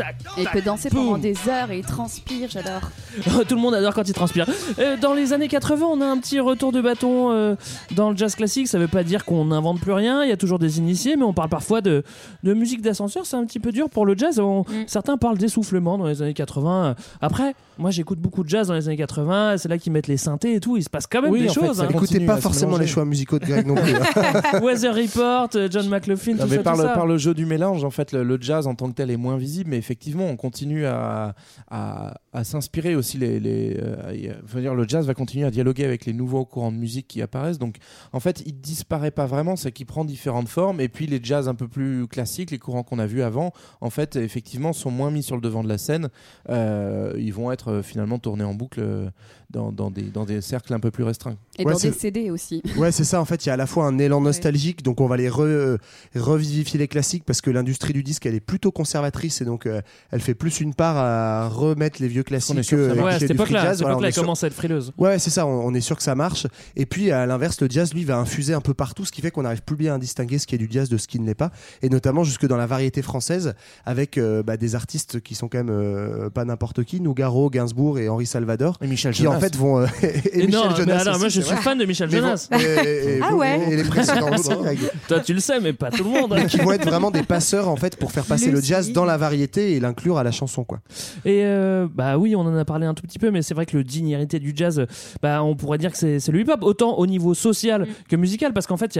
tac, 0.00 0.18
tac. 0.22 0.32
Et 0.38 0.42
il 0.42 0.48
peut 0.48 0.62
danser 0.62 0.90
boum. 0.90 1.04
pendant 1.06 1.18
des 1.18 1.36
heures 1.48 1.70
et 1.70 1.78
il 1.78 1.84
transpire, 1.84 2.48
j'adore. 2.50 2.90
Tout 3.48 3.54
le 3.54 3.60
monde 3.60 3.74
adore 3.74 3.94
quand 3.94 4.08
il 4.08 4.12
transpire. 4.14 4.46
Euh, 4.78 4.96
dans 4.96 5.14
les 5.14 5.32
années 5.32 5.48
80, 5.48 5.86
on 5.86 6.00
a 6.00 6.06
un 6.06 6.18
petit 6.18 6.40
retour 6.40 6.72
de 6.72 6.80
bâton 6.80 7.30
euh, 7.32 7.54
dans 7.94 8.10
le 8.10 8.16
jazz 8.16 8.34
classique. 8.34 8.68
Ça 8.68 8.78
veut 8.78 8.88
pas 8.88 9.02
dire 9.02 9.24
qu'on 9.24 9.46
n'invente 9.46 9.80
plus 9.80 9.92
rien. 9.92 10.22
Il 10.22 10.28
y 10.28 10.32
a 10.32 10.36
toujours 10.36 10.58
des 10.58 10.78
initiés, 10.78 11.16
mais 11.16 11.24
on 11.24 11.32
parle 11.32 11.48
parfois 11.48 11.80
de, 11.80 12.02
de 12.42 12.54
musique 12.54 12.82
d'ascenseur. 12.82 13.26
C'est 13.26 13.36
un 13.36 13.44
petit 13.44 13.60
peu 13.60 13.72
dur 13.72 13.88
pour 13.90 14.06
le 14.06 14.16
jazz. 14.16 14.38
On- 14.40 14.64
Certains 14.86 15.16
parlent 15.16 15.38
d'essoufflement 15.38 15.98
dans 15.98 16.06
les 16.06 16.22
années 16.22 16.34
80. 16.34 16.94
Après, 17.20 17.54
moi 17.78 17.90
j'écoute 17.90 18.18
beaucoup 18.18 18.44
de 18.44 18.48
jazz 18.48 18.68
dans 18.68 18.74
les 18.74 18.88
années 18.88 18.96
80. 18.96 19.56
C'est 19.58 19.68
là 19.68 19.78
qu'ils 19.78 19.92
mettent 19.92 20.06
les 20.08 20.16
synthés 20.16 20.54
et 20.54 20.60
tout. 20.60 20.76
Il 20.76 20.82
se 20.84 20.90
passe 20.90 21.06
quand 21.06 21.22
même 21.22 21.30
Oui, 21.32 21.42
des 21.42 21.48
fait, 21.48 21.54
choses. 21.66 21.76
ça 21.78 21.84
hein. 21.84 21.88
Écoutez 21.90 22.20
pas 22.20 22.36
forcément 22.38 22.78
les 22.78 22.86
choix 22.86 23.04
musicaux 23.04 23.38
de 23.38 23.44
Greg 23.46 23.66
non 23.66 23.74
plus. 23.74 23.94
hein. 23.94 24.60
Weather 24.62 24.94
Report, 24.94 25.48
John 25.70 25.88
McLaughlin, 25.88 26.34
Non, 26.34 26.44
tout 26.44 26.50
mais 26.50 26.56
ça, 26.56 26.62
par, 26.62 26.74
tout 26.74 26.82
le, 26.82 26.86
ça. 26.88 26.94
par 26.94 27.06
le 27.06 27.18
jeu 27.18 27.34
du 27.34 27.46
mélange, 27.46 27.84
en 27.84 27.90
fait, 27.90 28.12
le, 28.12 28.22
le 28.22 28.38
jazz 28.40 28.66
en 28.66 28.74
tant 28.74 28.88
que 28.88 28.94
tel 28.94 29.10
est 29.10 29.16
moins 29.16 29.36
visible, 29.36 29.70
mais 29.70 29.78
effectivement, 29.90 30.26
on 30.26 30.36
continue 30.36 30.86
à, 30.86 31.34
à, 31.68 32.44
s'inspirer 32.44 32.94
aussi. 32.94 33.18
Les, 33.18 33.76
euh, 33.76 34.34
le 34.54 34.88
jazz 34.88 35.04
va 35.04 35.14
continuer 35.14 35.44
à 35.44 35.50
dialoguer 35.50 35.84
avec 35.84 36.06
les 36.06 36.12
nouveaux 36.12 36.44
courants 36.44 36.70
de 36.70 36.76
musique 36.76 37.08
qui 37.08 37.22
apparaissent. 37.22 37.58
Donc, 37.58 37.78
en 38.12 38.20
fait, 38.20 38.40
il 38.46 38.60
disparaît 38.60 39.10
pas 39.10 39.26
vraiment, 39.26 39.56
c'est 39.56 39.72
qu'il 39.72 39.86
prend 39.86 40.04
différentes 40.04 40.48
formes. 40.48 40.80
Et 40.80 40.88
puis, 40.88 41.08
les 41.08 41.18
jazz 41.20 41.48
un 41.48 41.56
peu 41.56 41.66
plus 41.66 42.06
classiques, 42.06 42.52
les 42.52 42.60
courants 42.60 42.84
qu'on 42.84 43.00
a 43.00 43.06
vus 43.06 43.22
avant, 43.22 43.52
en 43.80 43.90
fait, 43.90 44.14
effectivement, 44.14 44.72
sont 44.72 44.92
moins 44.92 45.10
mis 45.10 45.24
sur 45.24 45.34
le 45.34 45.42
devant 45.42 45.64
de 45.64 45.68
la 45.68 45.78
scène. 45.78 46.08
Euh, 46.50 47.12
ils 47.18 47.34
vont 47.34 47.50
être 47.50 47.72
euh, 47.72 47.82
finalement 47.82 48.20
tournés 48.20 48.44
en 48.44 48.54
boucle 48.54 49.10
dans, 49.50 49.72
dans, 49.72 49.90
des, 49.90 50.02
dans 50.02 50.24
des 50.24 50.40
cercles 50.40 50.72
un 50.74 50.80
peu 50.80 50.90
plus 50.90 51.04
restreints. 51.04 51.36
Et 51.58 51.64
Ouais, 51.64 51.72
dans 51.72 51.78
des 51.78 51.92
CD 51.92 52.30
aussi. 52.30 52.62
Ouais, 52.76 52.92
c'est 52.92 53.04
ça. 53.04 53.20
En 53.20 53.24
fait, 53.24 53.44
il 53.44 53.48
y 53.48 53.50
a 53.50 53.54
à 53.54 53.56
la 53.56 53.66
fois 53.66 53.86
un 53.86 53.98
élan 53.98 54.20
nostalgique, 54.20 54.82
donc 54.82 55.00
on 55.00 55.06
va 55.06 55.16
les 55.16 55.28
re- 55.28 55.42
euh, 55.42 55.78
revivifier 56.16 56.78
les 56.78 56.88
classiques 56.88 57.24
parce 57.24 57.40
que 57.40 57.50
l'industrie 57.50 57.92
du 57.92 58.02
disque, 58.02 58.26
elle 58.26 58.34
est 58.34 58.40
plutôt 58.40 58.70
conservatrice 58.72 59.40
et 59.40 59.44
donc 59.44 59.66
euh, 59.66 59.80
elle 60.10 60.20
fait 60.20 60.34
plus 60.34 60.60
une 60.60 60.74
part 60.74 60.96
à 60.96 61.48
remettre 61.48 62.00
les 62.00 62.08
vieux 62.08 62.22
classiques. 62.22 62.56
est 62.58 62.62
sûr 62.62 62.78
que 62.78 62.88
ça 62.90 62.94
que 62.96 63.00
Ouais, 63.00 63.18
cette 63.18 63.30
époque-là, 63.30 63.62
jazz. 63.62 63.78
cette 63.78 63.80
Voilà, 63.86 63.94
époque-là, 63.94 63.98
on 63.98 64.04
est 64.04 64.06
elle 64.08 64.12
sûr- 64.14 64.22
commence 64.22 64.44
à 64.44 64.46
être 64.46 64.54
frileuse. 64.54 64.92
Ouais, 64.98 65.18
c'est 65.18 65.30
ça. 65.30 65.46
On, 65.46 65.66
on 65.66 65.74
est 65.74 65.80
sûr 65.80 65.96
que 65.96 66.02
ça 66.02 66.14
marche. 66.14 66.46
Et 66.76 66.86
puis 66.86 67.10
à 67.10 67.26
l'inverse, 67.26 67.60
le 67.60 67.68
jazz, 67.70 67.92
lui, 67.94 68.04
va 68.04 68.18
infuser 68.18 68.54
un 68.54 68.60
peu 68.60 68.74
partout, 68.74 69.04
ce 69.04 69.12
qui 69.12 69.20
fait 69.20 69.30
qu'on 69.30 69.42
n'arrive 69.42 69.62
plus 69.62 69.76
bien 69.76 69.94
à 69.94 69.98
distinguer 69.98 70.38
ce 70.38 70.46
qui 70.46 70.54
est 70.54 70.58
du 70.58 70.68
jazz 70.70 70.88
de 70.88 70.96
ce 70.98 71.08
qui 71.08 71.18
ne 71.20 71.26
l'est 71.26 71.34
pas, 71.34 71.50
et 71.82 71.88
notamment 71.88 72.24
jusque 72.24 72.46
dans 72.46 72.56
la 72.56 72.66
variété 72.66 73.02
française, 73.02 73.54
avec 73.84 74.18
euh, 74.18 74.42
bah, 74.42 74.56
des 74.56 74.74
artistes 74.74 75.20
qui 75.20 75.34
sont 75.34 75.48
quand 75.48 75.58
même 75.58 75.70
euh, 75.70 76.30
pas 76.30 76.44
n'importe 76.44 76.84
qui, 76.84 77.00
Nougaro, 77.00 77.50
Gainsbourg 77.50 77.98
et 77.98 78.08
Henri 78.08 78.26
Salvador, 78.26 78.76
et 78.80 78.86
Michel 78.86 79.12
qui 79.14 79.22
en 79.40 79.44
fait 79.48 79.56
vont 79.56 79.80
euh, 79.80 79.86
et, 80.02 80.42
Et 80.42 80.46
non, 80.46 80.68
Michel 80.68 80.70
mais 80.70 80.76
Jonas 80.76 81.00
alors, 81.00 81.14
aussi, 81.14 81.20
moi 81.20 81.28
je 81.28 81.40
suis 81.40 81.52
vrai. 81.54 81.62
fan 81.62 81.78
de 81.78 81.84
Michel 81.84 82.10
Jonas. 82.10 82.48
et- 82.52 82.56
et- 82.56 83.16
et- 83.16 83.20
Ah 83.22 83.34
ouais 83.34 83.72
et 83.72 83.76
les 83.76 83.84
précédents 83.84 84.30
aussi. 84.32 84.48
Toi 85.08 85.20
tu 85.20 85.34
le 85.34 85.40
sais, 85.40 85.60
mais 85.60 85.72
pas 85.72 85.90
tout 85.90 86.04
le 86.04 86.10
monde. 86.10 86.34
Qui 86.48 86.58
vont 86.58 86.72
être 86.72 86.86
vraiment 86.86 87.10
des 87.10 87.22
passeurs 87.22 87.68
en 87.68 87.76
fait 87.76 87.96
pour 87.96 88.12
faire 88.12 88.24
passer 88.24 88.50
le 88.50 88.60
jazz 88.60 88.92
dans 88.92 89.04
la 89.04 89.16
variété 89.16 89.72
et 89.74 89.80
l'inclure 89.80 90.18
à 90.18 90.22
la 90.24 90.30
chanson 90.30 90.64
quoi. 90.64 90.80
Et 91.24 91.42
euh, 91.44 91.86
bah 91.92 92.18
oui, 92.18 92.34
on 92.36 92.40
en 92.40 92.56
a 92.56 92.64
parlé 92.64 92.86
un 92.86 92.94
tout 92.94 93.02
petit 93.02 93.18
peu, 93.18 93.30
mais 93.30 93.42
c'est 93.42 93.54
vrai 93.54 93.66
que 93.66 93.76
le 93.76 93.84
digne 93.84 94.08
héritier 94.10 94.38
du 94.38 94.52
jazz, 94.54 94.84
bah 95.22 95.42
on 95.42 95.56
pourrait 95.56 95.78
dire 95.78 95.92
que 95.92 95.98
c'est 95.98 96.26
le 96.28 96.40
hip-hop, 96.40 96.62
autant 96.62 96.96
au 96.98 97.06
niveau 97.06 97.34
social 97.34 97.86
que 98.08 98.16
musical, 98.16 98.52
parce 98.52 98.66
qu'en 98.66 98.76
fait, 98.76 98.98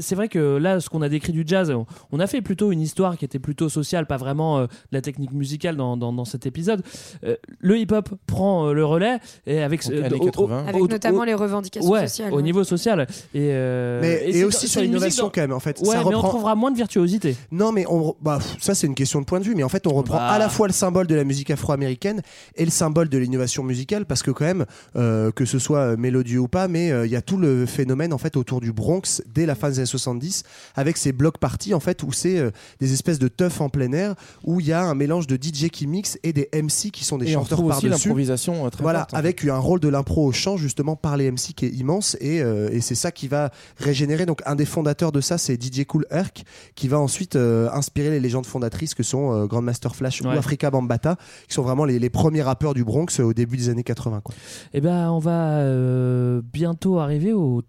c'est 0.00 0.14
vrai 0.14 0.28
que 0.28 0.56
là, 0.56 0.80
ce 0.80 0.88
qu'on 0.88 1.02
a 1.02 1.08
décrit 1.08 1.32
du 1.32 1.44
jazz, 1.46 1.70
on, 1.70 1.86
on 2.12 2.20
a 2.20 2.26
fait 2.26 2.40
plutôt 2.42 2.72
une 2.72 2.80
histoire 2.80 3.16
qui 3.16 3.24
était 3.24 3.38
plutôt 3.38 3.68
sociale, 3.68 4.06
pas 4.06 4.16
vraiment 4.16 4.58
euh, 4.58 4.62
de 4.66 4.68
la 4.92 5.00
technique 5.00 5.32
musicale 5.32 5.76
dans, 5.76 5.96
dans, 5.96 6.12
dans 6.12 6.24
cet 6.24 6.46
épisode. 6.46 6.82
Euh, 7.24 7.36
le 7.60 7.78
hip-hop 7.78 8.10
prend 8.26 8.68
euh, 8.68 8.72
le 8.72 8.84
relais 8.84 9.18
et 9.46 9.62
avec 9.68 9.84
Donc, 9.84 9.92
euh, 9.92 10.04
années 10.04 10.16
au- 10.16 10.22
au- 10.22 10.24
80. 10.26 10.64
Avec 10.66 10.82
au- 10.82 10.88
notamment 10.88 11.20
au- 11.20 11.24
les 11.24 11.34
revendications 11.34 11.90
ouais, 11.90 12.06
sociales. 12.08 12.32
au 12.32 12.40
niveau 12.40 12.64
social. 12.64 13.02
Et, 13.34 13.50
euh, 13.52 14.00
Mais 14.00 14.22
et, 14.30 14.44
aussi 14.44 14.66
sur 14.68 14.80
l'innovation 14.80 15.24
dans- 15.24 15.30
quand 15.30 15.40
même 15.40 15.52
en 15.52 15.60
fait. 15.60 15.78
Ouais, 15.80 15.94
ça 15.94 16.04
mais 16.08 16.14
on 16.14 16.22
trouvera 16.22 16.54
moins 16.54 16.70
de 16.70 16.76
virtuosité. 16.76 17.36
Non, 17.52 17.72
mais 17.72 17.84
on, 17.88 18.14
bah, 18.20 18.38
ça 18.60 18.74
c'est 18.74 18.86
une 18.86 18.94
question 18.94 19.20
de 19.20 19.24
point 19.26 19.40
de 19.40 19.44
vue, 19.44 19.54
mais 19.54 19.62
en 19.62 19.68
fait 19.68 19.86
on 19.86 19.92
reprend 19.94 20.16
Bah. 20.16 20.28
à 20.28 20.38
la 20.38 20.48
fois 20.48 20.66
le 20.66 20.72
symbole 20.72 21.06
de 21.06 21.14
la 21.14 21.24
musique 21.24 21.50
afro-américaine 21.50 22.22
et 22.56 22.64
le 22.64 22.70
symbole 22.70 23.08
de 23.08 23.18
l'innovation 23.18 23.62
musicale, 23.62 24.06
parce 24.06 24.22
que 24.22 24.30
quand 24.30 24.44
même, 24.44 24.64
euh, 24.96 25.30
que 25.30 25.44
ce 25.44 25.58
soit 25.58 25.78
euh, 25.80 25.96
mélodieux 25.96 26.40
ou 26.40 26.48
pas, 26.48 26.68
mais 26.68 26.90
euh, 26.90 27.06
il 27.06 27.12
y 27.12 27.16
a 27.16 27.22
tout 27.22 27.36
le 27.36 27.66
phénomène 27.66 28.12
en 28.12 28.18
fait 28.18 28.36
autour 28.36 28.60
du 28.60 28.72
Bronx 28.72 29.22
dès 29.34 29.46
la 29.46 29.54
fin 29.54 29.68
des 29.70 29.78
années 29.78 29.86
70, 29.86 30.42
avec 30.76 30.96
ces 30.96 31.12
blocs 31.12 31.38
parties 31.38 31.74
en 31.74 31.80
fait 31.80 32.02
où 32.02 32.12
c'est 32.12 32.38
euh, 32.38 32.50
des 32.80 32.92
espèces 32.92 33.18
de 33.18 33.28
teufs 33.28 33.60
en 33.60 33.68
plein 33.68 33.92
air, 33.92 34.14
où 34.44 34.60
il 34.60 34.66
y 34.66 34.72
a 34.72 34.82
un 34.82 34.94
mélange 34.94 35.26
de 35.26 35.36
DJ 35.36 35.68
qui 35.70 35.86
mixent 35.86 36.18
et 36.22 36.32
des 36.32 36.48
MC 36.52 36.90
qui 36.90 37.04
sont 37.04 37.18
des 37.18 37.26
Et 37.28 37.32
chanteurs 37.34 37.66
par-dessus. 37.66 37.88
l'improvisation 37.88 38.68
très 38.70 38.82
Voilà, 38.82 39.00
forte, 39.00 39.14
en 39.14 39.16
avec 39.18 39.44
un 39.44 39.57
rôle 39.58 39.80
de 39.80 39.88
l'impro 39.88 40.26
au 40.26 40.32
chant 40.32 40.56
justement 40.56 40.96
par 40.96 41.16
les 41.16 41.30
MC 41.30 41.52
qui 41.54 41.66
est 41.66 41.70
immense 41.70 42.16
et, 42.20 42.40
euh, 42.42 42.68
et 42.70 42.80
c'est 42.80 42.94
ça 42.94 43.10
qui 43.12 43.28
va 43.28 43.50
régénérer. 43.78 44.26
Donc 44.26 44.40
un 44.46 44.54
des 44.54 44.64
fondateurs 44.64 45.12
de 45.12 45.20
ça, 45.20 45.38
c'est 45.38 45.60
DJ 45.62 45.84
Cool 45.84 46.06
Herc, 46.10 46.44
qui 46.74 46.88
va 46.88 46.98
ensuite 46.98 47.36
euh, 47.36 47.68
inspirer 47.72 48.10
les 48.10 48.20
légendes 48.20 48.46
fondatrices 48.46 48.94
que 48.94 49.02
sont 49.02 49.32
euh, 49.32 49.46
Grandmaster 49.46 49.94
Flash 49.94 50.20
Ouais. 50.22 50.28
ou 50.34 50.38
Africa 50.38 50.70
Bambata, 50.70 51.16
qui 51.48 51.54
sont 51.54 51.62
vraiment 51.62 51.84
les, 51.84 51.98
les 51.98 52.10
premiers 52.10 52.42
rappeurs 52.42 52.74
du 52.74 52.84
Bronx 52.84 53.20
au 53.20 53.32
début 53.32 53.56
des 53.56 53.68
années 53.68 53.84
80. 53.84 54.20
Quoi. 54.24 54.34
Et 54.74 54.80
ben, 54.80 55.10
on 55.10 55.18
va 55.18 55.58
euh, 55.58 56.40
bientôt 56.52 56.98
arriver 56.98 57.32
au 57.32 57.62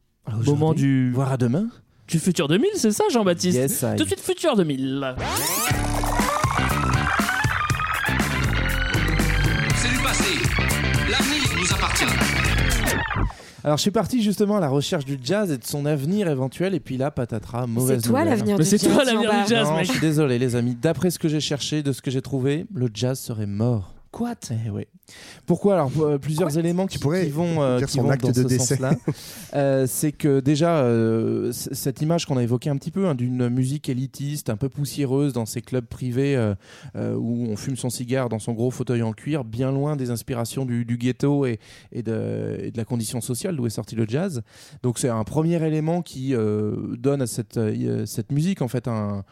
moment 0.45 0.73
du 0.73 1.11
Voir 1.13 1.31
à 1.31 1.37
demain. 1.37 1.67
du 2.07 2.19
futur 2.19 2.47
2000, 2.47 2.69
c'est 2.75 2.91
ça, 2.91 3.03
Jean-Baptiste? 3.11 3.57
Yes, 3.57 3.85
Tout 3.97 4.03
de 4.03 4.07
suite, 4.07 4.19
futur 4.19 4.55
2000. 4.55 5.15
Alors, 13.63 13.77
je 13.77 13.81
suis 13.81 13.91
parti 13.91 14.23
justement 14.23 14.57
à 14.57 14.59
la 14.61 14.69
recherche 14.69 15.03
du 15.05 15.19
jazz 15.21 15.51
et 15.51 15.57
de 15.57 15.65
son 15.65 15.85
avenir 15.85 16.29
éventuel, 16.29 16.73
et 16.73 16.79
puis 16.79 16.95
là, 16.97 17.11
patatras, 17.11 17.67
mauvaise 17.67 18.01
C'est 18.01 18.07
toi 18.09 18.19
nouvelle. 18.21 18.37
l'avenir 18.37 18.57
Mais 18.57 18.63
du 18.63 18.69
c'est 18.69 18.81
jazz. 18.81 18.93
toi 18.93 19.03
l'avenir 19.03 19.29
du 19.31 19.49
jazz, 19.49 19.67
Non, 19.67 19.75
mec. 19.75 19.85
je 19.85 19.91
suis 19.91 19.99
désolé, 19.99 20.39
les 20.39 20.55
amis. 20.55 20.75
D'après 20.81 21.09
ce 21.11 21.19
que 21.19 21.27
j'ai 21.27 21.41
cherché, 21.41 21.83
de 21.83 21.91
ce 21.91 22.01
que 22.01 22.09
j'ai 22.09 22.21
trouvé, 22.21 22.65
le 22.73 22.87
jazz 22.93 23.19
serait 23.19 23.45
mort. 23.47 23.93
Quoi? 24.11 24.33
Eh 24.51 24.69
oui. 24.69 24.85
Pourquoi 25.45 25.73
Alors 25.73 25.91
euh, 25.99 26.17
plusieurs 26.17 26.57
éléments 26.57 26.85
qui, 26.85 26.97
vont, 26.99 27.61
euh, 27.61 27.81
qui 27.81 27.99
vont 27.99 28.09
acte 28.09 28.23
dans 28.23 28.29
de 28.29 28.35
ce 28.35 28.41
décès-là, 28.41 28.91
euh, 29.55 29.85
c'est 29.87 30.11
que 30.11 30.39
déjà 30.39 30.79
euh, 30.79 31.51
cette 31.51 32.01
image 32.01 32.25
qu'on 32.25 32.37
a 32.37 32.43
évoquée 32.43 32.69
un 32.69 32.77
petit 32.77 32.91
peu 32.91 33.07
hein, 33.07 33.15
d'une 33.15 33.49
musique 33.49 33.89
élitiste, 33.89 34.49
un 34.49 34.57
peu 34.57 34.69
poussiéreuse 34.69 35.33
dans 35.33 35.45
ces 35.45 35.61
clubs 35.61 35.85
privés 35.85 36.37
où 36.95 37.47
on 37.49 37.55
fume 37.55 37.75
son 37.75 37.89
cigare 37.89 38.29
dans 38.29 38.39
son 38.39 38.53
gros 38.53 38.71
fauteuil 38.71 39.01
en 39.01 39.13
cuir, 39.13 39.43
bien 39.43 39.71
loin 39.71 39.95
des 39.95 40.11
inspirations 40.11 40.65
du, 40.65 40.97
ghetto 40.97 41.45
et, 41.45 41.59
de, 41.93 42.71
la 42.75 42.85
condition 42.85 43.21
sociale 43.21 43.55
d'où 43.55 43.65
est 43.65 43.71
sorti 43.71 43.95
le 43.95 44.05
jazz. 44.07 44.41
Donc 44.83 44.99
c'est 44.99 45.09
un 45.09 45.23
premier 45.23 45.63
élément 45.65 46.01
qui 46.01 46.33
donne 46.97 47.21
à 47.21 47.27
cette, 47.27 47.57
musique 48.31 48.61
en 48.61 48.67
fait 48.67 48.87
un, 48.87 49.23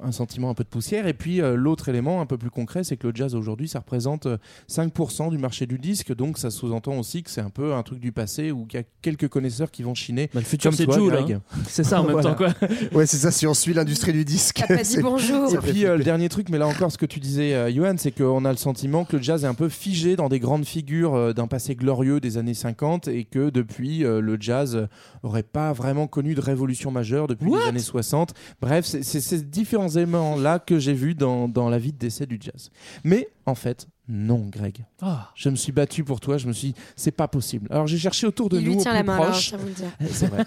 un, 0.00 0.12
sentiment 0.12 0.50
un 0.50 0.54
peu 0.54 0.64
de 0.64 0.68
poussière. 0.68 1.06
Et 1.06 1.14
puis 1.14 1.38
l'autre 1.38 1.88
élément 1.88 2.20
un 2.20 2.26
peu 2.26 2.38
plus 2.38 2.50
concret, 2.50 2.84
c'est 2.84 2.96
que 2.96 3.08
le 3.08 3.14
jazz 3.14 3.34
aujourd'hui, 3.34 3.68
ça 3.68 3.80
représente 3.80 4.26
5% 4.68 4.92
du 5.30 5.38
marché 5.38 5.66
du 5.66 5.78
disque, 5.78 6.14
donc 6.14 6.38
ça 6.38 6.50
sous-entend 6.50 6.98
aussi 6.98 7.22
que 7.22 7.30
c'est 7.30 7.40
un 7.40 7.50
peu 7.50 7.74
un 7.74 7.82
truc 7.82 7.98
du 7.98 8.12
passé 8.12 8.52
où 8.52 8.66
il 8.70 8.74
y 8.74 8.78
a 8.78 8.82
quelques 9.02 9.28
connaisseurs 9.28 9.70
qui 9.70 9.82
vont 9.82 9.94
chiner. 9.94 10.30
Bah, 10.32 10.40
le 10.40 10.46
futur, 10.46 10.72
c'est 10.72 10.90
Joule. 10.90 11.14
Hein. 11.14 11.40
C'est 11.68 11.84
ça 11.84 12.00
en 12.00 12.04
même 12.06 12.20
temps, 12.20 12.34
quoi. 12.34 12.54
ouais, 12.92 13.06
c'est 13.06 13.16
ça, 13.16 13.30
si 13.30 13.46
on 13.46 13.54
suit 13.54 13.74
l'industrie 13.74 14.12
du 14.12 14.24
disque. 14.24 14.62
Pas 14.66 14.82
dit 14.82 14.98
bonjour. 15.00 15.52
Et 15.52 15.58
puis, 15.58 15.86
euh, 15.86 15.96
le 15.96 16.04
dernier 16.04 16.28
truc, 16.28 16.48
mais 16.48 16.58
là 16.58 16.66
encore, 16.66 16.92
ce 16.92 16.98
que 16.98 17.06
tu 17.06 17.20
disais, 17.20 17.54
euh, 17.54 17.72
Johan, 17.72 17.94
c'est 17.96 18.12
qu'on 18.12 18.44
a 18.44 18.50
le 18.50 18.56
sentiment 18.56 19.04
que 19.04 19.16
le 19.16 19.22
jazz 19.22 19.44
est 19.44 19.48
un 19.48 19.54
peu 19.54 19.68
figé 19.68 20.16
dans 20.16 20.28
des 20.28 20.38
grandes 20.38 20.64
figures 20.64 21.14
euh, 21.14 21.32
d'un 21.32 21.46
passé 21.46 21.74
glorieux 21.74 22.20
des 22.20 22.38
années 22.38 22.54
50 22.54 23.08
et 23.08 23.24
que 23.24 23.50
depuis, 23.50 24.04
euh, 24.04 24.20
le 24.20 24.36
jazz 24.38 24.88
n'aurait 25.24 25.42
pas 25.42 25.72
vraiment 25.72 26.06
connu 26.06 26.34
de 26.34 26.40
révolution 26.40 26.90
majeure 26.90 27.26
depuis 27.26 27.50
les 27.50 27.68
années 27.68 27.78
60. 27.78 28.34
Bref, 28.60 28.84
c'est 28.84 29.02
ces 29.02 29.42
différents 29.42 29.88
éléments-là 29.88 30.58
que 30.58 30.78
j'ai 30.78 30.94
vus 30.94 31.14
dans, 31.14 31.48
dans 31.48 31.68
la 31.68 31.78
vie 31.78 31.92
de 31.92 31.98
décès 31.98 32.26
du 32.26 32.38
jazz. 32.40 32.70
Mais 33.04 33.28
en 33.46 33.54
fait, 33.54 33.88
non, 34.08 34.46
Greg. 34.50 34.84
Ah. 35.00 35.30
Je 35.36 35.48
me 35.48 35.54
suis 35.56 35.70
battu 35.72 36.02
pour 36.04 36.18
toi, 36.20 36.36
je 36.36 36.46
me 36.48 36.52
suis 36.52 36.68
dit, 36.68 36.74
c'est 36.96 37.12
pas 37.12 37.28
possible. 37.28 37.68
Alors 37.70 37.86
j'ai 37.86 37.98
cherché 37.98 38.26
autour 38.26 38.48
de 38.48 38.58
Il 38.58 38.64
nous, 38.64 38.70
lui 38.72 38.78
au 38.78 38.82
tient 38.82 38.90
plus 38.90 38.98
la 38.98 39.02
main, 39.04 39.14
alors, 39.14 39.26
proche, 39.30 39.50
ça 39.50 39.56
vous 39.56 39.66
le 39.66 39.72
dire. 39.72 39.86
c'est 40.12 40.26
vrai. 40.26 40.44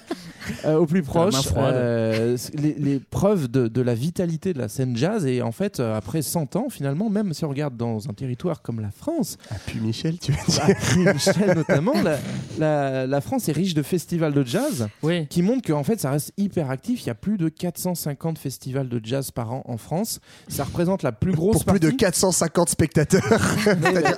Euh, 0.65 0.75
au 0.77 0.85
plus 0.85 1.01
proche, 1.01 1.33
euh, 1.55 2.37
les, 2.53 2.73
les 2.73 2.99
preuves 2.99 3.47
de, 3.49 3.67
de 3.67 3.81
la 3.81 3.95
vitalité 3.95 4.53
de 4.53 4.59
la 4.59 4.67
scène 4.67 4.95
jazz. 4.97 5.25
Et 5.25 5.41
en 5.41 5.51
fait, 5.53 5.79
euh, 5.79 5.95
après 5.95 6.21
100 6.21 6.55
ans, 6.57 6.67
finalement, 6.69 7.09
même 7.09 7.33
si 7.33 7.45
on 7.45 7.49
regarde 7.49 7.77
dans 7.77 8.07
un 8.09 8.13
territoire 8.13 8.61
comme 8.61 8.81
la 8.81 8.91
France, 8.91 9.37
Ah, 9.49 9.55
puis 9.65 9.79
Michel, 9.79 10.19
tu 10.19 10.33
veux 10.33 10.37
dire 10.47 10.63
bah, 10.67 10.73
puis 10.89 10.99
Michel 11.05 11.55
notamment, 11.55 11.93
la, 12.03 12.17
la- 12.59 13.07
la 13.07 13.21
France 13.21 13.47
est 13.49 13.53
riche 13.53 13.73
de 13.73 13.81
festivals 13.83 14.33
de 14.33 14.43
jazz 14.45 14.87
Oui. 15.01 15.27
qui 15.27 15.41
montrent 15.41 15.65
qu'en 15.65 15.83
fait, 15.83 15.99
ça 15.99 16.11
reste 16.11 16.33
hyper 16.37 16.69
actif. 16.69 17.03
Il 17.03 17.07
y 17.07 17.09
a 17.09 17.15
plus 17.15 17.37
de 17.37 17.47
450 17.49 18.37
festivals 18.37 18.89
de 18.89 18.99
jazz 19.03 19.31
par 19.31 19.51
an 19.53 19.63
en 19.65 19.77
France. 19.77 20.19
Ça 20.49 20.65
représente 20.65 21.01
la 21.03 21.13
plus 21.13 21.31
grosse 21.31 21.63
Pour 21.63 21.73
plus 21.73 21.79
de 21.79 21.87
partie- 21.87 21.97
450 21.97 22.69
spectateurs. 22.69 23.41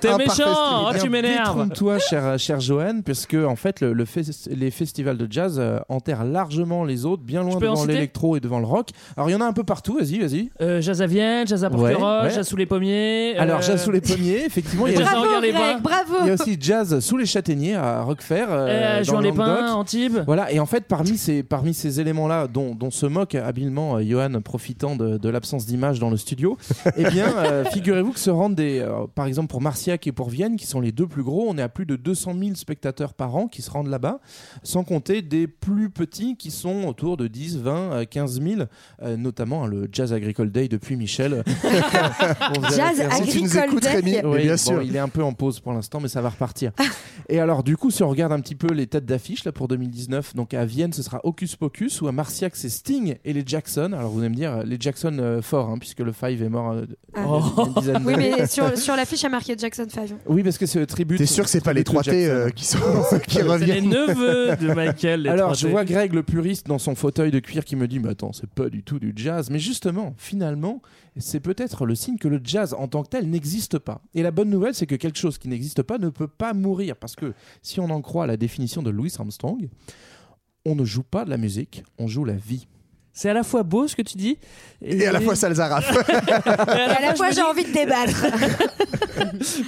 T'es 0.01 0.15
méchant, 0.17 0.89
oh, 0.89 0.91
tu 1.01 1.09
m'énerves. 1.09 1.55
Détrompe-toi, 1.55 1.99
cher, 1.99 2.38
cher 2.39 2.59
Johan, 2.59 3.01
parce 3.05 3.25
que 3.25 3.45
en 3.45 3.55
fait, 3.55 3.82
le, 3.82 3.93
le 3.93 4.05
fes- 4.05 4.47
les 4.49 4.71
festivals 4.71 5.17
de 5.17 5.28
jazz 5.30 5.57
euh, 5.59 5.80
enterrent 5.89 6.23
largement 6.25 6.84
les 6.84 7.05
autres, 7.05 7.23
bien 7.23 7.43
loin 7.43 7.55
devant 7.57 7.86
l'électro 7.86 8.36
et 8.38 8.39
devant 8.39 8.59
le 8.59 8.65
rock. 8.65 8.89
Alors, 9.15 9.30
il 9.30 9.34
y 9.34 9.36
en 9.36 9.41
a 9.41 9.45
un 9.45 9.53
peu 9.53 9.63
partout, 9.63 9.97
vas-y, 9.99 10.19
vas-y. 10.19 10.49
Euh, 10.61 10.82
jazz 10.82 11.01
à 11.01 11.07
Vienne, 11.07 11.47
jazz 11.47 11.63
à 11.63 11.69
Ouais, 11.69 11.93
Porquerolles, 11.93 12.25
ouais. 12.28 12.34
jazz 12.34 12.47
sous 12.47 12.55
les 12.57 12.65
pommiers. 12.65 13.36
Alors, 13.38 13.59
euh, 13.59 13.61
jazz 13.61 13.84
sous 13.84 13.91
les 13.91 14.01
pommiers, 14.01 14.45
effectivement. 14.45 14.88
Il 14.88 14.93
y, 14.93 14.97
a, 14.97 15.01
Bravo. 15.07 15.25
Greg, 15.41 15.82
bravo. 15.82 16.13
il 16.21 16.28
y 16.28 16.30
a 16.32 16.34
aussi 16.34 16.57
jazz 16.59 16.99
sous 16.99 17.17
les 17.17 17.25
châtaigniers 17.25 17.75
à 17.75 18.01
Roquefer. 18.03 18.45
euh, 18.49 18.67
Euh, 18.99 19.03
dans 19.05 19.19
les 19.19 19.32
Pins. 19.32 19.73
Antibes. 19.73 20.19
Voilà, 20.25 20.51
et 20.51 20.59
en 20.59 20.65
fait, 20.65 20.86
parmi 20.86 21.17
ces, 21.17 21.43
parmi 21.43 21.73
ces 21.73 21.99
éléments-là, 21.99 22.47
dont, 22.47 22.75
dont 22.75 22.91
se 22.91 23.05
moque 23.05 23.36
habilement 23.36 23.97
euh, 23.97 24.01
Johan, 24.03 24.41
profitant 24.43 24.95
de, 24.95 25.17
de 25.17 25.30
l'absence 25.30 25.65
d'image 25.65 25.99
dans 25.99 26.09
le 26.09 26.17
studio, 26.17 26.57
eh 26.97 27.03
bien, 27.05 27.28
euh, 27.38 27.63
figurez-vous 27.65 28.11
que 28.11 28.19
se 28.19 28.30
rendent 28.30 28.55
des. 28.55 28.80
Par 29.18 29.26
exemple, 29.26 29.49
pour 29.49 29.61
Marciac 29.61 30.05
et 30.05 30.11
pour 30.11 30.30
Vienne, 30.30 30.57
qui 30.57 30.68
sont 30.68 30.80
les 30.80 30.91
deux 30.91 31.07
plus 31.07 31.24
gros, 31.24 31.47
on 31.49 31.57
est 31.57 31.61
à 31.63 31.70
plus 31.70 31.88
de 31.88 31.95
200 31.95 32.36
000 32.39 32.53
spectateurs 32.53 33.15
par 33.15 33.36
an 33.36 33.47
qui 33.47 33.63
se 33.63 33.72
rendent 33.72 33.88
là-bas, 33.89 34.20
sans 34.61 34.84
compter 34.84 35.24
des 35.24 35.47
plus 35.47 35.89
petits 35.89 36.38
qui 36.38 36.51
sont 36.51 36.84
autour 36.84 37.18
de 37.18 37.26
10, 37.28 37.57
20, 37.57 37.72
euh, 37.93 38.05
15 38.05 38.39
000, 38.41 38.61
euh, 39.01 39.18
notamment 39.18 39.63
hein, 39.63 39.68
le 39.68 39.89
Jazz 39.91 40.13
Agricole 40.13 40.51
Day 40.51 40.68
depuis 40.68 40.95
Michel. 40.95 41.43
Jazz 42.76 43.01
Agricole 43.01 43.80
Day. 43.80 43.89
Rémi, 43.89 44.18
Oui, 44.24 44.43
bien 44.43 44.51
bon, 44.51 44.57
sûr. 44.57 44.82
il 44.84 44.95
est 44.95 44.99
un 44.99 45.09
peu 45.09 45.24
en 45.24 45.34
pause 45.34 45.59
pour 45.59 45.74
l'instant, 45.74 45.99
mais 45.99 46.09
ça 46.09 46.22
va 46.22 46.30
repartir. 46.30 46.72
Et 47.28 47.39
alors, 47.39 47.63
du 47.63 47.76
coup, 47.76 47.89
si 47.89 48.03
on 48.03 48.09
regarde 48.09 48.32
un 48.34 48.39
petit 48.39 48.55
peu 48.55 48.72
les 48.74 48.86
têtes 48.86 49.05
d'affiche 49.05 49.45
là 49.45 49.51
pour 49.51 49.68
2019, 49.68 50.36
donc 50.36 50.53
à 50.53 50.63
Vienne, 50.65 50.93
ce 50.93 51.01
sera 51.01 51.22
Hocus 51.24 51.55
Pocus, 51.55 52.01
ou 52.01 52.07
à 52.07 52.11
Marciac, 52.11 52.55
c'est 52.55 52.70
Sting 52.70 53.15
et 53.26 53.34
les 53.34 53.43
Jackson. 53.45 53.93
Alors, 53.97 54.11
vous 54.11 54.20
allez 54.20 54.30
me 54.30 54.36
dire, 54.36 54.63
les 54.63 54.78
Jackson 54.80 55.18
euh, 55.20 55.41
forts, 55.41 55.70
hein, 55.70 55.78
puisque 55.80 56.01
le 56.01 56.11
Five 56.11 56.43
est 56.43 56.49
mort 56.49 56.72
euh, 56.72 56.86
Ah. 57.15 57.39
une 57.65 57.74
dizaine 57.74 58.03
Oui, 58.05 58.13
mais 58.15 58.45
sur, 58.47 58.78
sur 58.78 58.95
l'affiche, 59.12 59.24
a 59.26 59.30
marqué 59.30 59.55
Jackson 59.58 59.88
5. 59.89 60.10
Oui, 60.28 60.43
parce 60.43 60.58
que 60.58 60.66
c'est 60.66 60.80
le 60.80 60.86
tribut. 60.86 61.18
T'es 61.18 61.26
sûr 61.26 61.43
que 61.45 61.49
c'est 61.49 61.64
pas 61.64 61.74
les 61.74 61.84
tribut 61.84 62.03
3 62.03 62.03
de 62.03 62.10
T 62.12 62.22
Jackson. 62.26 62.36
euh, 62.36 62.49
qui 62.49 62.66
sont 62.66 62.78
qui 63.28 63.36
C'est 63.36 63.43
les 63.43 63.49
reviennent 63.49 63.89
neveux 63.89 64.55
de 64.58 64.73
Michael. 64.76 65.22
les 65.23 65.30
Alors, 65.30 65.53
je 65.53 65.68
vois 65.68 65.86
Greg, 65.86 66.14
le 66.14 66.23
puriste, 66.23 66.68
dans 66.68 66.77
son 66.80 66.95
fauteuil 66.95 67.31
de 67.31 67.40
cuir 67.40 67.65
qui 67.65 67.76
me 67.76 67.88
dit 67.88 67.99
Mais 67.99 68.10
attends, 68.10 68.34
c'est 68.34 68.49
pas 68.49 68.69
du 68.69 68.84
tout 68.84 68.99
du 68.99 69.14
jazz. 69.15 69.49
Mais 69.49 69.60
justement, 69.60 70.14
finalement, 70.18 70.81
c'est 71.18 71.40
peut-être 71.40 71.86
le 71.86 71.95
signe 71.95 72.18
que 72.18 72.27
le 72.27 72.40
jazz 72.44 72.73
en 72.77 72.88
tant 72.88 73.03
que 73.03 73.10
tel 73.10 73.30
n'existe 73.30 73.80
pas. 73.80 74.02
Et 74.14 74.23
la 74.23 74.31
bonne 74.31 74.49
nouvelle, 74.49 74.73
c'est 74.76 74.86
que 74.88 74.95
quelque 74.95 75.18
chose 75.18 75.38
qui 75.38 75.48
n'existe 75.48 75.81
pas 75.84 75.98
ne 75.98 76.10
peut 76.10 76.27
pas 76.27 76.53
mourir. 76.53 76.95
Parce 76.95 77.15
que 77.15 77.34
si 77.61 77.80
on 77.80 77.90
en 77.90 78.02
croit 78.02 78.27
la 78.27 78.38
définition 78.38 78.84
de 78.84 78.90
Louis 78.90 79.14
Armstrong, 79.18 79.69
on 80.65 80.76
ne 80.76 80.84
joue 80.84 81.03
pas 81.03 81.23
de 81.26 81.30
la 81.30 81.38
musique, 81.38 81.84
on 81.98 82.07
joue 82.07 82.26
la 82.26 82.34
vie. 82.34 82.68
C'est 83.18 83.30
à 83.30 83.34
la 83.34 83.41
fois 83.41 83.64
beau 83.64 83.88
ce 83.88 83.95
que 83.95 84.03
tu 84.03 84.15
dis. 84.15 84.38
et 84.80 85.07
à 85.07 85.11
la 85.11 85.19
fois 85.19 85.34
et 85.34 85.44
à 85.44 85.49
Et 85.49 86.81
à 86.81 87.02
la 87.02 87.15
fois, 87.15 87.31
j'ai 87.35 87.41
envie 87.41 87.64
de 87.65 87.73
débattre. 87.73 88.26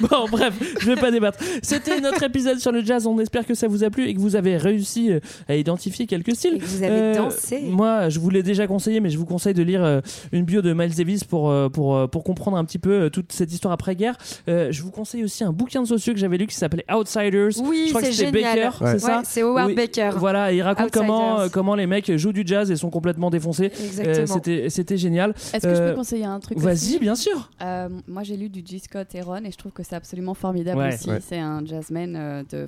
Bon, 0.02 0.28
bref, 0.30 0.54
je 0.80 0.86
vais 0.86 0.96
pas 0.96 1.10
débattre. 1.10 1.40
C'était 1.64 2.00
notre 2.00 2.22
épisode 2.22 2.60
sur 2.60 2.72
le 2.72 2.84
jazz. 2.86 3.08
On 3.08 3.18
espère 3.20 3.48
que 3.48 3.56
ça 3.56 3.68
vous 3.68 3.84
a 3.84 3.90
plu 3.90 4.08
et 4.08 4.14
que 4.14 4.20
vous 4.20 4.36
avez 4.36 4.58
réussi 4.58 5.12
euh, 5.12 5.20
à 5.48 5.56
identifier 5.56 6.06
quelques 6.06 6.36
styles. 6.36 6.56
Et 6.58 6.60
que 6.60 6.66
vous 6.66 6.84
avez 6.84 6.92
Euh, 6.94 7.16
dansé. 7.16 7.62
Moi, 7.64 8.10
je 8.10 8.20
vous 8.20 8.30
l'ai 8.30 8.44
déjà 8.44 8.68
conseillé, 8.68 9.00
mais 9.00 9.10
je 9.10 9.18
vous 9.18 9.26
conseille 9.26 9.56
de 9.56 9.64
lire 9.64 9.84
euh, 9.84 10.02
une 10.32 10.46
bio 10.46 10.62
de 10.62 10.72
Miles 10.74 10.94
Davis 10.96 11.24
pour, 11.24 11.52
pour, 11.72 12.08
pour 12.12 12.24
comprendre 12.24 12.58
un 12.58 12.66
petit 12.66 12.78
peu 12.78 13.10
toute 13.10 13.32
cette 13.32 13.52
histoire 13.52 13.74
après-guerre. 13.74 14.16
Euh, 14.48 14.68
je 14.72 14.84
vous 14.84 14.92
conseille 14.92 15.24
aussi 15.24 15.44
un 15.44 15.52
bouquin 15.52 15.82
de 15.82 15.88
sociaux 15.88 16.14
que 16.14 16.20
j'avais 16.20 16.38
lu 16.38 16.46
qui 16.46 16.56
s'appelait 16.56 16.86
Outsiders. 16.94 17.60
Oui, 17.64 17.86
Je 17.88 17.90
crois 17.90 18.02
que 18.02 18.08
c'est 18.12 18.26
c'était. 18.26 18.44
Baker, 18.44 18.70
Ouais. 18.82 18.92
c'est 18.94 19.00
ça 19.00 19.18
Ouais, 19.18 19.24
c'est 19.26 19.42
Howard 19.42 19.68
Oui. 19.70 19.74
Baker. 19.76 20.12
Voilà, 20.18 20.54
et 20.54 20.58
il 20.58 20.62
raconte 20.62 20.86
Outsiders. 20.88 21.02
comment, 21.08 21.50
comment 21.52 21.74
les 21.76 21.88
mecs 21.88 22.16
jouent 22.18 22.34
du 22.34 22.44
jazz 22.46 22.70
et 22.70 22.76
sont 22.76 22.92
complètement 22.92 23.32
défoncés. 23.40 23.72
Euh, 24.00 24.26
c'était, 24.26 24.70
c'était 24.70 24.98
génial. 24.98 25.32
Est-ce 25.54 25.66
que 25.68 25.74
je 25.76 25.82
Euh, 25.82 25.90
peux 25.92 25.96
conseiller 25.96 26.26
un 26.26 26.40
truc 26.40 26.58
Vas-y, 26.58 27.00
bien 27.00 27.16
sûr. 27.16 27.50
Euh, 27.62 27.90
moi, 28.08 28.24
j'ai 28.24 28.38
lu 28.38 28.50
du 28.50 28.62
G. 28.66 28.80
Scott 28.80 29.08
Heron 29.16 29.44
et 29.46 29.52
je 29.52 29.58
trouve 29.58 29.72
que 29.72 29.84
c'est 29.84 29.96
absolument 29.96 30.34
formidable 30.34 30.80
Ouais. 30.80 30.94
aussi. 30.94 31.10
Ouais. 31.10 31.20
C'est 31.22 31.40
un 31.40 31.66
jazzman 31.66 32.16
euh, 32.16 32.44
de. 32.52 32.68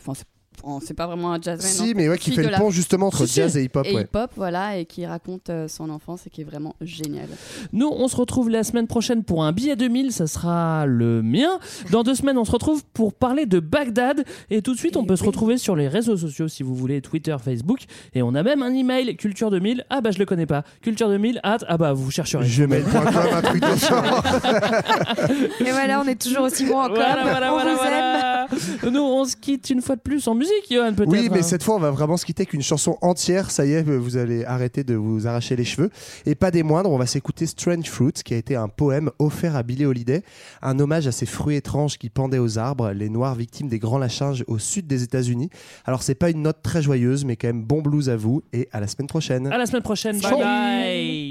C'est- 0.83 0.93
pas 0.93 1.07
vraiment 1.07 1.31
un 1.33 1.41
jazzman. 1.41 1.71
si, 1.71 1.89
hein, 1.89 1.93
mais 1.95 2.07
ouais, 2.09 2.17
qui 2.19 2.31
fait 2.31 2.43
le 2.43 2.55
pont 2.55 2.69
justement 2.69 3.07
entre 3.07 3.25
Si, 3.25 3.33
si. 3.33 3.39
jazz 3.39 3.57
et 3.57 3.63
hip-hop. 3.63 3.85
et 3.87 3.95
ouais. 3.95 4.01
hip-hop, 4.03 4.29
voilà, 4.35 4.77
et 4.77 4.85
qui 4.85 5.05
raconte 5.07 5.49
euh, 5.49 5.67
son 5.67 5.89
enfance 5.89 6.27
et 6.27 6.29
qui 6.29 6.41
est 6.41 6.43
vraiment 6.43 6.75
génial. 6.81 7.27
Nous, 7.73 7.87
on 7.87 8.07
se 8.07 8.15
retrouve 8.15 8.49
la 8.49 8.63
semaine 8.63 8.85
prochaine 8.85 9.23
pour 9.23 9.43
un 9.43 9.53
billet 9.53 9.75
2000, 9.75 10.11
ça 10.11 10.27
sera 10.27 10.85
le 10.85 11.23
mien. 11.23 11.57
Dans 11.89 12.03
deux 12.03 12.13
semaines, 12.13 12.37
on 12.37 12.45
se 12.45 12.51
retrouve 12.51 12.83
pour 12.93 13.13
parler 13.13 13.45
de 13.47 13.59
Bagdad. 13.59 14.23
Et 14.51 14.61
tout 14.61 14.73
de 14.73 14.77
suite, 14.77 14.97
on 14.97 15.05
peut 15.05 15.15
se 15.15 15.23
retrouver 15.23 15.57
sur 15.57 15.75
les 15.75 15.87
réseaux 15.87 16.17
sociaux 16.17 16.47
si 16.47 16.61
vous 16.63 16.75
voulez, 16.75 17.01
Twitter, 17.01 17.35
Facebook. 17.43 17.79
Et 18.13 18.21
on 18.21 18.35
a 18.35 18.43
même 18.43 18.61
un 18.61 18.73
email, 18.73 19.15
culture 19.15 19.49
2000. 19.49 19.85
Ah 19.89 20.01
bah 20.01 20.11
je 20.11 20.19
le 20.19 20.25
connais 20.25 20.45
pas. 20.45 20.63
Culture 20.81 21.07
2000, 21.09 21.39
at, 21.43 21.59
ah 21.67 21.77
bah 21.77 21.93
vous 21.93 22.11
chercherez. 22.11 22.45
Je 22.45 22.63
mets 22.65 22.81
de 22.81 22.89
genre. 22.89 24.23
Et 25.59 25.71
voilà, 25.71 26.01
on 26.01 26.07
est 26.07 26.21
toujours 26.21 26.43
aussi 26.43 26.65
bon 26.65 26.77
encore. 26.79 26.95
Voilà, 26.95 27.23
voilà, 27.23 27.53
on 27.53 27.57
voilà, 27.57 28.47
vous 28.49 28.87
aime. 28.87 28.93
Nous, 28.93 29.01
on 29.01 29.25
se 29.25 29.35
quitte 29.35 29.69
une 29.69 29.81
fois 29.81 29.95
de 29.95 30.01
plus 30.01 30.27
en 30.27 30.35
musique, 30.41 30.65
Johan, 30.69 30.93
peut-être. 30.93 31.09
Oui, 31.09 31.29
mais 31.31 31.39
hein. 31.39 31.43
cette 31.43 31.63
fois, 31.63 31.75
on 31.75 31.79
va 31.79 31.91
vraiment 31.91 32.17
se 32.17 32.25
quitter 32.25 32.41
avec 32.41 32.53
une 32.53 32.61
chanson 32.61 32.97
entière. 33.01 33.51
Ça 33.51 33.65
y 33.65 33.73
est, 33.73 33.83
vous 33.83 34.17
allez 34.17 34.43
arrêter 34.45 34.83
de 34.83 34.95
vous 34.95 35.27
arracher 35.27 35.55
les 35.55 35.63
cheveux. 35.63 35.89
Et 36.25 36.35
pas 36.35 36.51
des 36.51 36.63
moindres, 36.63 36.91
on 36.91 36.97
va 36.97 37.05
s'écouter 37.05 37.45
Strange 37.45 37.89
Fruits, 37.89 38.13
qui 38.25 38.33
a 38.33 38.37
été 38.37 38.55
un 38.55 38.67
poème 38.67 39.11
offert 39.19 39.55
à 39.55 39.63
Billie 39.63 39.85
Holiday. 39.85 40.23
Un 40.61 40.79
hommage 40.79 41.07
à 41.07 41.11
ces 41.11 41.25
fruits 41.25 41.55
étranges 41.55 41.97
qui 41.97 42.09
pendaient 42.09 42.39
aux 42.39 42.57
arbres, 42.57 42.91
les 42.91 43.09
noirs 43.09 43.35
victimes 43.35 43.67
des 43.67 43.79
grands 43.79 43.99
lynchages 43.99 44.43
au 44.47 44.59
sud 44.59 44.87
des 44.87 45.03
États-Unis. 45.03 45.49
Alors, 45.85 46.03
c'est 46.03 46.15
pas 46.15 46.29
une 46.29 46.41
note 46.41 46.61
très 46.63 46.81
joyeuse, 46.81 47.25
mais 47.25 47.35
quand 47.35 47.47
même 47.47 47.63
bon 47.63 47.81
blues 47.81 48.09
à 48.09 48.15
vous. 48.15 48.43
Et 48.53 48.67
à 48.71 48.79
la 48.79 48.87
semaine 48.87 49.07
prochaine. 49.07 49.47
À 49.47 49.57
la 49.57 49.65
semaine 49.65 49.83
prochaine. 49.83 50.19
Bye 50.19 50.29
Ciao. 50.29 50.39
bye. 50.39 51.30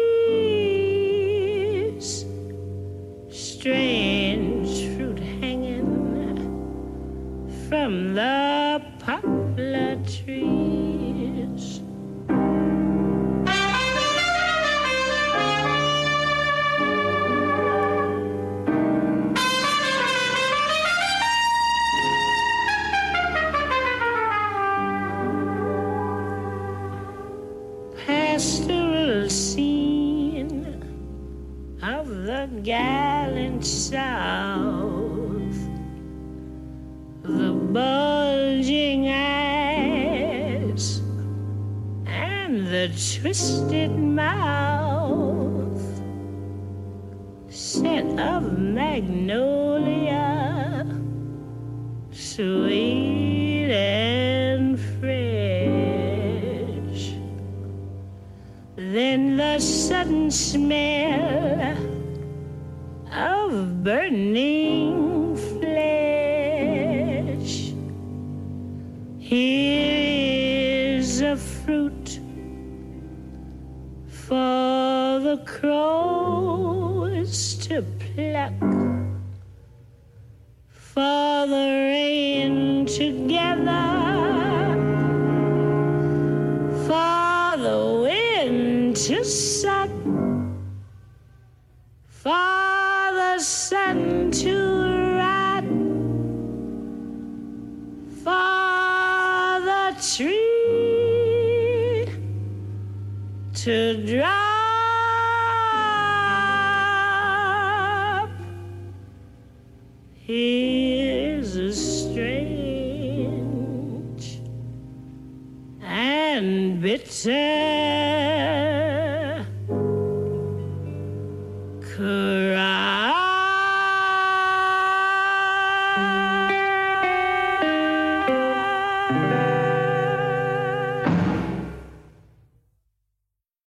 From 7.91 8.13
the 8.15 8.81
poplar 8.99 9.97
twisted 43.21 43.91
mouth, 43.91 45.79
scent 47.49 48.19
of 48.19 48.57
magnolia, 48.57 50.07
sweet 52.09 53.69
and 53.69 54.79
fresh. 54.99 55.13
Then 58.75 59.37
the 59.37 59.59
sudden 59.59 60.31
smell 60.31 60.90
together, 83.01 83.90
say 117.23 117.80